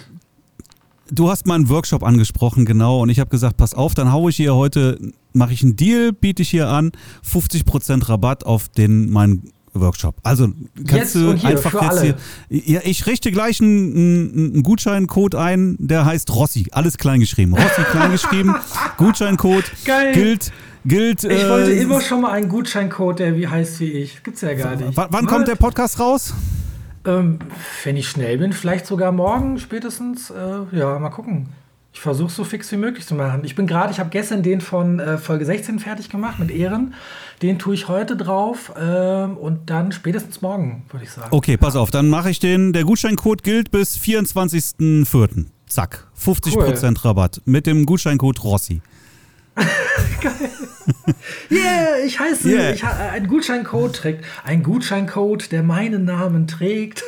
du 1.11 1.31
hast 1.31 1.47
meinen 1.47 1.69
Workshop 1.69 2.03
angesprochen, 2.03 2.65
genau. 2.65 3.03
Und 3.03 3.11
ich 3.11 3.21
habe 3.21 3.29
gesagt, 3.29 3.59
pass 3.59 3.75
auf, 3.75 3.95
dann 3.95 4.11
haue 4.11 4.31
ich 4.31 4.37
hier 4.37 4.55
heute, 4.55 4.99
mache 5.35 5.53
ich 5.53 5.63
einen 5.63 5.77
Deal, 5.77 6.15
biete 6.15 6.41
ich 6.41 6.49
hier 6.49 6.69
an, 6.69 6.93
50% 7.31 8.09
Rabatt 8.09 8.47
auf 8.47 8.71
den 8.71 9.11
meinen 9.11 9.53
Workshop. 9.75 10.17
Also 10.23 10.49
kannst 10.75 10.93
jetzt 10.93 11.15
du 11.17 11.35
hier, 11.35 11.51
einfach 11.51 11.83
jetzt 11.83 12.01
hier. 12.01 12.17
Ja, 12.49 12.81
ich 12.83 13.07
richte 13.07 13.31
gleich 13.31 13.61
einen, 13.61 14.55
einen, 14.55 14.63
Gutscheincode 14.63 15.35
ein, 15.35 15.77
der 15.79 16.07
heißt 16.07 16.35
Rossi. 16.35 16.69
Alles 16.71 16.97
kleingeschrieben. 16.97 17.53
Rossi 17.53 17.83
kleingeschrieben. 17.91 18.55
Gutscheincode 18.97 19.71
Geil. 19.85 20.15
gilt. 20.15 20.51
Gilt, 20.87 21.25
ich 21.25 21.31
äh, 21.31 21.49
wollte 21.49 21.73
immer 21.73 22.03
schon 22.03 22.21
mal 22.21 22.33
einen 22.33 22.51
Gutscheincode, 22.51 23.19
der 23.19 23.37
wie 23.37 23.49
heißt 23.49 23.81
wie 23.81 23.91
ich. 23.91 24.23
Gibt's 24.23 24.43
ja 24.43 24.53
gar 24.53 24.77
nicht. 24.77 24.95
Wann 24.97 25.27
kommt 25.27 25.49
der 25.49 25.57
Podcast 25.57 25.99
raus? 25.99 26.35
Ähm, 27.07 27.39
wenn 27.85 27.97
ich 27.97 28.09
schnell 28.09 28.39
bin, 28.39 28.53
vielleicht 28.53 28.87
sogar 28.87 29.13
morgen 29.13 29.59
spätestens. 29.59 30.31
Äh, 30.31 30.77
ja, 30.77 30.99
mal 30.99 31.11
gucken. 31.11 31.49
Ich 31.95 32.01
versuche 32.01 32.33
so 32.33 32.43
fix 32.43 32.73
wie 32.73 32.77
möglich 32.77 33.07
zu 33.07 33.15
machen. 33.15 33.43
Ich 33.45 33.55
bin 33.55 33.69
gerade, 33.69 33.93
ich 33.93 34.01
habe 34.01 34.11
gestern 34.11 34.43
den 34.43 34.61
von 34.61 34.99
äh, 34.99 35.17
Folge 35.17 35.45
16 35.45 35.79
fertig 35.79 36.09
gemacht 36.09 36.41
mit 36.41 36.51
Ehren. 36.51 36.95
Den 37.41 37.59
tue 37.61 37.75
ich 37.75 37.87
heute 37.87 38.17
drauf 38.17 38.73
äh, 38.77 39.25
und 39.25 39.71
dann 39.71 39.93
spätestens 39.93 40.43
morgen, 40.43 40.83
würde 40.91 41.05
ich 41.05 41.13
sagen. 41.13 41.29
Okay, 41.31 41.57
pass 41.57 41.77
auf, 41.77 41.93
dann 41.93 42.09
mache 42.09 42.31
ich 42.31 42.41
den. 42.41 42.73
Der 42.73 42.83
Gutscheincode 42.83 43.45
gilt 43.45 43.71
bis 43.71 43.97
24.04. 43.97 45.47
Zack, 45.67 46.09
50% 46.21 46.57
cool. 46.57 46.95
Rabatt 47.03 47.41
mit 47.45 47.67
dem 47.67 47.87
Gutscheincode 47.87 48.43
Rossi. 48.43 48.83
Geil. 50.21 50.51
Yeah, 51.51 51.99
ich 52.05 52.19
heiße, 52.19 52.49
yeah. 52.49 52.71
ich, 52.73 52.85
ein 52.85 53.27
Gutscheincode 53.29 53.95
trägt. 53.95 54.25
Ein 54.43 54.63
Gutscheincode, 54.63 55.53
der 55.53 55.63
meinen 55.63 56.05
Namen 56.05 56.47
trägt. 56.47 57.03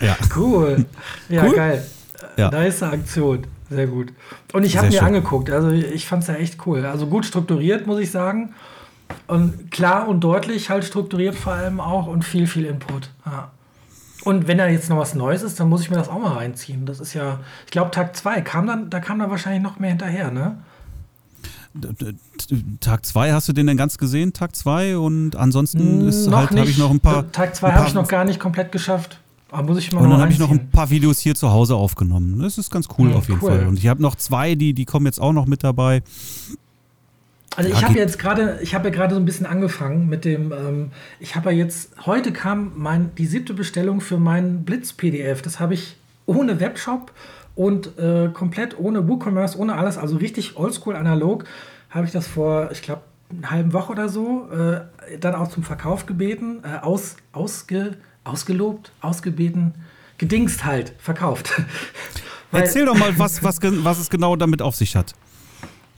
Ja. 0.00 0.16
Cool. 0.36 0.84
Ja, 1.28 1.44
cool. 1.44 1.54
geil. 1.54 1.86
Ja. 2.36 2.50
Nice 2.50 2.82
Aktion. 2.82 3.46
Sehr 3.68 3.86
gut. 3.86 4.12
Und 4.52 4.64
ich 4.64 4.76
habe 4.76 4.88
mir 4.88 4.94
schön. 4.94 5.06
angeguckt, 5.06 5.50
also 5.50 5.70
ich 5.70 6.06
fand 6.06 6.22
es 6.22 6.28
ja 6.28 6.34
echt 6.34 6.66
cool. 6.66 6.84
Also 6.84 7.06
gut 7.06 7.24
strukturiert, 7.24 7.86
muss 7.86 8.00
ich 8.00 8.10
sagen. 8.10 8.54
Und 9.26 9.70
klar 9.70 10.08
und 10.08 10.20
deutlich 10.20 10.70
halt 10.70 10.84
strukturiert 10.84 11.34
vor 11.34 11.52
allem 11.52 11.80
auch 11.80 12.06
und 12.06 12.24
viel, 12.24 12.46
viel 12.46 12.64
Input. 12.64 13.10
Ja. 13.24 13.50
Und 14.22 14.46
wenn 14.48 14.58
da 14.58 14.68
jetzt 14.68 14.90
noch 14.90 14.98
was 14.98 15.14
Neues 15.14 15.42
ist, 15.42 15.58
dann 15.60 15.68
muss 15.68 15.82
ich 15.82 15.90
mir 15.90 15.96
das 15.96 16.08
auch 16.08 16.18
mal 16.18 16.34
reinziehen. 16.34 16.86
Das 16.86 17.00
ist 17.00 17.14
ja, 17.14 17.40
ich 17.64 17.70
glaube, 17.70 17.90
Tag 17.90 18.16
2 18.16 18.42
kam 18.42 18.66
dann, 18.66 18.90
da 18.90 19.00
kam 19.00 19.18
dann 19.18 19.30
wahrscheinlich 19.30 19.62
noch 19.62 19.78
mehr 19.78 19.90
hinterher, 19.90 20.30
ne? 20.30 20.58
Tag 22.80 23.06
2 23.06 23.32
hast 23.32 23.48
du 23.48 23.52
den 23.52 23.68
denn 23.68 23.76
ganz 23.76 23.96
gesehen, 23.96 24.32
Tag 24.32 24.56
2? 24.56 24.98
Und 24.98 25.36
ansonsten 25.36 26.06
ist 26.08 26.30
halt, 26.30 26.50
habe 26.50 26.68
ich 26.68 26.78
noch 26.78 26.90
ein 26.90 27.00
paar. 27.00 27.30
Tag 27.30 27.54
2 27.54 27.72
habe 27.72 27.86
ich 27.86 27.94
noch 27.94 28.08
gar 28.08 28.24
nicht 28.24 28.40
komplett 28.40 28.72
geschafft. 28.72 29.20
Aber 29.52 29.64
muss 29.64 29.78
ich 29.78 29.92
mal 29.92 30.02
Und 30.02 30.10
dann 30.10 30.20
habe 30.20 30.32
ich 30.32 30.38
noch 30.38 30.50
ein 30.50 30.70
paar 30.70 30.90
Videos 30.90 31.18
hier 31.18 31.34
zu 31.34 31.50
Hause 31.50 31.74
aufgenommen. 31.74 32.38
Das 32.40 32.56
ist 32.56 32.70
ganz 32.70 32.88
cool 32.98 33.10
ja, 33.10 33.16
auf 33.16 33.28
jeden 33.28 33.40
cool. 33.42 33.50
Fall. 33.50 33.66
Und 33.66 33.78
ich 33.78 33.88
habe 33.88 34.00
noch 34.00 34.14
zwei, 34.14 34.54
die, 34.54 34.74
die 34.74 34.84
kommen 34.84 35.06
jetzt 35.06 35.20
auch 35.20 35.32
noch 35.32 35.46
mit 35.46 35.64
dabei. 35.64 36.02
Also 37.60 37.74
ich 37.74 37.84
habe 37.84 37.98
jetzt 37.98 38.18
gerade, 38.18 38.58
ich 38.62 38.74
habe 38.74 38.88
ja 38.88 38.94
gerade 38.94 39.14
so 39.14 39.20
ein 39.20 39.26
bisschen 39.26 39.44
angefangen 39.44 40.08
mit 40.08 40.24
dem, 40.24 40.50
ähm, 40.50 40.92
ich 41.18 41.36
habe 41.36 41.50
ja 41.52 41.58
jetzt, 41.58 41.90
heute 42.06 42.32
kam 42.32 42.72
mein, 42.76 43.14
die 43.16 43.26
siebte 43.26 43.52
Bestellung 43.52 44.00
für 44.00 44.18
meinen 44.18 44.64
Blitz-PDF. 44.64 45.42
Das 45.42 45.60
habe 45.60 45.74
ich 45.74 45.96
ohne 46.24 46.58
Webshop 46.58 47.12
und 47.54 47.98
äh, 47.98 48.30
komplett 48.32 48.78
ohne 48.78 49.06
WooCommerce, 49.06 49.58
ohne 49.58 49.74
alles, 49.74 49.98
also 49.98 50.16
richtig 50.16 50.56
oldschool 50.56 50.96
analog, 50.96 51.44
habe 51.90 52.06
ich 52.06 52.12
das 52.12 52.26
vor, 52.26 52.70
ich 52.72 52.80
glaube, 52.80 53.02
einer 53.30 53.50
halben 53.50 53.72
Woche 53.74 53.92
oder 53.92 54.08
so, 54.08 54.48
äh, 54.50 55.18
dann 55.18 55.34
auch 55.34 55.48
zum 55.48 55.62
Verkauf 55.62 56.06
gebeten, 56.06 56.62
äh, 56.64 56.78
aus, 56.82 57.16
ausge 57.32 57.98
ausgelobt, 58.24 58.90
ausgebeten, 59.02 59.74
gedingst 60.16 60.64
halt, 60.64 60.94
verkauft. 60.98 61.52
Erzähl 62.52 62.86
doch 62.86 62.96
mal, 62.96 63.18
was, 63.18 63.42
was, 63.42 63.58
was 63.60 63.98
es 63.98 64.08
genau 64.08 64.34
damit 64.36 64.62
auf 64.62 64.76
sich 64.76 64.96
hat. 64.96 65.14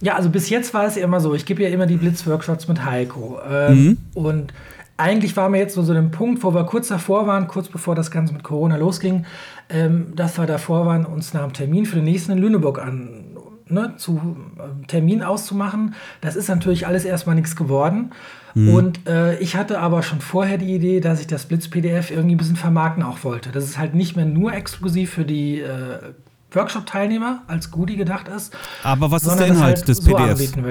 Ja, 0.03 0.16
also 0.16 0.30
bis 0.30 0.50
jetzt 0.50 0.74
war 0.74 0.84
es 0.84 0.96
ja 0.96 1.05
immer 1.05 1.20
so, 1.20 1.32
ich 1.32 1.46
gebe 1.46 1.62
ja 1.62 1.68
immer 1.68 1.86
die 1.86 1.96
Blitzworkshops 1.96 2.66
mit 2.66 2.84
Heiko. 2.84 3.38
Ähm, 3.48 3.84
mhm. 3.84 3.98
Und 4.14 4.53
eigentlich 4.96 5.36
waren 5.36 5.53
wir 5.53 5.61
jetzt 5.61 5.74
so, 5.74 5.82
so 5.82 5.92
einem 5.92 6.11
Punkt, 6.11 6.42
wo 6.42 6.53
wir 6.53 6.64
kurz 6.64 6.88
davor 6.88 7.28
waren, 7.28 7.46
kurz 7.46 7.68
bevor 7.68 7.94
das 7.94 8.11
Ganze 8.11 8.34
mit 8.34 8.42
Corona 8.42 8.76
losging, 8.76 9.24
ähm, 9.70 10.12
dass 10.16 10.38
wir 10.38 10.46
davor 10.46 10.86
waren, 10.86 11.07
uns 11.07 11.32
nach 11.34 11.42
dem 11.42 11.53
Termin 11.53 11.86
für 11.86 11.96
den 11.96 12.05
nächsten 12.05 12.32
in 12.32 12.38
Lüneburg 12.38 12.80
an, 12.80 13.36
ne, 13.68 13.94
zu 13.96 14.36
äh, 14.59 14.86
Termin 14.88 15.22
auszumachen. 15.22 15.94
Das 16.20 16.34
ist 16.34 16.48
natürlich 16.48 16.86
alles 16.86 17.05
erstmal 17.05 17.36
nichts 17.36 17.55
geworden. 17.55 18.11
Mhm. 18.55 18.74
Und 18.74 19.09
äh, 19.09 19.38
ich 19.38 19.55
hatte 19.55 19.78
aber 19.78 20.03
schon 20.03 20.20
vorher 20.20 20.59
die 20.59 20.74
Idee, 20.74 20.98
dass 20.98 21.20
ich 21.20 21.28
das 21.28 21.46
Blitz-PDF 21.46 22.11
irgendwie 22.11 22.34
ein 22.34 22.38
bisschen 22.38 22.57
vermarkten 22.57 23.05
auch 23.05 23.22
wollte. 23.22 23.50
Dass 23.50 23.62
es 23.62 23.78
halt 23.78 23.94
nicht 23.94 24.16
mehr 24.16 24.26
nur 24.26 24.53
exklusiv 24.53 25.12
für 25.12 25.24
die 25.24 25.61
äh, 25.61 25.98
Workshop-Teilnehmer 26.55 27.42
als 27.46 27.70
Goodie 27.70 27.96
gedacht 27.96 28.28
ist. 28.28 28.57
Aber 28.82 29.11
was 29.11 29.24
ist 29.24 29.36
der 29.36 29.46
Inhalt 29.48 29.78
halt 29.78 29.88
des 29.88 30.00
PDFs? 30.00 30.53
So 30.53 30.62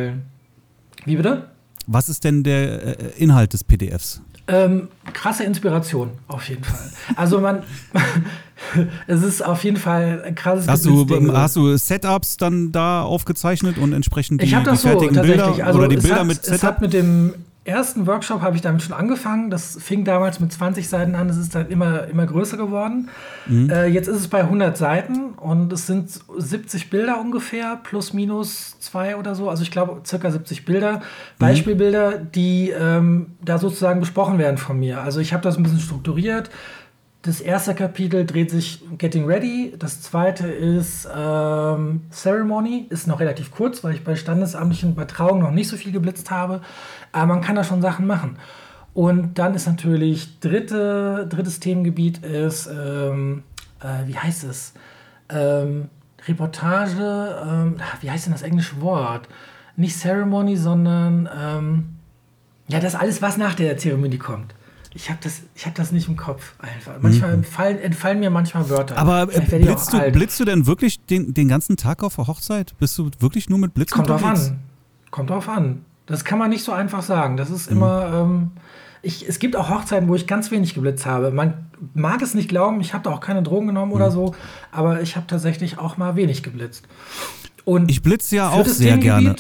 Wie 1.05 1.15
bitte? 1.15 1.47
was 1.88 2.09
ist 2.09 2.23
denn 2.23 2.43
der 2.43 2.99
äh, 2.99 3.11
Inhalt 3.17 3.53
des 3.53 3.63
PDFs? 3.63 4.21
Ähm, 4.47 4.89
krasse 5.13 5.43
Inspiration, 5.43 6.11
auf 6.27 6.47
jeden 6.49 6.63
Fall. 6.63 6.91
Also 7.15 7.39
man, 7.39 7.63
es 9.07 9.21
ist 9.23 9.45
auf 9.45 9.63
jeden 9.63 9.77
Fall 9.77 10.23
ein 10.25 10.36
krasses 10.36 10.67
hast 10.67 10.86
du, 10.86 11.05
hast 11.34 11.55
du 11.55 11.77
Setups 11.77 12.38
dann 12.38 12.71
da 12.71 13.03
aufgezeichnet 13.03 13.77
und 13.77 13.93
entsprechend 13.93 14.41
die, 14.41 14.45
ich 14.45 14.51
das 14.51 14.82
die 14.82 14.88
fertigen 14.88 15.15
so, 15.15 15.21
Bilder 15.21 15.65
also 15.65 15.79
oder 15.79 15.88
die 15.88 15.97
Bilder 15.97 16.19
hat, 16.19 16.27
mit 16.27 16.43
Setup? 16.43 16.55
Es 16.55 16.63
hat 16.63 16.82
mit 16.82 16.93
dem 16.93 17.34
ersten 17.64 18.07
Workshop 18.07 18.41
habe 18.41 18.55
ich 18.55 18.62
damit 18.62 18.82
schon 18.82 18.93
angefangen. 18.93 19.51
Das 19.51 19.78
fing 19.80 20.03
damals 20.03 20.39
mit 20.39 20.51
20 20.51 20.89
Seiten 20.89 21.14
an. 21.14 21.30
Es 21.30 21.38
ist 21.38 21.53
dann 21.53 21.70
immer, 21.70 22.07
immer 22.07 22.26
größer 22.26 22.57
geworden. 22.57 23.09
Mhm. 23.45 23.70
Äh, 23.70 23.86
jetzt 23.86 24.07
ist 24.07 24.18
es 24.18 24.28
bei 24.28 24.39
100 24.39 24.76
Seiten 24.76 25.34
und 25.34 25.72
es 25.72 25.86
sind 25.86 26.09
70 26.38 26.89
Bilder 26.89 27.20
ungefähr, 27.22 27.80
plus 27.84 28.14
minus 28.14 28.80
zwei 28.80 29.16
oder 29.16 29.36
so. 29.36 29.49
Also 29.49 29.62
ich 29.62 29.70
glaube 29.70 30.01
circa 30.05 30.32
70 30.32 30.66
Bilder, 30.66 30.97
mhm. 30.97 31.01
Beispielbilder, 31.38 32.18
die 32.18 32.72
ähm, 32.72 33.34
da 33.43 33.59
sozusagen 33.59 33.99
besprochen 33.99 34.39
werden 34.39 34.57
von 34.57 34.80
mir. 34.80 35.01
Also 35.01 35.20
ich 35.20 35.34
habe 35.34 35.43
das 35.43 35.57
ein 35.57 35.64
bisschen 35.64 35.80
strukturiert. 35.80 36.49
Das 37.24 37.39
erste 37.39 37.76
Kapitel 37.76 38.26
dreht 38.26 38.49
sich 38.49 38.84
Getting 38.97 39.26
Ready. 39.26 39.76
Das 39.78 40.01
zweite 40.01 40.47
ist 40.47 41.07
ähm, 41.15 42.01
Ceremony. 42.11 42.88
Ist 42.89 43.07
noch 43.07 43.19
relativ 43.19 43.51
kurz, 43.51 43.84
weil 43.84 43.93
ich 43.93 44.03
bei 44.03 44.15
standesamtlichen 44.15 44.95
bei 44.95 45.05
Trauungen 45.05 45.43
noch 45.43 45.51
nicht 45.51 45.67
so 45.67 45.78
viel 45.78 45.91
geblitzt 45.91 46.32
habe. 46.32 46.61
Aber 47.11 47.28
man 47.28 47.41
kann 47.41 47.55
da 47.55 47.63
schon 47.63 47.82
Sachen 47.82 48.07
machen. 48.07 48.39
Und 48.95 49.38
dann 49.38 49.53
ist 49.53 49.67
natürlich 49.67 50.39
dritte, 50.39 51.28
drittes 51.30 51.59
Themengebiet 51.59 52.26
ist, 52.26 52.67
ähm, 52.67 53.43
äh, 53.82 54.07
wie 54.07 54.17
heißt 54.17 54.43
es? 54.43 54.74
Ähm, 55.30 55.89
Reportage, 56.28 57.38
ähm, 57.47 57.76
wie 58.01 58.09
heißt 58.09 58.26
denn 58.26 58.34
das 58.34 58.41
englische 58.41 58.82
Wort? 58.82 59.28
Nicht 59.76 59.95
Ceremony, 59.95 60.57
sondern 60.57 61.30
ähm, 61.39 61.95
ja, 62.67 62.80
das 62.80 62.95
alles, 62.95 63.22
was 63.22 63.38
nach 63.38 63.53
der 63.53 63.78
Zeremonie 63.78 64.17
kommt. 64.17 64.55
Ich 64.94 65.10
habe 65.10 65.20
das, 65.24 65.42
hab 65.64 65.76
das 65.76 65.92
nicht 65.92 66.10
im 66.10 66.18
Kopf 66.18 66.54
einfach. 66.60 66.94
Manchmal 67.02 67.30
mhm. 67.30 67.44
entfallen, 67.44 67.80
entfallen, 67.80 68.20
mir 68.20 68.30
manchmal 68.30 68.70
Wörter. 68.70 68.98
Aber 68.98 69.34
äh, 69.34 69.39
blitzt, 69.39 69.94
du, 69.94 70.12
blitzt 70.12 70.39
du 70.39 70.46
denn 70.46 70.68
wirklich 70.68 71.00
den, 71.06 71.34
den 71.34 71.48
ganzen 71.48 71.78
Tag 71.78 72.04
auf 72.04 72.16
der 72.16 72.28
Hochzeit? 72.28 72.78
Bist 72.78 72.98
du 72.98 73.10
wirklich 73.20 73.50
nur 73.50 73.60
mit 73.60 73.74
Blitzen 73.74 73.96
Kommt 73.96 74.10
unterwegs? 74.10 74.48
drauf 74.48 74.52
an. 74.52 74.60
Kommt 75.12 75.30
drauf 75.30 75.50
an. 75.50 75.86
Das 76.08 76.26
kann 76.26 76.39
man 76.39 76.50
nicht 76.50 76.64
so 76.64 76.74
einfach 76.74 77.04
sagen. 77.04 77.38
Das 77.38 77.50
ist 77.50 77.70
mhm. 77.70 77.78
immer. 77.78 78.14
Ähm, 78.14 78.52
ich, 79.02 79.28
es 79.28 79.39
gibt 79.39 79.56
auch 79.56 79.70
Hochzeiten, 79.70 80.08
wo 80.08 80.16
ich 80.16 80.28
ganz 80.28 80.52
wenig 80.52 80.74
geblitzt 80.74 81.06
habe. 81.06 81.32
Man 81.32 81.72
mag 81.94 82.22
es 82.22 82.34
nicht 82.34 82.50
glauben, 82.50 82.82
ich 82.82 82.94
habe 82.94 83.04
da 83.04 83.10
auch 83.12 83.20
keine 83.20 83.42
Drogen 83.42 83.68
genommen 83.68 83.89
mhm. 83.89 83.96
oder 83.96 84.12
so, 84.12 84.36
aber 84.72 85.02
ich 85.02 85.16
habe 85.16 85.26
tatsächlich 85.26 85.80
auch 85.80 85.98
mal 85.98 86.16
wenig 86.16 86.44
geblitzt. 86.44 86.88
Und 87.66 87.89
ich 87.89 88.02
blitze 88.02 88.36
ja 88.36 88.50
auch 88.50 88.66
sehr 88.66 88.98
gerne. 88.98 89.36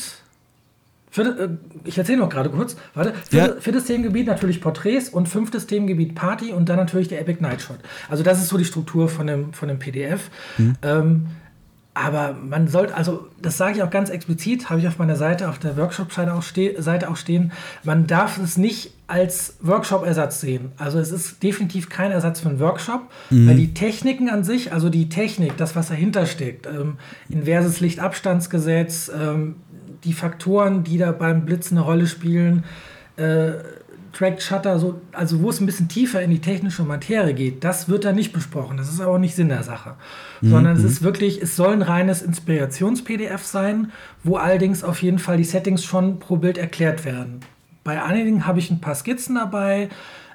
Für, 1.11 1.23
äh, 1.23 1.49
ich 1.83 1.97
erzähle 1.97 2.19
noch 2.19 2.29
gerade 2.29 2.49
kurz. 2.49 2.77
Warte. 2.93 3.13
Vierte, 3.29 3.55
ja. 3.55 3.61
Viertes 3.61 3.85
Themengebiet 3.85 4.27
natürlich 4.27 4.61
Porträts 4.61 5.09
und 5.09 5.27
fünftes 5.27 5.67
Themengebiet 5.67 6.15
Party 6.15 6.53
und 6.53 6.69
dann 6.69 6.77
natürlich 6.77 7.09
der 7.09 7.19
Epic 7.19 7.41
Night 7.41 7.61
Shot. 7.61 7.79
Also 8.09 8.23
das 8.23 8.41
ist 8.41 8.47
so 8.47 8.57
die 8.57 8.65
Struktur 8.65 9.09
von 9.09 9.27
dem, 9.27 9.53
von 9.53 9.67
dem 9.67 9.77
PDF. 9.77 10.31
Mhm. 10.57 10.75
Ähm, 10.81 11.27
aber 11.93 12.33
man 12.33 12.69
sollte, 12.69 12.95
also 12.95 13.27
das 13.41 13.57
sage 13.57 13.75
ich 13.75 13.83
auch 13.83 13.89
ganz 13.89 14.09
explizit, 14.09 14.69
habe 14.69 14.79
ich 14.79 14.87
auf 14.87 14.97
meiner 14.97 15.17
Seite, 15.17 15.49
auf 15.49 15.59
der 15.59 15.75
Workshop-Seite 15.75 16.33
auch, 16.33 16.41
ste 16.41 16.81
Seite 16.81 17.09
auch 17.09 17.17
stehen, 17.17 17.51
man 17.83 18.07
darf 18.07 18.37
es 18.37 18.55
nicht 18.55 18.93
als 19.07 19.57
Workshop-Ersatz 19.59 20.39
sehen. 20.39 20.71
Also 20.77 20.99
es 20.99 21.11
ist 21.11 21.43
definitiv 21.43 21.89
kein 21.89 22.11
Ersatz 22.11 22.39
für 22.39 22.47
einen 22.47 22.61
Workshop, 22.61 23.01
mhm. 23.29 23.49
weil 23.49 23.57
die 23.57 23.73
Techniken 23.73 24.29
an 24.29 24.45
sich, 24.45 24.71
also 24.71 24.87
die 24.87 25.09
Technik, 25.09 25.57
das, 25.57 25.75
was 25.75 25.89
dahinter 25.89 26.25
steckt, 26.25 26.65
ähm, 26.65 26.95
inverses 27.27 27.81
Lichtabstandsgesetz, 27.81 29.11
ähm, 29.13 29.55
die 30.03 30.13
Faktoren, 30.13 30.83
die 30.83 30.97
da 30.97 31.11
beim 31.11 31.45
Blitz 31.45 31.71
eine 31.71 31.81
Rolle 31.81 32.07
spielen, 32.07 32.63
äh, 33.17 33.51
Track 34.13 34.41
Shutter, 34.41 34.77
so, 34.77 34.99
also 35.13 35.41
wo 35.41 35.49
es 35.49 35.61
ein 35.61 35.65
bisschen 35.65 35.87
tiefer 35.87 36.21
in 36.21 36.31
die 36.31 36.41
technische 36.41 36.83
Materie 36.83 37.33
geht, 37.33 37.63
das 37.63 37.87
wird 37.87 38.03
da 38.03 38.11
nicht 38.11 38.33
besprochen. 38.33 38.77
Das 38.77 38.89
ist 38.89 38.99
aber 38.99 39.13
auch 39.13 39.17
nicht 39.17 39.35
Sinn 39.35 39.49
der 39.49 39.63
Sache. 39.63 39.95
Mhm. 40.41 40.49
Sondern 40.49 40.75
es 40.75 40.81
mhm. 40.81 40.87
ist 40.87 41.01
wirklich, 41.01 41.41
es 41.41 41.55
soll 41.55 41.73
ein 41.73 41.81
reines 41.81 42.21
Inspirations-PDF 42.21 43.43
sein, 43.43 43.91
wo 44.23 44.35
allerdings 44.35 44.83
auf 44.83 45.01
jeden 45.01 45.19
Fall 45.19 45.37
die 45.37 45.43
Settings 45.43 45.83
schon 45.83 46.19
pro 46.19 46.37
Bild 46.37 46.57
erklärt 46.57 47.05
werden. 47.05 47.39
Bei 47.83 48.03
einigen 48.03 48.45
habe 48.45 48.59
ich 48.59 48.69
ein 48.69 48.81
paar 48.81 48.95
Skizzen 48.95 49.35
dabei, 49.35 49.89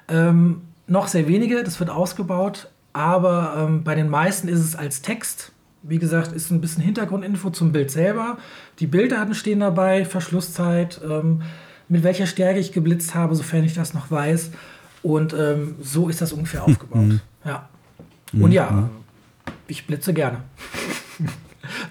ähm, 0.09 0.61
noch 0.87 1.07
sehr 1.07 1.27
wenige, 1.27 1.63
das 1.63 1.79
wird 1.79 1.89
ausgebaut, 1.89 2.69
aber 2.93 3.55
ähm, 3.57 3.83
bei 3.83 3.93
den 3.93 4.09
meisten 4.09 4.47
ist 4.47 4.59
es 4.59 4.75
als 4.75 5.01
Text 5.01 5.51
wie 5.87 5.99
gesagt, 5.99 6.33
ist 6.33 6.51
ein 6.51 6.61
bisschen 6.61 6.83
Hintergrundinfo 6.83 7.49
zum 7.49 7.71
Bild 7.71 7.91
selber. 7.91 8.37
Die 8.79 8.87
Bilddaten 8.87 9.33
stehen 9.33 9.59
dabei, 9.61 10.05
Verschlusszeit, 10.05 10.99
ähm, 11.07 11.41
mit 11.87 12.03
welcher 12.03 12.27
Stärke 12.27 12.59
ich 12.59 12.71
geblitzt 12.73 13.15
habe, 13.15 13.35
sofern 13.35 13.63
ich 13.63 13.73
das 13.73 13.93
noch 13.93 14.11
weiß. 14.11 14.51
Und 15.03 15.33
ähm, 15.33 15.75
so 15.81 16.09
ist 16.09 16.21
das 16.21 16.33
ungefähr 16.33 16.63
aufgebaut. 16.63 17.01
Mhm. 17.01 17.21
Ja. 17.45 17.69
Und 18.33 18.51
ja, 18.51 18.71
mhm. 18.71 18.89
ich 19.67 19.87
blitze 19.87 20.13
gerne. 20.13 20.39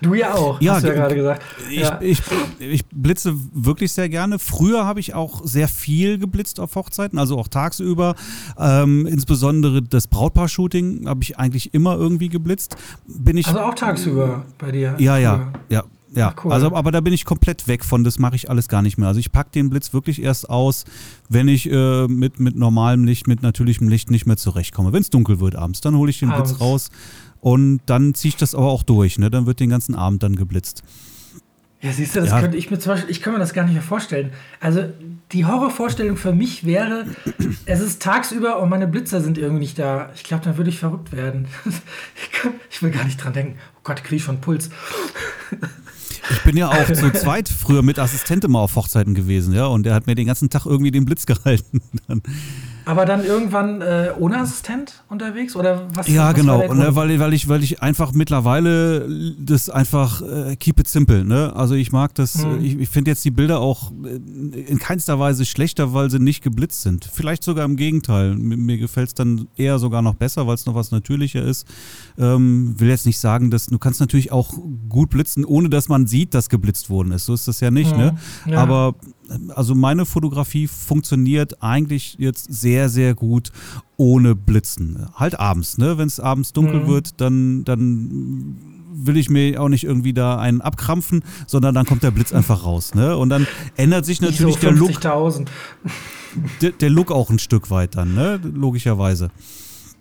Du 0.01 0.15
ja 0.15 0.35
auch, 0.35 0.61
ja, 0.61 0.75
hast 0.75 0.85
du 0.85 0.89
ja 0.89 0.95
gerade 0.95 1.15
gesagt. 1.15 1.43
Ich, 1.71 1.81
ja. 1.81 2.01
ich, 2.01 2.23
ich, 2.59 2.85
blitze 2.87 3.35
wirklich 3.53 3.93
sehr 3.93 4.09
gerne. 4.09 4.39
Früher 4.39 4.85
habe 4.85 5.01
ich 5.01 5.15
auch 5.15 5.45
sehr 5.45 5.69
viel 5.69 6.19
geblitzt 6.19 6.61
auf 6.61 6.75
Hochzeiten, 6.75 7.19
also 7.19 7.39
auch 7.39 7.49
tagsüber. 7.49 8.15
Ähm, 8.59 9.07
insbesondere 9.07 9.83
das 9.83 10.07
Brautpaar-Shooting 10.07 11.09
habe 11.09 11.23
ich 11.23 11.39
eigentlich 11.39 11.75
immer 11.75 11.97
irgendwie 11.97 12.29
geblitzt. 12.29 12.77
Bin 13.07 13.37
ich, 13.37 13.47
also 13.47 13.61
auch 13.61 13.75
tagsüber 13.75 14.45
bei 14.59 14.71
dir? 14.73 14.95
Ja, 14.99 15.17
ja, 15.19 15.53
ja. 15.69 15.85
Ja, 16.17 16.35
cool. 16.43 16.53
also 16.53 16.75
aber 16.75 16.93
da 16.93 17.01
bin 17.01 17.13
ich 17.13 17.25
komplett 17.25 17.69
weg 17.69 17.85
von, 17.85 18.03
das 18.03 18.19
mache 18.19 18.37
ich 18.37 18.49
alles 18.49 18.69
gar 18.69 18.81
nicht 18.81 18.97
mehr. 18.97 19.09
Also 19.09 19.21
ich 19.21 19.33
packe 19.33 19.51
den 19.51 19.69
Blitz 19.69 19.93
wirklich 19.93 20.23
erst 20.23 20.49
aus, 20.49 20.85
wenn 21.29 21.47
ich 21.47 21.71
äh, 21.71 22.07
mit, 22.07 22.41
mit 22.41 22.57
normalem 22.57 23.05
Licht, 23.05 23.27
mit 23.27 23.43
natürlichem 23.43 23.89
Licht 23.89 24.11
nicht 24.11 24.25
mehr 24.25 24.39
zurechtkomme. 24.39 24.93
Wenn 24.93 25.03
es 25.03 25.11
dunkel 25.11 25.41
wird 25.41 25.57
abends, 25.57 25.83
dann 25.83 25.95
hole 25.95 26.11
ich 26.11 26.19
den 26.19 26.31
abends. 26.31 26.53
Blitz 26.53 26.61
raus 26.61 26.91
und 27.41 27.81
dann 27.87 28.15
ziehe 28.15 28.31
ich 28.31 28.37
das 28.37 28.55
aber 28.55 28.67
auch 28.67 28.83
durch. 28.83 29.19
Ne? 29.19 29.31
Dann 29.31 29.47
wird 29.47 29.61
den 29.61 29.71
ganzen 29.71 29.95
Abend 29.95 30.23
dann 30.23 30.37
geblitzt. 30.37 30.83
Ja, 31.83 31.93
siehst 31.93 32.17
du, 32.17 32.21
das 32.21 32.31
ja. 32.31 32.41
könnte 32.41 32.57
ich 32.57 32.71
mir 32.71 32.79
zum 32.79 32.93
Beispiel, 32.93 33.11
ich 33.11 33.21
kann 33.21 33.35
mir 33.35 33.39
das 33.39 33.53
gar 33.53 33.65
nicht 33.65 33.75
mehr 33.75 33.83
vorstellen. 33.83 34.31
Also 34.61 34.85
die 35.33 35.45
Horrorvorstellung 35.45 36.17
für 36.17 36.33
mich 36.33 36.65
wäre, 36.65 37.05
es 37.67 37.81
ist 37.81 38.01
tagsüber 38.01 38.61
und 38.61 38.71
meine 38.71 38.89
Blitzer 38.89 39.21
sind 39.21 39.37
irgendwie 39.37 39.61
nicht 39.61 39.79
da. 39.79 40.11
Ich 40.15 40.25
glaube, 40.25 40.45
dann 40.45 40.57
würde 40.57 40.71
ich 40.71 40.79
verrückt 40.79 41.13
werden. 41.13 41.49
ich 42.71 42.83
will 42.83 42.91
gar 42.91 43.05
nicht 43.05 43.23
dran 43.23 43.35
denken. 43.35 43.59
Oh 43.77 43.81
Gott, 43.85 44.03
kriege 44.03 44.17
ich 44.17 44.25
schon 44.25 44.41
Puls. 44.41 44.71
Ich 46.31 46.43
bin 46.43 46.57
ja 46.57 46.69
auch 46.69 46.93
zu 46.93 47.13
zweit 47.13 47.49
früher 47.49 47.83
mit 47.83 47.99
Assistent 47.99 48.45
immer 48.45 48.61
auf 48.61 48.75
Hochzeiten 48.75 49.15
gewesen, 49.15 49.55
ja, 49.55 49.67
und 49.67 49.85
der 49.85 49.95
hat 49.95 50.07
mir 50.07 50.15
den 50.15 50.27
ganzen 50.27 50.51
Tag 50.51 50.67
irgendwie 50.67 50.91
den 50.91 51.05
Blitz 51.05 51.27
gehalten. 51.27 51.81
Aber 52.87 53.05
dann 53.05 53.25
irgendwann 53.25 53.83
äh, 53.83 54.13
ohne 54.17 54.39
Assistent 54.39 55.03
unterwegs 55.09 55.57
oder 55.57 55.89
was? 55.93 56.07
Ja, 56.07 56.29
was 56.29 56.35
genau. 56.37 56.73
Ne, 56.73 56.95
weil, 56.95 57.19
weil, 57.19 57.35
ich, 57.35 57.49
weil 57.49 57.65
ich 57.65 57.83
einfach 57.83 58.13
mittlerweile 58.13 59.09
das 59.41 59.69
einfach 59.69 60.23
äh, 60.23 60.55
keep 60.55 60.79
it 60.79 60.87
simple. 60.87 61.25
Ne? 61.25 61.53
Also 61.57 61.75
ich 61.75 61.91
mag 61.91 62.15
das. 62.15 62.45
Mhm. 62.45 62.65
Ich, 62.65 62.79
ich 62.79 62.89
finde 62.89 63.11
jetzt 63.11 63.25
die 63.25 63.33
Bilder 63.33 63.59
auch 63.59 63.91
in 63.91 64.79
keinster 64.79 65.19
Weise 65.19 65.45
schlechter, 65.45 65.95
weil 65.95 66.11
sie 66.11 66.21
nicht 66.21 66.45
geblitzt 66.45 66.83
sind. 66.83 67.11
Vielleicht 67.13 67.43
sogar 67.43 67.65
im 67.65 67.75
Gegenteil. 67.75 68.37
Mir, 68.37 68.57
mir 68.57 68.79
gefällt 68.79 69.09
es 69.09 69.15
dann 69.15 69.49
eher 69.57 69.81
sogar 69.81 70.01
noch 70.01 70.15
besser, 70.15 70.47
weil 70.47 70.55
es 70.55 70.65
noch 70.65 70.77
was 70.77 70.93
natürlicher 70.93 71.43
ist. 71.43 71.67
Ähm, 72.17 72.77
will 72.79 72.89
jetzt 72.89 73.05
nicht 73.05 73.19
sagen, 73.19 73.51
dass 73.51 73.67
du 73.67 73.79
kannst 73.79 73.99
natürlich 73.99 74.31
auch 74.31 74.55
gut 74.89 75.11
blitzen, 75.11 75.45
ohne 75.45 75.69
dass 75.69 75.89
man 75.89 76.07
sieht, 76.07 76.35
dass 76.35 76.49
geblitzt 76.49 76.89
worden 76.89 77.11
ist. 77.11 77.27
So 77.27 77.35
ist 77.35 77.49
das 77.49 77.59
ja 77.59 77.73
nicht. 77.73 77.97
Ne? 77.97 78.13
Mhm. 78.13 78.51
Ne? 78.51 78.53
Ja. 78.53 78.63
Aber 78.63 78.95
also 79.55 79.75
meine 79.75 80.07
Fotografie 80.07 80.67
funktioniert 80.67 81.63
eigentlich 81.63 82.17
jetzt 82.19 82.53
sehr, 82.53 82.89
sehr 82.89 83.15
gut 83.15 83.53
ohne 83.97 84.35
Blitzen. 84.35 85.09
Halt 85.15 85.39
abends, 85.39 85.79
ne? 85.79 85.99
Wenn 85.99 86.07
es 86.07 86.21
abends 86.21 86.53
dunkel 86.53 86.81
mhm. 86.81 86.87
wird, 86.87 87.21
dann, 87.21 87.65
dann 87.65 88.57
will 88.93 89.17
ich 89.17 89.29
mir 89.29 89.61
auch 89.61 89.69
nicht 89.69 89.85
irgendwie 89.85 90.13
da 90.13 90.39
einen 90.39 90.61
abkrampfen, 90.61 91.23
sondern 91.47 91.75
dann 91.75 91.87
kommt 91.87 92.03
der 92.03 92.11
Blitz 92.11 92.33
einfach 92.33 92.65
raus, 92.65 92.95
ne? 92.95 93.17
Und 93.17 93.29
dann 93.29 93.47
ändert 93.77 94.07
sich 94.07 94.21
natürlich 94.21 94.57
so 94.57 94.61
der 94.61 94.73
Look. 94.73 94.93
Der, 96.61 96.73
der 96.73 96.91
Look 96.91 97.13
auch 97.13 97.31
ein 97.31 97.39
Stück 97.39 97.71
weit 97.71 97.97
dann, 97.97 98.15
ne? 98.15 98.39
Logischerweise. 98.43 99.31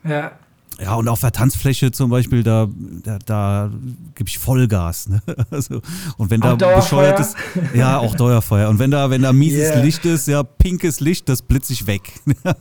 Ja, 0.04 0.34
ja, 0.80 0.96
und 0.96 1.08
auf 1.08 1.22
der 1.22 1.32
Tanzfläche 1.32 1.92
zum 1.92 2.10
Beispiel, 2.10 2.44
da, 2.44 2.68
da, 3.04 3.20
da 3.26 3.72
gebe 4.16 4.30
ich 4.30 4.38
Vollgas. 4.38 5.08
Ne? 5.08 5.22
Also, 5.52 5.82
und 6.18 6.32
wenn 6.32 6.42
da 6.42 6.56
bescheuertes, 6.56 7.36
ja, 7.74 7.98
auch 7.98 8.16
Dauerfeuer. 8.16 8.68
Und 8.68 8.80
wenn 8.80 8.92
da, 8.92 9.10
wenn 9.10 9.22
da 9.22 9.32
mieses 9.32 9.70
yeah. 9.70 9.82
Licht 9.82 10.04
ist, 10.06 10.28
ja, 10.28 10.44
pinkes 10.44 11.00
Licht, 11.00 11.30
das 11.30 11.42
blitze 11.42 11.72
ich 11.72 11.88
weg. 11.88 12.02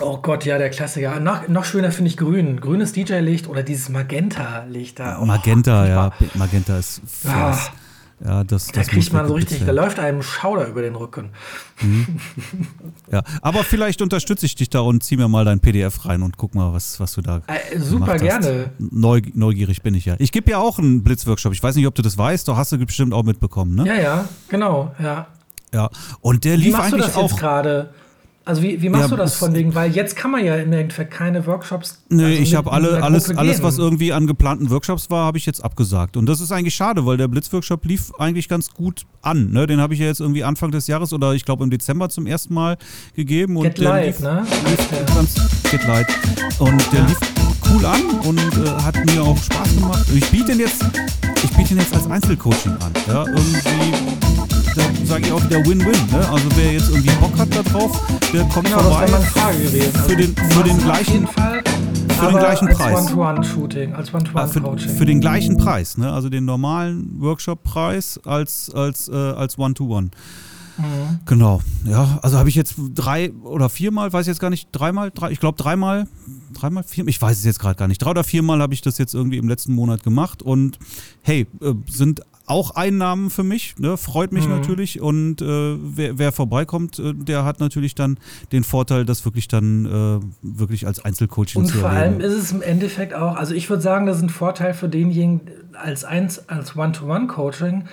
oh 0.00 0.18
Gott, 0.18 0.44
ja, 0.44 0.58
der 0.58 0.70
Klassiker. 0.70 1.18
Noch, 1.20 1.48
noch 1.48 1.64
schöner 1.64 1.90
finde 1.90 2.10
ich 2.10 2.16
grün. 2.16 2.60
Grünes 2.60 2.92
DJ-Licht 2.92 3.48
oder 3.48 3.62
dieses 3.62 3.88
Magenta-Licht 3.88 5.00
da. 5.00 5.18
Oh, 5.20 5.24
Magenta, 5.24 5.86
ja. 5.86 6.12
Magenta 6.34 6.78
ist 6.78 7.02
ah. 7.26 7.58
Ja, 8.24 8.44
das, 8.44 8.68
da 8.68 8.82
kriegt 8.82 9.12
man 9.12 9.26
so 9.26 9.34
richtig, 9.34 9.58
sein. 9.58 9.66
da 9.66 9.72
läuft 9.72 9.98
einem 9.98 10.22
Schauder 10.22 10.68
über 10.68 10.82
den 10.82 10.94
Rücken. 10.94 11.30
Mhm. 11.80 12.06
Ja, 13.10 13.22
aber 13.42 13.62
vielleicht 13.62 14.00
unterstütze 14.00 14.46
ich 14.46 14.54
dich 14.54 14.70
da 14.70 14.80
und 14.80 15.02
zieh 15.02 15.18
mir 15.18 15.28
mal 15.28 15.44
dein 15.44 15.60
PDF 15.60 16.06
rein 16.06 16.22
und 16.22 16.38
guck 16.38 16.54
mal, 16.54 16.72
was, 16.72 16.98
was 16.98 17.12
du 17.12 17.20
da. 17.20 17.42
Äh, 17.46 17.78
super 17.78 18.16
gerne. 18.16 18.70
Neug, 18.78 19.32
neugierig 19.34 19.82
bin 19.82 19.94
ich 19.94 20.06
ja. 20.06 20.14
Ich 20.18 20.32
gebe 20.32 20.50
ja 20.50 20.58
auch 20.58 20.78
einen 20.78 21.02
Blitzworkshop. 21.02 21.52
Ich 21.52 21.62
weiß 21.62 21.76
nicht, 21.76 21.86
ob 21.86 21.94
du 21.94 22.00
das 22.00 22.16
weißt, 22.16 22.48
doch 22.48 22.56
hast 22.56 22.72
du 22.72 22.78
bestimmt 22.78 23.12
auch 23.12 23.24
mitbekommen, 23.24 23.74
ne? 23.74 23.86
Ja, 23.86 23.94
ja, 24.00 24.28
genau, 24.48 24.94
ja. 24.98 25.26
Ja, 25.74 25.90
und 26.20 26.44
der 26.44 26.56
lief 26.56 26.74
eigentlich 26.74 27.14
auch 27.14 27.36
gerade. 27.36 27.92
Also 28.44 28.62
wie, 28.62 28.82
wie 28.82 28.88
machst 28.88 29.04
ja, 29.04 29.16
du 29.16 29.16
das 29.16 29.36
von 29.36 29.54
wegen? 29.54 29.74
Weil 29.74 29.92
jetzt 29.92 30.16
kann 30.16 30.32
man 30.32 30.44
ja 30.44 30.56
im 30.56 30.72
Endeffekt 30.72 31.12
keine 31.12 31.46
Workshops. 31.46 32.02
Nee, 32.08 32.24
also 32.24 32.42
ich 32.42 32.54
habe 32.56 32.72
alle, 32.72 33.02
alles, 33.02 33.30
alles, 33.36 33.62
was 33.62 33.78
irgendwie 33.78 34.12
an 34.12 34.26
geplanten 34.26 34.68
Workshops 34.70 35.10
war, 35.10 35.26
habe 35.26 35.38
ich 35.38 35.46
jetzt 35.46 35.62
abgesagt. 35.64 36.16
Und 36.16 36.26
das 36.26 36.40
ist 36.40 36.50
eigentlich 36.50 36.74
schade, 36.74 37.06
weil 37.06 37.16
der 37.16 37.28
Blitzworkshop 37.28 37.84
lief 37.84 38.12
eigentlich 38.18 38.48
ganz 38.48 38.70
gut 38.70 39.02
an. 39.22 39.50
Ne? 39.52 39.68
Den 39.68 39.80
habe 39.80 39.94
ich 39.94 40.00
ja 40.00 40.06
jetzt 40.06 40.20
irgendwie 40.20 40.42
Anfang 40.42 40.72
des 40.72 40.88
Jahres 40.88 41.12
oder 41.12 41.34
ich 41.34 41.44
glaube 41.44 41.62
im 41.62 41.70
Dezember 41.70 42.08
zum 42.08 42.26
ersten 42.26 42.52
Mal 42.54 42.78
gegeben. 43.14 43.56
Und 43.56 43.62
Get 43.62 43.78
Light, 43.78 44.06
lief, 44.06 44.20
ne? 44.20 44.44
Lief 44.68 44.88
ja. 44.90 45.14
ganz, 45.14 45.34
Get 45.70 45.86
Light. 45.86 46.08
Und 46.58 46.92
der 46.92 47.02
lief 47.02 47.18
cool 47.70 47.86
an 47.86 48.02
und 48.24 48.38
äh, 48.38 48.70
hat 48.82 48.96
mir 49.06 49.22
auch 49.22 49.36
Spaß 49.36 49.76
gemacht. 49.76 50.06
Ich 50.12 50.28
biete 50.30 50.52
ihn 50.52 50.58
jetzt, 50.58 50.84
ich 51.44 51.50
biete 51.56 51.74
ihn 51.74 51.78
jetzt 51.78 51.94
als 51.94 52.10
Einzelcoaching 52.10 52.72
an. 52.72 52.92
Ja, 53.06 53.24
irgendwie 53.24 54.41
sage 55.04 55.26
ich 55.26 55.32
auch 55.32 55.44
wieder 55.44 55.64
Win-Win. 55.64 55.92
Ne? 56.10 56.28
Also 56.30 56.48
wer 56.56 56.72
jetzt 56.72 56.90
irgendwie 56.90 57.10
Bock 57.20 57.36
hat 57.38 57.48
da 57.54 57.62
drauf, 57.62 58.00
der 58.32 58.44
kommt 58.44 58.66
genau, 58.66 58.80
vorbei. 58.80 59.06
Das 59.10 59.24
Frage 59.26 59.58
gewesen. 59.58 59.92
Für 59.92 60.16
den, 60.16 60.36
für 60.36 60.62
den 60.62 60.78
gleichen 60.78 61.26
Fall, 61.26 61.62
für 62.08 62.26
den 62.26 62.38
gleichen 62.38 62.68
als 62.68 62.78
Preis. 62.78 62.98
One-to-One-Shooting, 62.98 63.92
als 63.94 64.14
One-to-One-Coaching. 64.14 64.64
Ah, 64.64 64.76
für, 64.76 64.88
für, 64.88 65.04
den 65.06 65.20
gleichen 65.20 65.56
Preis, 65.56 65.98
ne? 65.98 66.12
Also 66.12 66.28
den 66.28 66.44
normalen 66.44 67.20
Workshop-Preis 67.20 68.20
als, 68.24 68.70
als, 68.74 69.08
äh, 69.08 69.14
als 69.14 69.58
One-to-One. 69.58 70.10
Mhm. 70.78 71.20
Genau, 71.26 71.60
ja, 71.84 72.18
also 72.22 72.38
habe 72.38 72.48
ich 72.48 72.54
jetzt 72.54 72.74
drei 72.94 73.30
oder 73.44 73.68
viermal, 73.68 74.12
weiß 74.12 74.22
ich 74.22 74.28
jetzt 74.28 74.40
gar 74.40 74.48
nicht, 74.48 74.68
dreimal, 74.72 75.10
drei, 75.10 75.30
ich 75.30 75.38
glaube 75.38 75.62
dreimal, 75.62 76.08
dreimal, 76.54 76.82
vier, 76.82 77.06
ich 77.08 77.20
weiß 77.20 77.38
es 77.38 77.44
jetzt 77.44 77.58
gerade 77.58 77.74
gar 77.74 77.88
nicht, 77.88 77.98
drei 77.98 78.10
oder 78.10 78.24
viermal 78.24 78.60
habe 78.62 78.72
ich 78.72 78.80
das 78.80 78.96
jetzt 78.96 79.14
irgendwie 79.14 79.36
im 79.36 79.48
letzten 79.48 79.74
Monat 79.74 80.02
gemacht 80.02 80.42
und 80.42 80.78
hey, 81.20 81.46
äh, 81.60 81.74
sind 81.90 82.22
auch 82.46 82.72
Einnahmen 82.72 83.30
für 83.30 83.44
mich, 83.44 83.78
ne? 83.78 83.96
freut 83.96 84.32
mich 84.32 84.46
mhm. 84.46 84.56
natürlich. 84.56 85.00
Und 85.00 85.40
äh, 85.42 85.46
wer, 85.46 86.18
wer, 86.18 86.32
vorbeikommt, 86.32 86.98
äh, 86.98 87.14
der 87.14 87.44
hat 87.44 87.60
natürlich 87.60 87.94
dann 87.94 88.18
den 88.50 88.64
Vorteil, 88.64 89.04
das 89.04 89.24
wirklich 89.24 89.48
dann 89.48 89.86
äh, 89.86 90.20
wirklich 90.42 90.86
als 90.86 91.04
Einzelcoaching 91.04 91.62
und 91.62 91.68
zu. 91.68 91.74
Und 91.74 91.80
vor 91.80 91.90
allem 91.90 92.20
ist 92.20 92.32
es 92.32 92.52
im 92.52 92.62
Endeffekt 92.62 93.14
auch, 93.14 93.36
also 93.36 93.54
ich 93.54 93.68
würde 93.70 93.82
sagen, 93.82 94.06
das 94.06 94.16
ist 94.16 94.22
ein 94.22 94.28
Vorteil 94.30 94.74
für 94.74 94.88
denjenigen 94.88 95.40
als 95.74 96.04
eins, 96.04 96.48
als 96.48 96.76
One-to-One-Coaching. 96.76 97.84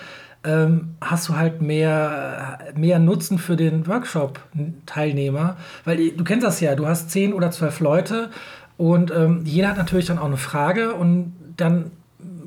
Ähm, 0.46 0.96
hast 1.02 1.28
du 1.28 1.36
halt 1.36 1.62
mehr, 1.62 2.60
mehr 2.76 2.98
Nutzen 3.00 3.40
für 3.40 3.58
den 3.58 3.88
Workshop-Teilnehmer. 3.88 5.58
Weil 5.84 6.12
du 6.12 6.24
kennst 6.24 6.46
das 6.46 6.62
ja, 6.62 6.76
du 6.76 6.88
hast 6.88 7.12
zehn 7.12 7.34
oder 7.34 7.52
zwölf 7.52 7.82
Leute 7.82 8.30
und 8.78 9.12
ähm, 9.12 9.42
jeder 9.44 9.68
hat 9.68 9.78
natürlich 9.78 10.06
dann 10.06 10.18
auch 10.18 10.26
eine 10.26 10.38
Frage 10.38 10.94
und 10.94 11.34
dann 11.58 11.92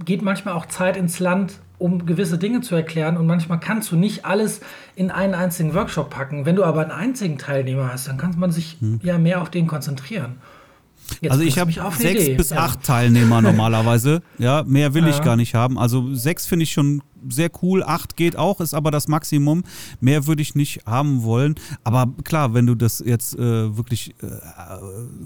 geht 0.05 0.23
manchmal 0.23 0.55
auch 0.55 0.65
Zeit 0.65 0.97
ins 0.97 1.21
Land, 1.21 1.61
um 1.83 2.07
gewisse 2.07 2.39
Dinge 2.39 2.61
zu 2.61 2.75
erklären. 2.75 3.17
Und 3.17 3.27
manchmal 3.27 3.59
kannst 3.59 3.91
du 3.91 3.97
nicht 3.97 4.25
alles 4.25 4.61
in 4.95 5.11
einen 5.11 5.35
einzigen 5.35 5.75
Workshop 5.75 6.11
packen. 6.11 6.47
Wenn 6.47 6.57
du 6.57 6.65
aber 6.65 6.83
einen 6.83 6.93
einzigen 6.93 7.39
Teilnehmer 7.39 7.93
hast, 7.93 8.07
dann 8.07 8.19
kann 8.19 8.39
man 8.39 8.53
sich 8.53 8.77
hm. 8.81 9.01
ja 9.03 9.19
mehr 9.19 9.43
auf 9.43 9.51
den 9.51 9.67
konzentrieren. 9.67 10.37
Jetzt 11.21 11.33
also 11.33 11.45
ich 11.45 11.59
habe 11.59 11.73
sechs 11.97 12.23
Idee. 12.25 12.35
bis 12.35 12.51
ja. 12.51 12.59
acht 12.59 12.83
Teilnehmer 12.83 13.43
normalerweise. 13.43 14.23
ja, 14.39 14.65
mehr 14.65 14.95
will 14.95 15.05
ja. 15.05 15.11
ich 15.11 15.23
gar 15.23 15.37
nicht 15.37 15.55
haben. 15.55 15.79
Also 15.79 16.15
sechs 16.15 16.47
finde 16.47 16.65
ich 16.65 16.73
schon 16.73 17.03
sehr 17.29 17.51
cool. 17.63 17.83
Acht 17.83 18.17
geht 18.17 18.37
auch, 18.37 18.61
ist 18.61 18.75
aber 18.75 18.91
das 18.91 19.09
Maximum. 19.09 19.63
Mehr 20.01 20.27
würde 20.27 20.43
ich 20.43 20.55
nicht 20.55 20.87
haben 20.87 21.23
wollen. 21.23 21.55
Aber 21.85 22.13
klar, 22.25 22.55
wenn 22.55 22.67
du 22.67 22.75
das 22.75 23.03
jetzt 23.05 23.39
äh, 23.39 23.77
wirklich 23.77 24.15
äh, 24.23 24.27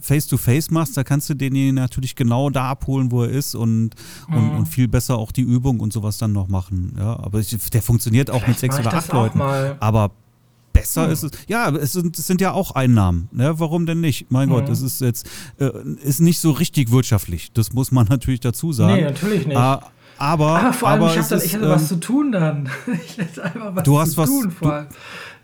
face 0.00 0.26
to 0.26 0.36
face 0.36 0.70
machst, 0.70 0.96
da 0.96 1.04
kannst 1.04 1.30
du 1.30 1.34
den 1.34 1.74
natürlich 1.74 2.16
genau 2.16 2.50
da 2.50 2.70
abholen, 2.70 3.10
wo 3.10 3.22
er 3.22 3.30
ist 3.30 3.54
und, 3.54 3.90
mhm. 4.28 4.36
und, 4.36 4.50
und, 4.50 4.66
viel 4.66 4.88
besser 4.88 5.16
auch 5.16 5.32
die 5.32 5.42
Übung 5.42 5.80
und 5.80 5.92
sowas 5.92 6.18
dann 6.18 6.32
noch 6.32 6.48
machen. 6.48 6.94
Ja, 6.98 7.18
aber 7.18 7.40
ich, 7.40 7.56
der 7.70 7.82
funktioniert 7.82 8.30
auch 8.30 8.40
Vielleicht 8.40 8.48
mit 8.48 8.58
sechs 8.58 8.78
oder 8.78 8.94
acht 8.94 9.12
Leuten. 9.12 9.40
Aber 9.40 10.10
besser 10.76 11.04
hm. 11.04 11.12
ist 11.12 11.22
es. 11.22 11.30
Ja, 11.48 11.70
es 11.70 11.92
sind, 11.92 12.18
es 12.18 12.26
sind 12.26 12.40
ja 12.40 12.52
auch 12.52 12.72
Einnahmen. 12.72 13.28
Ne? 13.32 13.58
Warum 13.58 13.86
denn 13.86 14.00
nicht? 14.00 14.30
Mein 14.30 14.48
hm. 14.48 14.56
Gott, 14.56 14.68
es 14.68 14.82
ist 14.82 15.00
jetzt 15.00 15.28
äh, 15.58 15.70
ist 16.04 16.20
nicht 16.20 16.38
so 16.38 16.50
richtig 16.50 16.90
wirtschaftlich. 16.90 17.52
Das 17.52 17.72
muss 17.72 17.92
man 17.92 18.06
natürlich 18.10 18.40
dazu 18.40 18.72
sagen. 18.72 18.94
Nee, 18.94 19.02
natürlich 19.02 19.46
nicht. 19.46 19.56
Ah, 19.56 19.90
aber, 20.18 20.46
ah, 20.46 20.72
vor 20.72 20.88
allem, 20.88 21.02
aber 21.02 21.12
ich, 21.12 21.18
hatte, 21.18 21.42
ich 21.44 21.54
hatte 21.54 21.64
ähm, 21.64 21.70
was 21.70 21.88
zu 21.88 21.96
tun 21.96 22.32
dann. 22.32 22.68
ich 23.06 23.18
hatte 23.18 23.44
einfach 23.44 23.76
was 23.76 23.82
du 23.84 23.98
hast 23.98 24.12
zu 24.12 24.16
was, 24.16 24.30
tun. 24.30 24.50
Vor 24.50 24.86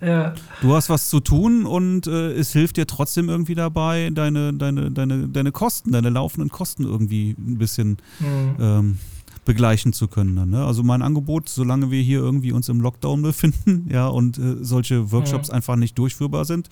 du, 0.01 0.07
ja. 0.07 0.35
du 0.62 0.74
hast 0.74 0.89
was 0.89 1.11
zu 1.11 1.20
tun 1.20 1.66
und 1.66 2.07
äh, 2.07 2.33
es 2.33 2.53
hilft 2.53 2.78
dir 2.78 2.87
trotzdem 2.87 3.28
irgendwie 3.28 3.55
dabei, 3.55 4.11
deine, 4.12 4.55
deine, 4.55 4.91
deine, 4.91 5.28
deine 5.28 5.53
Kosten, 5.53 5.93
deine 5.93 6.09
laufenden 6.09 6.51
Kosten 6.51 6.85
irgendwie 6.85 7.37
ein 7.39 7.59
bisschen 7.59 7.99
hm. 8.18 8.57
ähm, 8.59 8.99
begleichen 9.45 9.93
zu 9.93 10.09
können. 10.09 10.36
Dann, 10.36 10.51
ne? 10.51 10.64
Also 10.64 10.82
mein 10.82 11.03
Angebot, 11.03 11.49
solange 11.49 11.90
wir 11.90 12.03
hier 12.03 12.18
irgendwie 12.20 12.53
uns 12.53 12.68
im 12.68 12.80
Lockdown 12.80 13.22
befinden, 13.22 13.88
ja, 13.93 14.07
und 14.07 14.38
äh, 14.38 14.57
solche 14.61 15.12
Workshops 15.12 15.49
ja. 15.49 15.55
einfach 15.55 15.76
nicht 15.76 15.99
durchführbar 15.99 16.45
sind, 16.45 16.68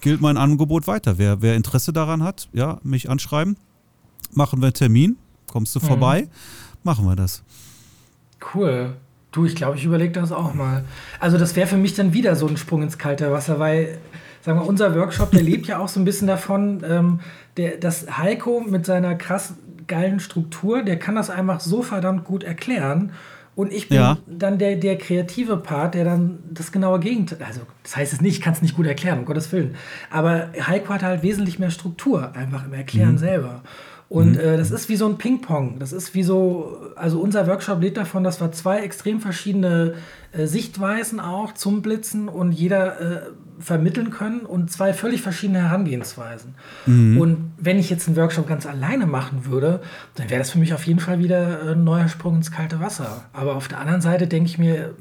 gilt 0.00 0.20
mein 0.20 0.36
Angebot 0.36 0.86
weiter. 0.86 1.18
Wer, 1.18 1.42
wer 1.42 1.56
Interesse 1.56 1.92
daran 1.92 2.22
hat, 2.22 2.48
ja, 2.52 2.78
mich 2.82 3.08
anschreiben, 3.08 3.56
machen 4.32 4.60
wir 4.60 4.66
einen 4.66 4.74
Termin, 4.74 5.16
kommst 5.50 5.74
du 5.74 5.80
mhm. 5.80 5.84
vorbei, 5.84 6.28
machen 6.82 7.06
wir 7.06 7.16
das. 7.16 7.42
Cool. 8.54 8.94
Du, 9.32 9.44
ich 9.44 9.54
glaube, 9.54 9.76
ich 9.76 9.84
überlege 9.84 10.12
das 10.12 10.32
auch 10.32 10.54
mal. 10.54 10.84
Also 11.20 11.36
das 11.36 11.56
wäre 11.56 11.66
für 11.66 11.76
mich 11.76 11.94
dann 11.94 12.14
wieder 12.14 12.36
so 12.36 12.46
ein 12.46 12.56
Sprung 12.56 12.82
ins 12.82 12.96
kalte 12.96 13.30
Wasser, 13.32 13.58
weil, 13.58 13.98
sagen 14.40 14.58
wir, 14.58 14.66
unser 14.66 14.94
Workshop, 14.94 15.30
der 15.30 15.42
lebt 15.42 15.66
ja 15.66 15.78
auch 15.78 15.88
so 15.88 16.00
ein 16.00 16.04
bisschen 16.04 16.26
davon, 16.26 16.82
ähm, 16.88 17.20
der, 17.56 17.76
dass 17.76 18.18
Heiko 18.18 18.64
mit 18.66 18.86
seiner 18.86 19.14
krass 19.14 19.54
geilen 19.86 20.20
Struktur, 20.20 20.82
der 20.82 20.98
kann 20.98 21.14
das 21.14 21.30
einfach 21.30 21.60
so 21.60 21.82
verdammt 21.82 22.24
gut 22.24 22.44
erklären. 22.44 23.12
Und 23.54 23.72
ich 23.72 23.88
bin 23.88 23.96
ja. 23.96 24.18
dann 24.26 24.58
der, 24.58 24.76
der 24.76 24.98
kreative 24.98 25.56
Part, 25.56 25.94
der 25.94 26.04
dann 26.04 26.40
das 26.50 26.72
genaue 26.72 27.00
Gegenteil. 27.00 27.38
Also, 27.42 27.62
das 27.82 27.96
heißt 27.96 28.12
es 28.12 28.20
nicht, 28.20 28.36
ich 28.36 28.40
kann 28.42 28.52
es 28.52 28.60
nicht 28.60 28.76
gut 28.76 28.86
erklären, 28.86 29.20
um 29.20 29.24
Gottes 29.24 29.50
Willen. 29.50 29.76
Aber 30.10 30.50
Heiko 30.66 30.92
hat 30.92 31.02
halt 31.02 31.22
wesentlich 31.22 31.58
mehr 31.58 31.70
Struktur, 31.70 32.34
einfach 32.34 32.66
im 32.66 32.74
Erklären 32.74 33.12
mhm. 33.12 33.18
selber. 33.18 33.62
Und 34.08 34.32
mhm. 34.32 34.40
äh, 34.40 34.56
das 34.56 34.70
ist 34.70 34.88
wie 34.88 34.96
so 34.96 35.06
ein 35.08 35.16
Ping-Pong. 35.16 35.78
Das 35.78 35.92
ist 35.92 36.14
wie 36.14 36.22
so, 36.22 36.76
also 36.96 37.18
unser 37.18 37.46
Workshop 37.46 37.80
lebt 37.80 37.96
davon, 37.96 38.24
dass 38.24 38.40
wir 38.40 38.52
zwei 38.52 38.80
extrem 38.80 39.20
verschiedene 39.20 39.94
Sichtweisen 40.44 41.20
auch 41.20 41.54
zum 41.54 41.82
Blitzen 41.82 42.28
und 42.28 42.52
jeder 42.52 43.00
äh, 43.00 43.20
vermitteln 43.58 44.10
können 44.10 44.40
und 44.40 44.70
zwei 44.70 44.92
völlig 44.92 45.22
verschiedene 45.22 45.62
Herangehensweisen. 45.62 46.54
Mhm. 46.84 47.18
Und 47.18 47.52
wenn 47.58 47.78
ich 47.78 47.88
jetzt 47.88 48.06
einen 48.06 48.16
Workshop 48.16 48.46
ganz 48.46 48.66
alleine 48.66 49.06
machen 49.06 49.46
würde, 49.46 49.80
dann 50.14 50.28
wäre 50.28 50.38
das 50.38 50.50
für 50.50 50.58
mich 50.58 50.74
auf 50.74 50.86
jeden 50.86 51.00
Fall 51.00 51.18
wieder 51.18 51.72
ein 51.72 51.84
neuer 51.84 52.08
Sprung 52.08 52.36
ins 52.36 52.50
kalte 52.50 52.80
Wasser. 52.80 53.24
Aber 53.32 53.56
auf 53.56 53.68
der 53.68 53.78
anderen 53.78 54.02
Seite 54.02 54.26
denke 54.26 54.50
ich 54.50 54.58
mir, 54.58 54.94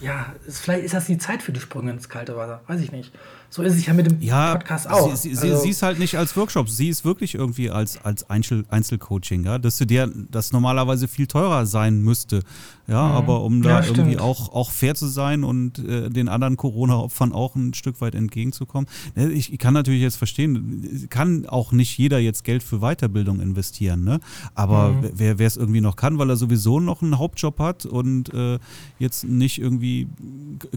ja, 0.00 0.26
ist, 0.46 0.60
vielleicht 0.60 0.84
ist 0.84 0.94
das 0.94 1.06
die 1.06 1.18
Zeit 1.18 1.42
für 1.42 1.52
die 1.52 1.60
Sprünge 1.60 1.92
ins 1.92 2.08
kalte 2.08 2.36
Wasser. 2.36 2.60
Weiß 2.66 2.80
ich 2.80 2.92
nicht. 2.92 3.12
So 3.52 3.60
ist 3.60 3.74
es 3.74 3.84
ja 3.84 3.92
mit 3.92 4.06
dem 4.06 4.18
ja, 4.22 4.54
Podcast 4.54 4.88
auch. 4.88 5.14
Sie, 5.14 5.34
sie, 5.34 5.50
also, 5.50 5.62
sie 5.62 5.68
ist 5.68 5.82
halt 5.82 5.98
nicht 5.98 6.16
als 6.16 6.34
Workshop, 6.38 6.70
sie 6.70 6.88
ist 6.88 7.04
wirklich 7.04 7.34
irgendwie 7.34 7.68
als, 7.68 8.02
als 8.02 8.30
Einzel 8.30 8.64
Einzelcoaching, 8.70 9.44
ja, 9.44 9.58
dass 9.58 9.76
du 9.76 9.84
dir 9.84 10.10
das 10.30 10.52
normalerweise 10.52 11.06
viel 11.06 11.26
teurer 11.26 11.66
sein 11.66 12.00
müsste. 12.00 12.40
Ja, 12.88 13.08
mhm. 13.08 13.12
aber 13.12 13.42
um 13.42 13.60
da 13.62 13.80
ja, 13.80 13.86
irgendwie 13.86 14.18
auch, 14.18 14.54
auch 14.54 14.70
fair 14.70 14.94
zu 14.94 15.06
sein 15.06 15.44
und 15.44 15.78
äh, 15.78 16.08
den 16.08 16.28
anderen 16.28 16.56
Corona-Opfern 16.56 17.32
auch 17.32 17.54
ein 17.54 17.74
Stück 17.74 18.00
weit 18.00 18.14
entgegenzukommen. 18.14 18.88
Ne, 19.14 19.30
ich, 19.30 19.52
ich, 19.52 19.58
kann 19.58 19.74
natürlich 19.74 20.00
jetzt 20.00 20.16
verstehen, 20.16 21.06
kann 21.10 21.46
auch 21.46 21.72
nicht 21.72 21.96
jeder 21.98 22.18
jetzt 22.18 22.44
Geld 22.44 22.62
für 22.62 22.80
Weiterbildung 22.80 23.40
investieren, 23.40 24.02
ne? 24.02 24.18
Aber 24.54 24.92
mhm. 24.92 25.10
wer 25.14 25.38
es 25.40 25.58
irgendwie 25.58 25.82
noch 25.82 25.96
kann, 25.96 26.18
weil 26.18 26.30
er 26.30 26.36
sowieso 26.36 26.80
noch 26.80 27.02
einen 27.02 27.18
Hauptjob 27.18 27.58
hat 27.58 27.84
und 27.84 28.32
äh, 28.32 28.58
jetzt 28.98 29.24
nicht 29.24 29.60
irgendwie 29.60 30.08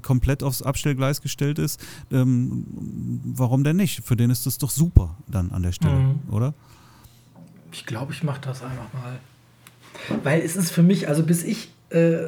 komplett 0.02 0.44
aufs 0.44 0.62
Abstellgleis 0.62 1.22
gestellt 1.22 1.58
ist, 1.58 1.80
ähm, 2.12 2.64
warum 2.68 3.63
denn 3.63 3.76
nicht? 3.76 4.05
Für 4.05 4.16
den 4.16 4.30
ist 4.30 4.45
das 4.45 4.57
doch 4.57 4.70
super 4.70 5.16
dann 5.28 5.51
an 5.51 5.63
der 5.63 5.72
Stelle, 5.72 5.95
mhm. 5.95 6.20
oder? 6.32 6.53
Ich 7.72 7.86
glaube, 7.86 8.13
ich 8.13 8.24
mache 8.24 8.41
das 8.41 8.63
einfach 8.63 8.93
mal. 8.93 9.20
Weil 10.24 10.41
es 10.41 10.55
ist 10.55 10.72
für 10.72 10.84
mich, 10.84 11.07
also 11.07 11.24
bis 11.24 11.43
ich, 11.43 11.70
äh, 11.89 12.26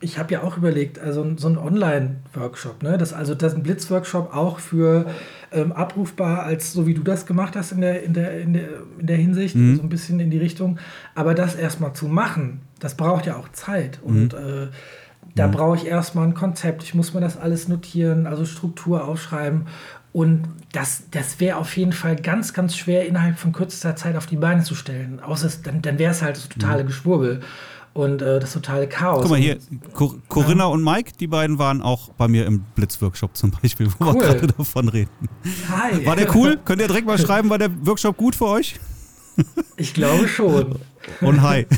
ich 0.00 0.18
habe 0.18 0.32
ja 0.32 0.42
auch 0.42 0.56
überlegt, 0.56 0.98
also 0.98 1.36
so 1.36 1.48
ein 1.48 1.56
Online-Workshop, 1.56 2.82
ne? 2.82 2.98
Das, 2.98 3.12
also 3.12 3.34
das 3.34 3.52
ist 3.52 3.58
ein 3.58 3.62
Blitz-Workshop 3.62 4.34
auch 4.34 4.58
für 4.58 5.06
ähm, 5.52 5.72
abrufbar, 5.72 6.42
als 6.42 6.72
so 6.72 6.86
wie 6.86 6.94
du 6.94 7.02
das 7.02 7.26
gemacht 7.26 7.56
hast 7.56 7.72
in 7.72 7.80
der, 7.80 8.02
in 8.02 8.12
der, 8.12 8.40
in 8.40 8.52
der, 8.52 8.68
in 8.98 9.06
der 9.06 9.16
Hinsicht, 9.16 9.54
mhm. 9.54 9.76
so 9.76 9.82
ein 9.82 9.88
bisschen 9.88 10.20
in 10.20 10.30
die 10.30 10.38
Richtung. 10.38 10.78
Aber 11.14 11.34
das 11.34 11.54
erstmal 11.54 11.94
zu 11.94 12.06
machen, 12.06 12.60
das 12.80 12.96
braucht 12.96 13.26
ja 13.26 13.36
auch 13.36 13.48
Zeit. 13.52 14.00
Mhm. 14.04 14.16
Und 14.16 14.34
äh, 14.34 14.68
da 15.34 15.48
mhm. 15.48 15.52
brauche 15.52 15.76
ich 15.76 15.86
erstmal 15.86 16.26
ein 16.26 16.34
Konzept. 16.34 16.82
Ich 16.82 16.94
muss 16.94 17.14
mir 17.14 17.20
das 17.20 17.36
alles 17.36 17.68
notieren, 17.68 18.26
also 18.26 18.44
Struktur 18.44 19.06
aufschreiben. 19.06 19.66
Und 20.12 20.44
das, 20.72 21.04
das 21.10 21.40
wäre 21.40 21.56
auf 21.56 21.76
jeden 21.76 21.92
Fall 21.92 22.14
ganz, 22.14 22.52
ganz 22.52 22.76
schwer 22.76 23.06
innerhalb 23.06 23.38
von 23.38 23.52
kürzester 23.52 23.96
Zeit 23.96 24.16
auf 24.16 24.26
die 24.26 24.36
Beine 24.36 24.62
zu 24.62 24.76
stellen. 24.76 25.20
Außer 25.20 25.46
es, 25.46 25.62
dann, 25.62 25.82
dann 25.82 25.98
wäre 25.98 26.12
es 26.12 26.22
halt 26.22 26.36
das 26.36 26.48
totale 26.48 26.84
mhm. 26.84 26.88
Geschwurbel 26.88 27.40
und 27.94 28.22
äh, 28.22 28.38
das 28.38 28.52
totale 28.52 28.88
Chaos. 28.88 29.22
Guck 29.22 29.30
mal 29.32 29.40
hier, 29.40 29.58
Cor 29.92 30.14
Corinna 30.28 30.64
ja. 30.64 30.66
und 30.66 30.84
Mike, 30.84 31.12
die 31.18 31.26
beiden 31.26 31.58
waren 31.58 31.82
auch 31.82 32.10
bei 32.10 32.28
mir 32.28 32.46
im 32.46 32.60
Blitzworkshop 32.76 33.36
zum 33.36 33.50
Beispiel, 33.50 33.88
wo 33.98 34.04
cool. 34.06 34.14
wir 34.14 34.20
gerade 34.20 34.46
davon 34.46 34.88
reden. 34.88 35.10
Hi. 35.68 36.06
War 36.06 36.14
der 36.14 36.32
cool? 36.36 36.60
Könnt 36.64 36.80
ihr 36.80 36.86
direkt 36.86 37.08
mal 37.08 37.18
schreiben, 37.18 37.50
war 37.50 37.58
der 37.58 37.70
Workshop 37.84 38.16
gut 38.16 38.36
für 38.36 38.46
euch? 38.46 38.76
Ich 39.76 39.94
glaube 39.94 40.28
schon. 40.28 40.78
Und 41.20 41.42
hi. 41.42 41.66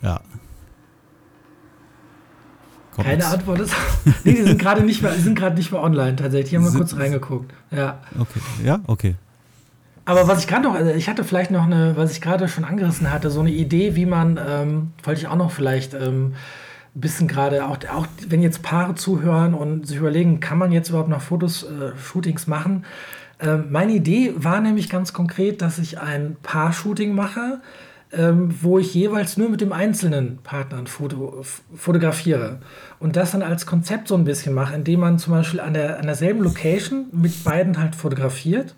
Ja. 0.00 0.20
Comics? 2.98 3.24
Keine 3.24 3.26
Antwort 3.26 3.60
ist. 3.60 3.74
nee, 4.24 4.32
die 4.32 4.42
sind 4.42 4.58
gerade 4.58 4.82
nicht 4.82 5.02
mehr, 5.02 5.12
die 5.12 5.20
sind 5.20 5.38
gerade 5.38 5.56
nicht 5.56 5.70
mehr 5.72 5.82
online 5.82 6.16
tatsächlich. 6.16 6.50
Die 6.50 6.56
haben 6.56 6.64
wir 6.64 6.72
kurz 6.72 6.96
reingeguckt. 6.96 7.52
Ja. 7.70 8.00
Okay. 8.18 8.40
Ja, 8.64 8.80
okay. 8.86 9.14
Aber 10.04 10.26
was 10.26 10.40
ich 10.40 10.48
gerade 10.48 10.62
noch, 10.62 10.74
also 10.74 10.90
ich 10.90 11.08
hatte 11.08 11.22
vielleicht 11.22 11.50
noch 11.50 11.64
eine, 11.64 11.96
was 11.96 12.12
ich 12.12 12.20
gerade 12.20 12.48
schon 12.48 12.64
angerissen 12.64 13.12
hatte, 13.12 13.30
so 13.30 13.40
eine 13.40 13.50
Idee, 13.50 13.94
wie 13.94 14.06
man, 14.06 14.40
ähm, 14.44 14.92
wollte 15.02 15.20
ich 15.20 15.28
auch 15.28 15.36
noch 15.36 15.50
vielleicht 15.50 15.92
ähm, 15.94 16.34
ein 16.96 17.00
bisschen 17.00 17.28
gerade, 17.28 17.66
auch, 17.66 17.76
auch 17.94 18.06
wenn 18.26 18.40
jetzt 18.40 18.62
Paare 18.62 18.94
zuhören 18.94 19.52
und 19.52 19.86
sich 19.86 19.98
überlegen, 19.98 20.40
kann 20.40 20.56
man 20.56 20.72
jetzt 20.72 20.88
überhaupt 20.88 21.10
noch 21.10 21.20
Fotos, 21.20 21.64
äh, 21.64 21.96
Shootings 21.96 22.46
machen? 22.46 22.84
Ähm, 23.38 23.66
meine 23.70 23.92
Idee 23.92 24.32
war 24.36 24.60
nämlich 24.60 24.88
ganz 24.88 25.12
konkret, 25.12 25.60
dass 25.62 25.78
ich 25.78 26.00
ein 26.00 26.36
Paar-Shooting 26.42 27.14
mache, 27.14 27.60
ähm, 28.12 28.54
wo 28.62 28.78
ich 28.78 28.94
jeweils 28.94 29.36
nur 29.36 29.50
mit 29.50 29.60
dem 29.60 29.72
einzelnen 29.72 30.38
Partner 30.38 30.86
Foto 30.86 31.42
fotografiere. 31.74 32.60
Und 32.98 33.16
das 33.16 33.32
dann 33.32 33.42
als 33.42 33.66
Konzept 33.66 34.08
so 34.08 34.14
ein 34.14 34.24
bisschen 34.24 34.54
mache, 34.54 34.74
indem 34.74 35.00
man 35.00 35.18
zum 35.18 35.34
Beispiel 35.34 35.60
an, 35.60 35.74
der, 35.74 35.98
an 35.98 36.06
derselben 36.06 36.42
Location 36.42 37.06
mit 37.12 37.44
beiden 37.44 37.78
halt 37.78 37.94
fotografiert. 37.94 38.74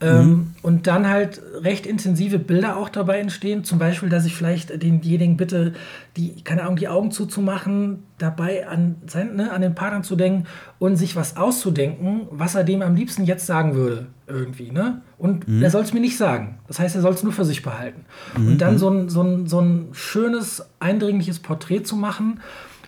Ähm, 0.00 0.28
mhm. 0.28 0.54
Und 0.62 0.86
dann 0.86 1.08
halt 1.08 1.40
recht 1.60 1.86
intensive 1.86 2.38
Bilder 2.38 2.76
auch 2.76 2.88
dabei 2.88 3.20
entstehen. 3.20 3.64
Zum 3.64 3.78
Beispiel, 3.78 4.08
dass 4.08 4.26
ich 4.26 4.34
vielleicht 4.34 4.82
denjenigen 4.82 5.36
bitte, 5.36 5.74
die, 6.16 6.42
keine 6.42 6.62
Ahnung, 6.62 6.76
die 6.76 6.88
Augen 6.88 7.10
zuzumachen, 7.10 8.02
dabei 8.18 8.66
an, 8.66 8.96
sein, 9.06 9.36
ne, 9.36 9.52
an 9.52 9.62
den 9.62 9.74
Partner 9.74 10.02
zu 10.02 10.16
denken 10.16 10.44
und 10.78 10.96
sich 10.96 11.16
was 11.16 11.36
auszudenken, 11.36 12.22
was 12.30 12.54
er 12.54 12.64
dem 12.64 12.82
am 12.82 12.94
liebsten 12.96 13.24
jetzt 13.24 13.46
sagen 13.46 13.74
würde. 13.74 14.06
Irgendwie, 14.26 14.70
ne? 14.70 15.02
Und 15.18 15.46
mhm. 15.46 15.62
er 15.62 15.70
soll 15.70 15.82
es 15.82 15.92
mir 15.92 16.00
nicht 16.00 16.16
sagen. 16.16 16.58
Das 16.66 16.78
heißt, 16.78 16.96
er 16.96 17.02
soll 17.02 17.12
es 17.12 17.22
nur 17.22 17.32
für 17.32 17.44
sich 17.44 17.62
behalten. 17.62 18.04
Mhm. 18.36 18.48
Und 18.48 18.58
dann 18.58 18.78
so 18.78 18.90
ein, 18.90 19.08
so, 19.08 19.22
ein, 19.22 19.46
so 19.46 19.60
ein 19.60 19.88
schönes, 19.92 20.66
eindringliches 20.80 21.38
Porträt 21.40 21.82
zu 21.82 21.96
machen 21.96 22.40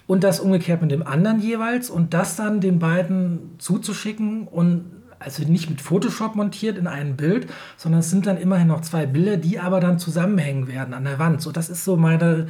und 0.07 0.24
das 0.24 0.41
umgekehrt 0.41 0.83
mit 0.83 0.91
dem 0.91 1.07
anderen 1.07 1.41
jeweils 1.41 1.91
und 1.91 2.15
das 2.15 2.37
dann 2.37 2.61
den 2.61 2.78
beiden 2.78 3.55
zuzuschicken 3.59 4.47
und 4.47 4.85
also 5.18 5.43
nicht 5.44 5.70
mit 5.70 5.80
Photoshop 5.80 6.34
montiert 6.34 6.78
in 6.78 6.86
einem 6.86 7.16
Bild, 7.16 7.48
sondern 7.76 8.01
es 8.01 8.10
sind 8.10 8.26
dann 8.26 8.36
immerhin 8.36 8.68
noch 8.68 8.82
zwei 8.82 9.06
Bilder, 9.06 9.36
die 9.36 9.59
aber 9.59 9.80
dann 9.80 9.98
zusammenhängen 9.98 10.68
werden 10.68 10.94
an 10.94 11.05
der 11.05 11.18
Wand. 11.18 11.43
So, 11.43 11.52
das 11.52 11.68
ist 11.68 11.84
so 11.84 11.97
meine 11.97 12.48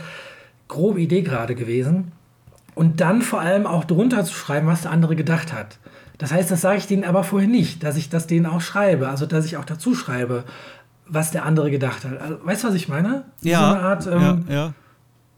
grobe 0.68 1.00
Idee 1.00 1.22
gerade 1.22 1.54
gewesen. 1.54 2.12
Und 2.74 3.00
dann 3.00 3.22
vor 3.22 3.40
allem 3.40 3.66
auch 3.66 3.84
drunter 3.84 4.24
zu 4.24 4.34
schreiben, 4.34 4.66
was 4.66 4.82
der 4.82 4.90
andere 4.90 5.16
gedacht 5.16 5.52
hat. 5.52 5.78
Das 6.18 6.32
heißt, 6.32 6.50
das 6.50 6.60
sage 6.60 6.78
ich 6.78 6.86
denen 6.86 7.04
aber 7.04 7.24
vorher 7.24 7.48
nicht, 7.48 7.82
dass 7.82 7.96
ich 7.96 8.08
das 8.08 8.26
denen 8.26 8.46
auch 8.46 8.60
schreibe, 8.60 9.08
also 9.08 9.26
dass 9.26 9.44
ich 9.44 9.56
auch 9.56 9.64
dazu 9.64 9.94
schreibe, 9.94 10.44
was 11.06 11.30
der 11.30 11.44
andere 11.44 11.70
gedacht 11.70 12.04
hat. 12.04 12.20
Also, 12.20 12.38
weißt 12.44 12.64
du, 12.64 12.68
was 12.68 12.74
ich 12.74 12.88
meine? 12.88 13.24
Ja. 13.42 13.58
So 13.58 13.64
eine 13.64 13.80
Art, 13.82 14.06
ähm, 14.06 14.44
ja, 14.48 14.54
ja 14.54 14.74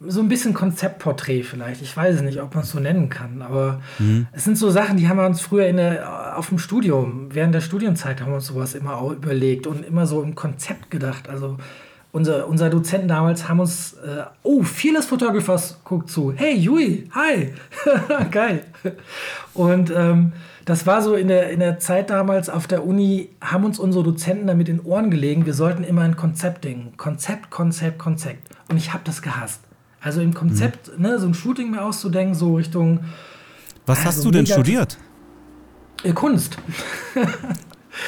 so 0.00 0.20
ein 0.20 0.28
bisschen 0.28 0.54
Konzeptporträt 0.54 1.42
vielleicht. 1.42 1.82
Ich 1.82 1.96
weiß 1.96 2.16
es 2.16 2.22
nicht, 2.22 2.40
ob 2.40 2.54
man 2.54 2.62
es 2.62 2.70
so 2.70 2.78
nennen 2.78 3.08
kann, 3.08 3.42
aber 3.42 3.80
mhm. 3.98 4.28
es 4.32 4.44
sind 4.44 4.56
so 4.56 4.70
Sachen, 4.70 4.96
die 4.96 5.08
haben 5.08 5.16
wir 5.16 5.26
uns 5.26 5.40
früher 5.40 5.66
in 5.66 5.76
der, 5.76 6.08
auf 6.38 6.48
dem 6.48 6.58
Studium, 6.58 7.28
während 7.32 7.54
der 7.54 7.60
Studienzeit 7.60 8.20
haben 8.20 8.30
wir 8.30 8.36
uns 8.36 8.46
sowas 8.46 8.74
immer 8.74 8.96
auch 8.96 9.12
überlegt 9.12 9.66
und 9.66 9.84
immer 9.84 10.06
so 10.06 10.22
im 10.22 10.34
Konzept 10.34 10.90
gedacht. 10.90 11.28
Also 11.28 11.58
unser, 12.12 12.48
unser 12.48 12.70
Dozenten 12.70 13.08
damals 13.08 13.48
haben 13.48 13.60
uns, 13.60 13.94
äh, 13.94 14.22
oh, 14.42 14.62
vieles 14.62 15.06
Photographers 15.06 15.80
guckt 15.84 16.10
zu. 16.10 16.32
Hey, 16.34 16.56
Jui, 16.56 17.10
hi, 17.14 17.52
geil. 18.30 18.64
Und 19.52 19.92
ähm, 19.94 20.32
das 20.64 20.86
war 20.86 21.02
so 21.02 21.14
in 21.14 21.28
der, 21.28 21.50
in 21.50 21.60
der 21.60 21.78
Zeit 21.80 22.10
damals 22.10 22.48
auf 22.48 22.66
der 22.66 22.86
Uni, 22.86 23.30
haben 23.40 23.64
uns 23.64 23.78
unsere 23.78 24.04
Dozenten 24.04 24.46
damit 24.46 24.68
in 24.68 24.80
Ohren 24.80 25.10
gelegen, 25.10 25.44
wir 25.44 25.54
sollten 25.54 25.82
immer 25.82 26.02
ein 26.02 26.16
Konzept 26.16 26.64
denken. 26.64 26.96
Konzept, 26.96 27.50
Konzept, 27.50 27.98
Konzept. 27.98 28.48
Und 28.68 28.76
ich 28.76 28.92
habe 28.92 29.02
das 29.04 29.22
gehasst. 29.22 29.60
Also 30.00 30.20
im 30.20 30.34
Konzept, 30.34 30.96
mhm. 30.96 31.02
ne, 31.02 31.18
so 31.18 31.26
ein 31.26 31.34
Shooting 31.34 31.72
mir 31.72 31.82
auszudenken, 31.82 32.34
so 32.34 32.54
Richtung. 32.54 33.00
Was 33.86 34.04
hast 34.04 34.18
also 34.18 34.30
du 34.30 34.30
denn 34.30 34.46
studiert? 34.46 34.98
Äh, 36.02 36.12
Kunst. 36.12 36.58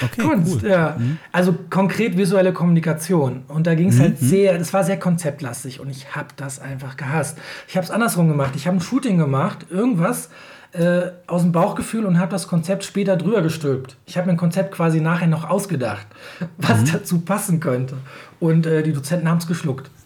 Okay, 0.02 0.22
Kunst, 0.22 0.62
cool. 0.62 0.70
ja. 0.70 0.96
Mhm. 0.98 1.18
Also 1.32 1.54
konkret 1.68 2.16
visuelle 2.16 2.52
Kommunikation. 2.52 3.42
Und 3.48 3.66
da 3.66 3.74
ging 3.74 3.88
es 3.88 3.96
mhm. 3.96 4.02
halt 4.02 4.18
sehr, 4.18 4.56
das 4.56 4.72
war 4.72 4.84
sehr 4.84 4.98
konzeptlastig 4.98 5.80
und 5.80 5.90
ich 5.90 6.14
habe 6.14 6.28
das 6.36 6.60
einfach 6.60 6.96
gehasst. 6.96 7.38
Ich 7.68 7.76
habe 7.76 7.84
es 7.84 7.90
andersrum 7.90 8.28
gemacht. 8.28 8.52
Ich 8.54 8.66
habe 8.66 8.76
ein 8.76 8.80
Shooting 8.80 9.18
gemacht, 9.18 9.66
irgendwas 9.68 10.30
äh, 10.72 11.10
aus 11.26 11.42
dem 11.42 11.52
Bauchgefühl 11.52 12.06
und 12.06 12.18
habe 12.18 12.30
das 12.30 12.46
Konzept 12.46 12.84
später 12.84 13.16
drüber 13.16 13.42
gestülpt. 13.42 13.96
Ich 14.06 14.16
habe 14.16 14.26
mir 14.28 14.34
ein 14.34 14.38
Konzept 14.38 14.72
quasi 14.72 15.00
nachher 15.00 15.26
noch 15.26 15.48
ausgedacht, 15.48 16.06
was 16.58 16.80
mhm. 16.82 16.92
dazu 16.92 17.20
passen 17.20 17.60
könnte. 17.60 17.96
Und 18.38 18.66
äh, 18.66 18.82
die 18.82 18.92
Dozenten 18.92 19.28
haben 19.28 19.38
es 19.38 19.46
geschluckt. 19.46 19.90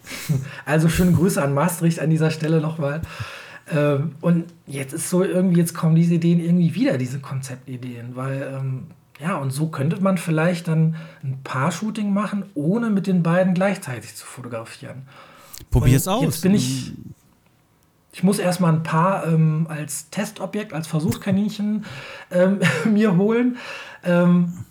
Also 0.66 0.90
schöne 0.90 1.12
Grüße 1.12 1.42
an 1.42 1.54
Maastricht 1.54 1.98
an 1.98 2.10
dieser 2.10 2.30
Stelle 2.30 2.60
nochmal. 2.60 3.00
Ähm, 3.72 4.16
und 4.20 4.46
jetzt 4.66 4.92
ist 4.92 5.10
so 5.10 5.24
irgendwie, 5.24 5.58
jetzt 5.58 5.74
kommen 5.74 5.94
diese 5.94 6.14
Ideen 6.14 6.40
irgendwie 6.40 6.74
wieder, 6.74 6.98
diese 6.98 7.20
Konzeptideen, 7.20 8.14
weil 8.14 8.54
ähm, 8.54 8.86
ja, 9.20 9.36
und 9.36 9.50
so 9.50 9.68
könnte 9.68 10.00
man 10.02 10.18
vielleicht 10.18 10.68
dann 10.68 10.96
ein 11.22 11.40
Paar-Shooting 11.44 12.12
machen, 12.12 12.44
ohne 12.54 12.90
mit 12.90 13.06
den 13.06 13.22
beiden 13.22 13.54
gleichzeitig 13.54 14.14
zu 14.16 14.26
fotografieren. 14.26 15.02
Probier 15.70 15.96
es 15.96 16.08
aus. 16.08 16.22
Jetzt 16.22 16.42
bin 16.42 16.54
ich. 16.54 16.92
Ich 18.12 18.22
muss 18.22 18.38
erstmal 18.38 18.72
ein 18.72 18.84
Paar 18.84 19.26
ähm, 19.26 19.66
als 19.68 20.08
Testobjekt, 20.10 20.72
als 20.72 20.86
Versuchskaninchen 20.86 21.84
ähm, 22.30 22.60
mir 22.84 23.16
holen. 23.16 23.56
Ähm, 24.04 24.64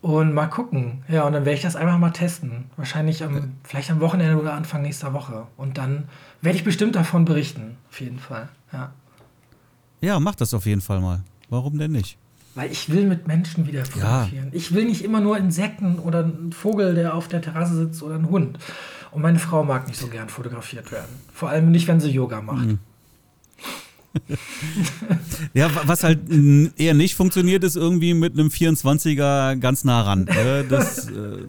und 0.00 0.32
mal 0.32 0.46
gucken. 0.46 1.02
Ja, 1.08 1.24
und 1.24 1.32
dann 1.32 1.44
werde 1.44 1.56
ich 1.56 1.62
das 1.62 1.76
einfach 1.76 1.98
mal 1.98 2.10
testen. 2.10 2.66
Wahrscheinlich 2.76 3.24
vielleicht 3.64 3.90
am 3.90 4.00
Wochenende 4.00 4.40
oder 4.40 4.52
Anfang 4.52 4.82
nächster 4.82 5.12
Woche. 5.12 5.46
Und 5.56 5.76
dann 5.76 6.08
werde 6.40 6.58
ich 6.58 6.64
bestimmt 6.64 6.94
davon 6.94 7.24
berichten. 7.24 7.76
Auf 7.90 8.00
jeden 8.00 8.18
Fall. 8.18 8.48
Ja. 8.72 8.92
Ja, 10.00 10.20
mach 10.20 10.34
das 10.34 10.54
auf 10.54 10.66
jeden 10.66 10.80
Fall 10.80 11.00
mal. 11.00 11.20
Warum 11.50 11.78
denn 11.78 11.92
nicht? 11.92 12.16
Weil 12.54 12.70
ich 12.70 12.90
will 12.90 13.06
mit 13.06 13.26
Menschen 13.26 13.66
wieder 13.66 13.84
fotografieren. 13.84 14.46
Ja. 14.46 14.52
Ich 14.52 14.72
will 14.74 14.84
nicht 14.84 15.02
immer 15.04 15.20
nur 15.20 15.36
Insekten 15.38 15.98
oder 15.98 16.24
einen 16.24 16.52
Vogel, 16.52 16.94
der 16.94 17.14
auf 17.14 17.28
der 17.28 17.40
Terrasse 17.40 17.74
sitzt 17.76 18.02
oder 18.02 18.16
einen 18.16 18.30
Hund. 18.30 18.58
Und 19.10 19.22
meine 19.22 19.38
Frau 19.38 19.64
mag 19.64 19.88
nicht 19.88 19.98
so 19.98 20.08
gern 20.08 20.28
fotografiert 20.28 20.92
werden. 20.92 21.10
Vor 21.32 21.48
allem 21.48 21.70
nicht, 21.70 21.88
wenn 21.88 22.00
sie 22.00 22.10
Yoga 22.10 22.40
macht. 22.40 22.66
Mhm. 22.66 22.78
ja, 25.54 25.70
was 25.84 26.02
halt 26.02 26.20
eher 26.76 26.94
nicht 26.94 27.14
funktioniert, 27.14 27.62
ist 27.64 27.76
irgendwie 27.76 28.14
mit 28.14 28.32
einem 28.32 28.48
24er 28.48 29.56
ganz 29.56 29.84
nah 29.84 30.02
ran. 30.02 30.24
Ne? 30.24 30.64
Das, 30.68 31.08
äh, 31.08 31.44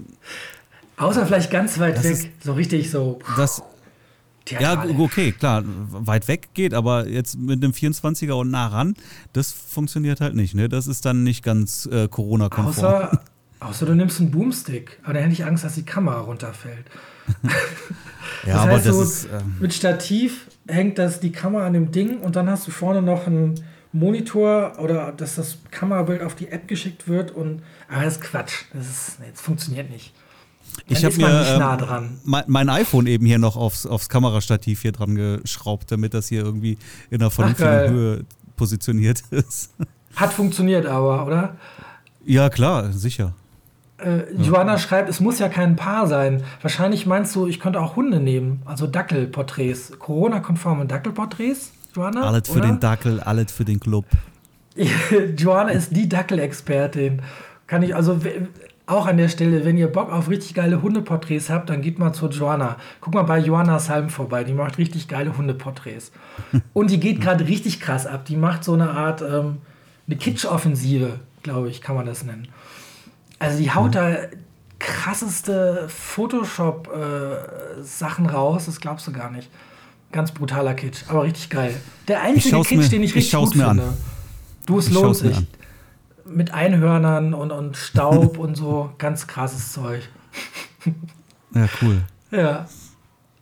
Außer 0.97 1.25
vielleicht 1.25 1.49
ganz 1.49 1.79
weit 1.79 2.03
weg, 2.03 2.11
ist, 2.11 2.27
so 2.43 2.53
richtig 2.53 2.91
so. 2.91 3.19
Das, 3.37 3.63
ja, 4.51 4.85
okay, 4.97 5.31
klar, 5.31 5.63
weit 5.65 6.27
weg 6.27 6.49
geht, 6.53 6.73
aber 6.73 7.07
jetzt 7.07 7.37
mit 7.37 7.63
einem 7.63 7.73
24er 7.73 8.33
und 8.33 8.51
nah 8.51 8.67
ran, 8.67 8.95
das 9.33 9.51
funktioniert 9.51 10.21
halt 10.21 10.35
nicht. 10.35 10.55
Ne? 10.55 10.69
Das 10.69 10.87
ist 10.87 11.05
dann 11.05 11.23
nicht 11.23 11.43
ganz 11.43 11.87
äh, 11.91 12.07
Corona-konform. 12.07 12.93
Außer, 12.93 13.21
außer 13.59 13.85
du 13.85 13.95
nimmst 13.95 14.19
einen 14.19 14.31
Boomstick, 14.31 14.99
aber 15.03 15.13
da 15.13 15.19
hätte 15.19 15.33
ich 15.33 15.45
Angst, 15.45 15.63
dass 15.63 15.75
die 15.75 15.85
Kamera 15.85 16.21
runterfällt. 16.21 16.85
ja, 17.43 18.53
das 18.53 18.55
aber 18.55 18.71
heißt, 18.71 18.85
das 18.85 18.95
so 18.95 19.01
ist. 19.03 19.25
Ähm, 19.25 19.55
mit 19.59 19.73
Stativ 19.73 20.47
hängt 20.67 20.97
das 20.97 21.19
die 21.19 21.31
Kamera 21.31 21.65
an 21.65 21.73
dem 21.73 21.91
Ding 21.91 22.19
und 22.19 22.35
dann 22.35 22.49
hast 22.49 22.67
du 22.67 22.71
vorne 22.71 23.01
noch 23.01 23.27
einen 23.27 23.55
Monitor 23.91 24.73
oder 24.79 25.11
dass 25.11 25.35
das 25.35 25.57
Kamerabild 25.71 26.21
auf 26.21 26.35
die 26.35 26.49
App 26.49 26.67
geschickt 26.67 27.07
wird 27.07 27.31
und 27.31 27.63
aber 27.87 28.03
das 28.03 28.17
ist 28.17 28.21
Quatsch. 28.21 28.65
Das, 28.73 28.87
ist, 28.87 29.17
das 29.19 29.41
funktioniert 29.41 29.89
nicht. 29.89 30.13
Ich 30.87 31.05
habe 31.05 31.15
mir 31.15 31.45
ähm, 31.47 32.19
mein, 32.23 32.43
mein, 32.47 32.69
iPhone 32.69 33.07
eben 33.07 33.25
hier 33.25 33.37
noch 33.37 33.55
aufs, 33.55 33.85
aufs 33.85 34.09
Kamerastativ 34.09 34.81
hier 34.81 34.91
dran 34.91 35.15
geschraubt, 35.15 35.91
damit 35.91 36.13
das 36.13 36.27
hier 36.27 36.43
irgendwie 36.43 36.77
in 37.09 37.21
einer 37.21 37.29
vernünftigen 37.29 37.89
Höhe 37.89 38.25
positioniert 38.55 39.21
ist. 39.31 39.73
Hat 40.15 40.33
funktioniert 40.33 40.85
aber, 40.85 41.25
oder? 41.25 41.55
Ja, 42.25 42.49
klar, 42.49 42.91
sicher. 42.91 43.33
Äh, 43.97 44.31
Joanna 44.41 44.77
schreibt, 44.77 45.09
es 45.09 45.19
muss 45.19 45.39
ja 45.39 45.49
kein 45.49 45.75
Paar 45.75 46.07
sein. 46.07 46.43
Wahrscheinlich 46.61 47.05
meinst 47.05 47.35
du, 47.35 47.47
ich 47.47 47.59
könnte 47.59 47.81
auch 47.81 47.95
Hunde 47.95 48.19
nehmen, 48.19 48.61
also 48.65 48.87
Dackelporträts. 48.87 49.99
Corona-konforme 49.99 50.85
Dackelporträts, 50.85 51.71
Joanna? 51.93 52.23
Alles 52.23 52.47
für 52.47 52.59
oder? 52.59 52.67
den 52.67 52.79
Dackel, 52.79 53.19
alles 53.19 53.51
für 53.51 53.65
den 53.65 53.79
Club. 53.79 54.05
Joanna 55.37 55.71
ist 55.71 55.95
die 55.95 56.07
Dackelexpertin. 56.07 57.21
Kann 57.67 57.83
ich 57.83 57.95
also 57.95 58.19
auch 58.89 59.05
an 59.05 59.17
der 59.17 59.27
Stelle, 59.29 59.63
wenn 59.65 59.77
ihr 59.77 59.87
Bock 59.87 60.11
auf 60.11 60.29
richtig 60.29 60.55
geile 60.55 60.81
Hundeporträts 60.81 61.49
habt, 61.49 61.69
dann 61.69 61.81
geht 61.81 61.99
mal 61.99 62.11
zu 62.11 62.27
Joanna. 62.27 62.75
Guck 63.01 63.13
mal 63.13 63.23
bei 63.23 63.39
Joanna 63.39 63.79
Salm 63.79 64.09
vorbei, 64.09 64.43
die 64.43 64.51
macht 64.53 64.77
richtig 64.77 65.07
geile 65.07 65.37
Hundeporträts. 65.37 66.11
Und 66.73 66.89
die 66.89 66.99
geht 66.99 67.21
gerade 67.21 67.47
richtig 67.47 67.79
krass 67.79 68.07
ab. 68.07 68.25
Die 68.25 68.35
macht 68.35 68.63
so 68.63 68.73
eine 68.73 68.89
Art, 68.89 69.21
ähm, 69.21 69.59
eine 70.07 70.15
Kitsch-Offensive, 70.17 71.19
glaube 71.43 71.69
ich, 71.69 71.81
kann 71.81 71.95
man 71.95 72.07
das 72.07 72.23
nennen. 72.23 72.47
Also 73.37 73.59
die 73.59 73.71
haut 73.71 73.89
mhm. 73.89 73.93
da 73.93 74.15
krasseste 74.79 75.85
Photoshop-Sachen 75.87 78.25
äh, 78.25 78.29
raus, 78.29 78.65
das 78.65 78.81
glaubst 78.81 79.05
du 79.07 79.11
gar 79.11 79.29
nicht. 79.29 79.51
Ganz 80.11 80.31
brutaler 80.31 80.73
Kitsch, 80.73 81.03
aber 81.07 81.21
richtig 81.23 81.51
geil. 81.51 81.79
Der 82.07 82.23
einzige 82.23 82.59
Kitsch, 82.61 82.71
mir, 82.71 82.89
den 82.89 83.03
ich 83.03 83.13
richtig 83.13 83.33
ich 83.33 83.39
gut 83.39 83.51
finde. 83.51 83.67
An. 83.67 83.79
Du, 84.65 84.79
es 84.79 84.89
lohnt 84.89 85.15
sich. 85.15 85.37
Mit 86.29 86.53
Einhörnern 86.53 87.33
und, 87.33 87.51
und 87.51 87.75
Staub 87.77 88.37
und 88.37 88.55
so, 88.55 88.91
ganz 88.97 89.27
krasses 89.27 89.71
Zeug. 89.73 90.07
Ja, 91.53 91.67
cool. 91.81 92.01
Ja. 92.31 92.67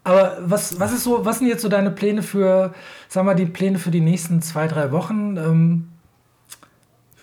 Aber 0.04 0.38
was, 0.42 0.80
was 0.80 0.94
ist 0.94 1.04
so, 1.04 1.26
was 1.26 1.40
sind 1.40 1.48
jetzt 1.48 1.62
so 1.62 1.68
deine 1.68 1.92
Pläne 1.92 2.24
für, 2.24 2.74
sag 3.10 3.26
mal, 3.26 3.36
die 3.36 3.46
Pläne 3.46 3.78
für 3.78 3.92
die 3.92 4.00
nächsten 4.00 4.42
zwei, 4.42 4.68
drei 4.68 4.92
Wochen? 4.94 5.36
Ähm, 5.36 5.90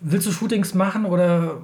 willst 0.01 0.27
du 0.27 0.33
Shootings 0.33 0.75
machen 0.75 1.07
oder 1.07 1.63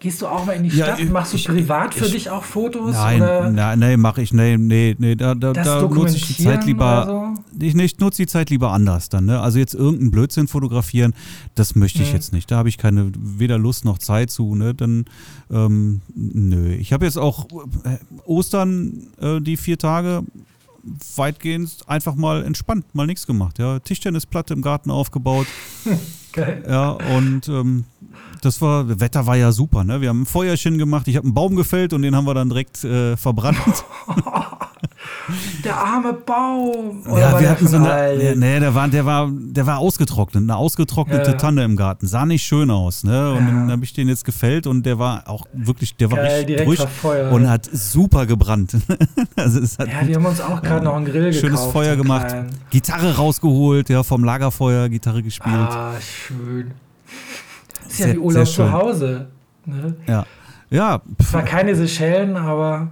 Gehst 0.00 0.22
du 0.22 0.28
auch 0.28 0.46
mal 0.46 0.52
in 0.52 0.62
die 0.62 0.70
Stadt? 0.70 0.98
Ja, 0.98 1.04
ich, 1.04 1.10
Machst 1.10 1.34
du 1.34 1.38
privat 1.38 1.92
ich, 1.92 1.98
für 2.00 2.06
ich, 2.06 2.12
dich 2.12 2.30
auch 2.30 2.44
Fotos? 2.44 2.92
Nein, 2.92 3.20
oder? 3.20 3.50
nein, 3.50 3.78
nee, 3.80 3.96
mache 3.96 4.22
ich. 4.22 4.32
Nee, 4.32 4.56
nee, 4.56 4.94
nee, 4.96 5.16
da, 5.16 5.34
da, 5.34 5.52
da 5.52 5.82
nutze 5.82 6.16
ich 6.16 6.36
die 6.36 6.44
Zeit 6.44 6.64
lieber. 6.66 7.34
So? 7.34 7.64
Ich, 7.64 7.74
ich 7.74 7.98
nutze 7.98 8.22
die 8.22 8.28
Zeit 8.28 8.50
lieber 8.50 8.70
anders 8.70 9.08
dann. 9.08 9.24
Ne? 9.24 9.40
Also 9.40 9.58
jetzt 9.58 9.74
irgendeinen 9.74 10.12
Blödsinn 10.12 10.46
fotografieren, 10.46 11.14
das 11.56 11.74
möchte 11.74 12.02
ich 12.02 12.08
hm. 12.08 12.14
jetzt 12.14 12.32
nicht. 12.32 12.48
Da 12.48 12.58
habe 12.58 12.68
ich 12.68 12.78
keine 12.78 13.10
weder 13.18 13.58
Lust 13.58 13.84
noch 13.84 13.98
Zeit 13.98 14.30
zu. 14.30 14.54
Ne? 14.54 14.72
Dann, 14.72 15.06
ähm, 15.50 16.00
nö. 16.14 16.74
Ich 16.74 16.92
habe 16.92 17.04
jetzt 17.04 17.18
auch 17.18 17.46
äh, 17.84 17.98
Ostern 18.24 19.08
äh, 19.20 19.40
die 19.40 19.56
vier 19.56 19.78
Tage 19.78 20.22
weitgehend 21.16 21.76
einfach 21.86 22.14
mal 22.14 22.44
entspannt, 22.44 22.94
mal 22.94 23.06
nichts 23.06 23.26
gemacht. 23.26 23.58
Ja, 23.58 23.80
Tischtennisplatte 23.80 24.54
im 24.54 24.62
Garten 24.62 24.90
aufgebaut. 24.90 25.46
Ja, 26.68 26.90
und 26.90 27.48
ähm, 27.48 27.84
das 28.42 28.60
war, 28.60 28.84
das 28.84 29.00
Wetter 29.00 29.26
war 29.26 29.36
ja 29.36 29.52
super, 29.52 29.84
ne? 29.84 30.00
Wir 30.00 30.10
haben 30.10 30.22
ein 30.22 30.26
Feuerchen 30.26 30.78
gemacht, 30.78 31.08
ich 31.08 31.16
habe 31.16 31.24
einen 31.24 31.34
Baum 31.34 31.56
gefällt 31.56 31.92
und 31.92 32.02
den 32.02 32.14
haben 32.14 32.26
wir 32.26 32.34
dann 32.34 32.48
direkt 32.48 32.84
äh, 32.84 33.16
verbrannt. 33.16 33.84
der 35.64 35.76
arme 35.76 36.12
Baum. 36.12 37.02
Oder 37.06 37.20
ja, 37.20 37.40
wir 37.40 37.50
hatten 37.50 37.66
so 37.66 37.76
eine, 37.76 38.34
nee, 38.36 38.60
der 38.60 38.74
war, 38.74 38.88
der 38.88 39.06
war, 39.06 39.30
der 39.30 39.66
war 39.66 39.78
ausgetrocknet, 39.78 40.42
eine 40.42 40.56
ausgetrocknete 40.56 41.32
ja. 41.32 41.36
Tanne 41.36 41.64
im 41.64 41.76
Garten, 41.76 42.06
sah 42.06 42.26
nicht 42.26 42.44
schön 42.44 42.70
aus, 42.70 43.04
ne? 43.04 43.32
Und 43.32 43.46
ja. 43.46 43.52
dann 43.52 43.70
habe 43.70 43.84
ich 43.84 43.92
den 43.92 44.08
jetzt 44.08 44.24
gefällt 44.24 44.66
und 44.66 44.84
der 44.84 44.98
war 44.98 45.28
auch 45.28 45.46
wirklich, 45.52 45.96
der 45.96 46.10
war 46.10 46.18
Geil, 46.18 46.44
richtig 46.44 46.66
ruhig 46.66 46.80
und 47.30 47.48
hat 47.48 47.68
super 47.72 48.26
gebrannt. 48.26 48.76
also 49.36 49.60
es 49.60 49.78
hat 49.78 49.88
ja, 49.88 50.06
wir 50.06 50.16
haben 50.16 50.26
uns 50.26 50.40
auch 50.40 50.62
gerade 50.62 50.84
noch 50.84 50.94
einen 50.94 51.04
Grill 51.04 51.32
schönes 51.32 51.40
gekauft. 51.42 51.58
Schönes 51.58 51.72
Feuer 51.72 51.96
gemacht, 51.96 52.28
klein. 52.28 52.50
Gitarre 52.70 53.16
rausgeholt, 53.16 53.88
ja, 53.88 54.02
vom 54.02 54.24
Lagerfeuer 54.24 54.88
Gitarre 54.88 55.22
gespielt. 55.22 55.54
Ah, 55.54 55.92
schön. 56.00 56.72
Das 57.82 57.92
ist 57.92 57.96
sehr, 57.98 58.08
ja 58.08 58.14
wie 58.14 58.18
Urlaub 58.18 58.46
zu 58.46 58.72
Hause. 58.72 59.28
Ne? 59.64 59.96
Ja. 60.06 60.24
Ja. 60.70 61.00
Zwar 61.30 61.42
keine 61.42 61.74
Seychellen, 61.74 62.36
aber 62.36 62.88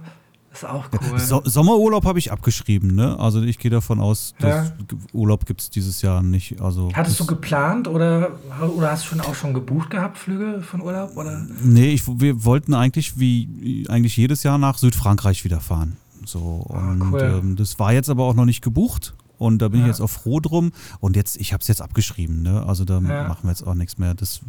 ist 0.57 0.65
auch 0.65 0.85
cool. 1.11 1.19
So 1.19 1.41
Sommerurlaub 1.43 2.05
habe 2.05 2.19
ich 2.19 2.31
abgeschrieben, 2.31 2.95
ne? 2.95 3.19
Also 3.19 3.41
ich 3.41 3.59
gehe 3.59 3.71
davon 3.71 3.99
aus, 3.99 4.33
dass 4.39 4.69
ja. 4.69 4.75
Urlaub 5.13 5.45
gibt 5.45 5.61
es 5.61 5.69
dieses 5.69 6.01
Jahr 6.01 6.21
nicht. 6.23 6.61
Also 6.61 6.91
Hattest 6.93 7.19
du 7.19 7.25
geplant 7.25 7.87
oder, 7.87 8.31
oder 8.75 8.91
hast 8.91 9.05
du 9.05 9.09
schon 9.09 9.21
auch 9.21 9.35
schon 9.35 9.53
gebucht 9.53 9.89
gehabt, 9.89 10.17
Flüge 10.17 10.61
von 10.61 10.81
Urlaub? 10.81 11.15
Oder? 11.15 11.45
Nee, 11.63 11.91
ich, 11.91 12.07
wir 12.07 12.43
wollten 12.43 12.73
eigentlich 12.73 13.19
wie 13.19 13.85
eigentlich 13.89 14.17
jedes 14.17 14.43
Jahr 14.43 14.57
nach 14.57 14.77
Südfrankreich 14.77 15.43
wieder 15.43 15.59
fahren. 15.59 15.97
So, 16.25 16.65
ah, 16.69 16.91
und 16.91 17.13
cool. 17.13 17.41
ähm, 17.43 17.55
das 17.55 17.79
war 17.79 17.93
jetzt 17.93 18.09
aber 18.09 18.23
auch 18.23 18.33
noch 18.33 18.45
nicht 18.45 18.63
gebucht. 18.63 19.13
Und 19.37 19.61
da 19.61 19.67
bin 19.69 19.81
ja. 19.81 19.85
ich 19.85 19.89
jetzt 19.91 20.01
auch 20.01 20.09
froh 20.09 20.39
drum. 20.39 20.71
Und 20.99 21.15
jetzt, 21.15 21.37
ich 21.37 21.53
habe 21.53 21.61
es 21.61 21.67
jetzt 21.67 21.81
abgeschrieben, 21.81 22.41
ne? 22.41 22.65
Also 22.65 22.85
da 22.85 22.99
ja. 22.99 23.27
machen 23.27 23.43
wir 23.43 23.49
jetzt 23.49 23.65
auch 23.65 23.75
nichts 23.75 23.97
mehr. 23.97 24.15
Das 24.15 24.41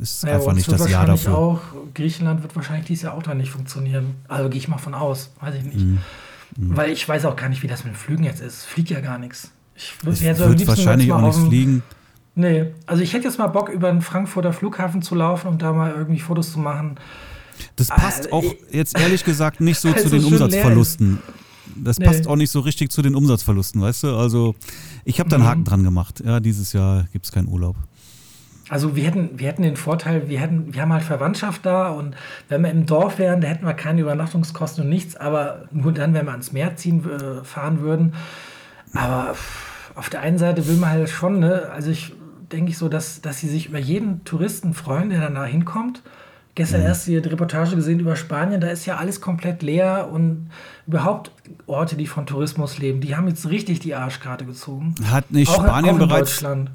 ist 0.00 0.24
ja, 0.24 0.34
einfach 0.34 0.52
nicht 0.52 0.70
das 0.70 0.88
Jahr 0.88 1.06
dafür. 1.06 1.36
Auch, 1.36 1.60
Griechenland 1.94 2.42
wird 2.42 2.54
wahrscheinlich 2.56 2.86
dieses 2.86 3.02
Jahr 3.02 3.14
auch 3.14 3.22
dann 3.22 3.38
nicht 3.38 3.50
funktionieren. 3.50 4.14
Also 4.28 4.48
gehe 4.48 4.58
ich 4.58 4.68
mal 4.68 4.78
von 4.78 4.94
aus, 4.94 5.30
weiß 5.40 5.54
ich 5.56 5.64
nicht. 5.64 5.78
Mhm. 5.78 5.98
Mhm. 6.56 6.76
Weil 6.76 6.90
ich 6.90 7.08
weiß 7.08 7.24
auch 7.24 7.36
gar 7.36 7.48
nicht, 7.48 7.62
wie 7.62 7.66
das 7.66 7.84
mit 7.84 7.94
den 7.94 7.96
Flügen 7.96 8.24
jetzt 8.24 8.40
ist. 8.40 8.64
Fliegt 8.64 8.90
ja 8.90 9.00
gar 9.00 9.18
nichts. 9.18 9.50
Ich 9.74 9.94
würde 10.02 10.18
jetzt 10.18 10.40
wird 10.40 10.66
wahrscheinlich 10.66 11.12
auch 11.12 11.20
nichts 11.20 11.38
fliegen. 11.38 11.82
Nee, 12.34 12.66
also 12.86 13.02
ich 13.02 13.12
hätte 13.14 13.24
jetzt 13.24 13.38
mal 13.38 13.48
Bock, 13.48 13.68
über 13.68 13.90
den 13.90 14.00
Frankfurter 14.00 14.52
Flughafen 14.52 15.02
zu 15.02 15.14
laufen 15.14 15.48
und 15.48 15.60
da 15.60 15.72
mal 15.72 15.92
irgendwie 15.92 16.20
Fotos 16.20 16.52
zu 16.52 16.58
machen. 16.60 16.96
Das 17.74 17.88
passt 17.88 18.26
äh, 18.26 18.32
auch 18.32 18.44
jetzt 18.70 18.98
ehrlich 18.98 19.24
gesagt 19.24 19.60
nicht 19.60 19.80
so 19.80 19.92
zu 19.94 20.08
den 20.08 20.24
Umsatzverlusten. 20.24 21.18
Das 21.76 21.98
nee. 21.98 22.06
passt 22.06 22.26
auch 22.26 22.36
nicht 22.36 22.50
so 22.50 22.60
richtig 22.60 22.90
zu 22.92 23.02
den 23.02 23.14
Umsatzverlusten, 23.14 23.80
weißt 23.80 24.04
du? 24.04 24.16
Also 24.16 24.54
ich 25.04 25.20
habe 25.20 25.28
da 25.28 25.36
einen 25.36 25.44
mhm. 25.44 25.48
Haken 25.48 25.64
dran 25.64 25.84
gemacht. 25.84 26.22
Ja, 26.24 26.40
dieses 26.40 26.72
Jahr 26.72 27.06
gibt 27.12 27.24
es 27.24 27.32
keinen 27.32 27.48
Urlaub. 27.48 27.76
Also 28.68 28.96
wir 28.96 29.04
hätten, 29.04 29.38
wir 29.38 29.48
hätten 29.48 29.62
den 29.62 29.76
Vorteil, 29.76 30.28
wir, 30.28 30.40
hätten, 30.40 30.74
wir 30.74 30.82
haben 30.82 30.92
halt 30.92 31.02
Verwandtschaft 31.02 31.64
da 31.64 31.88
und 31.88 32.14
wenn 32.48 32.62
wir 32.62 32.70
im 32.70 32.84
Dorf 32.84 33.18
wären, 33.18 33.40
da 33.40 33.48
hätten 33.48 33.66
wir 33.66 33.74
keine 33.74 34.02
Übernachtungskosten 34.02 34.84
und 34.84 34.90
nichts, 34.90 35.16
aber 35.16 35.68
nur 35.70 35.92
dann, 35.92 36.12
wenn 36.12 36.26
wir 36.26 36.32
ans 36.32 36.52
Meer 36.52 36.76
ziehen, 36.76 37.02
äh, 37.08 37.44
fahren 37.44 37.80
würden. 37.80 38.14
Aber 38.94 39.34
auf 39.94 40.10
der 40.10 40.20
einen 40.20 40.38
Seite 40.38 40.66
will 40.68 40.76
man 40.76 40.90
halt 40.90 41.08
schon, 41.08 41.40
ne? 41.40 41.70
also 41.72 41.90
ich 41.90 42.12
denke 42.52 42.70
ich 42.70 42.78
so, 42.78 42.88
dass, 42.88 43.20
dass 43.20 43.38
sie 43.38 43.48
sich 43.48 43.68
über 43.68 43.78
jeden 43.78 44.24
Touristen 44.24 44.74
freuen, 44.74 45.10
der 45.10 45.20
dann 45.20 45.34
da 45.34 45.44
hinkommt. 45.44 46.02
Gestern 46.54 46.80
mhm. 46.80 46.86
erst 46.88 47.06
die 47.06 47.16
Reportage 47.16 47.76
gesehen 47.76 48.00
über 48.00 48.16
Spanien, 48.16 48.60
da 48.60 48.68
ist 48.68 48.84
ja 48.84 48.96
alles 48.96 49.20
komplett 49.20 49.62
leer 49.62 50.08
und 50.10 50.50
überhaupt 50.86 51.30
Orte, 51.66 51.96
die 51.96 52.06
von 52.06 52.26
Tourismus 52.26 52.78
leben, 52.78 53.00
die 53.00 53.14
haben 53.14 53.28
jetzt 53.28 53.48
richtig 53.48 53.80
die 53.80 53.94
Arschkarte 53.94 54.44
gezogen. 54.44 54.94
Hat 55.10 55.30
nicht 55.30 55.50
auch, 55.50 55.62
Spanien 55.62 55.94
auch 55.94 55.98
bereits 55.98 56.40
Deutschland. 56.40 56.70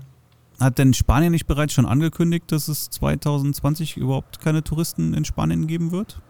Hat 0.64 0.78
denn 0.78 0.94
Spanien 0.94 1.32
nicht 1.32 1.46
bereits 1.46 1.74
schon 1.74 1.86
angekündigt, 1.86 2.52
dass 2.52 2.68
es 2.68 2.90
2020 2.90 3.98
überhaupt 3.98 4.40
keine 4.40 4.64
Touristen 4.64 5.14
in 5.14 5.26
Spanien 5.26 5.68
geben 5.68 5.92
wird? 5.92 6.22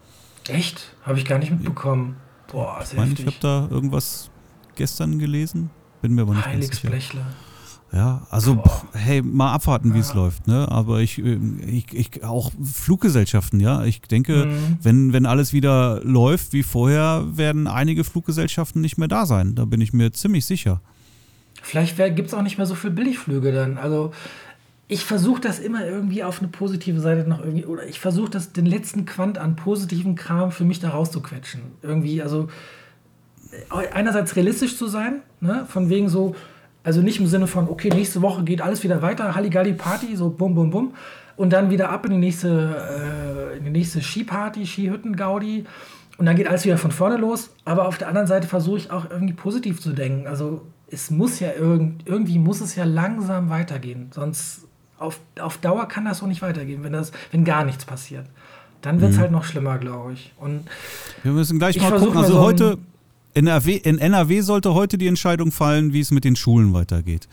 Echt? 0.48 0.96
Habe 1.04 1.20
ich 1.20 1.26
gar 1.26 1.38
nicht 1.38 1.52
mitbekommen. 1.52 2.16
Boah, 2.52 2.80
sehr 2.84 2.94
ich 2.94 2.98
meine, 2.98 3.14
ich 3.14 3.26
habe 3.26 3.38
da 3.40 3.68
irgendwas 3.70 4.30
gestern 4.76 5.20
gelesen. 5.20 5.70
Bin 6.02 6.14
mir 6.16 6.24
aber 6.24 6.34
nicht 6.34 6.46
Heiliges 6.46 6.78
sicher. 6.78 6.90
Blechler. 6.90 7.26
Ja, 7.94 8.26
also 8.32 8.56
Boah. 8.56 8.88
hey, 8.94 9.22
mal 9.22 9.54
abwarten, 9.54 9.94
wie 9.94 10.00
es 10.00 10.16
läuft, 10.16 10.48
ne? 10.48 10.68
Aber 10.72 11.02
ich, 11.02 11.20
äh, 11.20 11.38
ich, 11.68 11.94
ich, 11.94 12.24
auch 12.24 12.52
Fluggesellschaften, 12.64 13.60
ja. 13.60 13.84
Ich 13.84 14.02
denke, 14.02 14.48
mhm. 14.48 14.78
wenn, 14.82 15.14
wenn 15.14 15.28
alles 15.28 15.54
wieder 15.54 16.02
läuft 16.04 16.54
wie 16.54 16.64
vorher, 16.64 17.24
werden 17.38 17.68
einige 17.68 18.04
Fluggesellschaften 18.04 18.82
nicht 18.82 18.98
mehr 18.98 19.08
da 19.08 19.28
sein. 19.28 19.54
Da 19.54 19.66
bin 19.66 19.80
ich 19.80 19.94
mir 19.94 20.12
ziemlich 20.12 20.46
sicher. 20.48 20.82
Vielleicht 21.64 21.96
gibt 21.98 22.28
es 22.28 22.34
auch 22.34 22.42
nicht 22.42 22.58
mehr 22.58 22.68
so 22.68 22.76
viele 22.76 22.94
Billigflüge 22.94 23.52
dann. 23.52 23.78
Also 23.78 24.12
ich 24.88 25.06
versuche 25.06 25.42
das 25.42 25.60
immer 25.60 25.86
irgendwie 25.86 26.24
auf 26.24 26.40
eine 26.40 26.50
positive 26.50 27.00
Seite 27.00 27.28
noch 27.28 27.40
irgendwie, 27.40 27.66
oder 27.66 27.88
ich 27.88 28.00
versuche 28.00 28.30
das 28.30 28.52
den 28.52 28.66
letzten 28.66 29.06
Quant 29.06 29.38
an 29.38 29.56
positiven 29.56 30.16
Kram 30.16 30.52
für 30.52 30.66
mich 30.66 30.80
da 30.80 30.90
rauszuquetschen. 30.90 31.62
Irgendwie, 31.82 32.22
also 32.22 32.50
äh, 33.52 33.88
einerseits 33.94 34.36
realistisch 34.36 34.78
zu 34.78 34.88
sein, 34.88 35.22
ne? 35.40 35.66
von 35.68 35.90
wegen 35.90 36.10
so, 36.10 36.36
also 36.84 37.02
nicht 37.02 37.20
im 37.20 37.28
Sinne 37.28 37.48
von, 37.48 37.70
okay, 37.70 37.90
nächste 37.90 38.22
Woche 38.22 38.44
geht 38.44 38.62
alles 38.62 38.84
wieder 38.84 39.02
weiter, 39.02 39.34
Halligalli 39.34 39.74
Party, 39.74 40.16
so 40.18 40.30
bum 40.30 40.54
bum 40.54 40.70
bum, 40.70 40.94
und 41.38 41.54
dann 41.54 41.70
wieder 41.70 41.90
ab 41.90 42.06
in 42.06 42.12
die 42.12 42.18
nächste, 42.18 43.54
äh, 43.54 43.58
in 43.58 43.66
die 43.66 43.72
nächste 43.72 44.02
Skiparty, 44.02 44.66
Skihütten-Gaudi. 44.66 45.66
Und 46.18 46.28
dann 46.28 46.36
geht 46.36 46.48
alles 46.48 46.66
wieder 46.66 46.78
von 46.78 46.92
vorne 46.92 47.18
los. 47.18 47.50
Aber 47.66 47.88
auf 47.88 47.98
der 47.98 48.08
anderen 48.08 48.28
Seite 48.28 48.48
versuche 48.48 48.78
ich 48.78 48.92
auch 48.92 49.10
irgendwie 49.10 49.34
positiv 49.34 49.82
zu 49.82 49.94
denken. 49.94 50.28
Also 50.28 50.62
es 50.94 51.10
muss 51.10 51.40
ja 51.40 51.52
irgend, 51.54 52.08
irgendwie 52.08 52.38
muss 52.38 52.62
es 52.62 52.76
ja 52.76 52.84
langsam 52.84 53.50
weitergehen. 53.50 54.08
Sonst 54.14 54.68
auf, 55.00 55.20
auf 55.40 55.58
Dauer 55.58 55.88
kann 55.88 56.06
das 56.06 56.20
so 56.20 56.28
nicht 56.28 56.42
weitergehen, 56.42 56.84
wenn, 56.84 56.94
das, 56.94 57.12
wenn 57.32 57.44
gar 57.44 57.66
nichts 57.66 57.84
passiert. 57.84 58.26
Dann 58.82 59.02
wird 59.02 59.12
es 59.12 59.18
mhm. 59.18 59.22
halt 59.22 59.32
noch 59.32 59.44
schlimmer, 59.44 59.78
glaube 59.80 60.14
ich. 60.14 60.34
Und 60.38 60.66
Wir 61.24 61.32
müssen 61.32 61.58
gleich 61.58 61.80
mal 61.82 61.92
gucken. 61.92 62.18
Also 62.18 62.34
so 62.34 62.40
heute 62.40 62.78
in 63.34 63.48
NRW, 63.48 63.76
in 63.76 63.98
NRW 63.98 64.42
sollte 64.42 64.74
heute 64.74 64.98
die 64.98 65.08
Entscheidung 65.08 65.52
fallen, 65.52 65.94
wie 65.94 66.00
es 66.00 66.12
mit 66.12 66.24
den 66.24 66.36
Schulen 66.36 66.74
weitergeht. 66.74 67.28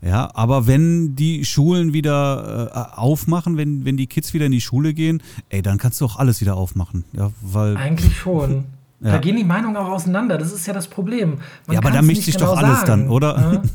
Ja, 0.00 0.30
aber 0.34 0.66
wenn 0.66 1.16
die 1.16 1.44
Schulen 1.44 1.92
wieder 1.92 2.70
äh, 2.94 3.00
aufmachen, 3.00 3.56
wenn, 3.56 3.84
wenn 3.84 3.96
die 3.96 4.06
Kids 4.06 4.32
wieder 4.32 4.46
in 4.46 4.52
die 4.52 4.60
Schule 4.60 4.94
gehen, 4.94 5.22
ey, 5.48 5.62
dann 5.62 5.78
kannst 5.78 6.00
du 6.00 6.04
auch 6.04 6.16
alles 6.16 6.40
wieder 6.40 6.56
aufmachen. 6.56 7.04
Ja, 7.12 7.32
weil 7.40 7.76
Eigentlich 7.76 8.16
schon. 8.16 8.66
Ja. 9.00 9.12
Da 9.12 9.18
gehen 9.18 9.36
die 9.36 9.44
Meinungen 9.44 9.76
auch 9.76 9.88
auseinander. 9.88 10.38
Das 10.38 10.52
ist 10.52 10.66
ja 10.66 10.72
das 10.72 10.88
Problem. 10.88 11.38
Man 11.66 11.74
ja, 11.74 11.78
aber 11.78 11.90
da 11.90 12.02
mischt 12.02 12.22
sich 12.22 12.36
genau 12.36 12.52
doch 12.52 12.58
alles 12.58 12.80
sagen. 12.80 13.02
dann, 13.02 13.08
oder? 13.08 13.62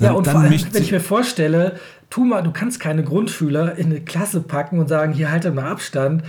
Ja, 0.00 0.08
dann, 0.08 0.14
ja 0.14 0.18
und 0.18 0.26
vor 0.26 0.40
allem, 0.40 0.50
wenn 0.72 0.82
ich 0.82 0.90
mir 0.90 1.00
vorstelle, 1.00 1.78
tu 2.10 2.24
mal, 2.24 2.42
du 2.42 2.50
kannst 2.50 2.80
keine 2.80 3.04
Grundschüler 3.04 3.76
in 3.76 3.86
eine 3.86 4.00
Klasse 4.00 4.40
packen 4.40 4.78
und 4.78 4.88
sagen, 4.88 5.12
hier 5.12 5.30
halte 5.30 5.52
mal 5.52 5.70
Abstand. 5.70 6.24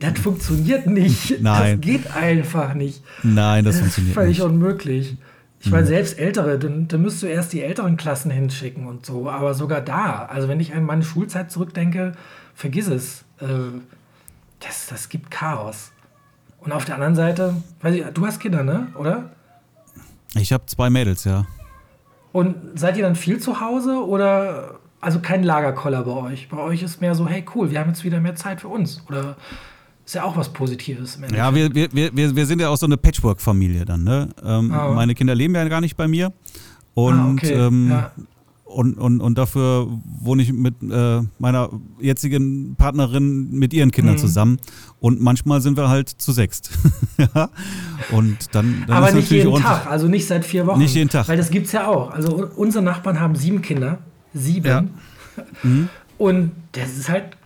Das 0.00 0.18
funktioniert 0.18 0.86
nicht. 0.86 1.40
Nein. 1.40 1.80
Das 1.80 1.80
geht 1.80 2.14
einfach 2.14 2.74
nicht. 2.74 3.02
Nein, 3.22 3.64
das, 3.64 3.76
das 3.76 3.82
funktioniert 3.82 4.14
völlig 4.14 4.28
nicht. 4.30 4.38
Völlig 4.40 4.52
unmöglich. 4.52 5.16
Ich 5.60 5.70
meine, 5.70 5.84
mhm. 5.84 5.88
selbst 5.88 6.18
Ältere, 6.18 6.58
dann, 6.58 6.88
dann 6.88 7.00
müsst 7.00 7.22
du 7.22 7.26
erst 7.26 7.52
die 7.52 7.62
älteren 7.62 7.96
Klassen 7.96 8.30
hinschicken 8.30 8.86
und 8.86 9.06
so. 9.06 9.30
Aber 9.30 9.54
sogar 9.54 9.80
da, 9.80 10.26
also 10.26 10.48
wenn 10.48 10.60
ich 10.60 10.74
an 10.74 10.84
meine 10.84 11.04
Schulzeit 11.04 11.50
zurückdenke, 11.50 12.12
vergiss 12.54 12.88
es. 12.88 13.24
Äh, 13.40 13.46
das, 14.60 14.86
das 14.88 15.08
gibt 15.08 15.30
Chaos. 15.30 15.92
Und 16.64 16.72
auf 16.72 16.84
der 16.84 16.94
anderen 16.94 17.14
Seite, 17.14 17.54
weiß 17.82 17.94
ich, 17.94 18.04
du 18.14 18.26
hast 18.26 18.40
Kinder, 18.40 18.62
ne? 18.62 18.88
Oder? 18.98 19.30
Ich 20.34 20.52
habe 20.52 20.66
zwei 20.66 20.90
Mädels, 20.90 21.24
ja. 21.24 21.46
Und 22.32 22.56
seid 22.74 22.96
ihr 22.96 23.04
dann 23.04 23.14
viel 23.14 23.38
zu 23.38 23.60
Hause 23.60 24.04
oder 24.04 24.80
also 25.00 25.20
kein 25.20 25.44
Lagerkoller 25.44 26.02
bei 26.02 26.12
euch? 26.12 26.48
Bei 26.48 26.58
euch 26.58 26.82
ist 26.82 27.00
mehr 27.00 27.14
so, 27.14 27.28
hey 27.28 27.44
cool, 27.54 27.70
wir 27.70 27.78
haben 27.78 27.90
jetzt 27.90 28.02
wieder 28.02 28.20
mehr 28.20 28.34
Zeit 28.34 28.60
für 28.62 28.68
uns. 28.68 29.02
Oder 29.08 29.36
ist 30.04 30.14
ja 30.14 30.24
auch 30.24 30.36
was 30.36 30.52
Positives. 30.52 31.18
ja, 31.34 31.54
wir, 31.54 31.74
wir, 31.74 31.88
wir, 31.92 32.36
wir 32.36 32.46
sind 32.46 32.60
ja 32.60 32.70
auch 32.70 32.76
so 32.76 32.86
eine 32.86 32.96
Patchwork-Familie 32.96 33.84
dann. 33.84 34.02
Ne? 34.02 34.28
Ähm, 34.42 34.74
oh. 34.74 34.94
Meine 34.94 35.14
Kinder 35.14 35.34
leben 35.34 35.54
ja 35.54 35.68
gar 35.68 35.80
nicht 35.80 35.96
bei 35.96 36.08
mir. 36.08 36.32
Und, 36.94 37.18
ah, 37.18 37.30
okay. 37.30 37.52
ähm, 37.52 37.90
ja. 37.90 38.10
Und, 38.74 38.98
und, 38.98 39.20
und 39.20 39.38
dafür 39.38 39.86
wohne 40.20 40.42
ich 40.42 40.52
mit 40.52 40.74
äh, 40.82 41.22
meiner 41.38 41.70
jetzigen 42.00 42.74
Partnerin 42.76 43.50
mit 43.52 43.72
ihren 43.72 43.92
Kindern 43.92 44.14
mhm. 44.14 44.18
zusammen. 44.18 44.58
Und 44.98 45.20
manchmal 45.20 45.60
sind 45.60 45.76
wir 45.76 45.88
halt 45.88 46.08
zu 46.08 46.32
sechst. 46.32 46.70
ja. 47.18 47.50
Und 48.10 48.54
dann, 48.54 48.84
dann 48.86 48.96
Aber 48.96 49.12
nicht 49.12 49.30
jeden 49.30 49.54
Tag, 49.54 49.86
also 49.86 50.08
nicht 50.08 50.26
seit 50.26 50.44
vier 50.44 50.66
Wochen. 50.66 50.80
Nicht 50.80 50.94
jeden 50.94 51.08
Tag. 51.08 51.28
Weil 51.28 51.36
das 51.36 51.50
gibt 51.50 51.66
es 51.66 51.72
ja 51.72 51.86
auch. 51.86 52.10
Also 52.10 52.48
unsere 52.56 52.82
Nachbarn 52.82 53.20
haben 53.20 53.36
sieben 53.36 53.62
Kinder. 53.62 53.98
Sieben. 54.32 54.66
Ja. 54.66 54.84
Mhm. 55.64 55.88
Und 56.16 56.52
das 56.72 56.96
ist 56.96 57.08
halt 57.08 57.36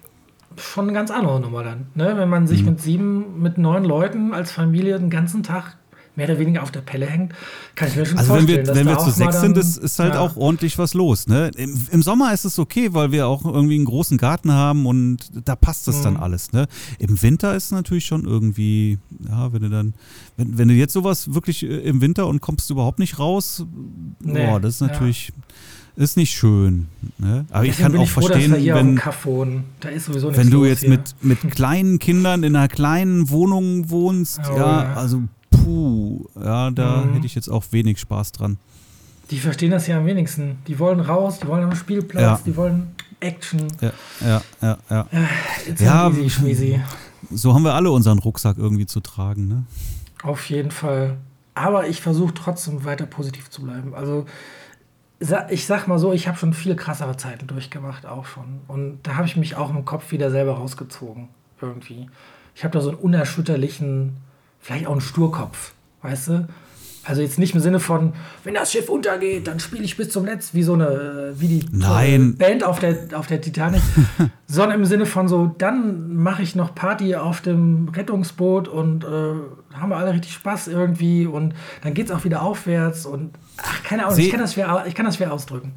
schon 0.58 0.84
eine 0.84 0.92
ganz 0.92 1.10
andere 1.10 1.40
Nummer 1.40 1.64
dann. 1.64 1.86
Ne? 1.94 2.12
Wenn 2.18 2.28
man 2.28 2.46
sich 2.46 2.60
mhm. 2.60 2.68
mit 2.68 2.80
sieben, 2.82 3.40
mit 3.40 3.56
neun 3.56 3.82
Leuten 3.82 4.34
als 4.34 4.52
Familie 4.52 4.98
den 4.98 5.08
ganzen 5.08 5.42
Tag 5.42 5.78
mehr 6.18 6.28
oder 6.28 6.38
weniger 6.38 6.62
auf 6.64 6.72
der 6.72 6.80
Pelle 6.80 7.06
hängt, 7.06 7.32
kann 7.76 7.88
ich 7.88 7.96
mir 7.96 8.04
schon 8.04 8.18
also 8.18 8.34
vorstellen. 8.34 8.58
Also 8.58 8.74
wenn 8.74 8.86
wir, 8.86 8.92
wenn 8.92 8.98
wir 8.98 9.04
zu 9.04 9.10
sechs 9.10 9.40
sind, 9.40 9.56
ist, 9.56 9.78
ist 9.78 9.98
halt 10.00 10.14
ja. 10.14 10.20
auch 10.20 10.36
ordentlich 10.36 10.76
was 10.76 10.92
los. 10.92 11.28
Ne? 11.28 11.50
Im, 11.56 11.80
Im, 11.92 12.02
Sommer 12.02 12.34
ist 12.34 12.44
es 12.44 12.58
okay, 12.58 12.92
weil 12.92 13.12
wir 13.12 13.28
auch 13.28 13.44
irgendwie 13.44 13.76
einen 13.76 13.84
großen 13.84 14.18
Garten 14.18 14.52
haben 14.52 14.84
und 14.86 15.30
da 15.46 15.54
passt 15.54 15.86
das 15.86 15.98
mhm. 15.98 16.02
dann 16.02 16.16
alles. 16.16 16.52
Ne? 16.52 16.66
Im 16.98 17.22
Winter 17.22 17.54
ist 17.54 17.66
es 17.66 17.70
natürlich 17.70 18.04
schon 18.04 18.24
irgendwie, 18.24 18.98
ja, 19.28 19.52
wenn 19.52 19.62
du 19.62 19.70
dann, 19.70 19.94
wenn, 20.36 20.58
wenn 20.58 20.68
du 20.68 20.74
jetzt 20.74 20.92
sowas 20.92 21.32
wirklich 21.32 21.62
äh, 21.62 21.66
im 21.68 22.00
Winter 22.00 22.26
und 22.26 22.40
kommst 22.40 22.68
überhaupt 22.70 22.98
nicht 22.98 23.20
raus, 23.20 23.64
nee. 24.20 24.44
boah, 24.44 24.60
das 24.60 24.74
ist 24.74 24.80
natürlich... 24.80 25.28
Ja 25.28 25.34
ist 25.98 26.16
nicht 26.16 26.32
schön. 26.32 26.86
Ne? 27.18 27.44
Aber 27.50 27.64
ich 27.64 27.76
kann 27.76 27.96
auch 27.96 28.04
ich 28.04 28.10
froh, 28.12 28.20
verstehen, 28.28 28.52
wenn, 28.52 29.00
wenn 29.00 30.50
du 30.50 30.64
jetzt 30.64 30.86
mit, 30.86 31.16
mit 31.22 31.40
kleinen 31.50 31.98
Kindern 31.98 32.44
in 32.44 32.54
einer 32.54 32.68
kleinen 32.68 33.30
Wohnung 33.30 33.90
wohnst, 33.90 34.40
oh, 34.48 34.56
ja, 34.56 34.84
ja, 34.84 34.94
also 34.94 35.24
puh, 35.68 36.24
ja, 36.42 36.70
da 36.70 37.04
mhm. 37.04 37.14
hätte 37.14 37.26
ich 37.26 37.34
jetzt 37.34 37.48
auch 37.48 37.64
wenig 37.70 37.98
Spaß 37.98 38.32
dran. 38.32 38.56
Die 39.30 39.38
verstehen 39.38 39.70
das 39.70 39.86
ja 39.86 39.98
am 39.98 40.06
wenigsten. 40.06 40.58
Die 40.66 40.78
wollen 40.78 41.00
raus, 41.00 41.40
die 41.40 41.46
wollen 41.46 41.64
am 41.64 41.76
Spielplatz, 41.76 42.22
ja. 42.22 42.40
die 42.46 42.56
wollen 42.56 42.94
Action. 43.20 43.66
Ja, 43.80 43.92
ja, 44.20 44.42
ja. 44.62 44.78
Ja, 44.90 45.06
ja 45.78 46.08
easy, 46.10 46.30
schmeezy. 46.30 46.80
so 47.30 47.52
haben 47.52 47.64
wir 47.64 47.74
alle 47.74 47.90
unseren 47.90 48.18
Rucksack 48.18 48.56
irgendwie 48.56 48.86
zu 48.86 49.00
tragen, 49.00 49.48
ne? 49.48 49.64
Auf 50.22 50.48
jeden 50.48 50.70
Fall. 50.70 51.18
Aber 51.54 51.88
ich 51.88 52.00
versuche 52.00 52.32
trotzdem 52.32 52.84
weiter 52.84 53.06
positiv 53.06 53.50
zu 53.50 53.62
bleiben. 53.62 53.94
Also 53.94 54.24
ich 55.50 55.66
sag 55.66 55.88
mal 55.88 55.98
so, 55.98 56.12
ich 56.12 56.28
habe 56.28 56.38
schon 56.38 56.54
viel 56.54 56.76
krassere 56.76 57.16
Zeiten 57.16 57.48
durchgemacht, 57.48 58.06
auch 58.06 58.24
schon. 58.24 58.60
Und 58.68 59.00
da 59.02 59.16
habe 59.16 59.26
ich 59.26 59.36
mich 59.36 59.56
auch 59.56 59.68
im 59.70 59.84
Kopf 59.84 60.12
wieder 60.12 60.30
selber 60.30 60.52
rausgezogen, 60.54 61.28
irgendwie. 61.60 62.08
Ich 62.54 62.64
habe 62.64 62.72
da 62.72 62.80
so 62.80 62.90
einen 62.90 62.98
unerschütterlichen 62.98 64.16
vielleicht 64.60 64.86
auch 64.86 64.94
ein 64.94 65.00
Sturkopf, 65.00 65.72
weißt 66.02 66.28
du? 66.28 66.48
Also 67.08 67.22
jetzt 67.22 67.38
nicht 67.38 67.54
im 67.54 67.60
Sinne 67.60 67.80
von, 67.80 68.12
wenn 68.44 68.52
das 68.52 68.70
Schiff 68.70 68.90
untergeht, 68.90 69.46
dann 69.46 69.60
spiele 69.60 69.82
ich 69.82 69.96
bis 69.96 70.10
zum 70.10 70.26
Letzten, 70.26 70.58
wie 70.58 70.62
so 70.62 70.74
eine, 70.74 71.32
wie 71.38 71.48
die 71.48 71.66
Nein. 71.72 72.36
Band 72.36 72.62
auf 72.62 72.80
der, 72.80 72.98
auf 73.14 73.26
der 73.26 73.40
Titanic, 73.40 73.80
sondern 74.46 74.80
im 74.80 74.84
Sinne 74.84 75.06
von 75.06 75.26
so, 75.26 75.54
dann 75.56 76.16
mache 76.16 76.42
ich 76.42 76.54
noch 76.54 76.74
Party 76.74 77.16
auf 77.16 77.40
dem 77.40 77.88
Rettungsboot 77.88 78.68
und 78.68 79.04
äh, 79.04 79.08
haben 79.08 79.88
wir 79.88 79.96
alle 79.96 80.12
richtig 80.12 80.34
Spaß 80.34 80.68
irgendwie 80.68 81.26
und 81.26 81.54
dann 81.82 81.94
geht 81.94 82.10
es 82.10 82.12
auch 82.12 82.24
wieder 82.24 82.42
aufwärts 82.42 83.06
und 83.06 83.30
ach, 83.56 83.82
keine 83.84 84.04
Ahnung, 84.04 84.18
ich 84.18 84.30
kann, 84.30 84.40
das 84.40 84.52
schwer, 84.52 84.84
ich 84.86 84.94
kann 84.94 85.06
das 85.06 85.16
schwer 85.16 85.32
ausdrücken. 85.32 85.72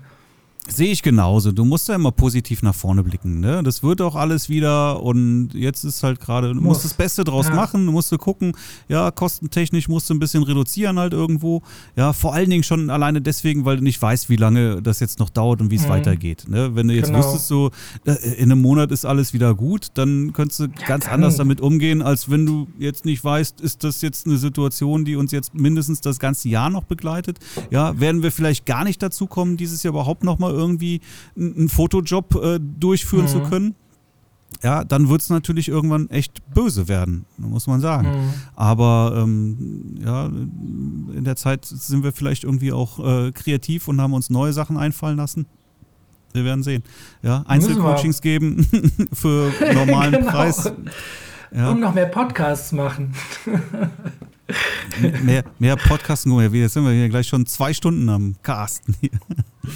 Sehe 0.68 0.92
ich 0.92 1.02
genauso. 1.02 1.52
Du 1.52 1.66
musst 1.66 1.90
ja 1.90 1.96
immer 1.96 2.12
positiv 2.12 2.62
nach 2.62 2.76
vorne 2.76 3.04
blicken. 3.04 3.40
Ne? 3.40 3.64
Das 3.64 3.82
wird 3.82 4.00
auch 4.00 4.16
alles 4.16 4.48
wieder 4.48 5.02
und 5.02 5.50
jetzt 5.54 5.84
ist 5.84 6.04
halt 6.04 6.20
gerade, 6.20 6.54
du 6.54 6.62
musst 6.62 6.86
das 6.86 6.94
Beste 6.94 7.24
draus 7.24 7.48
ja. 7.48 7.56
machen, 7.56 7.86
du 7.86 7.92
musst 7.92 8.16
gucken, 8.20 8.54
ja, 8.88 9.10
kostentechnisch 9.10 9.90
musst 9.90 10.10
du 10.10 10.14
ein 10.14 10.20
bisschen 10.20 10.44
reduzieren 10.44 11.00
halt 11.00 11.14
irgendwo. 11.14 11.62
Ja, 11.96 12.14
vor 12.14 12.34
allen 12.34 12.50
Dingen 12.50 12.64
schon 12.64 12.90
alleine 12.90 13.22
deswegen, 13.22 13.66
weil 13.66 13.78
du 13.78 13.84
nicht 13.84 14.02
weißt, 14.02 14.30
wie 14.30 14.36
lange 14.36 14.82
das 14.82 15.00
jetzt 15.00 15.20
noch 15.20 15.30
dauert 15.30 15.62
und 15.62 15.72
wie 15.72 15.76
es 15.76 15.86
mhm. 15.86 15.90
weitergeht. 15.90 16.46
Ne? 16.48 16.76
Wenn 16.76 16.88
du 16.88 16.94
jetzt 16.94 17.08
genau. 17.08 17.20
wüsstest, 17.20 17.48
so 17.48 17.72
in 18.06 18.52
einem 18.52 18.62
Monat 18.62 18.92
ist 18.92 19.04
alles 19.04 19.34
wieder 19.34 19.56
gut, 19.56 19.88
dann 19.96 20.32
könntest 20.32 20.60
du 20.60 20.64
ja, 20.66 20.88
ganz 20.88 21.08
anders 21.08 21.38
damit 21.38 21.60
umgehen, 21.60 22.02
als 22.02 22.30
wenn 22.30 22.46
du 22.46 22.68
jetzt 22.78 23.04
nicht 23.06 23.24
weißt, 23.24 23.62
ist 23.62 23.84
das 23.84 24.02
jetzt 24.02 24.28
eine 24.28 24.38
Situation, 24.38 25.06
die 25.06 25.16
uns 25.16 25.32
jetzt 25.32 25.56
mindestens 25.56 26.02
das 26.02 26.20
ganze 26.20 26.50
Jahr 26.50 26.70
noch 26.70 26.84
begleitet. 26.84 27.40
Ja, 27.72 28.00
werden 28.00 28.22
wir 28.22 28.32
vielleicht 28.32 28.66
gar 28.66 28.84
nicht 28.84 29.02
dazu 29.02 29.26
kommen, 29.26 29.58
dieses 29.58 29.84
Jahr 29.84 29.94
überhaupt 29.94 30.24
nochmal 30.24 30.51
irgendwie 30.52 31.02
einen 31.36 31.70
Fotojob 31.70 32.36
äh, 32.36 32.60
durchführen 32.60 33.26
mhm. 33.26 33.30
zu 33.30 33.40
können, 33.42 33.76
ja, 34.64 34.84
dann 34.84 35.10
wird 35.10 35.22
es 35.22 35.30
natürlich 35.30 35.70
irgendwann 35.70 36.10
echt 36.10 36.42
böse 36.54 36.88
werden, 36.88 37.26
muss 37.38 37.68
man 37.68 37.82
sagen. 37.82 38.08
Mhm. 38.08 38.34
Aber 38.56 39.14
ähm, 39.18 39.96
ja, 40.04 40.28
in 40.28 41.24
der 41.24 41.36
Zeit 41.36 41.66
sind 41.66 42.04
wir 42.04 42.12
vielleicht 42.12 42.44
irgendwie 42.44 42.72
auch 42.72 43.00
äh, 43.00 43.32
kreativ 43.32 43.88
und 43.88 44.00
haben 44.00 44.14
uns 44.14 44.30
neue 44.30 44.54
Sachen 44.54 44.78
einfallen 44.78 45.18
lassen. 45.18 45.48
Wir 46.34 46.46
werden 46.46 46.64
sehen. 46.64 46.84
Ja, 47.24 47.44
Einzelcoachings 47.48 48.22
geben 48.22 48.68
für 49.14 49.52
normalen 49.74 50.14
genau. 50.14 50.32
Preis. 50.32 50.72
Ja. 51.54 51.72
Und 51.72 51.80
noch 51.80 51.94
mehr 51.94 52.06
Podcasts 52.06 52.72
machen. 52.72 53.14
mehr, 55.24 55.44
mehr 55.60 55.76
Podcasten, 55.76 56.32
jetzt 56.54 56.74
sind 56.74 56.86
wir 56.86 56.92
hier 56.92 57.10
gleich 57.10 57.28
schon 57.28 57.46
zwei 57.46 57.74
Stunden 57.74 58.10
am 58.10 58.36
Casten 58.44 58.96
hier. 59.00 59.12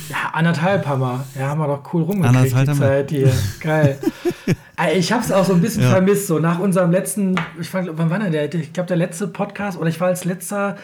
Ja, 0.10 0.32
anderthalb 0.34 0.88
haben 0.88 1.02
wir. 1.02 1.26
Ja, 1.38 1.50
haben 1.50 1.60
wir 1.60 1.68
doch 1.68 1.94
cool 1.94 2.04
rumgekriegt 2.04 2.58
die 2.68 2.74
Zeit 2.74 3.12
hier. 3.12 3.32
Geil. 3.60 4.00
ich 4.96 5.12
habe 5.12 5.24
es 5.24 5.32
auch 5.32 5.46
so 5.46 5.54
ein 5.54 5.62
bisschen 5.62 5.84
ja. 5.84 5.90
vermisst, 5.90 6.28
so 6.28 6.40
nach 6.40 6.60
unserem 6.60 6.92
letzten, 6.92 7.36
ich 7.60 7.70
fand, 7.70 7.90
wann 7.94 8.10
war 8.10 8.20
denn 8.20 8.32
der? 8.32 8.54
Ich 8.54 8.74
glaube, 8.74 8.88
der 8.88 8.98
letzte 8.98 9.28
Podcast, 9.28 9.78
oder 9.78 9.90
ich 9.90 10.00
war 10.00 10.08
als 10.08 10.26
letzter 10.26 10.78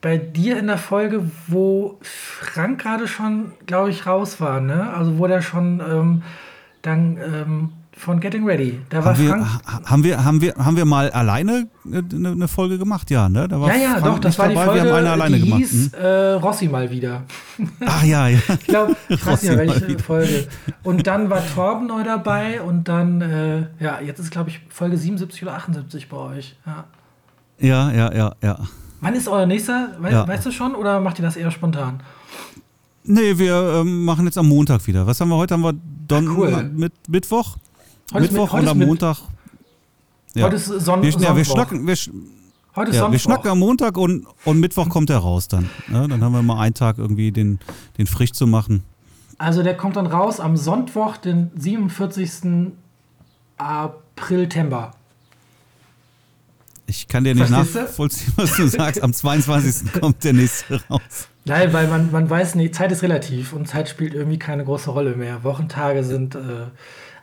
bei 0.00 0.18
dir 0.18 0.58
in 0.58 0.66
der 0.66 0.78
Folge, 0.78 1.30
wo 1.46 1.98
Frank 2.02 2.80
gerade 2.82 3.08
schon, 3.08 3.52
glaube 3.66 3.90
ich, 3.90 4.06
raus 4.06 4.40
war, 4.40 4.60
ne? 4.60 4.92
Also 4.92 5.18
wo 5.18 5.26
der 5.26 5.40
schon 5.40 5.80
ähm, 5.80 6.22
dann 6.82 7.16
ähm, 7.16 7.72
von 7.96 8.20
Getting 8.20 8.44
Ready. 8.44 8.80
Da 8.88 8.98
haben 8.98 9.04
war 9.04 9.18
wir, 9.18 9.28
Frank. 9.28 9.46
Haben 9.84 10.04
wir, 10.04 10.24
haben, 10.24 10.40
wir, 10.40 10.54
haben 10.56 10.76
wir 10.76 10.84
mal 10.84 11.10
alleine 11.10 11.68
eine, 11.84 12.28
eine 12.30 12.48
Folge 12.48 12.78
gemacht? 12.78 13.10
Ja, 13.10 13.28
ne? 13.28 13.48
Da 13.48 13.60
war 13.60 13.68
ja, 13.68 13.82
ja, 13.82 13.90
Frank 13.98 14.04
doch, 14.04 14.18
das 14.18 14.38
war 14.38 14.48
die 14.48 14.54
dabei. 14.54 14.66
Folge, 14.66 14.84
wir 14.84 14.90
haben 14.92 14.98
eine 14.98 15.10
alleine 15.10 15.36
die 15.36 15.42
gemacht. 15.42 15.60
hieß 15.60 15.92
hm? 15.92 16.00
äh, 16.00 16.32
Rossi 16.32 16.68
mal 16.68 16.90
wieder. 16.90 17.22
Ach 17.86 18.02
ja, 18.04 18.28
ja. 18.28 18.38
ich 18.38 18.66
glaube, 18.66 18.96
ich 19.08 19.24
weiß 19.24 19.42
nicht 19.42 19.56
mehr, 19.56 19.68
welche 19.68 19.98
Folge. 19.98 20.48
Und 20.82 21.06
dann 21.06 21.30
war 21.30 21.42
Torben 21.54 21.86
neu 21.86 22.02
dabei 22.02 22.60
und 22.60 22.88
dann, 22.88 23.20
äh, 23.20 23.66
ja, 23.78 24.00
jetzt 24.00 24.18
ist, 24.18 24.30
glaube 24.30 24.50
ich, 24.50 24.60
Folge 24.68 24.96
77 24.96 25.42
oder 25.42 25.54
78 25.54 26.08
bei 26.08 26.16
euch. 26.16 26.56
Ja, 26.66 26.84
ja, 27.58 27.92
ja, 27.92 28.14
ja. 28.14 28.32
ja. 28.42 28.58
Wann 29.00 29.14
ist 29.14 29.28
euer 29.28 29.46
nächster? 29.46 29.96
We 30.00 30.10
ja. 30.10 30.26
Weißt 30.26 30.46
du 30.46 30.50
schon 30.50 30.74
oder 30.74 31.00
macht 31.00 31.18
ihr 31.18 31.24
das 31.24 31.36
eher 31.36 31.50
spontan? 31.50 32.00
Nee, 33.04 33.36
wir 33.36 33.80
ähm, 33.80 34.04
machen 34.04 34.24
jetzt 34.24 34.38
am 34.38 34.48
Montag 34.48 34.86
wieder. 34.86 35.06
Was 35.06 35.20
haben 35.20 35.28
wir 35.28 35.36
heute? 35.36 35.54
Haben 35.54 35.62
wir 35.62 35.74
Don 36.08 36.28
Ach, 36.28 36.36
cool. 36.36 36.70
mit 36.74 36.92
Mittwoch? 37.08 37.58
Mittwoch 38.22 38.52
mit, 38.52 38.62
und 38.62 38.68
am 38.68 38.78
Montag. 38.78 39.18
Ja. 40.34 40.46
Heute 40.46 40.56
ist 40.56 40.66
Son 40.66 41.02
wir, 41.02 41.10
ja, 41.10 41.36
wir 41.36 41.44
schnacken, 41.44 41.86
wir, 41.86 41.96
heute 42.76 42.90
ist 42.90 42.96
ja, 42.96 43.10
wir 43.10 43.18
schnacken 43.18 43.50
am 43.50 43.58
Montag 43.58 43.96
und, 43.96 44.26
und 44.44 44.60
Mittwoch 44.60 44.88
kommt 44.88 45.10
er 45.10 45.18
raus 45.18 45.48
dann. 45.48 45.70
Ja, 45.92 46.06
dann 46.06 46.22
haben 46.22 46.32
wir 46.32 46.42
mal 46.42 46.60
einen 46.60 46.74
Tag 46.74 46.98
irgendwie 46.98 47.30
den, 47.30 47.60
den 47.98 48.06
frisch 48.06 48.32
zu 48.32 48.46
machen. 48.46 48.82
Also 49.38 49.62
der 49.62 49.76
kommt 49.76 49.96
dann 49.96 50.06
raus 50.06 50.40
am 50.40 50.56
Sonntag, 50.56 51.18
den 51.22 51.50
47. 51.56 52.72
April, 53.56 54.48
Temper. 54.48 54.92
Ich 56.86 57.08
kann 57.08 57.24
dir 57.24 57.34
nicht 57.34 57.50
nachvollziehen, 57.50 58.32
was 58.36 58.56
du 58.56 58.68
sagst. 58.68 59.02
Am 59.02 59.12
22. 59.12 59.92
kommt 60.00 60.22
der 60.22 60.34
nächste 60.34 60.80
raus. 60.88 61.28
Nein, 61.46 61.72
weil 61.72 61.88
man, 61.88 62.10
man 62.10 62.28
weiß 62.28 62.54
nicht, 62.54 62.74
Zeit 62.74 62.92
ist 62.92 63.02
relativ 63.02 63.52
und 63.52 63.66
Zeit 63.68 63.88
spielt 63.88 64.14
irgendwie 64.14 64.38
keine 64.38 64.64
große 64.64 64.90
Rolle 64.90 65.16
mehr. 65.16 65.44
Wochentage 65.44 66.04
sind 66.04 66.34
äh, 66.34 66.66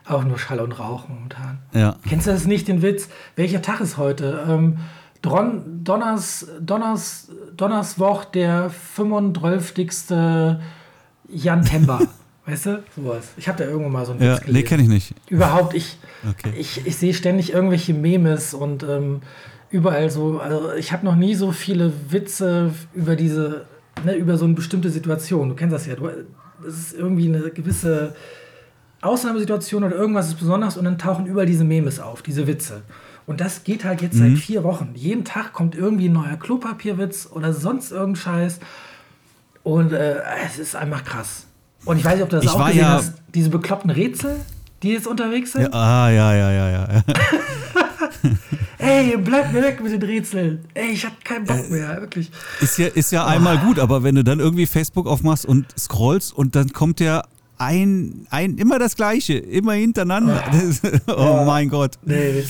auch 0.06 0.24
nur 0.24 0.38
Schall 0.38 0.60
und 0.60 0.78
Rauch 0.78 1.08
momentan. 1.08 1.58
Ja. 1.72 1.96
Kennst 2.08 2.26
du 2.26 2.30
das 2.30 2.46
nicht, 2.46 2.68
den 2.68 2.82
Witz? 2.82 3.08
Welcher 3.36 3.62
Tag 3.62 3.80
ist 3.80 3.96
heute? 3.96 4.44
Ähm, 4.48 4.78
Dron, 5.22 5.84
Donners, 5.84 6.48
Donners, 6.60 7.28
Donnerswoch, 7.56 8.24
der 8.24 8.70
35. 8.70 9.90
Jan 11.28 11.64
Temper. 11.64 12.00
weißt 12.46 12.66
du? 12.66 12.82
Sowas. 12.94 13.28
Ich 13.36 13.48
habe 13.48 13.58
da 13.58 13.64
irgendwo 13.64 13.88
mal 13.88 14.04
so 14.04 14.12
einen 14.12 14.22
ja, 14.22 14.32
Witz 14.32 14.40
gelesen. 14.40 14.62
Nee, 14.62 14.68
kenne 14.68 14.82
ich 14.82 14.88
nicht. 14.88 15.14
Überhaupt, 15.28 15.74
ich, 15.74 15.98
okay. 16.28 16.52
ich, 16.56 16.86
ich 16.86 16.96
sehe 16.96 17.14
ständig 17.14 17.52
irgendwelche 17.52 17.94
Memes 17.94 18.54
und 18.54 18.82
ähm, 18.82 19.22
überall 19.70 20.10
so. 20.10 20.40
Also 20.40 20.72
ich 20.72 20.92
habe 20.92 21.04
noch 21.04 21.16
nie 21.16 21.34
so 21.34 21.52
viele 21.52 21.92
Witze 22.10 22.72
über 22.94 23.14
diese, 23.14 23.66
ne, 24.04 24.14
über 24.14 24.36
so 24.36 24.44
eine 24.44 24.54
bestimmte 24.54 24.90
Situation. 24.90 25.48
Du 25.50 25.54
kennst 25.54 25.74
das 25.74 25.86
ja. 25.86 25.94
es 26.66 26.78
ist 26.78 26.94
irgendwie 26.94 27.28
eine 27.28 27.50
gewisse 27.50 28.14
Ausnahmesituation 29.02 29.84
oder 29.84 29.96
irgendwas 29.96 30.28
ist 30.28 30.38
besonders 30.38 30.76
und 30.76 30.84
dann 30.84 30.96
tauchen 30.96 31.26
überall 31.26 31.46
diese 31.46 31.64
Memes 31.64 32.00
auf, 32.00 32.22
diese 32.22 32.46
Witze. 32.46 32.82
Und 33.26 33.40
das 33.40 33.64
geht 33.64 33.84
halt 33.84 34.02
jetzt 34.02 34.14
mhm. 34.14 34.34
seit 34.34 34.38
vier 34.38 34.64
Wochen. 34.64 34.92
Jeden 34.94 35.24
Tag 35.24 35.52
kommt 35.52 35.74
irgendwie 35.74 36.08
ein 36.08 36.12
neuer 36.12 36.36
Klopapierwitz 36.36 37.28
oder 37.30 37.52
sonst 37.52 37.92
irgendein 37.92 38.16
Scheiß. 38.16 38.60
Und 39.62 39.92
äh, 39.92 40.16
es 40.46 40.58
ist 40.58 40.74
einfach 40.74 41.04
krass. 41.04 41.46
Und 41.84 41.98
ich 41.98 42.04
weiß 42.04 42.14
nicht, 42.14 42.22
ob 42.24 42.30
du 42.30 42.36
das 42.36 42.44
ich 42.44 42.50
auch 42.50 42.66
gesehen 42.66 42.80
ja 42.80 42.92
hast. 42.94 43.14
Diese 43.34 43.50
bekloppten 43.50 43.90
Rätsel, 43.90 44.36
die 44.82 44.90
jetzt 44.90 45.06
unterwegs 45.06 45.52
sind. 45.52 45.62
Ja, 45.62 45.70
ah, 45.72 46.10
ja, 46.10 46.34
ja, 46.34 46.52
ja, 46.52 46.70
ja. 46.70 47.02
ey, 48.78 49.16
bleib 49.16 49.52
mir 49.52 49.62
weg 49.62 49.82
mit 49.82 49.92
den 49.92 50.02
Rätseln. 50.02 50.64
Ey, 50.74 50.90
ich 50.90 51.04
hab 51.04 51.24
keinen 51.24 51.44
Bock 51.44 51.70
mehr, 51.70 52.00
wirklich. 52.00 52.30
Ist 52.60 52.78
ja, 52.78 52.88
ist 52.88 53.12
ja 53.12 53.26
einmal 53.26 53.58
gut, 53.58 53.78
aber 53.78 54.02
wenn 54.02 54.14
du 54.14 54.24
dann 54.24 54.40
irgendwie 54.40 54.66
Facebook 54.66 55.06
aufmachst 55.06 55.46
und 55.46 55.66
scrollst 55.78 56.32
und 56.32 56.54
dann 56.56 56.72
kommt 56.72 57.00
ja 57.00 57.22
ein, 57.62 58.26
ein 58.30 58.58
immer 58.58 58.78
das 58.78 58.96
Gleiche, 58.96 59.34
immer 59.34 59.74
hintereinander. 59.74 60.42
oh, 61.06 61.12
oh 61.16 61.44
mein 61.44 61.68
Gott. 61.68 61.98
Nee. 62.04 62.44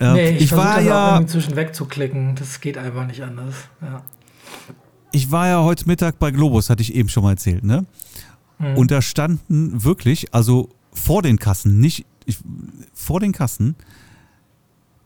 Ja, 0.00 0.14
nee, 0.14 0.30
ich, 0.30 0.44
ich 0.44 0.52
war 0.52 0.80
ja 0.80 1.18
inzwischen 1.18 1.56
wegzuklicken. 1.56 2.34
Das 2.36 2.60
geht 2.60 2.78
einfach 2.78 3.06
nicht 3.06 3.22
anders. 3.22 3.54
Ja. 3.80 4.02
Ich 5.12 5.30
war 5.30 5.46
ja 5.48 5.62
heute 5.62 5.86
Mittag 5.86 6.18
bei 6.18 6.30
Globus, 6.30 6.70
hatte 6.70 6.82
ich 6.82 6.94
eben 6.94 7.08
schon 7.08 7.22
mal 7.22 7.30
erzählt, 7.30 7.64
ne? 7.64 7.86
Mhm. 8.58 8.76
Und 8.76 8.90
da 8.90 9.02
standen 9.02 9.84
wirklich, 9.84 10.32
also 10.34 10.68
vor 10.92 11.22
den 11.22 11.38
Kassen, 11.38 11.80
nicht 11.80 12.06
ich, 12.24 12.38
vor 12.92 13.20
den 13.20 13.32
Kassen, 13.32 13.76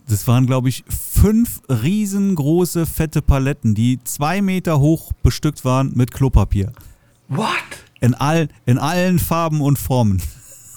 das 0.09 0.27
waren, 0.27 0.47
glaube 0.47 0.71
ich, 0.71 0.85
fünf 0.89 1.61
riesengroße, 1.69 2.87
fette 2.87 3.21
Paletten, 3.21 3.75
die 3.75 3.99
zwei 4.05 4.41
Meter 4.41 4.81
hoch 4.81 5.13
bestückt 5.23 5.65
waren 5.65 5.93
mit 5.95 6.13
Klopapier. 6.13 6.73
What? 7.29 7.49
In, 8.01 8.15
all, 8.15 8.49
in 8.67 8.79
allen 8.79 9.19
Farben 9.19 9.61
und 9.61 9.79
Formen. 9.79 10.23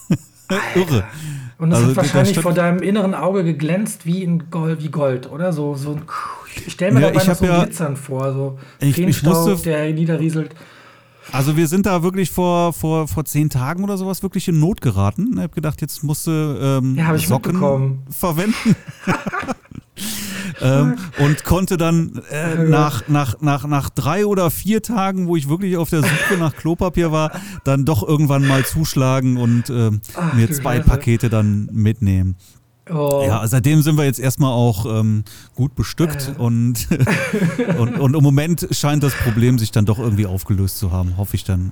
Irre. 0.76 1.06
Und 1.58 1.70
das 1.70 1.80
also, 1.80 1.90
hat 1.92 1.98
wahrscheinlich 1.98 2.40
vor 2.40 2.54
deinem 2.54 2.80
inneren 2.80 3.14
Auge 3.14 3.44
geglänzt 3.44 4.06
wie, 4.06 4.24
in 4.24 4.50
Gold, 4.50 4.84
wie 4.84 4.90
Gold, 4.90 5.32
oder? 5.32 5.54
So, 5.54 5.76
so 5.76 5.92
ein, 5.92 6.02
ich 6.66 6.74
stelle 6.74 6.94
mir 6.94 7.02
ja, 7.02 7.12
dabei 7.12 7.24
noch 7.24 7.36
so 7.36 7.46
ja, 7.46 7.64
Glitzern 7.64 7.96
vor, 7.96 8.34
so 8.34 8.60
ich, 8.80 8.98
ich 8.98 9.24
musste, 9.24 9.56
der 9.58 9.94
niederrieselt. 9.94 10.56
Also 11.32 11.56
wir 11.56 11.68
sind 11.68 11.86
da 11.86 12.02
wirklich 12.04 12.32
vor, 12.32 12.74
vor, 12.74 13.08
vor 13.08 13.26
zehn 13.26 13.50
Tagen 13.50 13.84
oder 13.84 13.96
sowas 13.96 14.24
wirklich 14.24 14.48
in 14.48 14.60
Not 14.60 14.82
geraten. 14.82 15.34
Ich 15.34 15.40
habe 15.40 15.54
gedacht, 15.54 15.82
jetzt 15.82 16.04
musste 16.04 16.80
ähm, 16.82 16.96
ja, 16.96 17.16
Socken 17.18 18.00
verwenden. 18.10 18.76
ähm, 20.62 20.96
und 21.20 21.44
konnte 21.44 21.78
dann 21.78 22.22
äh, 22.30 22.64
nach, 22.64 23.08
nach, 23.08 23.42
nach, 23.42 23.66
nach 23.66 23.90
drei 23.90 24.26
oder 24.26 24.52
vier 24.52 24.82
Tagen, 24.82 25.28
wo 25.28 25.36
ich 25.36 25.50
wirklich 25.50 25.78
auf 25.78 25.90
der 25.90 26.02
Suche 26.02 26.38
nach 26.40 26.56
Klopapier 26.56 27.12
war, 27.12 27.32
dann 27.64 27.86
doch 27.86 28.08
irgendwann 28.08 28.48
mal 28.48 28.66
zuschlagen 28.66 29.38
und 29.38 29.70
äh, 29.70 29.92
Ach, 30.16 30.34
mir 30.34 30.52
zwei 30.52 30.80
Pakete 30.80 31.30
dann 31.30 31.70
mitnehmen. 31.72 32.36
Oh. 32.94 33.24
Ja, 33.26 33.46
seitdem 33.48 33.82
sind 33.82 33.98
wir 33.98 34.06
jetzt 34.06 34.20
erstmal 34.20 34.52
auch 34.52 34.86
ähm, 34.86 35.24
gut 35.56 35.76
bestückt 35.76 36.32
äh. 36.36 36.42
und, 36.42 36.88
und, 37.78 38.00
und 38.00 38.16
im 38.16 38.24
Moment 38.24 38.68
scheint 38.72 39.04
das 39.04 39.14
Problem 39.14 39.60
sich 39.60 39.72
dann 39.72 39.86
doch 39.86 40.00
irgendwie 40.00 40.26
aufgelöst 40.26 40.78
zu 40.78 40.92
haben, 40.92 41.18
hoffe 41.18 41.36
ich 41.36 41.44
dann. 41.44 41.72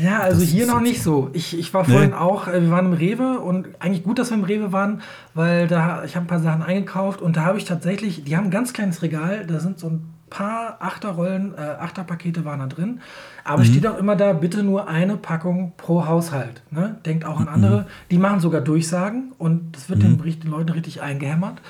Ja, 0.00 0.20
also 0.20 0.42
hier 0.42 0.66
noch 0.66 0.80
nicht 0.80 1.02
so. 1.02 1.30
Ich, 1.32 1.58
ich 1.58 1.74
war 1.74 1.84
vorhin 1.84 2.10
nee. 2.10 2.16
auch, 2.16 2.46
äh, 2.46 2.62
wir 2.62 2.70
waren 2.70 2.86
im 2.86 2.92
Rewe 2.92 3.40
und 3.40 3.68
eigentlich 3.80 4.04
gut, 4.04 4.18
dass 4.18 4.30
wir 4.30 4.36
im 4.36 4.44
Rewe 4.44 4.72
waren, 4.72 5.02
weil 5.34 5.66
da 5.66 6.04
ich 6.04 6.14
habe 6.14 6.26
ein 6.26 6.28
paar 6.28 6.40
Sachen 6.40 6.62
eingekauft 6.62 7.20
und 7.20 7.36
da 7.36 7.44
habe 7.44 7.58
ich 7.58 7.64
tatsächlich, 7.64 8.24
die 8.24 8.36
haben 8.36 8.44
ein 8.44 8.50
ganz 8.50 8.72
kleines 8.72 9.02
Regal, 9.02 9.46
da 9.46 9.58
sind 9.58 9.80
so 9.80 9.88
ein 9.88 10.02
paar 10.30 10.76
Achterrollen, 10.80 11.54
äh, 11.54 11.60
Achterpakete 11.60 12.44
waren 12.44 12.60
da 12.60 12.66
drin. 12.66 13.00
Aber 13.44 13.62
mhm. 13.62 13.66
steht 13.66 13.86
auch 13.86 13.98
immer 13.98 14.16
da, 14.16 14.32
bitte 14.32 14.62
nur 14.62 14.88
eine 14.88 15.16
Packung 15.16 15.72
pro 15.76 16.06
Haushalt. 16.06 16.62
Ne? 16.70 16.96
Denkt 17.04 17.24
auch 17.24 17.38
an 17.38 17.46
mhm. 17.46 17.52
andere. 17.52 17.86
Die 18.10 18.18
machen 18.18 18.40
sogar 18.40 18.60
Durchsagen 18.60 19.32
und 19.38 19.72
das 19.72 19.90
wird 19.90 20.02
mhm. 20.02 20.22
den, 20.22 20.40
den, 20.40 20.50
Leuten 20.50 20.70
richtig 20.70 21.02
eingehämmert. 21.02 21.60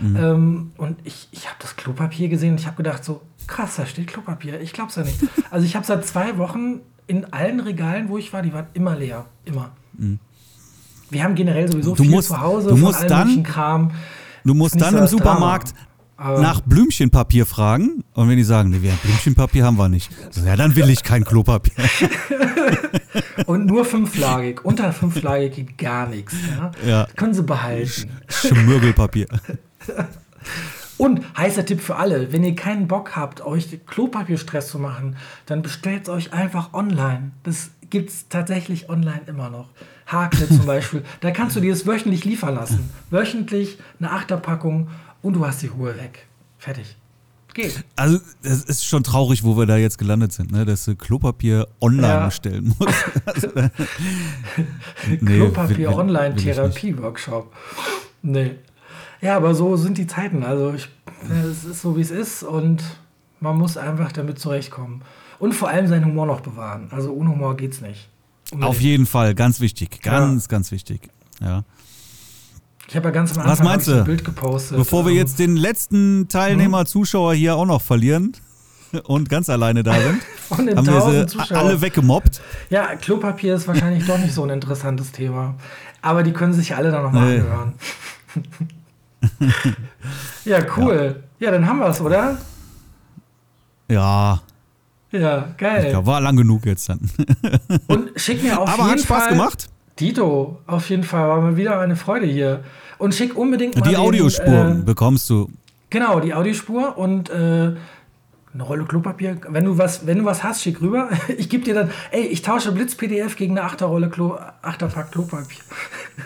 Mhm. 0.00 0.16
Ähm, 0.16 0.72
und 0.76 0.98
ich, 1.04 1.28
ich 1.30 1.46
habe 1.46 1.56
das 1.60 1.76
Klopapier 1.76 2.28
gesehen 2.28 2.52
und 2.52 2.60
ich 2.60 2.66
habe 2.66 2.76
gedacht, 2.76 3.04
so 3.04 3.22
krass, 3.46 3.76
da 3.76 3.86
steht 3.86 4.08
Klopapier. 4.08 4.60
Ich 4.60 4.72
glaube 4.72 4.90
es 4.90 4.96
ja 4.96 5.04
nicht. 5.04 5.20
also 5.50 5.64
ich 5.64 5.76
habe 5.76 5.86
seit 5.86 6.04
zwei 6.04 6.36
Wochen 6.38 6.80
in 7.06 7.32
allen 7.32 7.60
Regalen, 7.60 8.08
wo 8.08 8.18
ich 8.18 8.32
war, 8.32 8.42
die 8.42 8.52
waren 8.52 8.66
immer 8.74 8.96
leer. 8.96 9.26
Immer. 9.44 9.70
Mhm. 9.96 10.18
Wir 11.10 11.24
haben 11.24 11.34
generell 11.34 11.70
sowieso 11.70 11.94
du 11.94 12.02
viel 12.02 12.12
musst, 12.12 12.28
zu 12.28 12.40
Hause 12.40 12.68
du 12.68 12.76
musst 12.76 13.00
von 13.00 13.12
allem 13.12 13.36
dann, 13.36 13.42
Kram. 13.42 13.90
Du 14.44 14.54
musst 14.54 14.80
dann 14.80 14.96
im 14.96 15.06
Supermarkt 15.06 15.70
Drama 15.70 15.87
nach 16.18 16.60
Blümchenpapier 16.60 17.46
fragen 17.46 18.02
und 18.14 18.28
wenn 18.28 18.36
die 18.36 18.44
sagen, 18.44 18.70
nee, 18.70 18.82
wir 18.82 18.90
haben 18.90 18.98
Blümchenpapier 19.02 19.64
haben 19.64 19.78
wir 19.78 19.88
nicht, 19.88 20.10
so, 20.30 20.44
ja, 20.44 20.56
dann 20.56 20.74
will 20.74 20.90
ich 20.90 21.02
kein 21.02 21.24
Klopapier. 21.24 21.72
und 23.46 23.66
nur 23.66 23.84
fünflagig. 23.84 24.64
Unter 24.64 24.92
fünflagig 24.92 25.54
geht 25.54 25.78
gar 25.78 26.08
nichts. 26.08 26.34
Ja? 26.56 26.72
ja. 26.86 27.06
Können 27.14 27.34
sie 27.34 27.42
behalten. 27.44 28.10
Schmürgelpapier. 28.28 29.26
Und 30.98 31.22
heißer 31.36 31.64
Tipp 31.64 31.80
für 31.80 31.94
alle, 31.94 32.32
wenn 32.32 32.42
ihr 32.42 32.56
keinen 32.56 32.88
Bock 32.88 33.14
habt, 33.14 33.40
euch 33.40 33.78
Klopapierstress 33.86 34.68
zu 34.68 34.80
machen, 34.80 35.16
dann 35.46 35.62
bestellt 35.62 36.02
es 36.02 36.08
euch 36.08 36.32
einfach 36.32 36.74
online. 36.74 37.30
Das 37.44 37.70
gibt 37.88 38.10
es 38.10 38.28
tatsächlich 38.28 38.90
online 38.90 39.22
immer 39.26 39.48
noch. 39.48 39.68
Hakle 40.08 40.48
zum 40.48 40.66
Beispiel. 40.66 41.04
Da 41.20 41.30
kannst 41.30 41.54
du 41.54 41.60
dir 41.60 41.72
das 41.72 41.86
wöchentlich 41.86 42.24
liefern 42.24 42.56
lassen. 42.56 42.90
Wöchentlich 43.10 43.78
eine 44.00 44.10
Achterpackung 44.10 44.88
und 45.22 45.34
du 45.34 45.46
hast 45.46 45.62
die 45.62 45.66
Ruhe 45.66 45.96
weg. 45.96 46.26
Fertig. 46.58 46.96
Geht. 47.54 47.84
Also, 47.96 48.18
es 48.42 48.64
ist 48.64 48.84
schon 48.84 49.02
traurig, 49.02 49.42
wo 49.42 49.56
wir 49.56 49.66
da 49.66 49.76
jetzt 49.76 49.98
gelandet 49.98 50.32
sind, 50.32 50.52
ne? 50.52 50.64
dass 50.64 50.84
du 50.84 50.94
Klopapier 50.94 51.66
online 51.80 52.06
ja. 52.06 52.26
bestellen 52.26 52.74
musst. 52.78 53.04
also, 53.24 53.48
nee, 55.20 55.36
Klopapier 55.38 55.96
online 55.96 56.36
Therapie-Workshop. 56.36 57.52
Nee. 58.22 58.56
Ja, 59.20 59.36
aber 59.36 59.54
so 59.54 59.76
sind 59.76 59.98
die 59.98 60.06
Zeiten. 60.06 60.44
Also, 60.44 60.74
ich, 60.74 60.88
es 61.30 61.64
ist 61.64 61.82
so, 61.82 61.96
wie 61.96 62.02
es 62.02 62.10
ist 62.10 62.42
und 62.42 62.82
man 63.40 63.56
muss 63.56 63.76
einfach 63.76 64.12
damit 64.12 64.38
zurechtkommen. 64.38 65.02
Und 65.38 65.54
vor 65.54 65.68
allem 65.68 65.86
seinen 65.88 66.04
Humor 66.04 66.26
noch 66.26 66.40
bewahren. 66.40 66.88
Also, 66.90 67.12
ohne 67.12 67.30
Humor 67.30 67.56
geht's 67.56 67.80
nicht. 67.80 68.08
Unbedingt. 68.52 68.70
Auf 68.70 68.80
jeden 68.80 69.06
Fall, 69.06 69.34
ganz 69.34 69.60
wichtig. 69.60 70.02
Ganz, 70.02 70.44
ja. 70.44 70.48
ganz 70.48 70.70
wichtig. 70.70 71.08
Ja. 71.40 71.64
Ich 72.88 72.96
habe 72.96 73.08
ja 73.08 73.10
ganz 73.10 73.32
am 73.32 73.40
Anfang 73.40 73.52
Was 73.52 73.62
meinst 73.62 73.88
du? 73.88 73.98
ein 73.98 74.04
Bild 74.04 74.24
gepostet. 74.24 74.78
Bevor 74.78 75.04
wir 75.04 75.12
ähm, 75.12 75.18
jetzt 75.18 75.38
den 75.38 75.56
letzten 75.56 76.28
Teilnehmer, 76.28 76.80
hm? 76.80 76.86
Zuschauer 76.86 77.34
hier 77.34 77.54
auch 77.54 77.66
noch 77.66 77.82
verlieren 77.82 78.32
und 79.04 79.28
ganz 79.28 79.50
alleine 79.50 79.82
da 79.82 80.00
sind, 80.00 80.22
Von 80.48 80.66
den 80.66 80.78
haben 80.78 80.86
wir 80.86 81.28
sie 81.28 81.54
alle 81.54 81.82
weggemobbt. 81.82 82.40
Ja, 82.70 82.94
Klopapier 82.96 83.56
ist 83.56 83.68
wahrscheinlich 83.68 84.06
doch 84.06 84.16
nicht 84.16 84.32
so 84.32 84.42
ein 84.42 84.48
interessantes 84.50 85.12
Thema. 85.12 85.54
Aber 86.00 86.22
die 86.22 86.32
können 86.32 86.54
sich 86.54 86.74
alle 86.74 86.90
dann 86.90 87.02
nochmal 87.02 87.28
nee. 87.28 87.40
anhören. 87.40 87.74
ja, 90.46 90.60
cool. 90.78 91.16
Ja. 91.40 91.46
ja, 91.46 91.52
dann 91.52 91.66
haben 91.66 91.80
wir 91.80 91.88
es, 91.88 92.00
oder? 92.00 92.38
Ja. 93.90 94.40
Ja, 95.10 95.48
geil. 95.58 95.90
Glaub, 95.90 96.06
war 96.06 96.22
lang 96.22 96.36
genug 96.36 96.64
jetzt 96.64 96.88
dann. 96.88 97.00
Und 97.86 98.10
schick 98.16 98.42
mir 98.42 98.58
auf 98.58 98.68
Aber 98.68 98.84
jeden 98.84 98.92
hat 98.92 99.00
Spaß 99.00 99.22
Fall 99.24 99.32
gemacht. 99.32 99.68
Dito, 100.00 100.58
auf 100.66 100.90
jeden 100.90 101.02
Fall 101.02 101.28
war 101.28 101.40
mal 101.40 101.56
wieder 101.56 101.80
eine 101.80 101.96
Freude 101.96 102.26
hier. 102.26 102.64
Und 102.98 103.14
schick 103.14 103.36
unbedingt 103.36 103.76
mal. 103.76 103.88
Die 103.88 103.96
Audiospur 103.96 104.70
äh, 104.70 104.82
bekommst 104.82 105.28
du. 105.30 105.48
Genau, 105.90 106.20
die 106.20 106.34
Audiospur 106.34 106.98
und 106.98 107.30
äh, 107.30 107.74
eine 108.54 108.62
Rolle 108.62 108.84
Klopapier. 108.84 109.38
Wenn 109.48 109.64
du 109.64 109.78
was, 109.78 110.06
wenn 110.06 110.18
du 110.18 110.24
was 110.24 110.42
hast, 110.42 110.62
schick 110.62 110.80
rüber. 110.80 111.08
Ich 111.36 111.48
gebe 111.48 111.64
dir 111.64 111.74
dann, 111.74 111.90
ey, 112.10 112.22
ich 112.22 112.42
tausche 112.42 112.72
Blitz-PDF 112.72 113.36
gegen 113.36 113.58
eine 113.58 113.66
Achterrolle 113.66 114.08
Klo, 114.08 114.36
Achterpack 114.62 115.12
Klopapier. 115.12 115.60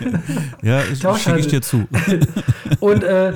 Ja, 0.63 0.81
ich, 0.91 1.01
schicke 1.01 1.39
ich 1.39 1.49
dir 1.49 1.63
zu. 1.63 1.87
und 2.81 3.05
äh, 3.05 3.35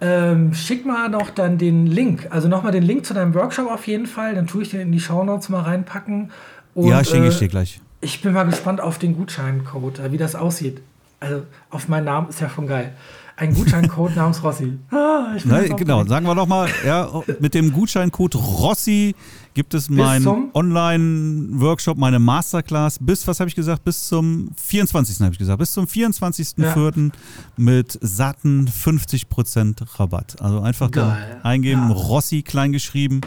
ähm, 0.00 0.52
schick 0.52 0.84
mal 0.84 1.08
noch 1.08 1.30
dann 1.30 1.58
den 1.58 1.86
Link, 1.86 2.26
also 2.30 2.48
nochmal 2.48 2.72
den 2.72 2.82
Link 2.82 3.06
zu 3.06 3.14
deinem 3.14 3.34
Workshop 3.34 3.70
auf 3.70 3.86
jeden 3.86 4.06
Fall. 4.06 4.34
Dann 4.34 4.46
tue 4.46 4.62
ich 4.62 4.70
den 4.70 4.80
in 4.80 4.92
die 4.92 5.00
Shownotes 5.00 5.48
mal 5.48 5.62
reinpacken. 5.62 6.32
Und, 6.74 6.88
ja, 6.88 7.04
schenke 7.04 7.28
ich 7.28 7.36
äh, 7.36 7.40
dir 7.40 7.48
gleich. 7.48 7.80
Ich 8.06 8.22
bin 8.22 8.32
mal 8.34 8.44
gespannt 8.44 8.80
auf 8.80 8.98
den 8.98 9.16
Gutscheincode, 9.16 9.98
äh, 9.98 10.12
wie 10.12 10.16
das 10.16 10.36
aussieht. 10.36 10.80
Also 11.18 11.42
auf 11.70 11.88
meinen 11.88 12.04
Namen 12.04 12.28
ist 12.28 12.40
ja 12.40 12.48
schon 12.48 12.68
geil. 12.68 12.94
Ein 13.36 13.52
Gutscheincode 13.52 14.14
namens 14.16 14.44
Rossi. 14.44 14.78
Ah, 14.92 15.34
Nein, 15.44 15.76
genau, 15.76 16.04
sagen 16.04 16.24
wir 16.24 16.36
doch 16.36 16.46
mal, 16.46 16.68
ja, 16.86 17.10
mit 17.40 17.54
dem 17.54 17.72
Gutscheincode 17.72 18.36
Rossi 18.36 19.16
gibt 19.54 19.74
es 19.74 19.90
meinen 19.90 20.52
Online-Workshop, 20.54 21.98
meine 21.98 22.20
Masterclass 22.20 22.98
bis, 23.00 23.26
was 23.26 23.40
habe 23.40 23.48
ich 23.48 23.56
gesagt, 23.56 23.82
bis 23.82 24.06
zum 24.06 24.50
24. 24.56 25.20
habe 25.22 25.32
ich 25.32 25.38
gesagt, 25.40 25.58
bis 25.58 25.72
zum 25.72 25.86
24.04. 25.86 27.06
Ja. 27.06 27.12
mit 27.56 27.98
satten 28.00 28.68
50% 28.68 29.98
Rabatt. 29.98 30.40
Also 30.40 30.60
einfach 30.60 30.92
Geil. 30.92 31.40
da 31.42 31.48
eingeben, 31.48 31.88
ja. 31.88 31.94
Rossi 31.94 32.42
kleingeschrieben, 32.42 33.22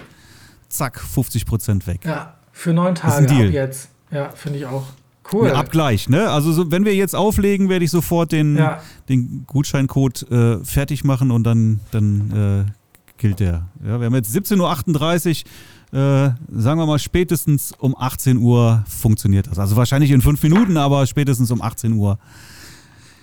zack, 0.70 1.02
50% 1.02 1.86
weg. 1.86 2.06
Ja, 2.06 2.36
für 2.54 2.72
neun 2.72 2.96
Tage 2.96 3.30
ab 3.30 3.52
jetzt. 3.52 3.90
Ja, 4.12 4.30
finde 4.30 4.60
ich 4.60 4.66
auch. 4.66 4.86
Cool. 5.32 5.48
Ja, 5.48 5.56
Abgleich, 5.56 6.10
ne? 6.10 6.30
Also 6.30 6.52
so, 6.52 6.72
wenn 6.72 6.86
wir 6.86 6.96
jetzt 6.96 7.16
auflegen, 7.16 7.70
werde 7.70 7.86
ich 7.86 7.92
sofort 7.92 8.32
den, 8.32 8.58
ja. 8.58 8.82
den 9.10 9.44
Gutscheincode 9.46 10.32
äh, 10.32 10.66
fertig 10.66 11.04
machen 11.04 11.30
und 11.30 11.44
dann, 11.44 11.82
dann 11.92 12.66
äh, 12.68 12.72
gilt 13.18 13.40
der. 13.40 13.68
Ja, 13.86 14.00
wir 14.00 14.06
haben 14.08 14.16
jetzt 14.16 14.36
17.38 14.36 15.46
Uhr, 15.92 16.00
äh, 16.00 16.32
sagen 16.52 16.80
wir 16.80 16.86
mal 16.88 16.98
spätestens 16.98 17.74
um 17.78 17.96
18 17.96 18.38
Uhr 18.38 18.84
funktioniert 18.88 19.48
das. 19.48 19.60
Also 19.60 19.76
wahrscheinlich 19.76 20.10
in 20.12 20.22
fünf 20.22 20.42
Minuten, 20.42 20.78
aber 20.78 21.06
spätestens 21.06 21.52
um 21.52 21.62
18 21.62 21.94
Uhr 21.94 22.18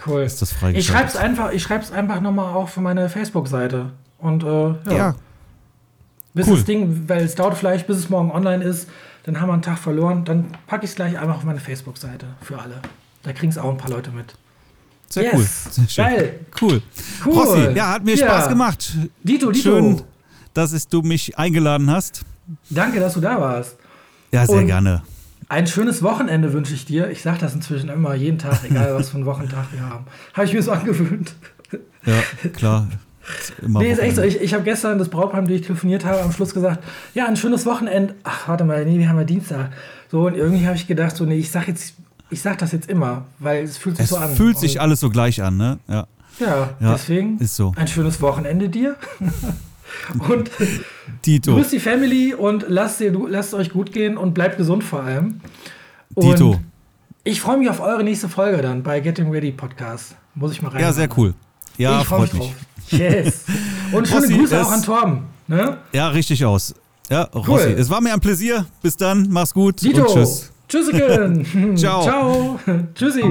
cool. 0.07 0.23
ist 0.23 0.41
das 0.43 0.53
freigeschaltet. 0.53 0.79
Ich 0.79 0.87
schreibe 0.87 1.09
es 1.09 1.17
einfach, 1.17 1.53
ich 1.53 1.63
schreib's 1.63 1.91
einfach 1.91 2.21
nochmal 2.21 2.55
auf 2.55 2.77
meine 2.77 3.09
Facebook-Seite. 3.09 3.91
Und 4.19 4.45
äh, 4.45 4.47
ja. 4.47 4.75
ja. 4.93 5.15
Bis 6.35 6.47
cool. 6.49 6.57
das 6.57 6.65
Ding, 6.67 7.09
weil 7.09 7.25
es 7.25 7.35
dauert 7.35 7.57
vielleicht, 7.57 7.87
bis 7.87 7.97
es 7.97 8.11
morgen 8.11 8.31
online 8.31 8.63
ist, 8.63 8.89
dann 9.27 9.41
haben 9.41 9.49
wir 9.49 9.55
einen 9.55 9.63
Tag 9.63 9.79
verloren, 9.79 10.25
dann 10.25 10.47
packe 10.69 10.85
ich 10.85 10.91
es 10.91 10.97
gleich 10.97 11.19
einfach 11.19 11.37
auf 11.37 11.45
meine 11.45 11.59
Facebook-Seite 11.59 12.27
für 12.41 12.61
alle. 12.61 12.81
Da 13.25 13.33
kriegen 13.33 13.51
es 13.51 13.59
auch 13.59 13.71
ein 13.71 13.77
paar 13.77 13.91
Leute 13.91 14.13
mit. 14.13 14.37
Sehr 15.09 15.25
yes. 15.25 15.35
cool. 15.35 15.47
Sehr 15.73 15.89
schön. 15.89 16.05
Geil. 16.05 16.41
Cool. 16.61 16.83
cool. 17.25 17.35
Rossi, 17.35 17.73
ja, 17.75 17.93
hat 17.93 18.05
mir 18.05 18.15
ja. 18.15 18.25
Spaß 18.25 18.49
gemacht. 18.49 18.97
Dito, 19.25 19.51
Dito. 19.51 19.63
Schön, 19.63 20.03
dass 20.55 20.89
du 20.89 21.03
mich 21.03 21.37
eingeladen 21.37 21.91
hast. 21.91 22.25
Danke, 22.71 23.01
dass 23.01 23.15
du 23.15 23.21
da 23.21 23.41
warst. 23.41 23.77
Ja, 24.31 24.47
sehr 24.47 24.59
Und 24.59 24.67
gerne. 24.67 25.03
Ein 25.49 25.67
schönes 25.67 26.05
Wochenende 26.05 26.53
wünsche 26.53 26.75
ich 26.75 26.85
dir. 26.85 27.11
Ich 27.11 27.23
sage 27.23 27.39
das 27.39 27.53
inzwischen 27.53 27.89
immer 27.89 28.15
jeden 28.15 28.39
Tag, 28.39 28.61
egal 28.63 28.95
was 28.99 29.11
für 29.11 29.17
einen 29.17 29.27
Wochentag 29.27 29.67
wir 29.73 29.81
haben. 29.81 30.07
Habe 30.35 30.47
ich 30.47 30.53
mir 30.53 30.63
so 30.63 30.71
angewöhnt. 30.71 31.35
Ja, 32.05 32.23
klar. 32.51 32.89
Immer 33.63 33.81
nee, 33.81 33.93
ist 33.93 33.99
echt 33.99 34.17
so. 34.17 34.23
Ich, 34.23 34.41
ich 34.41 34.55
habe 34.55 34.65
gestern 34.65 34.99
das 34.99 35.09
Brautpaar, 35.09 35.41
mit 35.41 35.51
dem 35.51 35.57
ich 35.57 35.63
telefoniert 35.63 36.05
habe, 36.05 36.23
am 36.23 36.33
Schluss 36.33 36.55
gesagt, 36.55 36.83
ja, 37.15 37.27
ein 37.27 37.37
schönes 37.37 37.67
Wochenende. 37.67 38.15
Ach, 38.25 38.49
warte 38.49 38.65
mal, 38.65 38.85
nee, 38.85 38.99
wir 38.99 39.09
haben 39.09 39.19
ja 39.19 39.25
Dienstag. 39.25 39.71
So, 40.11 40.27
und 40.27 40.37
irgendwie 40.37 40.67
habe 40.67 40.77
ich 40.77 40.87
gedacht, 40.87 41.17
so, 41.17 41.25
nee, 41.25 41.37
ich 41.37 41.51
sag 41.51 41.69
jetzt, 41.69 41.95
ich 42.31 42.41
sag 42.41 42.59
das 42.59 42.73
jetzt 42.73 42.89
immer, 42.89 43.25
weil 43.39 43.65
es 43.65 43.77
fühlt 43.77 43.97
sich 43.97 44.05
es 44.05 44.11
so 44.11 44.17
an. 44.17 44.31
Es 44.31 44.37
fühlt 44.37 44.59
sich 44.59 44.81
alles 44.81 45.01
so 45.01 45.11
gleich 45.11 45.43
an, 45.43 45.57
ne? 45.57 45.79
Ja. 45.89 46.07
Ja, 46.39 46.71
ja 46.81 46.93
deswegen 46.93 47.39
ist 47.39 47.57
so. 47.57 47.73
ein 47.77 47.89
schönes 47.89 48.21
Wochenende 48.21 48.69
dir. 48.69 48.97
und 50.29 50.51
Dito. 51.25 51.55
grüß 51.55 51.71
die 51.71 51.81
Family 51.81 52.35
und 52.35 52.67
lasst, 52.69 53.01
ihr, 53.01 53.13
lasst 53.29 53.55
euch 53.55 53.71
gut 53.71 53.93
gehen 53.93 54.17
und 54.17 54.35
bleibt 54.35 54.59
gesund 54.59 54.85
vor 54.85 55.03
allem. 55.03 55.41
Und 56.15 56.25
Dito. 56.25 56.61
Ich 57.25 57.41
freue 57.41 57.57
mich 57.57 57.69
auf 57.71 57.81
eure 57.81 58.05
nächste 58.05 58.29
Folge 58.29 58.63
dann 58.63 58.83
bei 58.83 59.01
Getting 59.01 59.31
Ready 59.31 59.51
Podcast. 59.51 60.15
Muss 60.35 60.53
ich 60.53 60.63
mal 60.63 60.69
rein. 60.69 60.83
Ja, 60.83 60.93
sehr 60.93 61.09
cool. 61.17 61.35
Ja, 61.77 62.01
ich 62.01 62.07
freut 62.07 62.33
mich. 62.33 62.43
Drauf. 62.43 62.55
Yes. 62.91 63.45
Und 63.93 64.07
schöne 64.09 64.21
Rossi, 64.23 64.37
Grüße 64.39 64.63
auch 64.63 64.73
an 64.73 64.83
Torben. 64.83 65.23
Ne? 65.49 65.79
Ja, 65.93 66.09
richtig 66.09 66.45
aus. 66.45 66.75
Ja, 67.09 67.23
Rossi, 67.23 67.69
cool. 67.69 67.77
es 67.79 67.89
war 67.91 68.01
mir 68.01 68.13
ein 68.13 68.21
Pläsier. 68.21 68.67
Bis 68.83 68.97
dann, 68.97 69.29
mach's 69.31 69.55
gut 69.55 69.83
Dito. 69.83 70.03
und 70.03 70.09
tschüss. 70.09 70.51
Tschüssiken. 70.69 71.77
Ciao. 71.77 72.03
Ciao. 72.03 72.61
Tschüssi. 72.95 73.23